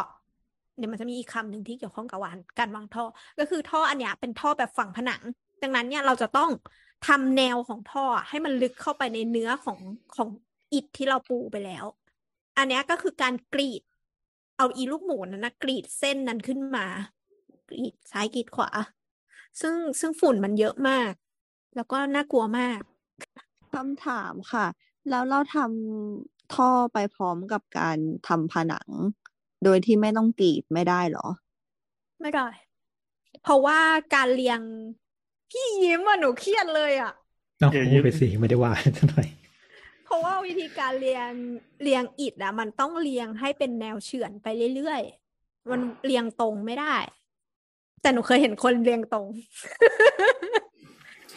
[0.77, 3.05] เดี๋ยวมันจะมีอีกคำหนึ่งที่เกี่ยวข้องกับวางการวางท่อ
[3.39, 5.23] ก็คือท่ออันเนี้ยเป็นท่อแบบฝังผนัง
[5.63, 6.51] ดังนั้นเนี่ยเราจะต้อง
[7.09, 9.79] ทำแนวของท่อให้มันลึกเข้าไปในเนื้อของ
[10.17, 10.29] ของ
[10.73, 11.85] อิฐที่เราปูไปแล้ว
[12.59, 13.83] อันเนี้ยก็คือการกรีด
[14.59, 16.87] เอาอีลูกหมูนั้นนะกรีดเส้นนั้นขึ้นมา
[17.69, 18.71] กรีดซ้ายกรีดขวา
[19.61, 21.13] ซึ่งซึ่งฝุ่นมันเยอะมาก
[21.77, 22.81] แล้วก็น่ากลัวมาก
[23.75, 24.67] คำถามค่ะ
[25.11, 27.99] แล้วเราทำท่อไปพร้อมกับการ
[28.29, 28.89] ทำผนัง
[29.67, 31.27] โดยที่ไม่ต้องกรีดไม่ได้เหรอ
[32.21, 32.49] ไม่ได้
[33.43, 33.81] เพราะว่า
[34.15, 34.61] การเรียง
[35.51, 37.13] พี่ยิ้มอะหนูเครียดเลยอะ
[37.59, 39.29] เอาอย่าพูยึดดไปสิไม่ได้ว่าเท่าไหร่อย
[40.05, 41.31] เพราะว่าวิธีการเรียง
[41.83, 46.97] เรียงอิฐอะมันต้องเรียงให้เป็นแนวเฉือนไปเรื่อยๆมันเรียงตรงไม่ได้
[48.03, 49.27] แต่หนูเคยเห็นคนเรียงตรง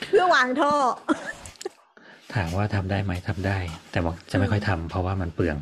[0.07, 0.73] เพื่อวางท่อ
[2.33, 3.57] ถามว่าทำได้ไหมทำได้
[3.91, 5.57] แต่บอกจะไม่ค่อยทำเพราะว่ามันเปลือง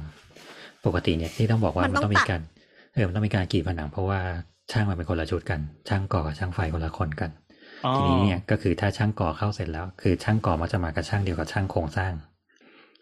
[0.86, 2.42] ปกติเนี่ยที่ต้องบอกว่ามัมันนต้ต้อองงมีตัดการ
[2.98, 4.20] เออมันต้องมีการกรีดผนังเพราะว่า
[4.72, 5.60] ช่างมันเป็นคนละชุดกัน
[5.90, 7.32] ช่างก่อกับช่างไฟคนละคนกัน
[7.86, 12.14] อ๋อทีนี้เนี่ยก็คือถ้าช่างก่อเข้าเสร็จแล้ว คือช่างก่อมักจะมากับช่างเดียวกับช่างโครงสร้าง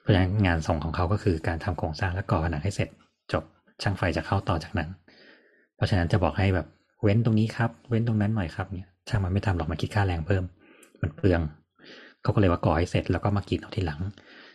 [0.01, 2.89] เพราะฉะนั้นงานส่งของเขาก็คือการทำโครงสร้างและก่อผนังให้เสร็จ
[3.33, 3.43] จบ
[3.81, 4.89] ช่างไฟจะเข้าต่อจากนั้น
[5.75, 6.67] เพราะฉะนั้นจะบอกให้แบบ
[7.03, 10.43] เว้นตรงนี้ครับ เว้นตรงนั้นหน่อยครับเนี่ยช่างมันไม่ทำหรอกมันคิดค่าแรงเพิ่ม
[11.01, 11.41] มันเปลือง
[12.21, 14.01] เขาก็เลยว่าก่อให้เสร็จแล้วก็มากรีดเอาทีหลัง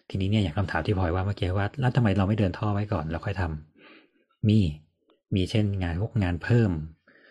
[0.08, 4.58] ทีนี้เนี่ยอย่างคำถามที่พลอยว่าเมื่อกี้ว่าแล้วทำไมเราไม่เดินท่อไว้ก่อนแล้วค่อยทำมี
[5.34, 6.70] มีเช่นงานพวกงานเพิ่ม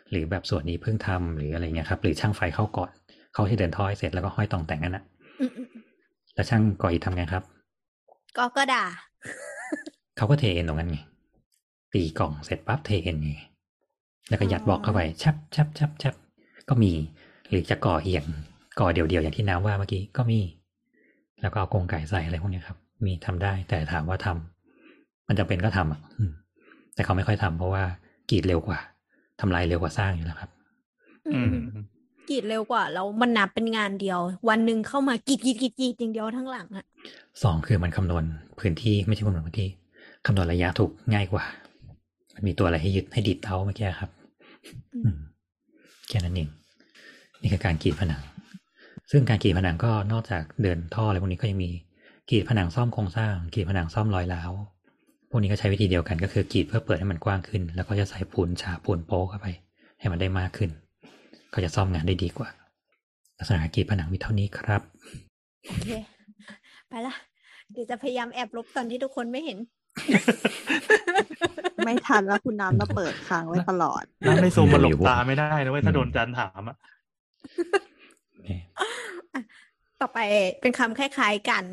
[0.10, 2.90] หรือแบบส่วนนี้เพิ่งทำหรืออะไรเงี้ยครับ หรือช่างไฟเข้าก่อน
[3.34, 5.04] เขาที่เดินท่อให้เสร็จแล้วก็ห้อยตองแต่งนั่นนะ
[5.40, 5.84] อืมอืมอืม
[6.36, 7.44] แล้วช่างก่ออิฐทำไงครับ
[8.38, 8.84] ก็ก็ด่า
[10.18, 11.00] เขาก็เทเอ็นตรงนั้นไง
[11.94, 13.34] ตีกล่องเสร็จปั๊บเทเอ็นไง
[14.30, 16.16] แล้วก็ยัดบล็อกเข้าไปชับชับชับชับ
[16.70, 16.92] ก็มี
[17.50, 18.26] หรือจะก่อเอียง
[18.80, 20.40] ก่อเดี่ยวๆอย่างที่น้ำว่าเมื่อกี้ก็มี
[21.42, 26.32] แล้วก็เอากรงไก่ใส่อะไรพวกเนี้ยครับ มีทำได้แต่ถามว่าทำมันจำเป็นก็ทำอะอืม
[27.00, 27.84] แต่เขาไม่ค่อยทำเพราะว่า
[28.32, 28.80] กรีดเร็วกว่า
[29.40, 30.50] ทำลายเร็วกว่าสร้างอยู่แล้วครับ
[31.34, 31.54] อืม
[32.30, 34.20] กรีดเร็วกว่าแล้วมันนับเป็นงานเดียว
[34.50, 36.86] วันหนึ่งเข้ามากรีดกรีดกรีดกรีดอย่างเดียวทั้งหลังอะ
[37.44, 38.24] สองคือมันคำนวณ
[38.60, 39.70] พื้นที่ไม่ใช่คำนวณพื้นที่
[40.26, 41.44] คำนวณระยะถูกง่ายกว่า
[42.36, 44.10] มันมีตัวอะไรให้ยึดให้ดิดเอาเมื่อกี้ครับ
[44.96, 45.18] อืม
[46.08, 46.50] แค่นั้นเอง
[47.42, 48.22] นี่คือการกรีดผนัง
[49.12, 51.72] ซึ่งการกรีดผนังก็นอกจากเดินท่ออะไรพวกนี้ก็ยังมี
[52.30, 54.52] กรีดผนังซ่อมโครงสร้างกรีดผนังซ่อมรอยร้าว
[55.30, 59.48] พวกนี้ก็ใช้วิธีเดียวกันก็คือกรีดเพื่อเปิดให้มันกว้างขึ้น แล้วก็จะใส่ปูนฉาบปูนโป๊เข้าไป
[60.00, 60.70] ให้มันได้มากขึ้น
[61.54, 62.50] ก็จะซ่อมงานได้ดีกว่า
[63.38, 64.82] ลักษณะการกรีดผนังมีเท่านี้ครับ
[65.68, 65.90] โอเค
[66.90, 67.16] ไปละ
[67.72, 69.58] เดี๋ยวจะพยายามแอบลบตอนที่ทุกคนไม่เห็น
[71.86, 76.78] ไม่ทันแล้วคุณน้ำมาเปิดค้างไว้ตลอดน้ำในซูมมันหลบตาไม่ได้นะเว้ยถ้าโดนจันถามอะ
[80.02, 80.20] ต่อไป
[80.62, 81.66] เป็นคำคล้ายๆกัน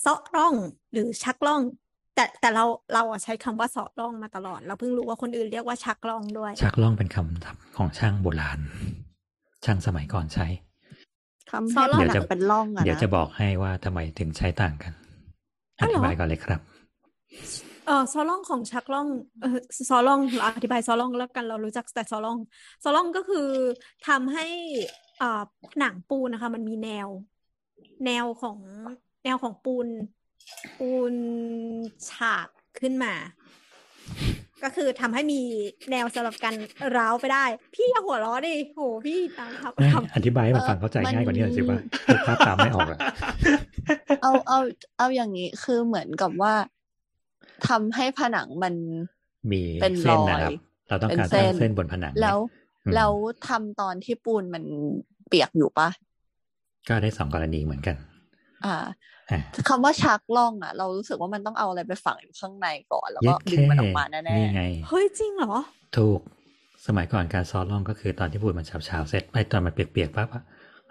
[0.00, 0.54] เซาะร่อง
[0.92, 1.62] หรือชักร่อง
[2.14, 2.64] แต่แต่เรา
[2.94, 8.58] เราอะใช้คำว่าเซาะร่องมาตลอด เราเพิ่งรู้ว่าคนอื่นเรียกว่าชักร่องด้วย ชักล่องเป็นคำศัพท์ของช่างโบราณ
[9.64, 10.46] ช่างสมัยก่อนใช้
[11.50, 14.92] คำซอให้ร่องผนังเป็นร่องอะเดี๋ยวนะจะบอกให้ว่าทำไมถึงใช้ต่างกัน
[15.78, 16.60] ออ้าวเหรอธิบายก่อนเลยครับ
[17.86, 19.08] เออซอล่องของชักล่อง
[19.42, 19.58] เออ
[19.88, 22.38] ซอล่องเราอธิบายซอล่องแล้วกันเรารู้จักแต่ซอล่อง
[22.82, 23.48] ซอล่องก็คือ
[24.08, 24.46] ทำให้
[25.22, 25.42] อ่า
[25.80, 27.08] หนังปูนนะคะ มันมีแนว
[28.06, 28.58] แนวของ
[29.24, 29.86] แนวของปูน
[30.78, 31.14] ปูน
[32.08, 32.48] ฉาบ
[32.78, 33.14] ขึ้นมา
[34.64, 35.40] ก็คือทำให้มี
[35.90, 36.54] แนวสำหรับการ
[36.96, 37.44] ร้าวไปได้
[37.74, 42.98] พี่อย่าหัวเราะดิโหพี่ตามครับไม่ครับอธิบายให้มันฟังเข้าใจง่ายกว่านี้หน่อยสิว่านึกภาพตามไม่ออกอะ
[44.22, 44.58] เอาเอา
[44.98, 46.54] เอาอย่างนี้คือเหมือนกับว่า
[47.68, 48.74] ทำให้ผนังมัน
[49.52, 50.52] มีเป็นเส้นรอยนะครับ
[50.88, 52.38] เราต้องการเป็นเส้สร้างนเส้นบนผนังแล้ว
[52.84, 53.12] อืมแล้ว
[53.48, 54.64] ทำตอนที่ปูนมัน
[55.28, 55.88] เปียกอยู่ปะ
[56.88, 57.96] ก็ได้สองกรณีเหมือนกัน
[58.64, 58.90] อ่าอะ
[59.68, 65.54] คำว่าชักล่องอะ เรารู้สึกว่ามันต้องเอาอะไรไปฝังอยู่ข้างในก่อน แล้วเย็ก็ดดึแค่งมันออกมาแน่นี่ไงเฮ้ยจริงเหรอ
[65.96, 66.20] ถูก
[66.86, 70.42] สมัยก่อนการซอสล่องก็คือตอนที่ปูนมันเฉาๆเสร็จไอ้ตอนมันเปียกๆปั๊บอะ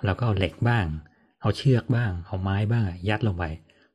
[0.05, 0.85] เราก็เอาเหล็กบ้าง
[1.41, 3.43] เอาเชือกบ้าง เอาไม้บ้างอะยัดลงไป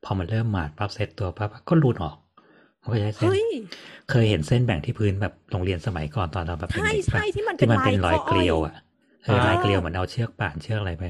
[0.03, 2.15] พอมันเริ่มหมาดปั๊บเสร็จตัวปั๊บก็รูดออก
[2.81, 3.45] มันก็จะได้เส้นเฮ้ย
[4.09, 8.75] เคยเห็นเส้นแบ่งที่พื้นแบบโรงเรียนสมัยก่อนตอนเราแบบใช่เด็กๆใช่ปะที่มันที่มันเป็นเป็นรลาอยยข้ออ้อยเกลียวอะ
[9.23, 11.03] เอออ่าลายเกลียวเหมือนเอาเชือกป่านเชือกอะไรไป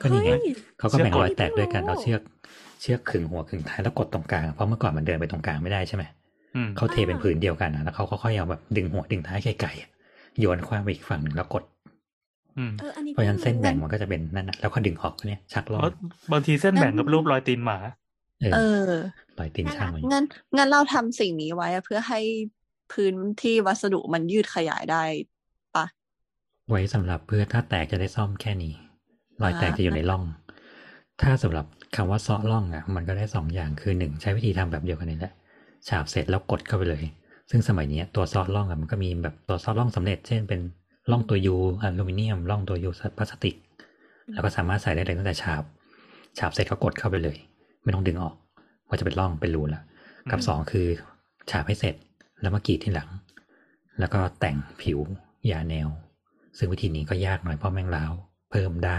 [0.00, 0.40] ก็นี่ไงเฮ้ย
[0.78, 2.20] เขาก็แบ่งเชือกกดรอยแตกด้วยกันไม่รู้เอาเชือก
[2.80, 6.04] เชือกขึงหัวขึงท้ายแล้วกดตรงกลางเพราะเมื่อก่อนมันเดินไปตรงกลางไม่ได้ใช่ไหม
[6.56, 9.90] อืมเขาเทเป็นผืนเดียวกันนะแล้วเขาค่อยๆเอาแบบดึงหัวดึงท้ายไกลๆอะ
[10.40, 11.64] โยนคว้างไปอีกฝั่งหนึ่งแล้วกด
[12.58, 15.92] อืมเอออันนี้เพราะฉะนั้นเส้นแบ่งพิ่มันก็จะเป็นนั่นนะแล้วก็ดึงออกเนี่ยชักลเพองราะ
[16.32, 17.78] บางทีเส้นแบ่งกับรูปรอยตีนหมา
[18.40, 18.94] เอๆเอออ
[19.38, 20.24] รอยตีนช่างไว้งั้น
[20.56, 22.20] งั้นเราทำสิ่งนี้ไว้อะเพื่อให้
[22.92, 25.02] พื้นที่วัสดุมันยืดขยายได้
[25.76, 25.86] ปะ
[26.68, 28.74] ไว้สำหรับเพื่อถ้าแตกจะได้ซ่อมแค่นี้
[29.42, 30.22] รอยแตกจะอยู่ในร่อง
[31.22, 31.66] ถ้าสำหรับ
[31.96, 35.32] คำว่าเซาะร่องอะมันก็ได้สองอย่างคือหนึ่งใช้วิธีทำแบบเดียวกันนี่แหละ
[35.88, 37.04] ฉาบเสร็จแล้วกดเข้าไปเลย
[37.50, 40.60] ซึ่งสมัยเนี้ยตัวซอสร่องอะมันก็มีแบบตัวซอสร่องสำเร็จ เช่นเป็น
[41.10, 43.56] ร่องตัวยูอลูมิเนียมร่องตัวยูพลาสติก
[44.34, 45.62] แล้วก็สามารถใส่ได้เลยตั้งแต่ฉาบ
[46.38, 47.36] ฉาบเสร็จก็กดเข้าไปเลย
[47.84, 48.34] ไม่ต้องดึงออก
[48.88, 49.82] ว่าจะเป็นร่องเป็นรูแล้ว
[50.30, 50.86] กับอืมสองคือ
[51.50, 51.94] ฉาบให้เสร็จ
[52.40, 53.08] แล้วมากรีดที่หลัง
[54.00, 54.98] แล้วก็แต่งผิว
[55.50, 55.88] ยาแนว
[56.58, 58.12] ซึ่งวิธีนี้ก็ยากหน่อยเพราะแมงล้าว
[58.50, 58.98] เพิ่มได้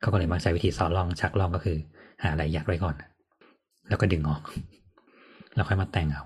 [0.00, 1.78] เขาก็เลยมาใช้วิธีซอล่องชักล่องก็คือ
[2.22, 2.94] หาอะไรยัดไว้ก่อน
[3.88, 4.42] แล้วก็ดึงออก
[5.54, 6.24] แล้วค่อยมาแต่งเอา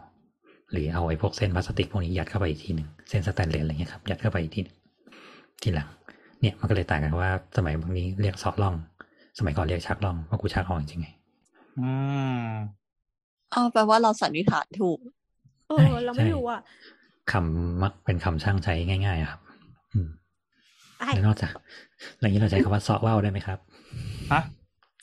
[0.71, 4.77] หรือเอาไอ้พวกเส้นพลาสติกพวกนี้ยัดเข้าไปอีกทีหนึ่งเส้นสแตนเลสอะไรเงี้ยครับยัดเข้าไปอีกทีหนึง
[5.63, 5.89] ทีหลัง
[6.41, 8.75] เนี่ยมันก็เลยต่างกันว่าสมัยบางนี้เรียกซอล่อง
[9.39, 11.09] สมัยก่อนเรียกชักล่องเพราะกูชักออกจริงๆไง
[11.79, 11.91] อื
[12.45, 12.47] ม
[13.55, 14.99] อ๋อแปลว่าเราสันนิษฐานถูก
[15.69, 16.61] เออเราไม่รู้อะ
[17.33, 19.41] คำมักเป็นคำช่างใช้ง่ายๆอะครับ
[19.93, 20.09] อืม
[21.07, 21.53] ไปแล้วนอกจาก
[22.15, 23.59] อะไรอย่างนี้เราใช้คำว่าซอว่าวได้ไหมครับ
[24.33, 24.43] ฮะ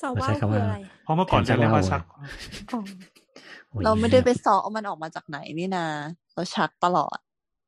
[0.02, 2.02] สาวเราว่าใช้คำคือว่าอะไรเพราะเมื่อก่อนจะเรียกว่าชัก
[2.74, 2.80] อ๋อ
[3.70, 5.86] โอ้ยเราไม่ได้ไปซอเอามันออกมาจากไหนนี่นา
[6.34, 7.18] เราชักตลอด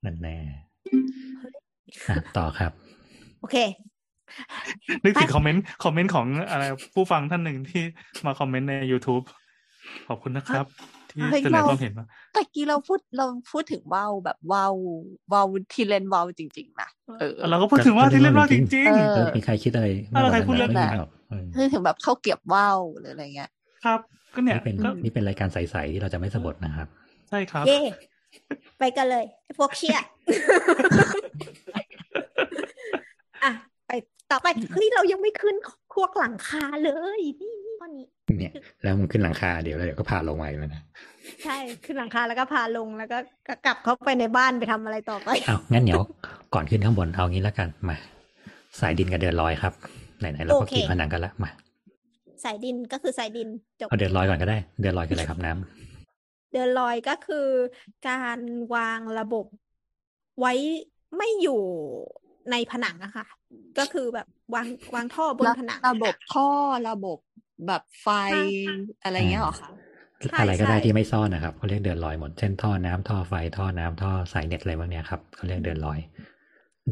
[0.06, 2.72] นั่นแน่อะต่อครับ
[3.42, 3.58] โอเค
[5.04, 6.64] นึกถึงไปคอมเมนต์คอมเมนต์ของอะไร
[6.96, 7.84] ผู้ฟังท่านหนึ่งที่
[8.26, 9.24] มาคอมเมนต์ใน YouTube
[10.08, 10.66] ขอบคุณนะครับ
[11.12, 14.74] ที่เฮ้ยเสนอเราความเห็นมาตะกี้เราพูดเราพูดถึงว่าวแบบว่าว
[15.32, 16.90] ว่าวที่เล่นว่าวจริง ๆ นะ
[17.20, 21.19] เออเราก็พูดถึงว่าที่เล่นว่าจริงเออเออมีใครคิดอะไรอะไรใครพูดเรื่องไม่แบบหรอกเออคือ
[21.74, 24.00] ถึงแบบเข้าเก็บว่าวหรืออะไรเงี้ยๆครับ
[24.34, 26.88] ก็เนี่ยนี่เป็นก็นี่เป็นรายการใสๆที่เราจะไม่สะบดนะครับ
[27.30, 27.82] ใช่ครับ เย่
[28.80, 30.00] ไปกันเลยไอ้พวกเชี่ย
[33.44, 33.52] อะ
[33.88, 33.92] ไป
[34.32, 35.56] ต่อไปเฮ้ยเรายังไม่ขึ้น
[35.96, 38.06] พวกหลังคาเลยนี่ข้อนี้
[38.40, 38.54] เนี่ย
[38.84, 40.82] แล้วมึงขึ้นหลังคาเดี๋ยวแล้วเดี๋ยวก็พาลงมาอีกแล้วนะ
[41.44, 46.02] ใช่ขึ้นหลังคาแล้วก็พาลงแล้วก็ก็กลับเข้าไปในบ้านไปทำอะไรต่อไปเอางั้นเดี๋ยว
[46.54, 47.98] ก่อนขึ้นข้างบนเอางี้แล้วกันมา
[48.80, 49.74] สายดินกับเดินลอยครับ
[50.20, 51.50] ไหนๆเราก็โอเคกินผนังกันละมา
[52.44, 53.48] สายดินก็คือสายดิน
[53.80, 57.48] จบเอาเดินลอยก่อนก็ได้ เดินลอยคืออะไรครับน้ำเดินลอยก็คือ
[58.08, 58.40] การ
[58.76, 59.46] วางระบบ
[60.40, 60.54] ไว้
[61.18, 61.62] ไม่อยู่
[62.52, 63.26] ในผนังอะค่ะ
[63.78, 66.50] ก็คือแบบวางวางท่อบนระผนัง ระบบท่อ
[66.90, 67.18] ระบบ
[67.68, 68.08] แบบไฟ
[69.04, 69.70] อะไรเงี้ยเหรอคะ
[70.30, 76.00] ใช่อะไรก็ได้ใช่ที่ไม่ซ่อนนะครับเขาเรียกเดินลอยหมดเช่นท่อน้ำท่อไฟท่อน้ำท่อสายเน็ตอะไรพวกเนี้ยครับเขาเรียกเดินลอย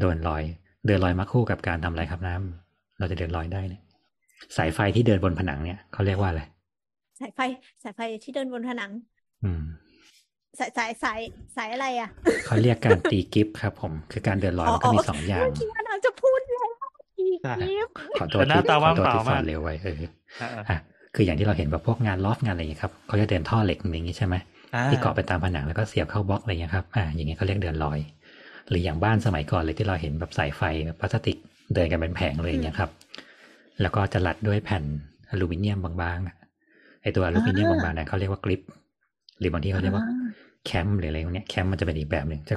[0.00, 0.42] เดินลอย
[0.86, 2.67] เดินลอยมาคู่กับการทำอะไรครับน้ำ
[2.98, 3.82] เราจะเดินลอยได้เนี่ย
[4.56, 6.42] สายไฟที่เดินบนผนังเนี่ยเขาเรียกว่าอะไร
[7.20, 7.40] สายไฟ
[7.82, 8.90] สายไฟที่เดินบนผนัง
[9.44, 9.62] อืม
[10.58, 11.20] สายสายสาย
[11.56, 12.10] สายอะไรอะ
[12.46, 16.70] เขาเรียกการตีกิฟต์ครับ ผม คือการเดินลอยมันก็มีสองอย่างเมื่อกี้เราจะพูดแล้ว
[17.18, 17.88] อีกใช่นิด
[18.18, 19.96] ขอโทษแต่หน้าที่ตาขอว่างโทษเปล่าที่สอมานกเร็วไว้เออ
[20.40, 20.76] อ่าอะ
[21.14, 24.34] คืออย่างที่เราเห็นแบบพวกงานลอฟงานอะไรอย่างเงี้ยครับเขาจะเดินท่อเหล็กอย่างนี้ใช่ไหม
[24.74, 27.98] อ่าที่เกาะไปตามผนังแล้วก็เสียบเข้าบล็อกอะไรเงี้ยครับอ่าอย่างเงี้ยเขาเรียกเดินลอย
[28.68, 31.38] หรืออย่างบ้านสมัยก่อนเลยที่เราเห็นแบบสายไฟแบบพลาสติก
[31.74, 32.90] เดินกันเป็นแผงเลยอย่างเงี้ยครับ
[33.80, 34.84] แล้วก็จะรัดด้วยแผ่น
[35.30, 36.36] อลูมิเนียมบางๆอะ
[37.02, 38.62] ไอตัวอลูมิเนียมบางๆเนี่ยเขาเรียกว่ากริป
[39.38, 40.04] หรือบางทีเขาเรียกว่า
[40.64, 42.54] แคมหรืออะไรพวกเนี้ยแคมมันจะเป็นอีกแบบหนึ่งจะ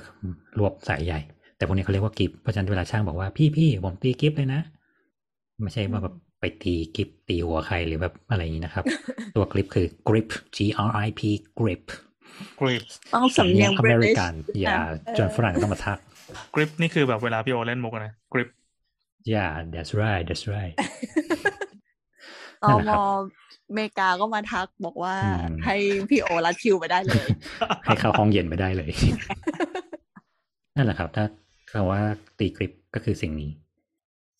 [0.59, 1.19] รวบสายใหญ่
[1.57, 4.61] แต่พวกนี้เขาเรียกว่ากิฟเพราะฉะนั้นเวลาช่างบอกว่าพี่พี่ผมตีกิฟเลยนะ
[5.61, 8.85] ไม่ใช่ว่าแบบไปตีกิฟตีหัวใครหรือแบบอะไรอย่างนี้นะครับ
[9.35, 10.57] ตัวกริปคือ grip G
[10.87, 11.21] R I P
[11.59, 11.83] grip
[12.59, 12.83] กริป
[13.13, 14.77] ต้องสำเนียงอเมริ British กันอย่า
[15.17, 15.97] จนฝรั่งต้องมาทัก
[16.55, 18.49] กริปนี่คือแบบเวลาพี่โอเล่นมุกอะนะกริป
[19.33, 20.75] yeah that's right that's right
[22.63, 22.99] ตนั่นมแหละครับ
[23.69, 25.75] อเมริกาก็มาทักบอกว่าอืมให้
[26.09, 27.25] พี่โอรัดคิวไปได้เลย
[27.83, 28.91] ให้เข้าห้องเย็นไปได้เลย
[30.75, 31.25] นั่นแหละครับ ถ้า
[31.71, 32.01] คำว่า
[32.39, 33.51] ตีกริปก็คือสิ่งนี้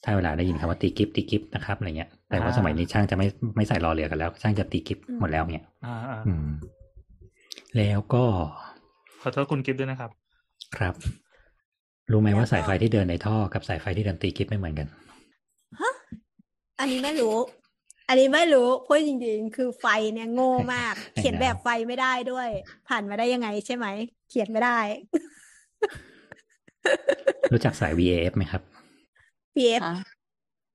[0.03, 6.49] ถ้าเวลาได้ยินคำว่าตีกริปตีกริปนะครับอะไรเงี้ย แต่ว่าอ่าสมัยนี้ช่างจะไม่ไม่ใส่รอเรือกันแล้ว ช่างจะตีกริปอืมหมดแล้วเนี่ยอ่าอ่าอืม
[7.77, 8.23] แล้วก็
[9.21, 10.11] ขอโทษคุณกิฟต์ด้วยนะครับ
[10.77, 10.93] ครับ
[12.11, 14.87] รู้ไหมว่าสายไฟที่เดินในท่อกับสายไฟที่เดินตีกริปไม่เหมือนกัน
[16.79, 17.35] อันนี้ไม่รู้
[18.07, 22.49] อันนี้ไม่รู้พูดจริงๆ คือไฟเนี่ยโง่มากไอ้เขียนแบบไฟไม่ได้ด้วย
[22.87, 23.87] ผ่านมาได้ยังไงใช่ไหม
[24.29, 24.79] เขียนไม่ได้
[27.51, 28.61] รู้จักสาย VAF ไหมครับ
[29.55, 29.95] PF อะ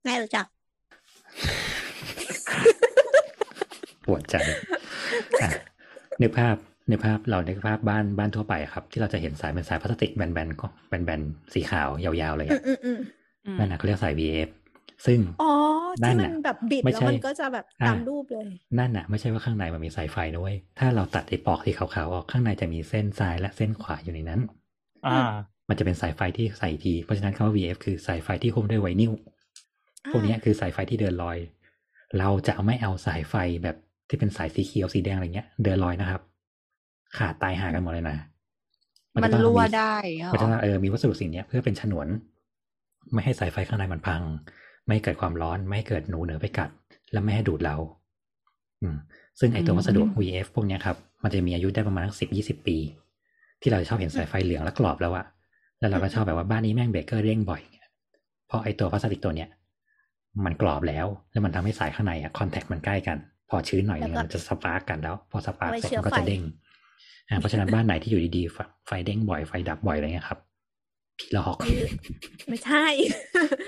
[0.06, 0.46] ง่ายรู้จัก
[4.04, 4.36] ปวดใจ
[5.42, 5.50] อะ
[6.20, 6.56] นึกภาพ
[6.90, 12.98] นึกภาพเรานึกภาพบ้านบ้านทั่วไปอะครับ ที่เราจะเห็นสายเป็นสายพลาสติกแบนๆก็แบนๆสีขาวยาวๆเลยอือะมอืมอืม
[13.46, 14.48] อืมนั่นนะเขาเรียกสาย VAF
[15.06, 15.50] ซึ่งอ๋อ
[16.04, 18.48] นั่ที่นมัน่ะนแบบบิดไม่แล้วใช่มันก็จะแบบอ่าตามรูปเลย
[18.78, 24.40] นั่นน่ะ ไม่ใช่ว่าข้างในมันมีสายไฟด้วย ถ้าเราตัดไอ้ปลอกที่ขาวๆออกข้างในจะมีเส้นซ้ายและเส้นขวาอยู่ในนั้น
[25.06, 25.20] อ่า
[25.68, 29.12] มันจะเป็นสายไฟที่ใส่ที เพราะฉะนั้นคำว่า VF คือสายไฟที่หุ้มด้วยไวนิล
[30.06, 31.38] อ่าพวกเนี้ยคือสายไฟที่เดินลอย
[32.18, 33.76] เราจะไม่เอาสายไฟแบบ
[34.08, 36.22] ที่เป็นสายสีเขียวสีแดงอะไรเงี้ย เดินลอยนะครับ
[37.18, 38.18] ขาดตายหากันหมดเลยนะ
[39.14, 42.06] มันจะต้องรั่วมีได้เหรอมันจะต้องเออมีวัสดุสิ่งเนี้ยเพื่อเป็นฉนวน
[43.12, 44.22] ไม่ให้สายไฟข้างในมันพัง
[44.84, 46.70] ไม่ให้เกิดความร้อน ไม่ให้เกิดหนูเหนือไปกัด
[47.12, 47.76] และไม่ให้ดูดเรา
[48.82, 48.96] อืม
[49.38, 52.76] ซึ่งไอตัววัสดุ VF พวกเนี้ยครับ มันจะมีอายุได้ประมาณสิบยี่สิบปี
[53.62, 55.26] ที่เราชอบเห็นสายไฟเหลืองและกรอบแล้วอะ
[55.78, 57.62] แล้วเราก็ชอบแบบว่าบ้านนี้แม่งเบรกเกอร์เด้งบ่อย
[58.46, 59.48] เพราะไอตัวพลาสติกตัวเนี้ย
[60.44, 63.18] มันกรอบแล้ว แล้วมันทำให้สายข้างในอะ contact มันใกล้กัน
[63.48, 66.65] พอชื้นหน่อยนึงแล้วก็มันจะ spark กันแล้ว พอ spark ไว้เสร็จเชื้อมันก็ไฟจะเด้งอ่า
[67.38, 70.38] เพราะฉะนั้นบ้านไหนที่อยู่ดีๆไฟไฟเด้งบ่อยไฟดับบ่อยอะไรเงี้ยครับ
[71.18, 71.56] ผีหลอก
[72.48, 72.84] ไม่ใช่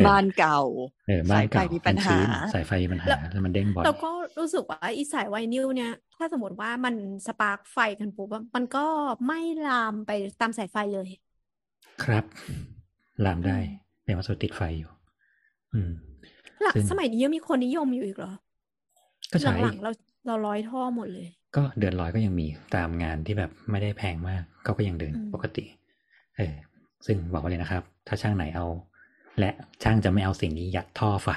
[0.07, 0.61] บ้านเก่า
[1.07, 6.95] เออบ้านเก่าสายไฟมีปัญหาชื้นสายไฟมีปัญหาแล้วแล้วมันเด้งบ่อยแล้วก็รู้สึกว่าอีสายไวนิลเนี่ย ถ้าสมมติว่ามัน
[7.27, 8.87] สปาร์กไฟกันปุ๊บอะมันก็
[9.27, 10.11] ไม่ลามไป
[10.41, 11.09] ตามสายไฟเลย
[12.03, 12.25] ครับ
[13.25, 14.91] ลามได้อืมเป็นวัสดุติดไฟอยู่
[15.73, 15.93] อืม
[16.63, 18.33] หลักซึ่งสมัยนี้ยังมีคนนิยมอยู่อีกเหรอ
[19.33, 19.91] ก็ใช้หลังๆเรา
[20.27, 22.47] เราร้อยท่อหมดเลย ก็เดินลอยก็ยังมี
[22.77, 25.65] ตามงานที่แบบไม่ได้แพงมากเขาก็ยังเดินอืมปกติ
[26.37, 26.55] เออ
[27.07, 28.67] ซึ่งบอกไว้เลยนะครับ ถ้าช่างไหนเอา
[29.39, 29.51] และ
[29.83, 31.31] ช่างจะไม่เอาสิ่งนี้ยัดท่อไฟ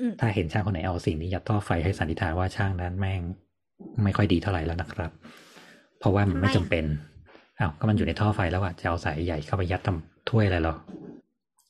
[0.00, 3.20] อืมถ้าเห็นช่างคนไหนเอาสิ่งนี้ยัดท่อไฟให้สันนิษฐานว่าช่างนั้นแม่ง
[4.04, 5.10] ไม่ค่อยดีเท่าไหร่แล้วนะครับ
[5.98, 6.84] เพราะว่ามันไม่ทำไมจำเป็น
[7.58, 10.76] อ้าวก็มันอยู่ในท่อไฟแล้วอะจะเอาสายใหญ่เข้าไปยัดทำถ้วยอะไรหรอ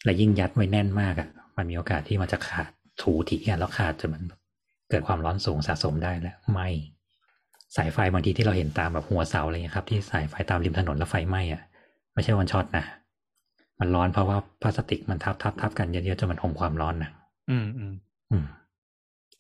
[0.05, 2.71] และยิ่งยัดไว้แน่นมากอะมันมีโอกาสที่มันจะขาด
[3.03, 4.23] ถูถีกันแล้วขาดจนมัน
[4.91, 6.69] เกิดความร้อนสูงสะสมได้แล้วไม่
[7.77, 11.63] สายไฟบางทีที่เราเห็นตามแบบหัวเสาอะไรเงี้ยครับที่สายไฟตามริมถนนแล้วไฟไหม้อะ
[12.15, 12.85] ไม่ใช่วันช็อตนะ
[13.81, 17.11] มันร้อนเพราะว่าพลาสติกมันทับทับทับกันเยอะๆจนมันอมความร้อนนะ
[17.51, 17.93] อืมอืม
[18.31, 18.45] อืม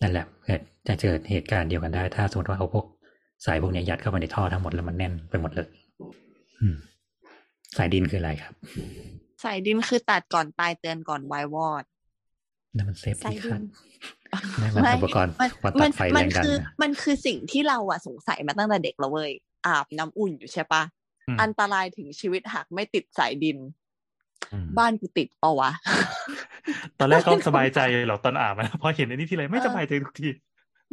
[0.03, 2.87] นั่นแหละเกิดจะเจอเหตุการณ์เดียวกันได้ ถ้าสมมติว่าเอาพวก
[3.45, 5.69] สายพวกเนี้ยยัดเข้าไปในท่อทั้งหมดแล้วมันแน่นไปหมดเลย
[6.61, 6.77] อืม
[7.77, 8.53] สายดินคืออะไรครับ
[9.45, 11.85] สายดินคือตัดก่อนตายเตือนก่อนวายวอด
[12.77, 13.73] นั่นมันเซฟสายตี้ดิครับนนั่นมัน
[14.59, 19.31] ไม่อุปกรณ์มันวัดมัตันดไฟมัแรงดันคือนะมันคือสิ่งที่เราอะสงสัยมาตั้งแต่เด็กแล้วเว้ย
[19.67, 20.83] อาบน้ำอุ่นอยู่ใช่ปะ
[21.29, 23.59] อืมอันตรายถึงชีวิตหากไม่ติดสายดิน
[24.53, 25.71] อืมบ้านกูติดเปะวะ
[26.99, 30.29] ตอนแรกก็สบายใจหรอกตอนอ่านมาพอเห็นอันนี้ทีไรไม่สบายใจทุกที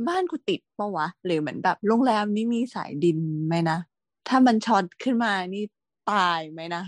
[0.07, 3.80] บ้านกูติดปะวะ หรือเหมือนแบบโรงแรมนี้มีสายดินไหมนะ
[4.27, 5.64] ถ้ามันช็อตขึ้นมานี่
[6.11, 6.84] ตายไหมนะ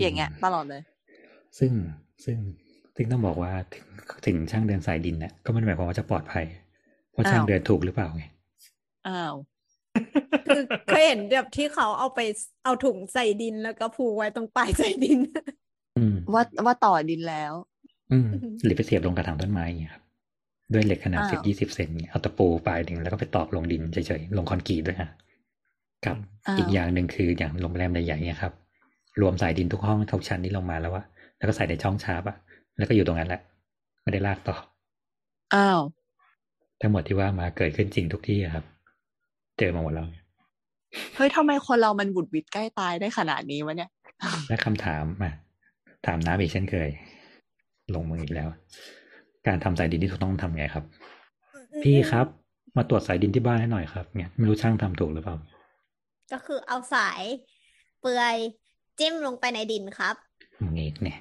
[0.00, 0.82] อย่างเงี้ยตลอดเลย
[1.58, 1.72] ซึ่ง
[2.24, 2.36] ซึ่ง
[2.96, 3.86] ซึ่งต้องบอกว่าถึง
[4.26, 6.44] ถึงช่างเดินสายดินเนี่ยก็ไม่ได้หมายความว่าจะปลอดภัย
[7.12, 8.24] เพราะช่างอ้าวเดินถูกหรือเปล่าไง
[9.08, 9.34] อ้าว
[10.46, 12.20] คือเคยเห็นแบบที่เขาเอาไป
[12.64, 15.18] เอาถุงใส่ดินแล้วก็ผูกไว้ตรงปลายใส่ดิน
[15.98, 17.52] อืมว่าว่าต่อดินแล้ว
[18.12, 18.28] อืม
[18.64, 20.02] หรือไปเสียบลงกระถางต้นไม้อย่างเงี้ยครับ
[20.72, 25.10] ด้วยเหล็กขนาดอ้าวสิบยี่สิบเซนเนี่ยเอาตะปูปลายหนึ่งแล้วก็ไปตอกลงดินเฉยๆลงคอนกรีตด้วยฮะ
[26.04, 26.16] กับ
[26.48, 28.52] อ้าวอีกอย่างหนึ่งคืออย่างโรงแรมใหญ่ๆเนี่ยครับ
[29.20, 31.04] รวมสายดินทุกห้องทุกชั้นที่ลงมาแล้วว่า
[31.36, 32.36] แล้วก็ใส่ในช่องชาร์ปอะ
[32.76, 33.40] แล้วก็อยู่ตรงนั้นแหละ
[34.02, 34.56] ไม่ได้ลากต่อ
[35.54, 35.80] อ้าว
[36.80, 38.64] ทั้งหมดที่ว่ามาเกิดขึ้นจริงทุกที่อะครับ
[39.58, 40.06] เจอมาหมดแล้ว
[41.16, 43.90] เฮ้ยทำไมคนเรามันบุดวิดใกล้ตายได้ขนาดนี้วะเนี่ย
[44.48, 45.32] และคำถามมา
[46.06, 46.88] ถามน้าอีกเช่นเคย
[47.94, 48.48] ลงมืออีกแล้ว
[49.46, 50.84] การทำสายดินที่ถูกต้องทำไงครับ
[51.82, 52.26] พี่ครับ
[52.76, 55.36] มาตรวจสายดินที่บ้านให้หน่อยครับเนี่ยไม่รู้ช่างทำถูกหรือเปล่า
[56.32, 57.22] ก็คือเอาสาย
[58.00, 58.36] เปลือย
[58.98, 60.14] จิ้มลงไปในดินครับ
[60.76, 61.18] นี่เนี่ย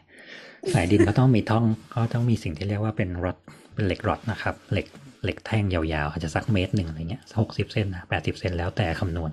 [0.74, 3.38] สายดินเขาต้องมีท่องเขาต้องมีสิ่งที่เรียกว่าเป็นรอด
[3.74, 4.88] เป็นเหล็กรอดนะครับเหล็ก
[5.24, 9.32] เหล็กแท่งยาวๆอาจจะสักเมตรหนึ่งอะไรเงี้ยหกสิบเซนนะแปดสิบเซนแล้วแต่คำนวณ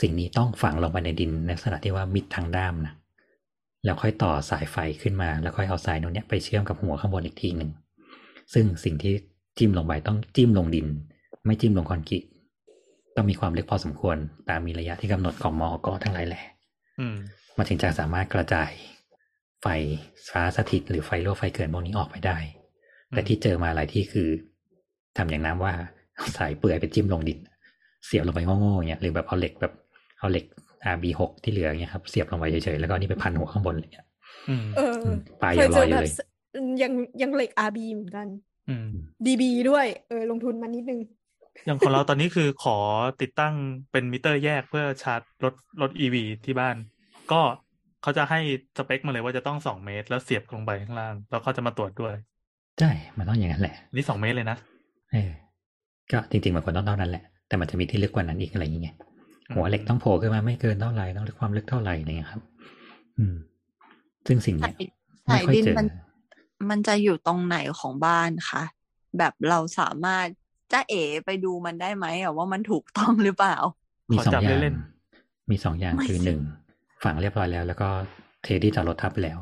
[0.00, 2.92] สิ่งนี้ต้องฝังลงไปในดินในลักษณะที่ว่ามิดทางด้ามนะ
[3.84, 7.70] แล้วค่อยต่อสายไฟขึ้นมา แล้วค่อยเอาสายนู้นเนี้ยไปเชื่อมกับหัวข้างบนอีกทีหนึ่ง
[8.54, 9.14] ซึ่งสิ่งที่
[9.58, 10.86] จิ้มลงไปต้องจิ้มลงดิน
[11.46, 12.24] ไม่จิ้มลงคอนกรีต
[13.16, 14.16] ต้องมีความลึกพอสมควร
[14.48, 16.44] ตามมีระยะที่กำหนดของมอกทั้งหลายแหละ
[17.00, 17.16] อืม
[17.56, 18.70] มันถึงจะสามารถกระจาย
[19.62, 19.66] ไฟ
[20.28, 22.36] ฟ้าสถิต หรือไฟรั่วไฟเกินพวกนี้ออกไปได้
[23.10, 24.28] แต่ที่เจอมาหลายที่คือ
[25.16, 25.72] ทำอย่างน้ำว่า
[26.16, 27.38] เอาสายเปื่อยไปจิ้มลงดิน
[28.06, 29.72] เสียบลงไปโง่ๆอย่างเงี้ยหรือแบบเอาเหล็กแบบ
[30.20, 30.44] เอาเหล็ก
[30.94, 34.06] RB6 ที่เหลือเงี้ยครับเสียบลงไปเฉยๆแล้วก็เอานี่ไปพันหัวข้างบนอะไรเงี้ย
[34.48, 36.20] อืมเอออืมปลายเคยาวยลเจออยอยู่แบบเลยส
[36.82, 38.26] ยังยังเหล็กอาร์บีเหมือนกัน
[38.68, 38.90] อืม
[39.26, 41.00] ดีบีด้วยเออลงทุนมานิดนึง
[41.66, 42.76] อย่างของเราตอนนี้คือขอ
[43.20, 43.54] ติดตั้ง
[43.92, 46.76] เป็นมิเตอร์แยกเพื่อชาร์จรถรถอีวีที่บ้าน
[47.32, 47.40] ก็
[48.02, 48.40] เขาจะให้
[48.76, 52.14] สเปคมาเลยว่าจะต้องสองเมตร แล้วเสียบลงไปข้างล่าง แล้วเขาจะมาตรวจด้วย
[52.78, 54.56] ใช่ มันต้องอย่างนั้นแหละ นี่สองเมตรเลยนะ
[55.12, 55.30] เออ
[56.12, 58.96] ก็จริงๆมันควรต้องเท่านั้นแหละ แต่มันจะมีที่ลึกกว่านั้นอีกอะไรอย่างเงี้ย
[59.48, 62.42] อืมหัวเหล็กต้องโผล่ขึ้นมาไม่เกินเท่าไหร่ ต้องความลึกเท่าไหร่อะไรเงี้ยครับ
[63.18, 63.34] อืม
[64.26, 64.90] ซึ่งสิ่งสาเนี้ยย
[65.28, 65.86] สายไม่ค่อยดินเจอมัน
[66.70, 68.62] มันจะอยู่ตรงไหนของบ้านคะ
[69.18, 70.26] แบบเราสามารถ
[70.72, 73.56] จ้าเอ๋ไปดูมันได้ไหมอะว่ามันถูกต้องหรือเปล่า
[74.12, 74.74] มีขอสองจับอย่างเล่น
[75.50, 76.40] มีสองอย่างไม่คือสิหนึ่ง
[77.04, 77.88] ฝังเรียบร้อยแล้ว แล้วก็
[78.42, 79.38] เทที่จอดรถทับไปแล้ว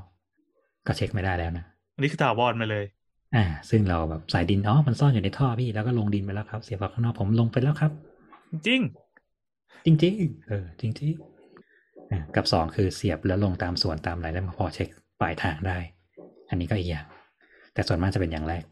[0.87, 1.65] ก็เช็คไม่ได้แล้วนะ
[1.95, 2.85] อันนี้คือถาวรมาเลย
[3.35, 7.93] อ่า ซึ่งเราแบบสายดินอ๋อมันซ่อนอยู่ในท่อพี่แล้วก็ลงดินไปแล้วครับ เสียบออกข้างนอกผมลงไปแล้วครับ
[8.66, 8.81] จริง
[9.85, 14.89] จริงๆเออจริงๆอะกับสองคือเสียบแล้วลงตามส่วนตามอะไรแล้วมาพอเช็ค
[15.20, 15.78] ปลายทางได้
[16.51, 17.07] อันนี้ก็อีกอย่าง
[17.74, 18.65] แต่ส่วนมากจะเป็นอย่างแรก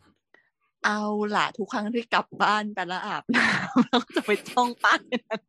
[0.84, 1.00] เอา
[1.36, 5.40] ล่ะทุกครั้งที่กลับบ้านไปแล้วอาบน้ำเราก็จะไปจ้องป้ายนั้น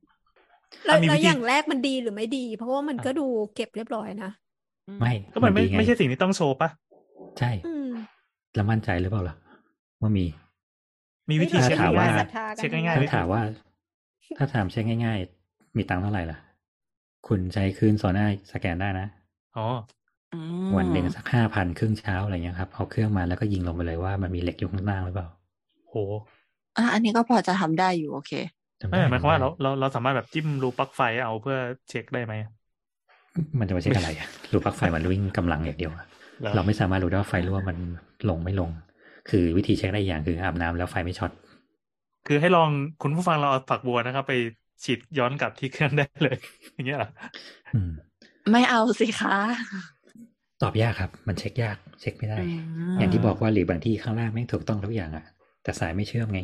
[0.85, 4.31] แล้วอะมีแล้ววิธีอย่างแรกมันดีหรือไม่ดี เพราะว่ามันอะก็ดูเก็บเรียบร้อยนะ
[4.99, 6.69] ไม่ก็มันไม่ดีงไม่ใช่สิ่งที่ต้องโชว์ปะ
[7.39, 7.89] ใช่อืม
[8.55, 9.35] แล้วมั่นใจหรือเปล่าล่ะ
[10.01, 10.25] ว่ามี
[11.29, 13.41] มีวิธีไม่เช็คถามว่าง่ายๆศรันะทธากันเช็คง่ายๆถ้าไม่ถามว่า
[14.37, 16.37] ถ้าถามเช็คง่าย ๆ มีตังค์เท่าไหร่ล่ะ
[17.27, 19.07] คุณใช้คลื่น sonar scan ได้นะ
[19.57, 19.67] อ๋อ
[20.33, 25.27] อืมวันหนึ่งสักห้าพันครึ่งเช้าอะไรเงี้ยครับเอาเครื่องมาแล้วก็ยิงลงไปเลยว่ามันมีเหล็กอยู่ข้างล่างหรือเปล่า
[25.89, 25.95] โห
[26.77, 31.57] อะอันนี้ก็พอจะทำได้อยู่โอเคจำ ไม่ได้หมายความว่าจำเราได้เราเราสามารถแบบจิ้มรูปลั๊กไฟเอาเพื่อ
[31.89, 32.33] เช็คได้ไหม
[33.59, 36.05] มันจะมาเช็คอะไรอะรูปลั๊กไฟมันวิ่งกำลังอย่างเดียวอะ
[36.41, 37.77] หรอเราไม่สามารถรู้ได้ว่าไฟรั่วมัน
[38.29, 38.69] ลงไม่ลง
[39.29, 41.31] คือวิธีเช็คได้อย่างคืออาบน้ำแล้วไฟไม่ช็อต
[42.25, 42.69] คือให้ลอง
[43.01, 44.33] คุณผู้ฟังเราเอาฝักบัวนะครับ ไป
[44.85, 46.35] ฉีดย้อนกลับที่เครื่องได้เลย
[46.73, 47.09] อย่างเงี้ยเหรอ
[47.73, 47.91] อืม
[48.51, 49.35] ไม่เอาสิคะ
[50.61, 55.25] ตอบยากครับ มันเช็คยาก เช็คไม่ได้อืมอย่างที่บอกว่าหรือบางที่ข้างล่างไม่งถูกต้องทุกอย่างอะ
[55.63, 56.39] แต่สายไม่เชื่อมไง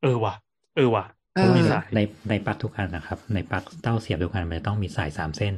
[0.00, 0.34] เออว่ะ
[0.74, 1.21] เออว่ะเอเพราะอ
[1.56, 2.00] มีสายใน
[2.30, 5.54] ในปลั๊กทุกอันนะครับ ในปลั๊กเต้าเสียบทุกอันมันจะต้องมีสายสามเส้น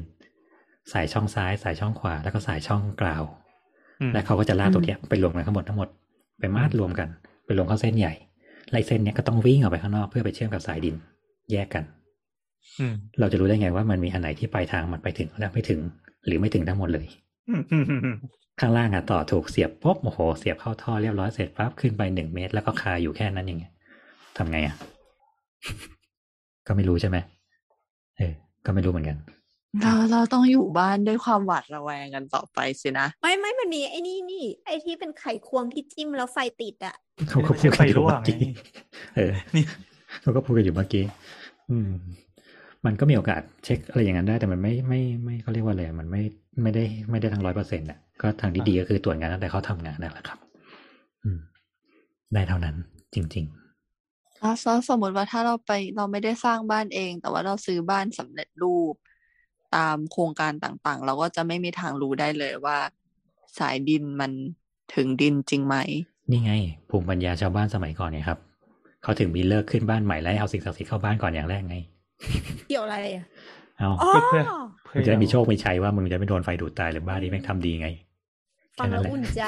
[0.93, 3.23] สายช่องซ้าย สายช่องขวา แล้วก็สายช่องกลาว
[4.01, 5.89] อืมและเขาก็จะลากตัวเนี้ยไปรวมกันทั้งหมดทั้งหมด
[6.39, 7.09] ไปมาดรวมกัน
[7.45, 8.13] ไปรวมเข้าเส้นใหญ่
[8.71, 10.95] ไล่เส้นเนี้ยก็ต้องวิ่งออกไปข้างนอกเพื่อไปเชื่อมกับสายดิน
[11.53, 11.85] แยกกัน
[12.81, 15.81] อืมเราจะรู้ได้ไงว่ามันมีอันไหนที่ปลายทางมันไปถึงแล้วไม่ถึง
[16.27, 17.07] หรือไม่ถึงทั้งหมดเลย
[17.49, 18.17] อืมอืมอืมอืม
[18.61, 23.73] ข้างล่างอะต่อถูกเสียบปุ๊บโอ้โหเสียบเข้าท่อเรียบร้อยเสร็จปั๊บขึ้นไปหนึ่งเมตร แล้วก็คาอยู่แค่นั้นอย่างเงี้ย
[24.37, 24.75] ทำไงอะ
[26.67, 27.17] ก็ไม่รู้ใช่ไหม
[28.19, 28.33] เออ
[28.67, 29.19] ก็ไม่รู้เหมือนกัน
[29.83, 36.95] เราเราต้องอยู่บ้านด้วยความหวาดระแวงกันต่อไปสินะ ไม่ไม่มันมีไอ้นี่นี่ไอ้ที่เป็นไขควงที่จิ้มแล้วไฟติดอะ
[37.29, 38.47] เขาก็พูดกันอยู่ไม่ใช่ไฟรั่วเมื่อกี้ไง
[39.17, 39.65] เออนี่
[40.23, 41.05] เขาก็พูดกันอยู่เมื่อกี้
[41.71, 41.91] อืม
[42.87, 46.23] มันก็มีโอกาสเช็คอะไรอย่างนั้นได้แต่มันไม่ไม่ไม่เขาเรียกว่าอะไรมันไม่
[46.63, 50.39] ไม่ได้ไม่ได้ทั้งร้อยเปอร์เซ็นต์อะก็ทางที่ดีก็คือตรวจงานตั้งแต่เขาทำงานนั่นแหละครับ
[51.25, 51.39] อืม
[52.35, 52.75] ได้เท่านั้น
[53.15, 53.47] จริง
[54.45, 58.95] อะสสมมติว่าถ้าเราไปเราไม่ได้สร้างบ้านเอง แต่ว่าเราซื้อบ้านสำเร็จรูป
[59.77, 62.79] ตามโครงการต่างๆ เราก็จะไม่มีทางรู้ได้เลยว่า
[63.59, 64.33] สายดินมัน
[64.95, 66.53] ถึงดินจริงไหมๆนี่ไง
[66.89, 68.39] ภูมิปัญญาชาวบ้านสมัยก่อนเนี่ยครับ
[69.03, 71.77] เขาถึงมีเลิกขึ้นบ้านใหม่แล้วให้เอาสิ่งศักดิ์สิทธิ์เข้าบ้านก่อนอย่างแรกไง
[72.69, 73.27] เกี่ยวอะไรอะ
[73.79, 74.43] เอาอ๋อเพื่อ
[74.97, 77.89] มันจะได้มีโชคมีชัยว่ามึงจะไม่โดนไฟดูดตายหรือบ้านนี้แม่งทำดีไง
[78.79, 79.43] ฟังแล้วอุ่นใจ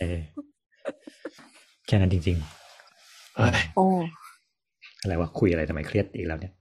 [0.00, 0.18] เออ
[1.86, 2.38] แค่นั้นจริงเอ้ย
[3.76, 6.52] โอ้ๆอะไรวะคุยอะไรทำไมเครียดอีกแล้วเนี่ย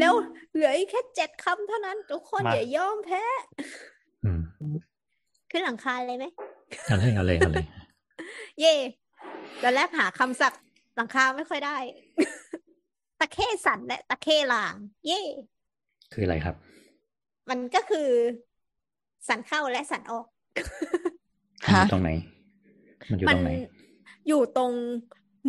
[0.00, 0.14] แล้ว
[0.52, 3.22] เหลืออีกแค่เจ็ดคำเท่านั้น ทุกคนมาอย่ายอมแพ้
[4.24, 4.40] อืม
[5.50, 6.24] ขึ้นหลังคาเลยไหม
[6.86, 7.66] เอาเลยเอาเลยเอาเลย
[8.60, 8.74] เย่
[9.62, 10.62] ตอนแรกหาคำศัพท์
[10.96, 11.76] หลังคาไม่ค่อยได้
[13.20, 14.74] ตะเข้สันและตะเข้ลาง
[15.06, 15.22] เย่
[16.12, 16.54] คืออะไรครับ
[17.50, 18.08] มันก็คือ
[19.28, 20.26] สันเข้าและสันออก
[21.66, 22.10] มันอฮะยู่ตรงไหน
[23.10, 23.50] มันอยู่มัตรงไหน
[24.28, 24.72] อยู่ตรง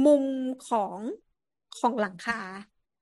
[0.05, 0.23] มุม
[0.69, 0.97] ของ
[1.79, 2.39] ของหลังคา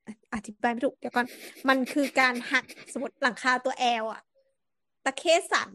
[0.06, 1.28] อะอธิบายไม่ถูกเดี๋ยวก่อน
[1.70, 4.22] มันคือการหักสมมติหลังคาตัวแอลอะ
[5.06, 5.72] ตะเข้สัน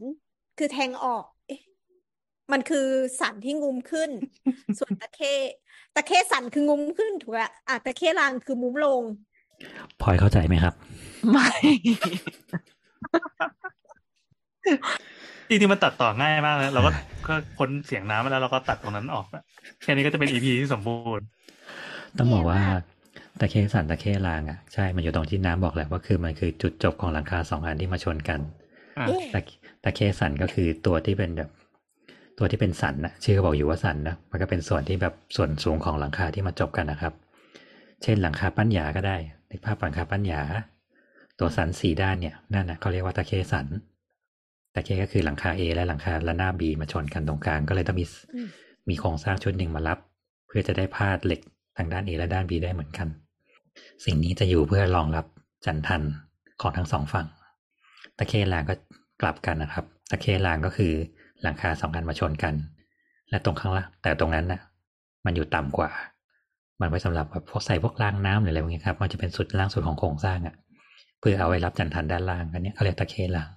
[0.57, 1.61] คือแทงออกเอ๊ะ
[2.51, 2.87] มันคือ
[3.21, 4.09] สันที่งุมขึ้น
[4.77, 5.33] ส่วนตะเข้
[5.95, 9.01] ตะเข้สันคืองุมขึ้นถูกละอะตะเข้ลางคือมุมลง
[10.01, 10.73] พลอยเข้าใจไหมครับ
[11.31, 11.49] ไม่
[15.51, 16.91] จริงๆมันตัดต่อง่ายมากเลยเราก็
[17.27, 19.43] ก็พ้นเสียงน้ำมาแล้วเราก็ตัดตรงนั้นออกอะ
[19.81, 21.25] แค่นี้ก็จะเป็นอีพีที่สมบูรณ์
[22.17, 22.83] ต้องบอกว่าแย่มาก
[23.39, 28.39] ตะเคสันตะเครางอะใช่ มันอยู่ตรงที่น้ำบอกแหละว่าคือมันคือจุดจบของหลังคาสองอันที่มาชนกัน
[28.97, 29.39] อะเอ๊ะตะ
[29.83, 31.49] ตะเคสันก็คือตัวที่เป็นแบบ
[32.37, 37.13] ตัวที่เป็นสันนะชื่อก็บอกอยู่ว่าสันนะมันก็เป็นส่วนที่แบบส่วนสูงของหลังคาที่มาจบกันนะครับ
[38.03, 39.17] เช่นหลังคาปั้นหยาก็ได้
[39.49, 40.41] ในภาพหลังคาปั้นหยา
[41.39, 43.67] ตัวสันสี่ด้านเนี่ยนั่นนะเขาเรียกว่าตะเคสัน
[44.73, 48.47] ตะเคก็คือหลังคา A และหลังคาระนาบ B มาชนกันตรงกลางก็เลยต้องมีอืม
[48.89, 49.99] มีโครงสร้างชุดหนึ่งมารับ
[50.47, 51.41] เพื่อจะได้พาดเหล็ก
[51.77, 53.07] ทางด้าน A และด้าน B ได้เหมือนกัน
[54.05, 55.25] สิ่งนี้จะอยู่เพื่อรองรับ
[55.65, 56.01] จันทัน
[56.61, 57.27] ของทั้งสองฝั่ง
[58.17, 58.75] ตะเคลางก็
[59.21, 60.91] กลับกันนะครับ ตะเคลางก็คือ
[61.41, 62.53] หลังคาสองอันมาชนกัน
[63.29, 64.61] และตรงข้างล่างแต่ตรงนั้นน่ะ
[65.25, 65.89] มันอยู่ต่ำกว่า
[66.81, 70.55] มันไว้สำหรับแบบพวกใส่พวกรางน้ำหรืออะไรพวกนี้ครับ มันจะเป็นสุดล่างสุดของโครงสร้างอะ
[71.19, 73.49] เพื่อเอาไว้รับจันทันด้านล่างอันเนี้ยเขาเรียกตะเคลาง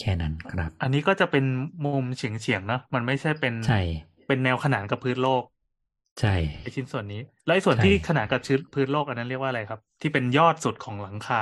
[0.00, 1.44] แค่นั้นครับ อันนี้ก็จะเป็น
[1.84, 3.80] มุมเฉียงเฉียงๆเนอะมันไม่ใช่เป็นใช่
[4.26, 5.42] เป็นแนวขนานกับพื้นโลก
[6.20, 11.40] ใช่ไอชิ้นส่วนนี้ แล้วไอส่วนใช่ที่ขนานกับชื้นพื้นโลกอันนั้นเรียกว่าอะไรครับ ที่เป็นยอดสุดของหลังคา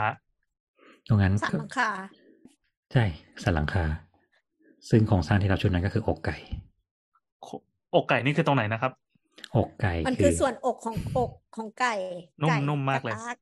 [1.08, 1.90] ตรงนั้นสันก็หลังคา
[2.92, 3.04] ใช่
[3.42, 3.84] สันหลังคา
[4.90, 6.36] ซึ่งโครงสร้างที่รับชุดนั้นก็คืออกไก่
[7.94, 8.92] อกไก่นี่คือตรงไหนนะครับ
[9.56, 11.94] อกไก่มันคืคืออส่วนอกของอกของไก่
[12.42, 13.38] นุ่มไก่นุ่มมากเลยบป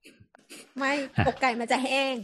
[0.78, 2.14] ไม่อะอกไก่มันจะแห้ง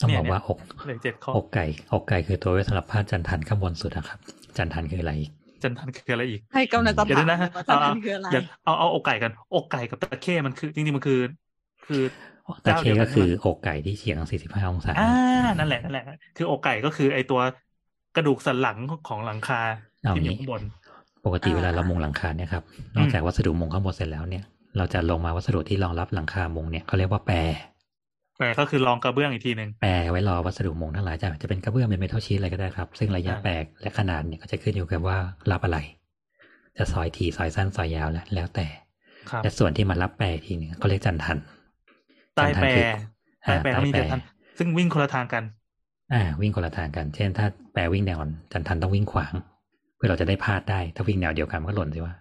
[0.00, 4.18] ต้องเนี่ยบอกว่าอกเหลือเจ็ดข้ออกไก่อกไก่คือตัวไว้สำหรับพาดจันทันข้างบนสุดนะครับ
[4.56, 5.30] จันทันคืออะไรอีก
[5.62, 11.20] จันทันคืออะไรอีกให้กำลังจะเดี๋ยวถามนะเลยว่าจันเอาทัเอานคืออะไรเดี๋ยวเอาเอาอกไก่กัน อกไก่กับตะเข้มันคือจริงๆมันคือ
[11.86, 12.02] คือ
[12.64, 15.10] ตะเจ้าเคเดียวกัก็นคือใช่ไหมอกไก่ที่เฉียง 45 องศาอ่า
[15.58, 16.04] นั่นแหละนั่นแหละ
[16.36, 17.40] คืออกไก่ก็คือไอตัว
[18.16, 18.78] กระดูกสันหลัง
[19.08, 19.60] ของหลังคา
[20.02, 20.62] เอาที่อยู่งี้ข้างบน
[21.24, 22.64] ปกติอ่าเวลาเรามุงหลังคาเนี่ยครับ
[22.96, 24.44] นอกจากวัสดุมุงข้างบนเสร็จแล้วเนี่ย
[24.76, 27.40] เราจะลงมาวัสดุที่รองรับหลังคามุงเนี่ยเขาเรียกว่าแปรแต่
[28.58, 33.50] ก็คือรองกระเบื้องอีกทีหนึ่งแปรไว้รอวัสดุมุงทั้งหลายจะจะเป็นกระเบื้องเป็นเมทัลชีทอะไรก็ได้ครับ ซึ่งระยะอ่าแปร
[33.82, 35.18] และขนาดเนี่ยก็จะขึ้นอยู่กับว่า
[35.52, 35.78] รับอะไร
[36.76, 38.66] จะซอยทีซอยสั้นซอยยาวแล้วแล้วแต่
[39.30, 41.38] ครับและส่วนที่มันรับแปรอีกทีหนึงเขาเรียกจันทัน
[42.34, 42.84] ใต้แปรจัใต้นทันคือ
[43.46, 44.20] อ่าแปรก็มีใต้จันทัน
[44.58, 45.44] ซึ่งวิ่งคนละทางกัน
[46.12, 48.18] อ่า วิ่งคนละทางกัน เช่น ถ้าแปรวิ่งแนว
[48.52, 49.32] จันทันต้องวิ่งขวาง
[49.96, 52.14] เพื่อเราจะได้พาดได้ ถ้าวิ่งแนวเดียวกันมันก็หล่นสิว่า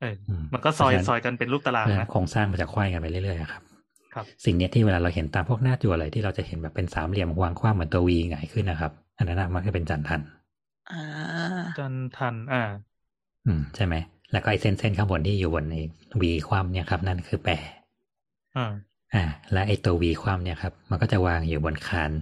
[0.00, 3.65] เอออืมมันก็ซอยเพราะฉะนั้นซอยกันเป็นรูปตารางเพราะฉะนั้นะนโครงสร้างมันจะควายกันไปเรื่อยๆอะครับครับ
[4.44, 10.20] สิ่งเนี้ยที่เวลาเราเห็นตามพวกหน้าจั่วอะไรที่เราจะเห็นแบบเป็นสามเหลี่ยมวางคว้างเหมือนตัววีหงายขึ้นนะครับ อันนั้นนะมันก็เป็นจันทัน
[10.92, 11.02] อ่า
[11.78, 12.62] จันทัน อ่า
[13.46, 13.94] อืมใช่ไหม
[14.32, 15.76] แล้วก็ไอ้เส้นเส้นๆข้างบนที่อยู่บนใน
[16.20, 17.52] วีความเนี่ยครับ นั่นคือแปร
[18.56, 18.72] อ่า
[19.14, 22.12] อ่า และไอ้ตัววีความเนี่ยครับ มันก็จะวางอยู่บนคาน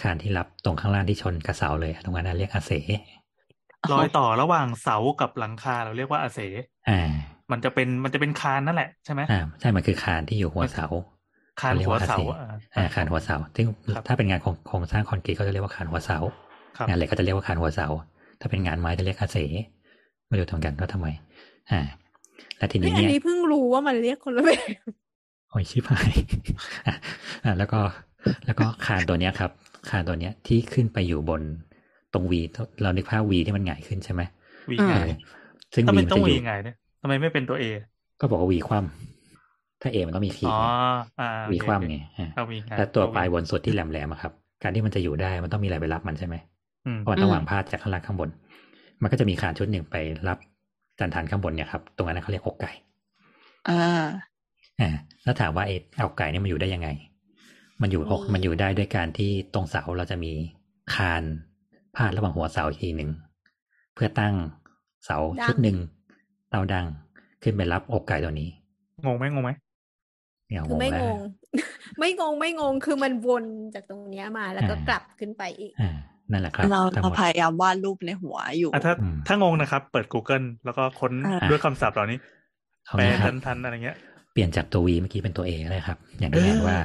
[0.00, 2.72] คานที่รับตรงข้างล่างที่ชนกับเสาเลยตรงนั้นนะเรียกอาเส
[3.92, 6.40] รอยต่อระหว่างเสากับหลังคาเราเรียกว่าอาเส
[6.88, 7.00] อ่า
[7.52, 10.86] มันจะเป็นมันจะเป็นคานนั่นแหละใช่ไหมอ่าใช่มันคือคานที่อยู่หัวเสา
[11.60, 16.18] คานหัวเสารียกว่าอ่าอ่าคานหัวเสาซึ่งครับถ้าเป็นงานโครงโครงสร้างคอนกรีตก็จะเรียกว่าคานหัวเสา
[16.78, 17.86] ครับงานเหล็กก็จะเรียกว่าคานหัวเสา
[18.40, 19.38] ถ้าเป็นงานไม้จะเรียกอาเส
[20.28, 21.06] ไม่รู้ทำกันว่าทำไม
[21.70, 21.80] อ่า
[22.58, 24.60] และทีเฮ้นี้ยอันเนี่ยนี้เพิ่งรู้ว่ามันเรียกคนละแบบ
[25.50, 26.12] โอ้ยชิบหาย
[26.86, 26.94] อะ
[27.44, 27.80] อ่าแล้วก็
[28.46, 29.50] แล้วก็คานตัวเนี้ยครับ
[29.90, 31.42] คานตัวเนี้ยที่ขึ้นไปอยู่บน
[32.12, 32.40] ตรงวี
[32.82, 34.22] เรานึกภาพวีที่มันหงายขึ้นใช่ไหม
[34.70, 35.10] วีอืมไงเออ
[35.74, 37.64] ซึ่งถ้าวีเป็นมันต้องจะอวียู่ไงเนี่ย ทำไมไม่เป็นตัวเอ
[38.20, 38.78] ก็บอกว่าวีคว่
[39.82, 40.66] ถ้าเอมันต้องมีขีดอ๋อไง
[41.18, 46.36] อ่าโอวีเคคว่ำโอเคไงอะเอามีอะแต่ตัวเอามีปลายบนสุดที่แหลมๆอะครับการที่มันจะอยู่ได้มันต้องมีอะไรไปรับมันใช่ไหม
[46.84, 48.28] อืมเพราะมันต้องวางพาดจากข้างล่างข้างบน
[49.02, 49.96] มันก็จะมีคานชุดหนึ่งไป
[50.28, 50.38] รับ
[50.98, 52.70] จันทานข้างบนเนี่ยครับ ตรงนั้นเขาเรียกอกไก่
[53.66, 53.72] อ่า
[54.80, 54.90] อ่า
[55.24, 56.88] แล้วถามว่าไอ้อกไก่เนี่ยมันอยู่ได้ยังไง
[57.80, 60.32] มันอยู่อกอืมมันอยู่ได้ด้วยการที่ตรงเสาเราจะมี
[60.94, 61.22] คาน
[61.96, 63.10] พาดระหว่างหัวเสาอีกทีหนึ่ง
[63.94, 64.34] เพื่อตั้ง
[65.04, 65.76] เสาดังชุดหนึ่ง
[66.52, 66.86] เตาดัง
[67.42, 68.48] ขึ้นไปรับอกไก่ตัวนี้
[69.04, 69.50] งงไหมงงไหม
[70.48, 71.18] เนี่ยคือไม่แล้งวง
[71.98, 75.96] ไม่งงไม่งงคือมันวนจากตรงเนี้ยมาแล้วก็อ่ากลับขึ้นไปอีกอ่า
[76.30, 82.18] นั่นแหละครับ เราทั้งหเรามดพยายามวาดรูปในหัวอยู่อะถ้าอืมถ้างงนะครับ เปิด Google แล้วก็ค้นอ่าด้วยคำศัพท์เหล่านี้
[82.84, 83.96] เอาแปลงี้ครัทับนทันอะไรเงี้ย
[84.32, 86.78] เปลี่ยนจากตัว V เมื่อกี้เป็นตัว A ก็ได้ครับ อย่างที่เห็นว่า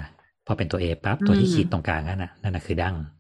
[0.48, 3.17] พอเป็นตัว A ปั๊บตัวที่อืมขีดตรงกลางนั่นน่ะนั่นน่ะคือดั้งอ่า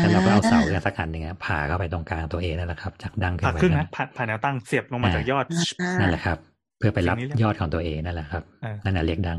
[0.00, 5.44] แล้วเราก็เอาเสาเนี่ยสักอันหนึ่งอะผ่าเข้าไปตรงกลางตัว A นั่นแหละครับ จากดั้งขึ้นผ่าไปครึ่งนั่นะนผ่าผ่าแนวตั้งเสียบลงมาจากยอด
[5.82, 6.38] อ่านั่นแหละครับ
[6.78, 9.38] เพื่อไปรับสิ่งนี้เรียกยอดของตัว A นั่นแหละครับอ่านั่นน่ะเรียกดัง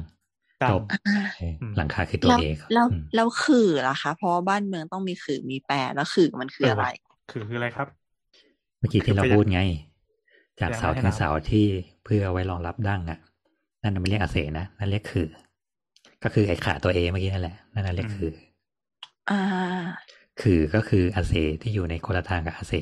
[0.62, 6.88] ตั้งจบอ่าเอออมหลังคาคือตัวแล้ว A ครับแล้วอืมแล้วขื่อล่ะคะ เพราะว่าบ้านเมืองต้องมีขื่อมีแปรแล้วขื่อมันคืออะไร
[7.32, 7.88] คือคืออะไรครับ
[8.80, 9.62] เมื่อกี้ที่เราคือพยายามพูดไง
[10.60, 11.66] จากพยายามเสาไม่ให้ถึงน้ำเสาที่
[12.06, 13.20] เพื่อเอาไว้รองรับดั้งอะ
[13.82, 15.28] นั่นนะไม่เรียกอาเสนะนั่นเรียกคือ
[16.24, 18.32] ก็คือไอ้ขาตัว A เมื่อกี้นั่นแหละนั่นนะเรียกคือ
[19.30, 19.40] อ่า
[20.42, 22.74] คือก็คืออาเซที่อยู่ในคนละทางกับอาเซ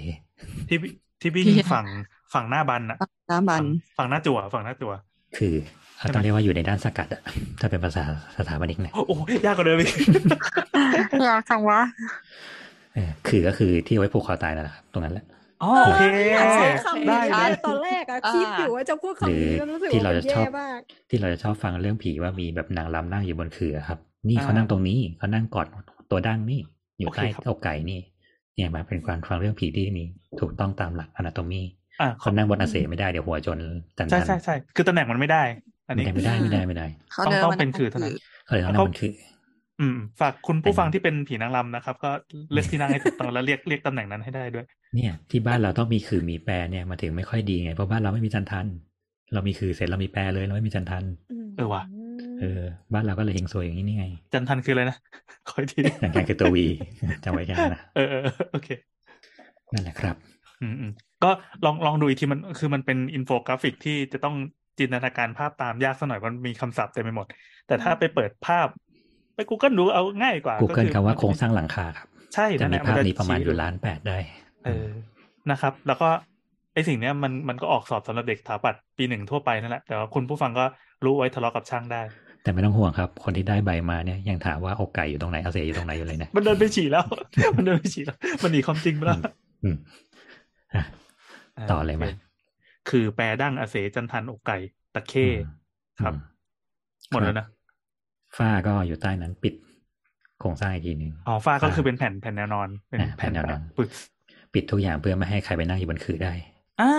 [0.69, 1.85] ที่พี่ที่พี่ที่ฝั่ง
[2.33, 2.97] ฝั่งหน้าบันอะ
[3.31, 3.67] น้ามันฝั่ง
[3.97, 4.93] ฝั่งหน้าจั่วฝั่งหน้าจั่ว
[5.37, 5.53] คือ
[5.97, 7.21] ใช่ไหมต้องเรียกว่าอยู่ในด้านสกัดอะ
[7.59, 8.03] ถ้าเป็นภาษา
[8.37, 9.89] สถาปนิกเนี่ยโอ้โหยากกว่าเดิมอีก
[11.25, 11.79] อยากจังวะ
[12.93, 15.25] เออคือก็คือที่เอาไว้ผูกคอตายนั่นแหละครับตรงนั้นแหละ
[15.63, 16.03] อ๋อโอเค
[16.33, 20.79] อยากใช้คำได้นี้ได้ตอนแรกอะอ่าคิดอยู่ว่าจะพูดหรือคำนี้แล้วรู้สึกที่ว่าเรามันจะชอแย่บมาก
[21.09, 25.67] ที่เราจะชอบฟังเรื่องผีว่ามีแบบนางรำนั่งอยู่บนคืออะครับ นี่เขาอ่านั่งตรงนี้เขานั่งกอด
[26.11, 26.59] ตัวดั้งนี่
[26.99, 27.99] อยู่โอเคใต้ครับอกไก่นี่
[28.55, 30.03] เนี่ยมาเป็นการฟังเรื่องผีที่มี
[30.39, 31.61] ถูกต้องตามหลักอนาโตมี
[32.01, 33.59] อะคนนั่งบนอาเสไม่ได้เดี๋ยวหัวจน
[33.97, 35.43] จันใช่ทันใช่ใช่คือตำแหน่งมันไม่ได้
[35.87, 38.15] อันไม่นี้ได้ไม่ได้ไม่ได้ไม่ได้เขาต้องเดินต้องมาเป็นคือเท่านั้น
[38.45, 39.11] เขาเลยต้องนั่งบนคือ
[39.81, 42.11] อืม ฝากคุณผู้เป็นฟังที่เป็นผีนางรำนะครับ ก็
[42.51, 44.65] เลือกที่นั่งให้ถูกต้องแล้วเรียกเรียกตำแหน่งนั้นให้ได้ด้วย
[44.95, 48.67] เนี่ย ที่บ้านเราต้องมีคือมีแปรเนี่ยมาถึงไม่ค่อยดีไงเพราะบ้านเราไม่มีจันทัน
[49.33, 51.03] เรามีคือเสร็จเรามีแปรเลยเราไม่มีจันทัน
[51.47, 51.83] มเออว่ะ
[52.41, 52.61] เออ
[52.93, 54.97] บ้านเราก็เลยเฮงซวยอย่างนี้นี่ไง จันทันคืออะไรนะ
[55.47, 56.65] ขออีกทีอย่างการคือตัววี
[57.23, 58.69] จำไว้กันนะเออเออเออโอเค
[59.73, 60.15] นั่นแหละครับ
[60.61, 60.91] อืมอืม
[61.23, 61.31] ก็
[61.65, 64.35] ลองลองดูอีกทีมันคือมันเป็นอินโฟกราฟิกที่จะต้อง
[64.79, 67.25] จินตนาการภาพตามยากสักหน่อยมันมีคำศัพท์เต็มไปหมด
[67.67, 68.67] แต่ถ้าไปเปิดภาพ
[69.35, 74.17] ไป Google ดูเอาง่ายกว่า Google อคำว่ามันโครงสร้างหลังคาครับ ใช่จะนั่นแหมีละภาพจนี้ประมาณชี้อยู่ล้านแปดได้
[74.65, 74.87] เออ
[75.51, 76.09] นะครับ แล้วก็
[76.73, 80.65] ไอสิ่งเนี้ยมันมันก็ออกสอบสำหรับเด็กสถาปัตย์ปีหนึ่งทั่วไปนั่นแหละแต่ว่าคุณผู้ฟังก็
[81.05, 82.01] รู้ไว้ทะเลาะกับช่างได้
[82.43, 87.05] แต่ไม่ต้องห่วงครับ คนที่ได้ใบมาเนี่ยยังถามว่าอกไก่อยู่ตรงไหนอาเซอยู่ตรงไหนอยู่เลยนะมันเดินไปฉี่แล้ว
[87.57, 89.19] มันเดินไปฉี่แล้ว มันหนีความจริงไปแล้ว
[89.63, 89.75] อืม
[90.73, 90.83] อะ
[91.71, 92.13] ต่อเลยไหมโค
[92.89, 94.57] คือแปรดั้งอาเสจันทันอกไก่
[94.95, 95.49] ตะเข้อืม
[96.01, 96.21] ครับอืม
[97.11, 97.47] หมดแล้วนะ
[98.37, 99.53] ฝ้าก็อยู่ใต้นั้นปิด
[100.39, 103.89] โครงสร้างอีกทีหนึ่งอ๋อฝ้าก็คือเป็นแผ่นแผ่นแนวนอนเป็นอ่าแผ่นแนวนอนปึก
[104.53, 106.33] ปิดทุกอย่างเพื่อไม่ให้ใครไปนั่งอยู่บนคือได้
[106.81, 106.91] อ่า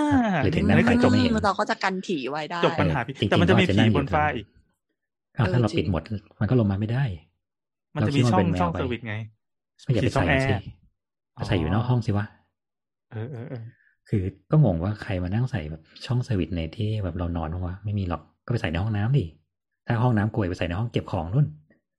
[0.42, 4.46] หรือถึงอันั่งไปคือก็ไม่เห็นเราก็จะกันผีไว้ได้จบปัญหาผีจริงๆแต่มันจะมีก็อาจจะผีนั่งอยู่บนฝ้าอีก
[5.36, 6.02] อ้าวถ้าเราเออจริงปิดหมด
[6.40, 7.04] มันก็ลงมาไม่ได้
[7.94, 9.14] มันจะมีเราคิดช่ว่าองเป็นแมวช่องไปเซอร์วิสไง
[9.86, 10.62] ก็อย่าไปผีช่อใส่งแอมันสิร์
[11.34, 12.26] ไปใส่อยู่นอกห้องสิวะ
[13.12, 13.62] เออเออเออ
[14.08, 19.24] คือก็งงว่าใครมานั่งใส่แบบช่องเซอร์วิสในที่แบบเรานอนบ้างวะไม่มีหรอกก็ไปใส่ในห้องน้ำดิ
[19.86, 21.46] ถ้าห้องน้ำกลวยไปใส่ในห้องเก็บของนู่น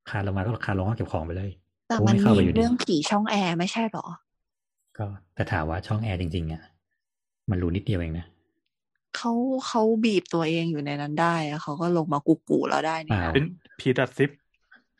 [0.09, 1.51] คลานลงมาก็คลานลงห้องเก็บของไปเลย
[1.87, 4.05] แต่โอ้มันไม่เข้ามีไปอยู่ดีเรื่องผีช่องแอร์ไม่ใช่หรอ
[4.97, 6.61] ก็แต่ถามว่าช่องแอร์จริงๆอะ
[7.51, 8.25] มันรูนิดเดียวเองนะ
[9.17, 9.31] เขา
[9.67, 13.45] เขาบีบตัวเองอยู่ในนั้นได้อะเขาก็ลงมากุกูแล้วได้นี่เปล่าเป็น
[13.79, 14.29] ผีดัดซิป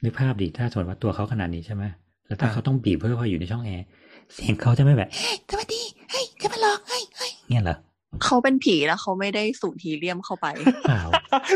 [0.03, 1.83] นึกภาพดิถ้าสมมติว่าตัวเขาขนาดนี้ใช่ไหม
[2.27, 3.85] แล้วถ้าอ่าเขาต้องบีบเพื่อพออยู่ในช่องแอร์
[4.33, 7.77] เสียงเขาจะไม่แบบเฮ้ยสวัสดีเฮ้ยจะมาหลอกเฮ้ยเฮ้ยเนี่ยเหรอ
[8.23, 10.47] เขาเป็นผีแล้วเขาไม่ได้สูดฮีเลียมเข้าไป
[10.87, 11.03] เปล่า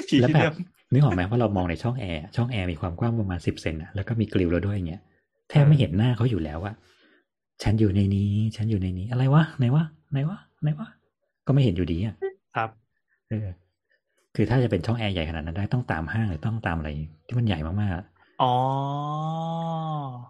[0.09, 0.53] ผีแล้วที่แบเดิบม
[0.91, 5.01] นึกออกไหมว่าเรามองในช่องแอร์ช่องแอร์มีความกว้างประมาณสิบเซนอะแล้วก็มีกริลแล้วด้วยอย่างเงี้ย
[5.49, 6.73] แทบไม่เห็นหน้าเขาอยู่แล้วอะ
[7.63, 10.90] ฉันอยู่ในนี้ ฉันอยู่ในนี้ อะไรวะไหนวะไหนวะ ไหนวะ
[11.48, 12.16] ก็ไม่เห็นอยู่ดีอะ
[12.56, 12.69] ครับ
[13.30, 13.48] เออ
[14.35, 16.90] คือถ้าจะเป็นช่องแอร์ใหญ่ขนาดนั้นได้ต้องตามห้างหรือต้องตามอะไร
[17.27, 18.06] ที่มันใหญ่มากๆอะ
[18.42, 18.53] อ๋อ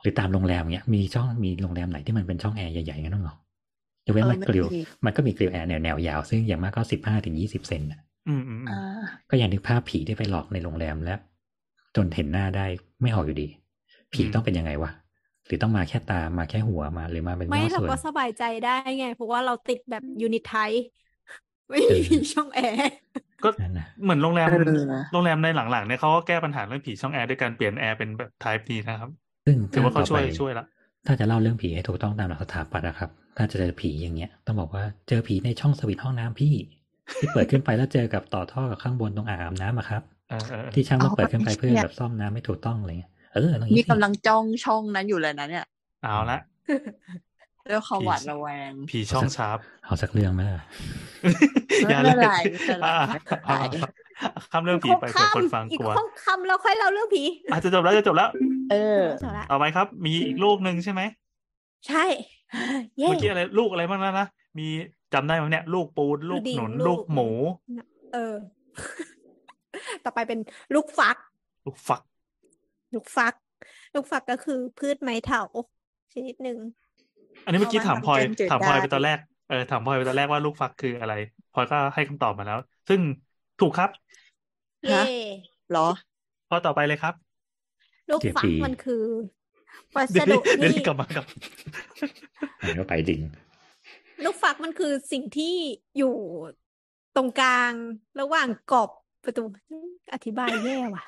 [0.01, 3.35] หรือตามโรงแรมเงี้ยมีช่องมีโรงแรมไหนที่มันเป็นช่องแอร์ใหญ่ๆงั้นบ้างเหรอ
[4.05, 8.79] ยกเว้นเออมันไม่กริลมีมันก็มีกริลแอร์แนวแนวยาวซึ่งอย่างมากก็สิบห้าถึงยี่สิบเซนน่ะอืมอืมอืมอ่า
[9.29, 11.19] ก็ยังนึกภาพผีที่ไปหลอกในโรงแรมแล้ว
[11.95, 12.65] จนเห็นหน้าได้
[13.01, 13.47] ไม่ออกอยู่ดี
[14.13, 14.91] ผีต้องเป็นยังไงวะ
[15.45, 20.49] หรือต้องมาแค่ตามาแค่หัวมาหรือมาเป็นไม่ย่อเราส่วนก็สบายใจได้ไง เพราะว่าเราติดแบบยูนิตไท
[21.69, 22.77] ไม่เอมีอช่องแอร์
[23.43, 24.53] ก็นั่นนะเหมือนโรงแรมเออ
[25.11, 29.11] โรงแรมในหลังๆเนี่ยเขาก็แก้ปัญหาเรื่องผีช่องแอร์ด้วยการเปลี่ยนแอร์เป็นแบบ type D นะครับ
[29.45, 30.63] ซึ่งถือว่าเขาต่อช่วยไปช่วยละ
[31.05, 36.53] ถ้าจะเล่าเรื่องผีให้ถูกต้องตามหลักสถาปัตย์นะครับ ถ้าจะเจอผีอย่างเงี้ย ต้องบอกว่าเจอผีในช่องสวิตช์ห้องน้ำพี่
[37.17, 45.65] ที่เปิดขึ้นไปแล้วเจอกับต่อท่อกับข้างบนตรงอ่างอาบน้ำอะครับเออเออเออที่ช่างต้องเปิดขึ้นไปอ๋อเพื่อเนี่ยแบบซ่อมน้ำไม่ถูกต้องอะไรเงี้ย เออตรงนี่นี้สิกำลังจ้องช่องนั้นอยู่เลยนะเนี่ย
[46.03, 46.39] เอาละ
[47.69, 50.63] ด้วยความหวาดระแวง ผีช่องชาร์ปเอาสักเรื่องไหมล่ะ
[51.89, 53.87] อย่าไม่เลเป็นยไรไม่เป็นไรอ่าไม่เป็นไร
[54.51, 58.29] ข้ามเรื่องผีไปเผื่อคนฟังอีกกลัวห้องคำแล้วค่อยเล่าเรื่องผีอาจจะจบแล้วจะจบแล้ว
[58.71, 61.01] เออจบละต่อไปครับ มีอีกลูกหนึ่งใช่ไหม
[61.87, 62.05] ใช่
[62.97, 64.67] เย้เมื่อกี้อะไรลูกอะไรบ้างแล้วนะ มี
[65.13, 67.29] จำได้ไหมเนี่ย ลูกปูนลูกดิ่งหนุนลูลูกกหมู
[68.13, 68.35] เออ
[70.05, 70.39] ต่อไปเป็น
[70.75, 71.17] ลูกฟัก
[71.65, 72.01] ลูกฝัก
[72.93, 73.33] ลูกฟัก
[73.95, 75.41] ลูกฟักก็คือพืชไม้เถา
[76.13, 76.57] ชนิดหนึ่ง
[77.45, 81.13] อันนี้เมื่อกี้ถามพลอยเอาไว้ทำแกงจืดถามพลอยได้ไปตอนแรกเออถามพลอยไปตอนแรกว่าลูกฟักคืออะไร
[81.53, 82.99] พลอยก็ให้คำตอบมาแล้ว ซึ่ง
[83.61, 83.89] ถูกครับ
[84.89, 85.03] เย่
[85.71, 85.87] เหรอ
[86.49, 87.13] พอต่อไปเลยครับ
[88.09, 89.03] ลูกฟักเจ็ดปีมันคือ
[89.95, 91.25] วัสเดี๋ยวดุนี้เดี๋ยวที่นี้กลับมากับ
[92.59, 93.21] อันนี้ก็ไปดิ่ง
[94.25, 95.55] ลูกฟักมันคือสิ่งที่
[95.97, 96.15] อยู่
[97.15, 97.71] ตรงกลาง
[98.19, 98.89] ระหว่างกรอบ
[99.23, 99.43] ประตู
[100.13, 101.03] อธิบายแย่ว่ะ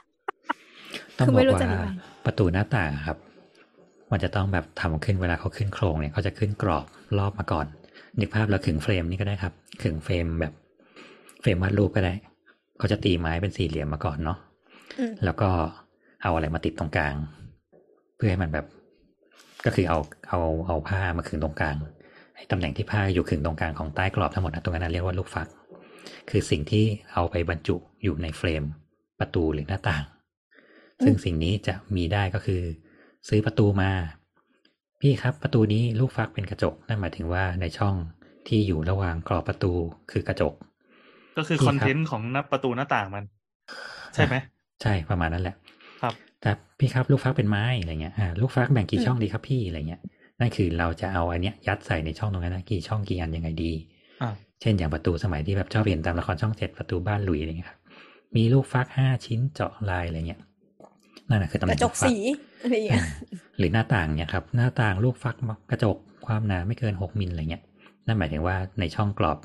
[1.17, 1.93] ต้องคือบอไม่กรู้ว่าจะอธิบาย
[2.25, 3.17] ประตูหน้าต่างครับ
[4.11, 6.85] มันจะต้องแบบทำขึ้นเวลาเขาขึ้นโครงเนี่ยเขาจะขึ้นกรอบ
[7.17, 7.65] รอบมาก่อน
[8.19, 9.53] นึกภาพเราขึง frame นี่ก็ได้ครับ
[9.83, 10.53] ขึง frame แบบ
[11.41, 12.13] frame วาดรูปก็ได้
[12.77, 14.37] เขาจะตีไม้เป็นสี่เหลี่ยมมาก่อนเนาะ
[14.99, 15.49] อืมแล้วก็
[16.23, 17.15] เอาอะไรมาติดตรงกลาง
[18.15, 18.65] เพื่อให้มันแบบ
[19.65, 21.75] ก็คือเอาเอาเอาผ้ามาขึงตรงกลาง
[22.35, 25.47] ไอ้ตำแหน่งที่ผ้าอยู่ขึงตรงกลางของใต้กรอบทั้งหมดนะตรงนั้นนะเรียกว่าลูกฟัก
[26.29, 28.63] คือสิ่งที่เอาไปบรรจุอยู่ใน frame
[29.19, 30.03] ประตูหรือหน้าต่าง
[31.03, 32.61] ซึ่งสิ่งนี้จะมีได้ก็คือ
[33.27, 33.91] ซื้อประตูมา
[35.01, 37.95] พี่ครับประตูนี้ลูกฟักเป็นกระจกนั่นหมายถึงว่าในช่อง
[38.47, 39.71] ที่อยู่ระหว่างกรอบประตู
[40.11, 40.53] คือกระจก
[41.37, 43.23] ก็คือพี่คอนครัเทบนต์ของหน้าประตูหน้าต่างมัน
[44.13, 44.35] ใช่ไหม
[44.81, 45.55] ใช่ประมาณนั้นแหละ
[46.01, 50.01] ครับ แต่พี่ครับลูกฟักเป็นไม้อะไรเงี้ยอ่าลูกฟักแบ่งกี่อืมช่องดีครับพี่อะไรเงี้ย
[50.39, 53.71] นั่นคือเราจะเอาอันเนี้ยยัดใส่ในช่องตรงนั้นนะกี่ช่องกี่อันยังไงดี
[54.21, 57.79] อ่าเช่นอย่างประตูสมัยที่แบบชอบเห็นตามละครช่องเจ็ดประตูบ้านหลุยอะไรเงี้ยครับ
[58.35, 60.41] มีลูกฟักห้าชิ้นเจาะลายอะไรเงี้ย
[61.29, 62.15] นั่นแหะคือตำแหกน่ระงจลูกกฟักสี
[62.61, 63.03] อะไรอย่างเงี้ยอ่า
[63.57, 65.35] หรือหน้าต่างเนี่ยครับ หน้าต่างลูกฟัก
[65.71, 65.97] กระจก
[66.27, 67.63] ความหนาไม่เกินหกมิลอะไรเงี้ย
[68.07, 69.37] นั่นหมายถึงว่าในช่องกรอบ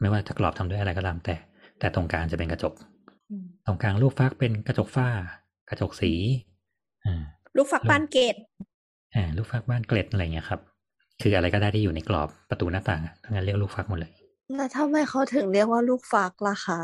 [0.00, 1.34] ไม่ว่าจะกรอบทำด้วยอะไรก็ตามแต่
[1.78, 2.74] แต่ตรงกลางจะเป็นกระจก
[3.30, 5.08] อืมตรงกลางลูกฟักเป็นกระจกฝ้า
[5.70, 6.12] กระจกสี
[7.04, 7.22] อ่า
[7.56, 8.34] ลูกฟักบ้านเกต
[9.14, 10.60] อ่าลูกฟักบ้านเกล็ดอะไรเงี้ยครับ
[11.22, 14.12] คืออะไรก็ได้ที่อยู่ในกรอบประตูหน้าต่างอะทั้งนั้นเรียกลูกฟักหมดเลย
[14.56, 16.80] แล้วทำไมเขาถึงเรียกว่าลูกฟักล่ะคะ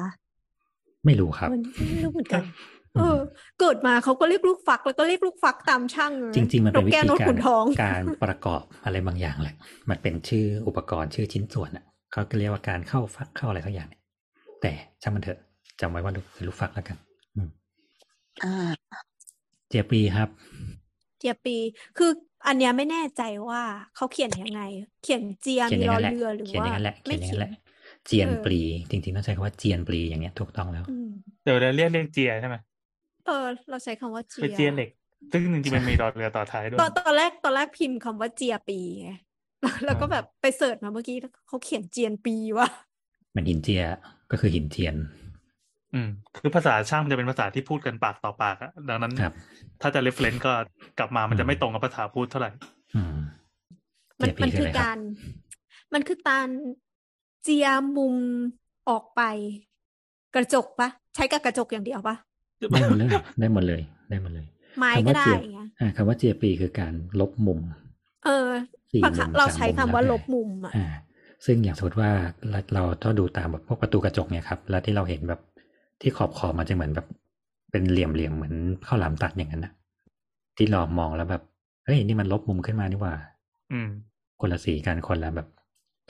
[1.04, 2.42] ไม่รู้ครับมันไม่รู้เหมือนกัน
[2.94, 3.18] เออ
[3.60, 9.54] เกิดมาเขาก็เรียกลูกฟัก แล้วก็เรียกลูกฟักตามช่างจริง ๆ มันเป็นวิแก้วธีนกกาขุรนทองการประกอบอะไรบางอย่างแหละ
[9.90, 14.02] มันเป็นชื่ออุปกรณ์ชื่อชิ้นส่วนอะเขาก็เรียกว่าการเข้าฟักเข้าอะไรสักอย่างเนี่ย
[14.60, 15.38] แต่ช่างมันเถอะ
[15.80, 16.96] จำไว้ว่าลูกคือลูกฟักแล้วกัน
[17.34, 17.48] อืม
[18.42, 18.90] อ่า
[19.68, 20.28] เจียปีครับ
[21.18, 21.56] เจียปี
[21.96, 22.06] คือ
[22.46, 23.20] อันเนี้ยไม่แน่ใจ
[23.50, 23.62] ว่า
[23.94, 24.60] เขาเขียนยังไง
[25.00, 27.50] เขียนเจียเขียนมีอย่างรอนั้นแหละเรือหรือเขียนอว่าย่างนั้นแหละเขีไม่ยนอย่างเขีนั้ยนนแหละ
[28.06, 28.60] เจียนเออปลี
[28.90, 31.06] จริงๆต้องใช้คำว่าเจียนปลีอย่างเงี้ยถูกต้องแล้วอืม
[31.42, 32.56] เดี๋ยวเราเรียกเรียกเจียใช่ไหม
[33.26, 34.90] เออ เราใช้คำว่าเจีเป็นยเจียเหล็ก
[35.32, 39.10] ซึ่งจริงๆมันมีรอเรือต่อท้ายด้วย ตอนตอนแรกตอนแรกพิมพ์คำว่าเจียปีไง
[39.84, 42.68] แล้วก็แบบไปเสิร์ชมาเมื่อกี้แล้วเขาเขียนเจียนปีว่ะ
[43.34, 43.82] มันหินเจีย
[44.30, 44.96] ก็คือหินเจียน
[45.94, 49.32] อืม คือภาษาช่างมันจะเป็นภาษาที่พูดกันปากต่อปากอะดังนั้นครับ
[49.80, 50.52] ถ้าจะ reference ก็
[50.98, 52.50] กลับมามันอืจะมไม่ตรงกับภาษาพูดเท่าไหร่
[52.94, 53.16] อืม
[54.20, 54.98] มันเจียปีมันคือคืออะไรครับการ
[55.94, 56.48] มันคือการ
[57.42, 57.66] เจีย
[57.96, 58.16] มุม
[58.88, 59.22] ออกไป
[60.34, 62.16] กระจกปะใช้กับกระจกอย่างเดียวปะ
[62.70, 63.08] ได้หมดเลย
[63.40, 64.46] ได้หมดเลย ได้หมดเลย
[64.78, 67.60] ไม้คำก็ว่าได้เจียไงอ่าคำว่าเจียปีคือการลบมุม
[68.24, 68.50] เออ
[68.92, 70.86] สี่บางคมุรั้งมเราสามใช้มุมคำว่าแล้วลแต่บมุมอะอ่า
[71.46, 72.10] ซึ่งอย่างสมมติว่า
[72.50, 75.40] เราเราถ้าดูตามแบบพวกประตูกระจกเนี่ยครับ แล้วที่เราเห็นแบบ
[76.00, 77.06] ที่ขอบขอบมันจะเหมือนแบบ
[77.70, 78.54] เป็นเหลี่ยมเหลี่ยมๆเหมือน
[78.86, 79.72] ข้าวหลามตัดอย่างนั้นนะ
[80.56, 81.42] ที่เรามองแล้วแบบ
[81.84, 83.14] เฮ้ยนี่มันลบมุมขึ้นมานี่หว่า
[83.72, 83.90] อืม
[84.40, 85.48] คนละสีกันคนละแบบ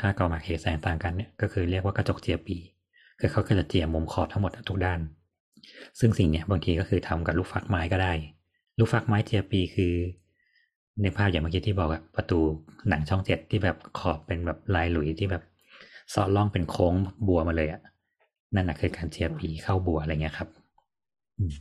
[0.00, 2.56] ค่ากอมาเคแสงต่างกันเนี่ยก็คือเรียกว่ากระจกเจียปี
[3.20, 5.00] คือเขาก็จะเจียมุมขอบทั้งหมดทุกด้าน
[6.00, 8.12] ซึ่งสิ่งเนี้ยบางทีก็คือทำกับลูกฟักไม้ก็ได้
[8.78, 9.94] ลูกฟักไม้เจียปีคือ
[11.02, 12.38] ในภาพอย่างเมื่อกี้ที่บอกอะประตู
[12.88, 15.42] หนังช่องเจ็ดที่แบบขอบเป็นแบบลายหลุยที่แบบ
[16.10, 16.94] เซาะล่องเป็นโค้ง
[17.26, 17.80] บัวมาเลยอะ
[18.54, 20.48] นั่นนะคือการเจียปีเข้าบัวอะไรเงี้ยครับ
[21.38, 21.52] อืม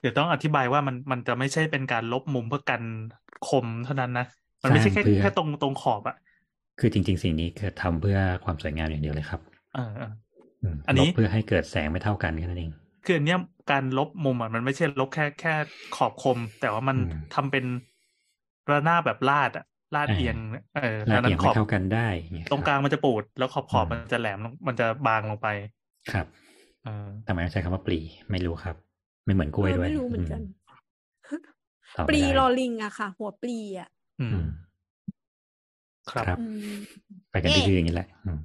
[0.00, 2.82] เดี๋ยวต้องอธิบายว่ามันมันจะไม่ใช่เป็นการลบมุมเพื่อกัน
[3.48, 4.26] คมเท่านั้นนะ
[4.62, 6.16] มันไม่ใช่แค่สร้างเพื่อแค่ตรงตรงขอบอะ
[6.80, 9.40] คือจริง ๆ สิ่งนี้คือทำเพื่อความสวยงามอย่างเดียวเลยครับ
[9.74, 10.12] เออเออ
[10.62, 12.72] อืมอันนี้ลบเพื่อให้เกิดแสงไม่เท่ากันแค่นั้นเอง
[13.04, 13.38] คืออันเนี้ย
[13.70, 15.54] การลบมุมอะมันไม่ใช่ลบแค่แค่
[15.96, 17.64] ขอบคม แต่ว่ามันอืมทำเป็น
[18.70, 20.36] ระนาบแบบลาดอะลาดอ่าเอียง
[20.74, 25.48] เออลาดัดงนั้เอียงนขไม่อบเท่ากันได้เงี้ยตรงกลางมันจะปูด แล้วขอบขอบอืมมันจะแหลมลงมันจะบางลงไป
[26.12, 26.26] ครับ
[26.82, 26.90] เออ
[27.26, 27.98] ทำไมต้องใช้คำว่าปลี
[28.30, 28.76] ไม่รู้ครับ
[29.24, 30.40] ไม่เหมือนกล้วยเออด้วยไม่รู้เหมือนกัน
[31.96, 33.88] ตอบปไม่ลีได้ลอลิงอะค่ะ หัวปลีอะ
[34.20, 34.48] อือืมม
[36.10, 36.70] ครับครับอืม
[37.30, 38.40] ไปกันเอ๊ะที่ชื่ออย่างนี้แหละอืม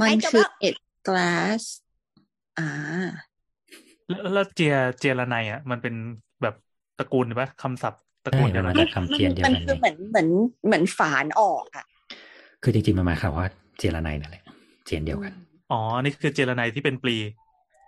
[0.00, 0.74] มันไอ้จบคือแล้วเอ็ด
[1.06, 1.64] กลาส
[2.56, 2.62] อ่า
[4.10, 5.94] แล้วแล้วเจียเจียระไนอะ มันเป็น
[6.42, 6.54] แบบ
[6.98, 10.28] ตระกูลปะคำศัพท์ตระกูลใช่เดียวมักันนมาจากคำเจียนเดียวมันกันคือเหมือนเหมือน
[10.66, 11.84] เหมือนฝานออกอะ
[12.62, 13.46] คือจริงๆมันหมายความว่า
[13.78, 14.42] เจรไนนั่นแหละ
[14.84, 15.32] เจียนเดียวกัน
[15.72, 17.16] อ๋อนี่คือเจรไนที่เป็นปลี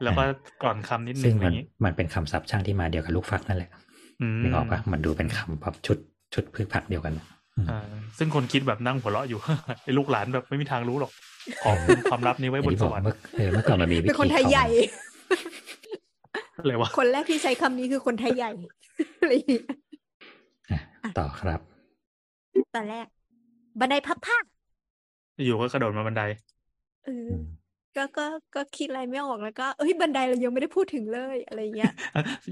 [0.02, 0.22] แล้วก็
[0.64, 3.70] ก่อนคำนิดนึซึ่งงอมันย่างนี้มันเป็นคำศัพท์ช่างที่มาเดียวกับลูกฟักนั่นแหละ
[4.20, 5.98] อืมนึกออกปะมันดูเป็นคำแบบชุด
[6.34, 7.14] ชุดพืชผักเดียวกัน
[7.56, 7.80] อืมอ่า
[8.18, 9.38] ซึ่งคนคิดแบบนั่งหัวเราะอยู่
[9.84, 11.12] ไอ้ลูกหลานแบบไม่มีทางรู้หรอก
[11.62, 11.72] ขอ
[12.10, 14.66] ความลับนี้ไว้อย่างบนที่สบอกวรรค์เมื่อเออเมื่อก่อนมันมีวิธีเป็นคนไทยใหญ่
[16.56, 18.50] อะไรวะคนแรกที่ใช้คำนี้คือคนไทยใหญ่
[19.20, 19.64] อะไรอย่างเงี้ย
[21.04, 21.60] อะต่อครับ
[22.74, 23.06] ตอนแรก
[23.80, 24.38] บันไดพับผ้า
[25.44, 26.22] อยู่ก็กระโดดมาบันได
[27.04, 27.32] เอออ
[27.96, 31.92] ก็ก็ก็คิดอะไรไม่ออกแล้วก็เอ้ยบันไดเรายังไม่ได้พูดถึงเลยอะไรอย่างเงี้ย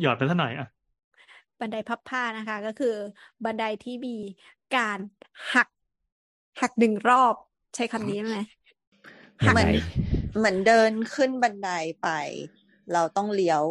[0.00, 0.66] หยอดไปสักหน่อยอะ
[1.60, 2.94] บันไดพับผ้านะคะ ก็คือ
[3.44, 4.16] บันไดที่มี
[4.76, 4.98] การ
[5.54, 5.68] หัก
[6.60, 7.34] หักหนึ่งรอบ
[7.74, 8.38] ใช้คำนี้ไหม
[9.46, 9.68] บันเหมือนได
[10.36, 11.70] เหมือนเดินขึ้นบันได
[12.02, 12.08] ไป
[12.92, 13.62] เราต้องเลี้ยว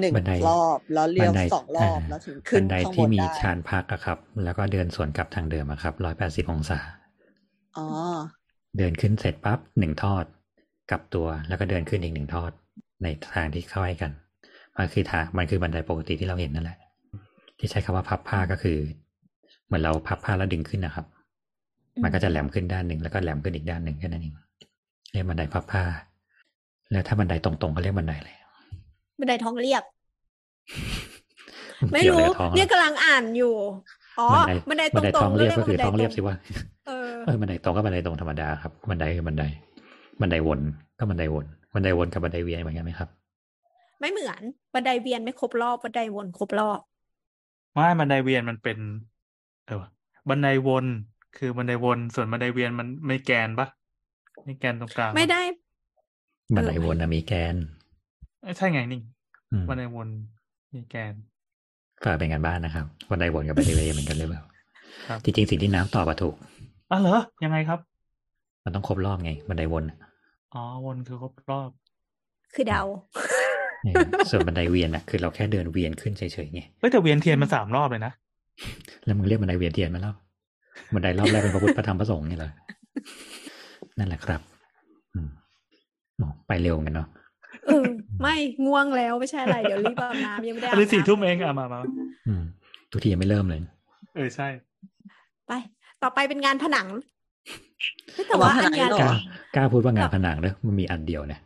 [0.00, 6.78] หนึ่งบันไดรอบแล้วเลี้ยวบันไดสองรอบาแล้วถึงขึ้นบันไดข้างบที่นมีได้ชานพักอะครับ แล้วก็เดินสวนกลับทางเดิมอะครับร้อยแปดสิบองศา
[7.76, 7.86] อ๋อ
[8.78, 10.24] เดินขึ้นเสร็จปั๊บหนึ่งทอด
[10.90, 12.50] กลับตัวแล้วก็เดินขึ้นอีกหนึ่งทอด
[13.02, 14.12] ในทางที่เข้าให้กัน
[14.76, 16.78] มันคือทางมันคือบันไดปกติที่เราเห็นนั่นแหละ
[17.58, 18.78] ที่ใช้คำว่าพับผ้าก็คือ
[19.66, 21.06] เหมือนเราพับผ้าแล้วดึงขึ้นนะครับ
[22.02, 24.34] มันก็จะแหลมขึ้นด้านหนึ่งแล้วก็แหลมขึ้นอีกด้านหนึ่งแค่นั้นเอง
[25.12, 25.84] เรียกบันไดพับผ้า
[26.92, 28.30] แล้วถ้าบันไดตรงๆก็เรียกบันไดอะไร
[29.20, 29.82] บันไดท้องเรียบ
[31.88, 33.54] นไม่เกี่ยวรู้อะกับท้องเนี่ยอะกำลังอ่านอยู่
[34.18, 34.26] อ๋อ
[34.68, 36.34] บันไดตบันไดรท้องงๆเรียบก็คือบันไดท้องเรียบสิว่า
[36.86, 39.44] เออเออบันไดตรงก็บันไดตรงธรรมดาครับบันไดคือบันได
[40.20, 40.60] บันไดวน
[40.98, 43.08] ก็บันไดวนบันไดวนกับบันไดเวียนเหมือนกันไหมครับ
[44.00, 44.40] ไม่เหมือน
[44.74, 46.80] บันไดเวียนไม่ครบรอบบันไดวนครบรอบ
[47.74, 48.78] ไม่บันไดเวียนมันเป็น
[49.66, 49.88] เออวะ
[50.28, 50.84] บันไดวน
[51.36, 53.66] คือบันไดวนส่วนบันไดเวียนมันไม่แกนปะ
[54.44, 55.42] ไม่แกนตรงกลางปะไม่ได้
[56.56, 57.77] บันไดวนนะมีแกนเอ้ย
[58.56, 59.00] ใช่ไงนี่
[59.52, 60.08] อืมบันไดวน
[60.74, 61.14] มีแกน
[62.04, 64.42] ฝากเป็นงานบ้านนะครับบันไดวนกับบันไดเวียนเหมือนกันหรือเปล่า
[65.08, 66.34] ครับจริงๆสิ่งที่น้ำตอบอะถูก
[66.90, 67.80] อ๋อเหรอ ยังไงครับ
[68.64, 69.96] มันต้องครบรอบไงบันไดวนอะ
[70.54, 71.70] อ๋อวนคือครบรอบ
[72.54, 72.82] คือเดา
[73.84, 78.12] เออส่วนบันไดเวียนอะคือเราแค่เดินเวียนขึ้นเฉยๆไงเฮ้ยแต่เวียนเทียนมันสามรอบเลยนะ
[79.04, 80.14] แล้วมึงเรียกบันไดเวียนเทียนมาแล้ว
[80.94, 82.50] บันไดรอบแรกเป็นพระพุทธพระธรรมพระสงฆ์นี่เหรอ
[83.98, 84.40] นั่นแหละครับ
[85.14, 85.28] อืม
[86.16, 87.08] โอ้ไปเร็วเหมือนกันเนาะ
[87.68, 87.86] เออ
[88.22, 88.34] ไม่
[88.66, 91.80] ง่วงแล้วไม่ใช่อะไร เดี๋ยวรีบอาบน้ำยังไม่ได้อัอานบนี้สี่น้ำทุ่มเองอะมามา
[92.26, 92.42] อืม
[92.92, 93.60] ทุกทียังไม่เริ่มเลย
[94.14, 94.48] เออใช่
[95.46, 95.52] ไป
[96.02, 96.86] ต่อไปเป็นงานผนัง
[98.12, 99.12] เฮ้ยแต่เอาว่ามาผนัอันงเนี้ยเหรกล้า
[99.54, 101.40] กล้าพูดว่างานผนังเนอะมันมีอันเดียวเนี่ย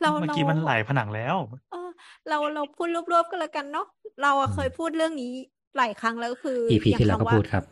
[0.00, 1.36] เราเมื่อเรากี้มันหลายผนังแล้ว
[1.70, 1.90] เออ
[2.28, 3.86] เราเราพูดรวบๆกันแล้วกันเนาะ
[4.22, 5.32] เราอะอืมเคยพูดเรื่องนี้
[5.76, 7.64] หลายครั้งแล้วคือ EP อย่างที่แล้วก็คำว่าพูดครับ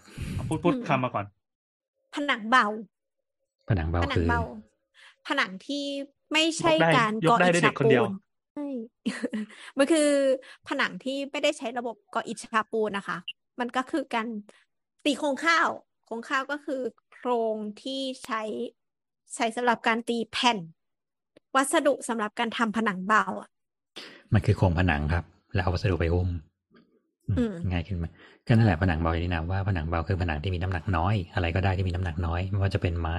[0.49, 1.27] พูดพูดอืมคำมาก่อน
[2.15, 2.67] ผนังเบา
[3.69, 4.41] ผนังเบาผนังคือเบา
[5.27, 5.85] ผนังที่
[6.33, 8.13] ไม่ใช่ยกได้การยกก่อได้อิฐด้วยเด็ฉากกคนเดียวปูน
[8.55, 8.67] ใช่
[9.79, 10.09] มันคือ
[10.69, 13.19] ผนังที่ไม่ได้ใช้ระบบก่ออิฐฉาบปูนนะคะ
[13.61, 14.27] มันก็คือการ
[15.05, 15.69] ตีโครงข้าว
[16.07, 16.81] โครงข้าวก็คือ
[17.15, 18.43] โครงที่ใช้
[19.35, 20.59] ใช้สำหรับการตีแผ่น
[21.57, 23.49] วัสดุสำหรับการทำผนังเบาอะ
[24.33, 25.25] มันคือโครงผนังครับ
[25.55, 26.29] แล้วเอาวัสดุไปหุ้ม
[27.29, 28.07] อืมอืมง่ายขึ้นไหม
[28.47, 33.19] ก็นั่นแหละผนังเบาอย่างที่นามว่าผนังเบาคือผนังที่มีน้ำหนักน้อย อะไรก็ได้ที่มีน้ำหนักน้อย ไม่ว่าจะเป็นไม้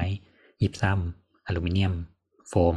[0.61, 1.93] ยิบซ้ำอลูมิเนียม
[2.49, 2.75] โฟม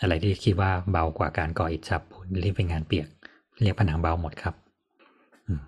[0.00, 3.08] อะไรที่คิดว่าเบากว่าการก่ออิฐฉาบปูนที่เป็นงานเปียก
[3.62, 4.54] เรียกผนังเบาหมดครับ
[5.46, 5.60] อืม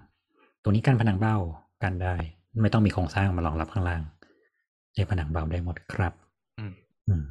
[0.63, 1.35] ตรงนี้การผนังเบา
[1.83, 2.15] กันได้
[2.63, 4.03] ไม่ต้องมีโครงสร้างมารองรับข้างล่าง
[4.95, 6.13] เรียกผนังเบาได้หมดครับ
[6.59, 6.73] อืม
[7.09, 7.25] อืม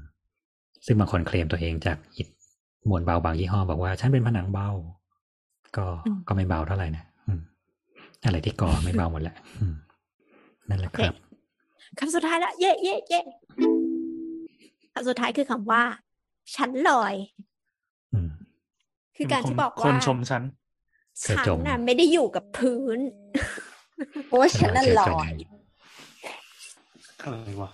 [0.86, 2.28] ซึ่งบางคนเคลมตัวเองจากอิฐ
[2.90, 4.70] มวลเบาบางยี่ห้อบอกว่า ฉันเป็นผนังเบา
[5.78, 7.42] ก็อืมก็ไม่เบาเท่าไหร่นะอืม
[8.26, 9.76] อะไรที่ก่อไม่เบาหมดแหละอืม
[10.70, 11.14] นั่นแหละครับ
[12.00, 13.22] คำสุดท้ายแล้วเย่เย่เย่
[14.94, 15.84] คำสุดท้ายคือคำว่า
[16.56, 17.16] ชั้นลอย
[18.14, 18.30] อืม
[19.16, 20.44] คือการที่บอกคนว่าชมฉัน
[21.22, 23.00] เคยฉันจมน่ะไม่ได้อยู่กับพื้น
[24.26, 25.32] เพราะว่าฉันนั่นลอย
[27.22, 27.70] อะไรวะ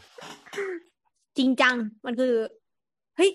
[1.38, 1.76] จริงจัง
[2.06, 2.34] มันคือ
[3.18, 3.32] เฮ้ย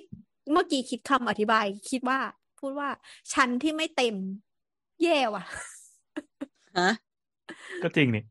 [0.52, 2.18] เมื่อกี้คิดคำอธิบาย คิดว่า
[2.60, 2.88] พูดว่า
[3.32, 4.14] ชั้นที่ไม่เต็ม
[5.02, 5.44] แย่ว่ะ
[6.78, 6.90] ฮะ
[7.82, 8.24] ก็จริงนี่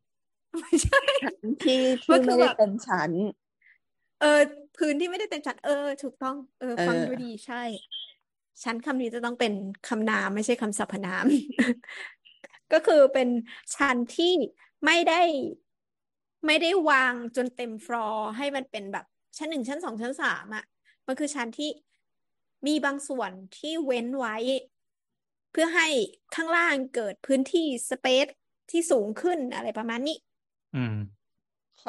[0.60, 1.00] ไม่ใช่
[1.64, 1.78] ที่
[2.10, 3.10] มัที่นคือไม่ได้แบบเป็นชั้น
[4.20, 4.40] เออ
[4.78, 7.62] พื้นที่ไม่ได้เต็มชั้นเออ ถูกต้อง เออ ฟังเออดูดีใช่
[8.64, 9.52] ชั้นคำนี้จะต้องเป็น
[9.88, 11.26] คำนามไม่ใช่คำสรรพนาม
[12.72, 13.28] ก็คือเป็น
[13.74, 14.32] ชั้นที่
[14.84, 15.22] ไม่ได้
[16.46, 19.06] ไม่ได้วางจนเต็มฟลอร์ให้มันเป็นแบบ
[19.36, 20.64] ชั้นหนึ่งชั้นสองชั้นสามอะ
[21.06, 21.70] มันคือชั้นที่
[22.66, 24.36] มีบางส่วนที่เว้นไว้
[25.50, 25.88] เพื่อให้
[26.34, 28.26] ข้างล่างเกิดพื้นที่สเปซ
[28.70, 30.16] ที่สูงขึ้นอะไรประมาณนี้
[30.74, 31.15] อืมค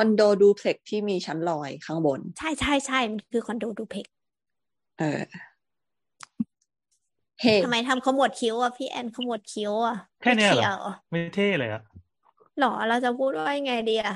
[0.01, 4.13] อนโดดูเพล็กซ์ที่มีชั้นลอยข้างบน ใช่ใช่ใช่มันคือคอนโดดูเพล็กซ์
[4.99, 5.21] เออ
[7.41, 11.81] เฮ้ทำไมทำขมวดคิ้วอะพี่แอนขมวดคิ้วอะแค่เนี้ยเหรอไม่ขียวไม่เท่เลยอะ
[12.59, 14.15] หรอเราจะพูดว่ายังไงดีอะ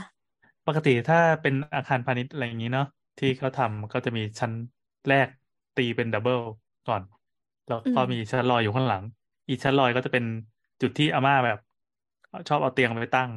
[0.68, 2.88] ปกติถ้าเป็นอาคารพาณิชย์อะไรอย่างนี้เนาะ
[3.20, 4.52] ที่เขาทำก็จะมีชั้น
[5.10, 5.28] แรก
[5.78, 6.40] ตีเป็นดับเบิล
[6.88, 7.02] ก่อน
[7.68, 9.04] แล้วก็อืมมีชั้นลอยอยู่ข้างหลัง
[9.50, 10.26] อีกชั้นลอยก็จะเป็น
[10.82, 11.60] จุดที่อาม่าแบบ
[12.50, 13.30] ชอบเอาเตียงไปตั้ง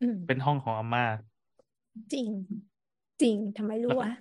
[0.00, 1.04] อืมเป็นห้องของอาม่า
[2.12, 2.28] จริง
[3.22, 4.12] จริงทำไมรู้แล้ววะ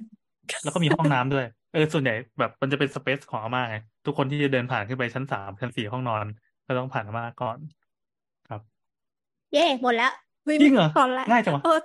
[0.64, 6.26] แล้วก็มีห้องน้ำด้วย เออ ส่วนใหญ่แบบมันจะเป็นสเปซของอาม่าไง ทุกคนที่จะเดินผ่านขึ้นไปชั้นสามชั้นสี่ห้องนอน
[6.68, 7.60] ก็ต้องผ่านอาม่าก่อน
[8.50, 8.62] ครับ
[9.54, 10.14] เย่หมดแล้ว
[10.48, 11.80] ฮ้ยจริงเหรอตอนแรกง่ายจังวะเออ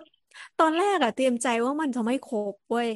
[0.60, 2.88] ตอนแรกอะเตรียมใจว่ามันจะไม่ครบเว้ย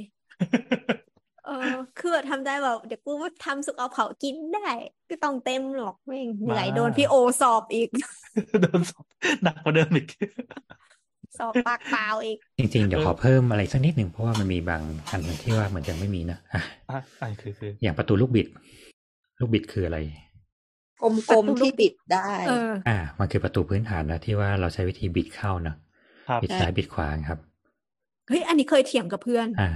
[1.45, 3.13] เออ คือแบบทำได้แบบเดี๋ยวกู
[3.45, 4.69] ทำสุกเอาเผากินได้
[5.11, 7.89] ก็ต้องเต็มหรอกแม่งเหนื่อยบ้าโดนพี่โอสอบอีก
[8.63, 9.05] โดนสอบ
[9.43, 10.07] หนักกว่าเดิมอีก
[11.39, 18.47] สอบปากเปล่าอีก จริงๆ เดี๋ยวเออขอเพิ่มอะไรสักนิดหนึ่งเพราะว่ามันมีบางอันที่ว่าเหมือนยังไม่มีนะอะอะไอ้คือคืออย่างประตูลูกบิด
[19.41, 19.99] ลูกบิดคืออะไร
[21.31, 25.77] กลมๆที่บิดได้เอออ่า มันคือประตูพื้นฐานนะที่ว่าเราใช้วิธีบิดเข้าเนอะ
[26.29, 27.39] ครับบิดซ้ายบิดขวาครับ
[28.29, 29.71] เฮ้ยอันนี้เคยเถียงกับเพื่อน อ่า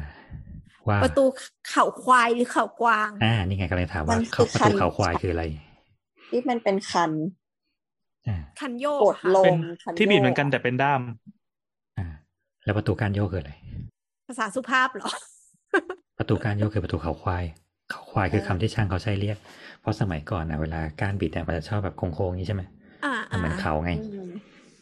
[0.88, 1.24] ว่าประตู
[1.70, 5.44] เขาควายหรือเขากวาง อ่า นี่ไงกำลังถามว่ามันเขาคือประตูคันเขาควายคืออะไร
[6.30, 7.12] ที่มันเป็นคัน
[8.28, 11.39] อ่าคันโยกกดค่ะลเป็นงคันที่บิดโยเหมือนกันแต่เป็นด้ามอ่า
[12.64, 13.52] แล้วประตูการโยกคืออะไร
[14.26, 15.10] ภาษาสุภาพเหรอ
[16.18, 17.44] ประตูการโยกคือประตูเขาควาย
[17.90, 19.38] เขาควายคือคำที่ช่างเขาใช้เรียก
[19.80, 22.62] เพราะสมัยก่อนนะเวลาการบิดเนี่ยมันจะชอบแบบโค้งๆอย่างนี้ใช่ไหม
[23.04, 23.98] อ่ามันเหมือนเขาไงอื
[24.28, 24.30] ม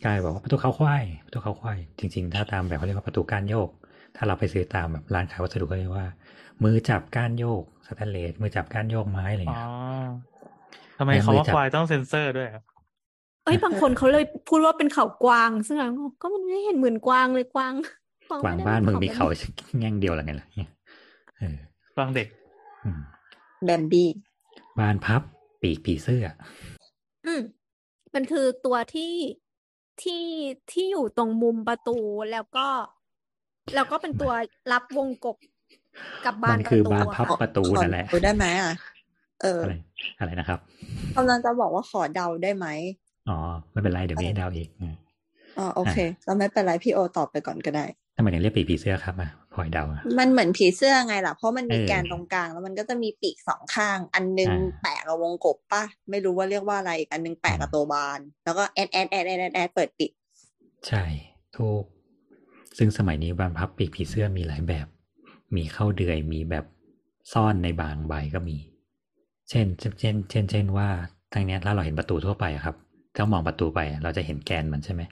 [0.05, 3.69] กายบอกว่าประตูเขาควาย ประตูเขาควาย จริง ๆ ถ้าตามแบบเขาเรียกว่าประตูการโยก
[4.17, 6.07] ถ้าเราไปซื้อตามแบบร้านขายวัสดุเขาเรียกว่า
[6.65, 9.65] มือจับการโยกสแตนเลสมือจับการโยกไม้อะไรอ๋อเงี้ย
[10.99, 15.89] ทำไมแล้วคำมือว่าจับควายต้องเซ็นเซอร์ด้วยอะเอ้ยบางคนเขาเลยพูดว่าเป็นเขากวาง ซึ่งเรา
[16.23, 17.73] ก็มันไม่เห็นเหมือนกวางเลยกวาง
[18.29, 19.27] กวางกวางบ้านมึงมีเขา
[19.79, 20.71] แง่งเดียวหรือไงล่ะเนี่ย
[21.39, 21.57] เออ
[21.97, 22.29] ฟังเด็ก
[23.65, 24.09] แบมบี้
[24.79, 25.23] บานพับ
[25.61, 26.25] ปีกผีเสื้อ
[27.27, 27.41] อืม
[28.15, 29.15] มันคือตัวที่
[30.03, 30.25] ที่
[30.73, 31.99] ที่อยู่ตรงมุมประตู
[32.33, 32.67] แล้วก็
[33.75, 34.33] แล้วก็เป็นตัว
[34.73, 35.37] รับวงกบ
[36.27, 38.73] กับบามันปคือระตูบานอะพับประตูนั่นแหละได้ไหมอะ
[39.43, 39.61] เออ
[40.19, 40.59] อะไรนะครับ
[41.17, 42.67] กำลังจะบอกว่าขอเดาได้ไหม
[43.29, 43.39] อ๋อ
[43.73, 44.97] ไม่เป็นไร เดี๋ยวมีให้เดาวอีกอะ
[45.59, 47.85] อ๋อโอเคแล้วไม่เป็นไรพี่โอตอบไปก่อนก็ได้
[48.17, 60.11] ทำไมถึงเรียกปีกผีเสื้อครับอะพลอยเดาอะมันเหมือนผีเสื้อไงล่ะ เพราะมันมีเออแกนตรงกลาง แล้วมันก็จะมีปีกสองข้าง อันนึงอ่าแปะกับวงกบป่ะ ไม่รู้ว่าเรียกว่าอะไรอีกอันนึงแปะกับตัวบาน แล้วก็แอดแอดแอดแอดแอดแอดเปิดปิด
[60.89, 61.05] ใช่
[61.57, 61.85] ถูก
[62.79, 64.87] ซึ่งสมัยนี้บานพับปีกผีเสื้อมีหลายแบบ
[65.57, 66.65] มีเข้าเดือย มีแบบ
[67.33, 68.57] ซ่อนในบางใบก็มี
[69.51, 70.89] เช่น เช่น เช่น เช่นเช่นว่า
[71.33, 72.77] ทางเนี้ยถ้าเราเห็นประตูทั่วไปอะครับ
[73.19, 75.03] ถ้ามองประตูไปอะเราจะเห็นแกนมันใช่ไหม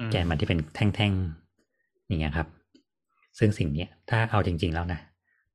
[0.00, 2.48] อืมแกนมันที่เป็นแท่งๆอย่างเงี้ยครับ
[3.38, 5.00] ซึ่งสิ่งเนี้ยถ้าเอาจริง ๆแล้วนะ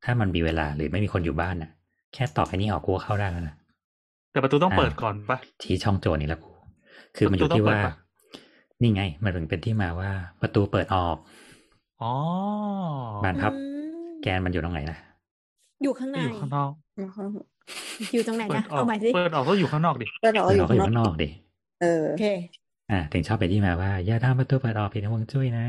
[0.03, 1.69] ถ้ามันมีเวลาหรือไม่มีคนอยู่บ้านนะ
[2.13, 3.55] แค่ตอกไอ้นี่ออกกูก็เข้าได้แล้วนะ
[4.31, 6.49] แต่ประตูต้องอ่าเปิดก่อนปะชี้ช่องโจรนี่แหละกู
[7.15, 7.91] คือมันอยู่ประตูที่ต้องเปิว่าดปะ
[8.81, 10.11] นี่ไง มันถึงเป็นที่มาว่า
[10.41, 11.17] ประตูเปิดออก
[12.01, 12.13] อ๋อ
[13.23, 13.55] บานพับอื
[14.13, 14.97] มแกนมันอยู่ตรงไหนนะ
[15.81, 16.71] อยู่ข้างในอยู่ข้างนอก
[18.13, 21.27] อยู่ตรงไหนเปินะดออเอากใหม่สิเปิดออกก็อยู่ข้างนอกดิก็เราเปิดออยู่อกก็อยู่ข้างข้างนนออกกดิ
[21.83, 22.23] เออโอเค
[22.91, 25.67] อ่า ถึงชอบไปที่มาว่า อย่าทำประตูเปิดออกผิดฮวงจุ้ยนะ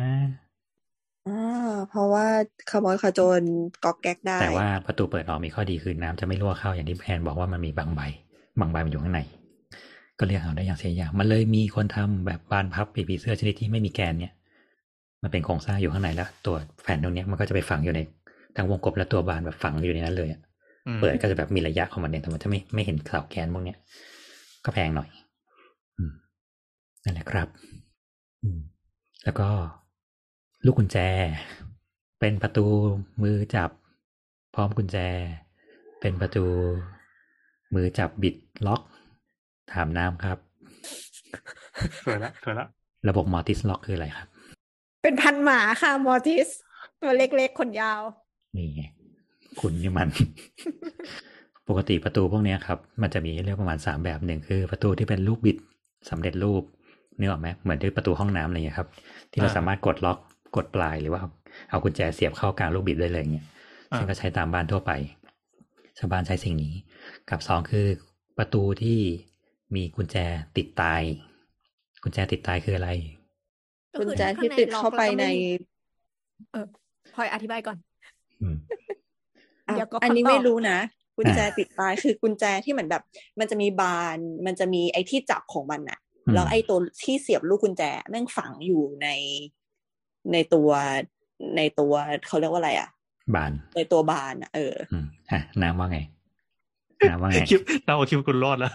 [1.26, 1.32] อ่า
[1.86, 2.26] เพราะว่า
[2.68, 3.42] ขโมยขโจร
[3.82, 8.00] ก๊อกแก๊กได้ แต่ว่าประตูเปิดออกมีข้อดีคือน้ำจะไม่รั่วเข้าอย่างที่แพนบอกว่ามันมีบางใบ
[8.60, 9.20] บางใบมันอยู่ข้างใน
[10.18, 14.32] ก็เรียกเอาได้อย่างเสียอย่าง มันเลยมีคนทำแบบบานพับปีกผีเสื้อชนิดที่ไม่มีแกนเนี่ย
[15.22, 18.00] มันเป็นโครงสร้างอยู่ข้างในแล้ว ตัวแผ่นตรงเนี้ยมันก็จะไปฝังอยู่ใน
[18.56, 20.40] ทั้งวงกบและตัวบานแบบฝังอยู่ในนั้นเลยอะ
[20.86, 23.78] อืมเปิดก็จะแบบมีระยะของมันเนี่ยแต่มันจะไม่ไม่เห็นเสาแกนพวกเนี้ย
[24.64, 25.23] ก็แพงหน่อยอืม
[27.04, 27.48] นั่นแหละครับ
[28.42, 28.60] อืม
[29.24, 29.48] แล้วก็
[30.64, 30.98] ลูกกุญแจ
[32.20, 32.66] เป็นประตู
[33.22, 33.70] มือจับ
[34.54, 34.98] พร้อมกุญแจ
[36.00, 36.44] เป็นประตู
[37.74, 38.34] มือจับบิด
[38.66, 38.80] ล็อก
[39.72, 40.38] ถามน้ำครับ
[42.04, 42.66] สวยละสวยละ
[43.08, 44.28] ระบบมอร์ติสล็อกคืออะไรครับ
[45.02, 46.48] เป็นพันหมาค่ะมอร์ติส
[47.00, 48.00] ตัวเล็กๆขนยาว
[48.56, 48.82] นี่ไง
[49.60, 50.08] คุณนี่มัน
[51.68, 55.56] ปกติประตูพวกเนี้ยครับ มันจะมีให้เลือกประมาณสามแบบหนึ่งคือ ประตูที่เป็นลูกบิด
[56.10, 56.62] สำเร็จรูป
[57.18, 58.88] นึกออกไหมเหมือนที่ประตูห้องน้ำอะไรอย่างเงี้ยครับ
[59.32, 60.18] ที่เราอ่าสามารถกดล็อก
[60.56, 61.30] กดปลายหรือว่าเอา
[61.70, 63.46] เอากุญแจเสียบเข้ากลางลูกบิดได้เลยอย่างเงี้ย
[63.92, 64.92] อ่าซึ่งก็ใช้ตามบ้านทั่วไป
[65.98, 66.74] ชาวบ้านใช้สิ่งนี้
[67.30, 67.86] กับสองคือ
[68.38, 69.00] ประตูที่
[69.74, 70.16] มีกุญแจ
[70.56, 71.02] ติดตาย
[72.02, 72.90] กุญแจติดตายคืออะไร
[73.92, 75.42] ก็กุญคือแจถ้าที่ข้างในติดล็อกเข้าไปแล้วก็ในไม่มี
[76.52, 76.66] เออ
[77.14, 77.78] พลอยอธิบายก่อน
[78.42, 78.56] อืม
[79.68, 80.78] อะเดี๋ยวก็อันนี้คำตอบไม่รู้นะ
[81.16, 83.02] กุญแจติดตายคือกุญแจที่เหมือนแบบ
[83.40, 89.08] มันจะมีบาน มันจะมีไอ้ที่จับของมันอะอืม แล้วไอ้ตัวที่เสียบลูกกุญแจแม่งฝังอยู่ใน
[90.32, 90.70] ในตัว
[91.56, 91.92] ในตัว
[92.26, 92.88] เขาเรียกว่าอะไรอะ
[93.34, 95.98] บาน ในตัวบานอะเอออืมอะน้ำว่าไง
[97.00, 98.72] อ่าว่าไงคลิปเราเอาคลิปคุณรอดแล้ว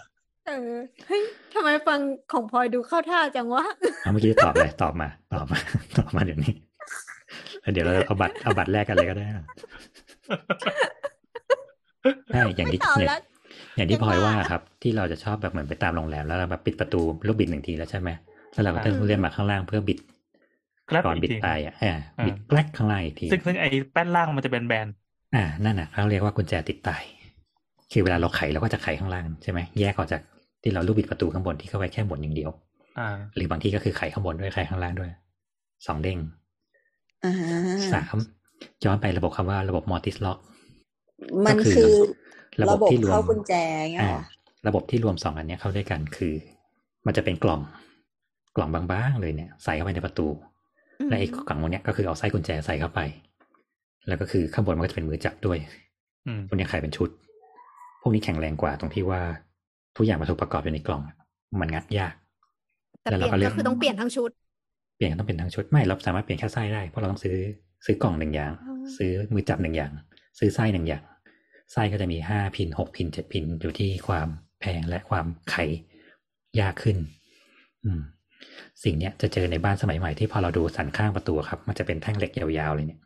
[0.48, 0.74] เออ
[1.08, 1.22] เฮ้ย
[1.54, 2.00] ทำไมฟัง
[2.32, 3.66] ของพลอยดูเข้าท่าจังวะ
[4.02, 5.60] เอาเมื่อกี้ตอบเลยตอบมา ตอบมา
[5.98, 6.54] ตอบมาเดี๋ยวนี้
[7.62, 9.46] แล้วเดี๋ยวเราเอาบัตรเอาบัตรแรกกันเลยก็ได้นะ
[12.28, 13.20] ใช่อย่างที่ไม่ตอบเนี่ยแล้ว
[13.76, 18.10] อย่างที่ยังพลอยว่าว่าครับ ที่เราจะชอบแบบเหมือนไปตามโรงแรมแล้วเราแบบปิดประตูลูกบิดหนึ่งทีแล้วใช่ไหม
[18.54, 20.00] แล้วเราก็ต้องอืมเลื่อนมาข้างล่างเพื่อบิด
[20.90, 24.88] ครับก่อนอีกบิดทีตายอะอ่าอ่าบิดแกลกข้างล่างอีกทีซึ่งซึ่งไอ้แป้นล่างมันจะเป็นแบน
[25.36, 27.04] อ่านั่นน่ะเขาเรียกว่ากุญแจติดตาย
[27.92, 30.22] คือเวลาเราไขเราก็จะไขข้างล่างใช่ไหมแยกออกจาก
[30.62, 32.52] ที่เราลูกบิดประตูข้างบนที่เข้าไปแค่หมุนอย่างเดียว
[33.00, 35.12] อ่า หรือบางที่ก็คือไขข้างบนด้วยไขข้างล่างด้วย
[35.88, 36.18] สองเด้ง
[37.24, 37.34] อ่า
[37.94, 38.18] สาม
[38.86, 40.38] ย้อนไประบบคำว่าระบบมอร์ติสล็อก
[41.46, 41.92] มันก็คือคือ
[42.62, 43.54] ระระบบบบที่รวมเข้ากุญแจ
[43.94, 44.22] เงี้ยอ่าเหรอ
[44.68, 46.34] ระบบที่รวมสองอันเนี้ยเข้าด้วยกันคือ
[47.06, 47.62] มันจะเป็นกล่อง
[48.56, 50.28] กล่องบางๆเลยเนี่ย ใส่เข้าไปในประตู
[51.10, 53.00] และไอ้กล่องพวกเนี้ยก็คือเอาไส้กุญแจใส่เข้าไป
[54.08, 55.58] แล้วก็คือข้างบนมันก็จะเป็นมือจับด้วย
[56.28, 57.10] อืมพวกนี้ขายเป็นชุด
[58.02, 59.22] พวกนี้แข็งแรงกว่าตรงที่ว่า
[59.98, 61.02] ทุกอย่างมาถูกประกอบอยู่ในกล่อง
[61.62, 62.14] มันงัดยาก
[63.02, 64.30] แต่แล้วเปเราลี่ยนก็เลือกก็คือต้องเปลี่ยนทั้งชุด
[64.96, 67.36] เปลี่ยนต้องเป็นทั้งชุดไม่เราสามารถเปลี่ยนแค่ไส้ได้เพราะเราต้องซื้อ
[67.86, 69.92] ซื้อกล่องหนึ่งอย่างอ๋อซื้อมือจับหนึ่งอย่าง
[70.40, 71.04] ซื้อไส้หนึ่งอย่าง
[71.72, 74.28] ไส้ก็จะมีห้าพินหกพินเจ็ดพินอยู่ที่ความ
[74.60, 75.56] แพงและความไข
[76.60, 76.98] ยากขึ้น
[77.84, 78.02] อืม
[78.84, 83.00] สิ่งเนี้ยจะเจอในบ้านสมัยใหม่ที่พอเราดูสันข้างประตูครับ มันจะเป็นแท่งเหล็กยาวๆเลยเนี่ย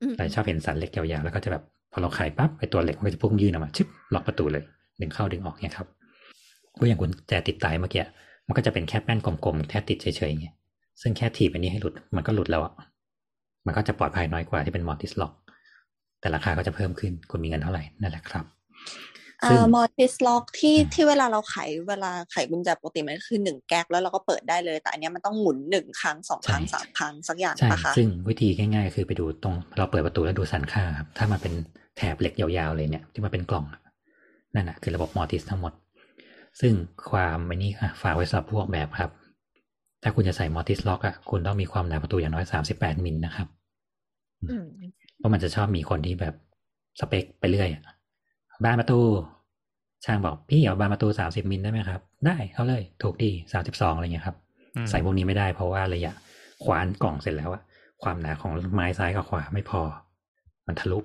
[0.00, 4.64] อืมแต่ชอบเห็นสันเหล็กยาวๆแล้วก็จะแบบพอเราไขปั๊บไอตัวเหล็กมันก็จะพุ่งยื่นออกมาชึบล็อกประตูเลย
[5.00, 5.88] ดึงเข้าดึงออกเนี่ยครับ
[6.78, 8.02] ก็อย่างกุญแจติดตายเมื่อกี้
[8.46, 10.54] มันก็จะเป็นแค่แป้นกลมๆแค่ติดเฉยๆอย่างเงี้ย
[11.02, 12.72] ซึ่งแค่ถีบอันนี้ให้หลุดมันก็หลุดแล้วอะ
[13.66, 15.32] มันก็จะปลอดภัยน้อยกว่าที่เป็นมอร์ติสล็อก
[16.26, 18.44] แต่ราคาก็จะเพิ่มขึ้นคุณมีเงินเท่าไหร่นั่นแหละครับ
[19.44, 21.56] อ่ซึ่งามอร์ติสล็อกที่อืมที่เวลาเราไข
[21.88, 31.54] เวลาไขกุญแจปกติมันคือหนึ่งแก๊กแล้วเราก็เปิดได้เลย แต่อันเนี้ยมันต้องหมุนหนึ่งครั้งสองครั้งใช่สามครั้งสักอย่างใช่ปะคะซึ่งวิธีง่ายๆ คือไปดูตรงเราเปิดประตูแล้วดูสันข้างครับถ้ามันเป็น
[31.96, 33.80] แถบเหล็กยาวๆเลยเนี่ย ที่มันเป็นกล่องอะ
[34.54, 35.72] นั่นแหะคือระบบมอร์ติสทั้งหมด
[36.60, 36.72] ซึ่ง
[37.10, 39.10] ความไอ้นี่อะฝากไว้สำหรับพวกแบบครับ
[40.02, 43.48] ถ้าคุณจะใส่มอร์ติสล็อกอะคุณต้องมีความหนาประตูอย่างน้อยสามสิบแปดมิลนะครับ
[44.50, 44.66] อืม
[45.18, 46.34] เพราะมันจะชอบมีคนที่แบบ
[47.00, 47.82] สเปคไปเรื่อยอะ
[48.64, 49.00] บ้านประตู
[50.04, 54.36] ช่างบอกพี่เอาบานประตูสามสิบมิลได้ไหมครับ ได้เอาเลย ถูกดีสามสิบสองอะไรเงี้ยครับ
[54.76, 56.12] อืมใส่พวกนี้ไม่ได้เพราะว่าระยะ
[56.64, 57.62] ควานกล่องเสร็จแล้วอะ
[58.02, 59.80] ความหนาของไม้ซ้ายกับขวาไม่พอ
[60.66, 60.98] มันทะลุ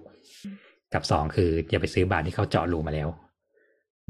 [0.93, 3.07] กับสองคืออย่าไปซื้อบานที่เขาเจาะรูมาแล้ว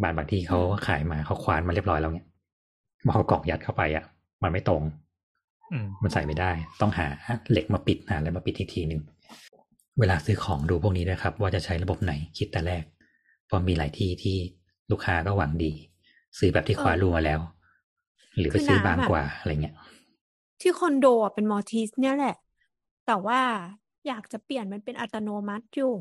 [0.02, 2.28] บานบางที่เขาขายมาเขาควานมาเรียบร้อยแล้วเนี่ย
[3.08, 4.06] พอเอากล่องยัดเข้าไปอะ
[4.44, 4.82] มันไม่ตรง
[5.72, 7.08] อืมมันใส่ไม่ได้ ต้องหา
[7.52, 9.02] เหล็กมาปิดหาอะไรมาปิดอีกทีหนึ่ง
[10.00, 12.84] เวลาซื้อของดูพวกนี้ด้วยครับ ว่าจะใช้ระบบไหนคิดแต่แรก
[13.46, 14.38] เพราะมีหลายที่ที่
[14.92, 15.74] ลูกค้าก็หวังดี
[16.40, 17.40] ซื้อแบบที่คว้ารูมาแล้ว
[18.38, 19.76] หรือไปซื้อบางกว่าอะไรเงี้ย
[20.62, 22.36] ที่คอนโดอะเป็นมอร์ติสเนี่ยแหละ
[23.08, 23.40] แต่ว่า
[24.08, 25.94] อยากจะเปลี่ยนมันเป็นอัตโนมัติอยู่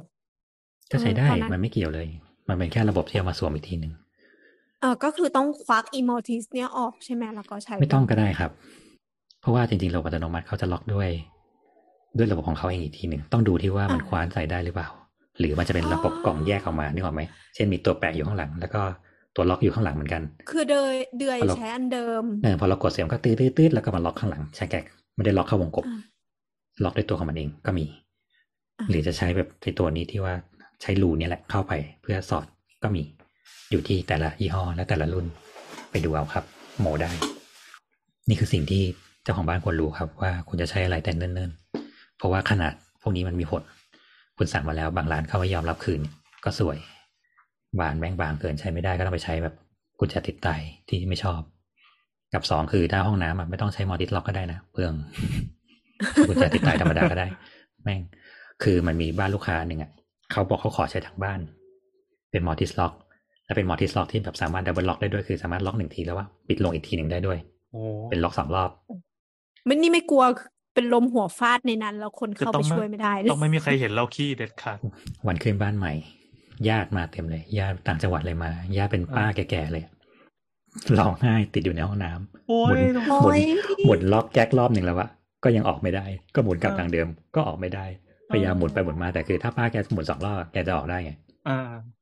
[0.90, 2.06] ก็ใช้ได้เออตอนนั้นมันไม่เกี่ยวเลย
[2.48, 3.92] มันเป็นแค่ระบบที่เอามาสวมอีกทีหนึ่ง
[4.80, 8.50] เออก็คือต้องควักอีมอร์ติสเนี่ยออกใช่ไหมแล้วก็ใช้ ไม่ต้องก็ได้ครับ
[9.40, 11.10] เพราะว่าจริงๆระบบอัตโนมัติเขาจะล็อกด้วย
[12.16, 14.88] ด้วยระบบของเขาเองอีกทีหนึ่งต้องดูที่ว่ามันคว้านใส่ได้หรือเปล่า
[15.38, 17.22] หรือมันจะเป็นระบบกล่องแยกออกมานึกออกไหม
[17.54, 18.82] เช่นมีตัวแปะอยู่ข้างหลัง แล้วก็
[19.36, 24.74] ตัวล็อกอยู่ข้างหลังเหมือนกัน คือเดยเดือยฮัลโหลใช้อันเดิมเออพอเรากดเสียงก็ตื้อตื้อตื้อแล้วก็มาล็อกข้างหลังใช่แก
[25.14, 26.00] ไม่ได้ล็อกเข้าวงกบอ่า
[26.84, 27.84] ล็อกด้วยตัวของมันเองก็มี
[28.78, 30.34] อ่าหรือจะใช้แบบในตัวนี้ที่ว่า
[30.82, 31.72] ใช้รูเนี่ยแหละเข้าไป
[32.02, 32.46] เพื่อสอด
[32.82, 33.02] ก็มี
[33.70, 35.26] อยู่ที่แต่ละยี่ห้อและแต่ละรุ่น
[35.90, 36.44] ไปดูเอาครับ
[36.80, 37.10] โมได้
[38.28, 38.82] นี่คือสิ่งที่
[39.22, 41.89] เจ้าของบ้านควรรู้ครับว่าคุณจะใช้อะไรแต่เนิ่นๆ
[42.20, 43.62] เพราะว่าขนาดพวกนี้มันมีผล
[44.38, 46.00] คุณสั่งมาแล้วบางร้านเขาไม่ยอมรับคืน
[46.44, 46.78] ก็ซวย
[47.78, 49.54] บานแม่งบางเกินใช้ไม่ได้ก็ต้องไปใช้แบบ
[49.98, 50.48] กุญแจติดไต
[50.88, 51.40] ที่ไม่ชอบ
[52.34, 54.92] กับสองคือถ้าห้องน้ำอะไม่ต้องใช้ mortise lock ก็ได้นะเปลือง
[56.28, 57.26] กุญแจติดไตธรรมดาก็ได้
[57.84, 58.00] แม่ง
[58.62, 59.90] คือมันมีบ้านลูกค้าหนึ่งอะ
[60.32, 61.40] เขาบอกเขาขอใช้ทั้งบ้าน
[62.30, 62.92] เป็น mortise lock
[63.44, 67.38] และเป็น mortise lock ที่แบบสามารถ double lock ได้ด้วยคือสามารถล็อกหนึ่งทีแล้วว่าปิดลงอีกทีหนึ่งได้ด้วย
[67.70, 68.70] โอ้เป็นล็อกสองรอบ
[69.66, 70.22] ไม่นี่ไม่กลัว
[70.74, 74.78] เป็นลมหัวฟาดในนั้น แล้วคนคือเข้าต้ไปองช่วยไม่ได้เลยต้องไม่มีใครเห็นเราขี้เด็ดขาด
[75.26, 75.92] วันขึ้นบ้านใหม่
[76.68, 79.84] ญาติมาเต็มเลยญาติต่างจังหวัดเลยมาญาติเป็นป้าแก่ๆเลย
[80.98, 83.40] ร้องไห้ติดอยู่ในห้องน้ำโอ้หมุยนโอ้หมุนย
[83.84, 85.08] หมุนล็อกแก๊กรอบหนึ่งแล้วอะ
[85.44, 87.86] ก็ยังออกไม่ได้ ก็หมุนกลับอ่าทางเดิม ก็ออกไม่ได้
[88.30, 91.12] พยายามหมุนไปหมุนมาแต่คือ ถ้าป้าแกหมุนสองรอบแกจะออกได้ไง
[91.48, 91.58] อ่า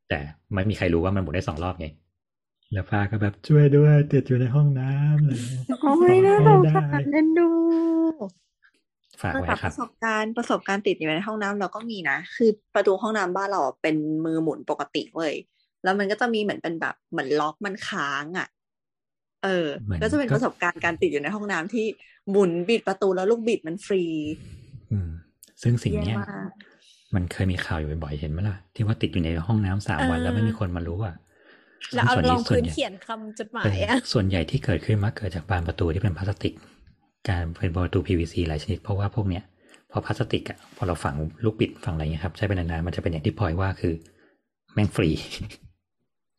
[0.09, 0.19] แต่
[0.53, 1.87] ไม่มีใครรู้ว่ามันหมุนได้สองรอบไง
[2.73, 5.41] แล้วป้าก็แบบช่วยด้วยติดอยู่ในห้องน้ำเลย
[5.83, 7.51] โอ้ยน่าสงสารเล่นดู
[9.23, 15.35] ฝากไว้แต่คปรับระสบการณ์ประสบการณ์ติดอยู่ในห้องน้ำเราก็มีนะ คือประตูห้องน้ำบ้านเราอะเป็นมือหมุนปกติเว้ย
[15.85, 18.49] แล้วมันก็จะมีเหมือนเป็นแบบเหมือนล็อกมันค้างอะ
[19.45, 21.87] เออเหมือนก็จะเป็นก็ประสบการณ์การติดอยู่ในห้องน้ำที่
[22.31, 24.03] หมุนบิดประตูแล้วลูกบิดมันฟรี
[24.93, 25.11] อืม
[25.63, 26.51] ซึ่งสิ่งเนี้ยแย่มาก
[27.15, 31.15] มันเคยมีข่าวอยู่บ่อยๆเห็นไหมล่ะ ที่ว่าติดอยู่ในห้องน้ำสามวันเออแล้วไม่มีคนมารู้อะ
[31.95, 36.55] แล้วเอาส่วนรนี้องส่วพื้นนใหญ่เขียนคำจดหมาเอยออะส่วนใหญ่ที่เกิดขึ้นมักเกิดจากบานประตูที่เป็นพลาสติก
[37.29, 39.45] การเป็นประตู PVC หลายชนิด เพราะว่าพวกเนี้ย
[39.91, 41.15] พอพลาสติกอะพอเราฝัง
[41.45, 43.95] ลูกบิดฝังอะไรเงี้ยครับใช้ไปนานๆมันจะเป็นอย่างที่พลอยว่าคือ
[44.75, 45.11] แม่งฟรี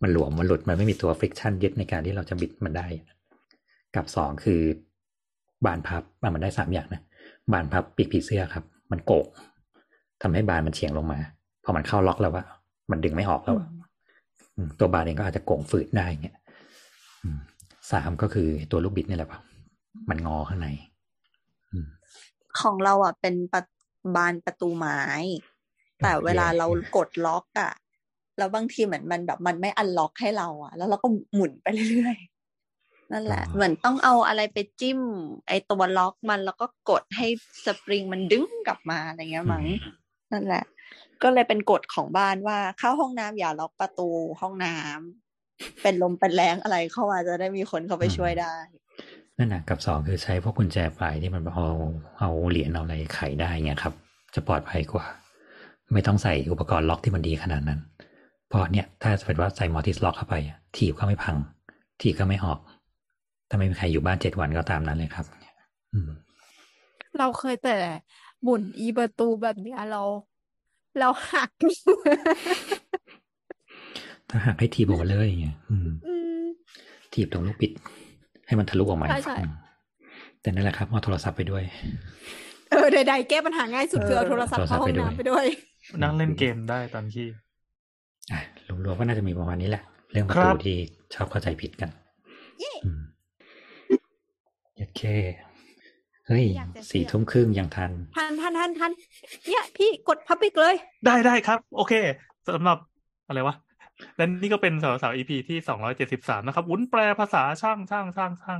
[0.02, 2.88] มันหลวมมันหลุดมันไม่มีตัวฟริกชันยึดในการที่เราจะบิดมันได้
[3.96, 4.62] กับสองคือ
[5.66, 7.02] บานพับอะมันได้สามอย่างนะ
[7.52, 9.26] บานพับปีกผีเสื้อครับ มันโกง
[10.22, 11.20] ทำให้บานมันเฉียงลงมา
[11.64, 12.44] พอมันเข้าล็อกแล้วว่า
[12.92, 13.68] มันดึงไม่ออกแล้วอะ
[14.56, 16.36] อืมตัวบานเองก็อาจจะโก่งฝืดได้เงี้ย
[17.24, 17.40] อืม
[17.92, 19.42] สามก็คือตัวลูกบิดนี่แหละครับ
[20.10, 20.70] มันงอข้างใน
[21.72, 21.88] อืม
[22.60, 23.62] ของเราอะเป็นประ
[24.16, 25.02] บานประตูไม้
[26.04, 27.72] แต่เวลาเรากดล็อกอะ
[28.38, 35.00] แล้วบางทีเหมือนมันแบบมันไม่อันล็อกให้เราอะ แล้วเราก็หมุนไปเรื่อยๆนั่นแหละอ๋อเหมือนต้องเอาอะไรไปจิ้ม
[35.48, 37.28] ไอตัวล็อกมันแล้วก็กดให้
[37.66, 39.66] สปริงมันดึงกลับมาอะไรเงี้ยมั้ง
[40.32, 40.64] นั่นแหละ
[41.24, 44.10] ก็เลยเป็นกฎของบ้านว่าเข้าห้องน้ำอย่าล็อกประตู
[44.42, 48.56] ห้องน้ำเป็นลมเป็นแรงอะไรเข้ามาจะได้มีคนเข้าไปช่วยได้
[49.40, 51.68] นั่นนะกับสองคือใช้พวกกุญแจปลายที่มันเอา
[52.20, 53.94] เอาเหรียญเอาอะไรไขได้เงี้ยครับ
[54.36, 55.06] จะปลอดภัยกว่า
[55.94, 57.80] ไม่ต้องใส่อุปกรณ์ล็อกที่มันดีขนาดนั้น
[58.48, 61.38] เพราะเนี่ยถ้าสมมติว่าใส่มอร์ติสล็อกเข้าไปอะถีบก็ไม่พัง
[62.02, 62.60] ถีบก็ไม่ออก
[63.50, 65.26] ถ้าไม่มีใครอยู่บ้านเจ็ดวันก็ตามนั้นเลยครับ
[65.94, 66.10] อืม
[67.18, 67.78] เราเคยแต่
[68.44, 70.04] หมุนอีประตูแบบเนี้ยเรา
[71.00, 71.50] เราหัก
[74.30, 76.44] ถ้าหากให้ถีบออกมาเลยอย่างเงี้ยอืมอืม
[77.14, 77.72] ถีบตรงลูกบิด
[78.50, 79.52] ให้มันทะลุออกมาใช่ใช่อืม
[80.42, 81.64] แต่นั่นแหละครับเอาโทรศัพท์ไปด้วย
[82.72, 85.46] เออใดๆแก้ปัญหาง่ายสุดคือเอาโทรศัพท์เข้าห้องน้ำไปด้วย
[86.02, 87.28] นั่งเล่นเกมได้ตอนขี้
[88.32, 88.40] อะ
[88.86, 90.78] รวมๆก็น่าจะมีประมาณนี้แหละ เรื่องประครัตูบที่
[91.14, 91.90] ชอบเข้าใจผิดกัน
[92.60, 93.02] เย้อืม
[94.78, 95.02] โอเค
[96.28, 98.92] เฮ้ยอยากจะเชื่อสี่ทุ่มครึ่งยังทัน ทันทันทันทัน
[99.48, 101.94] เนี่ยพี่กดพับปิกเลย ได้ได้ครับ โอเค
[102.48, 102.78] สำหรับ
[103.28, 103.56] อะไรวะ
[104.18, 108.60] และนี่ก็เป็นสาวสาว EP ที่สองร้อยเจ็ดสิบสามนะครับ วุ้นแปลภาษาช่างช่างช่างช่าง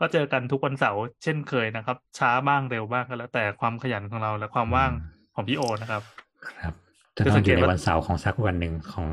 [0.00, 4.90] ก็เจอกันทุกวันเสาร์เช่นเคยนะครับ ช้าบ้างเร็วบ้างก็แล้ว แต่ความขยันของเราและความว่าง
[5.34, 6.02] ของพี่โอนะครับ
[6.60, 6.74] ครับ
[7.16, 9.06] จะคือต้อสังงอเกตยู่ในว่าวันเสาร์ของสักวันหนึ่งของ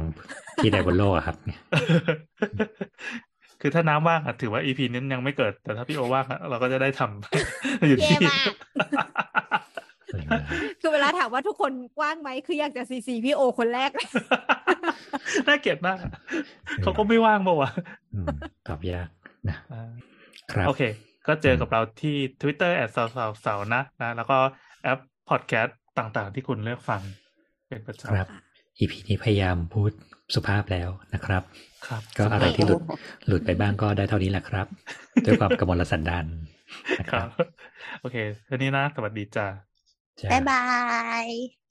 [0.57, 1.59] ที่ไดบนโลกอะครับเนี่ย
[3.61, 8.17] คือถ้าน้ำว่างอะถือว่า EP นั้นยังไม่เกิด แต่ถ้าพี่โอว่างอะเราก็จะได้ทำอยู่ที่
[10.81, 13.91] คือเวลาถามว่าทุกคนว่างไหมคืออยากจะซีซีพี่โอคนแรก
[15.47, 16.11] น่าเกลียดมากอะ
[16.83, 17.71] เขาก็ไม่ว่างเปล่าวะ
[18.13, 18.25] อืม
[18.67, 19.07] ตอบยาก
[19.49, 19.91] นะอ่า
[20.51, 20.81] ครับ โอเค
[21.27, 24.37] ก็เจอกับเราที่ Twitter แอดสาวสาวสาวนะนะ แล้วก็
[24.83, 27.01] แอปพอดแคสต์ต่างๆ ที่คุณเลือกฟัง
[27.67, 28.27] เป็นประจครับ
[28.79, 29.91] EP นี้พยายามพูด
[30.35, 32.81] สุภาพแล้วนะครับำครับ ก็อะไรที่หลุด
[33.27, 34.67] หลุดไปบ้างก็ได้เท่านี้แหละครับ
[35.25, 36.25] ด้วยความกมลสันดาน
[36.99, 37.27] นะคครัรับบ
[38.01, 38.17] โอเค
[38.49, 39.72] ทีนี้นะ สวัสดีจ้า
[40.21, 41.62] 拜拜。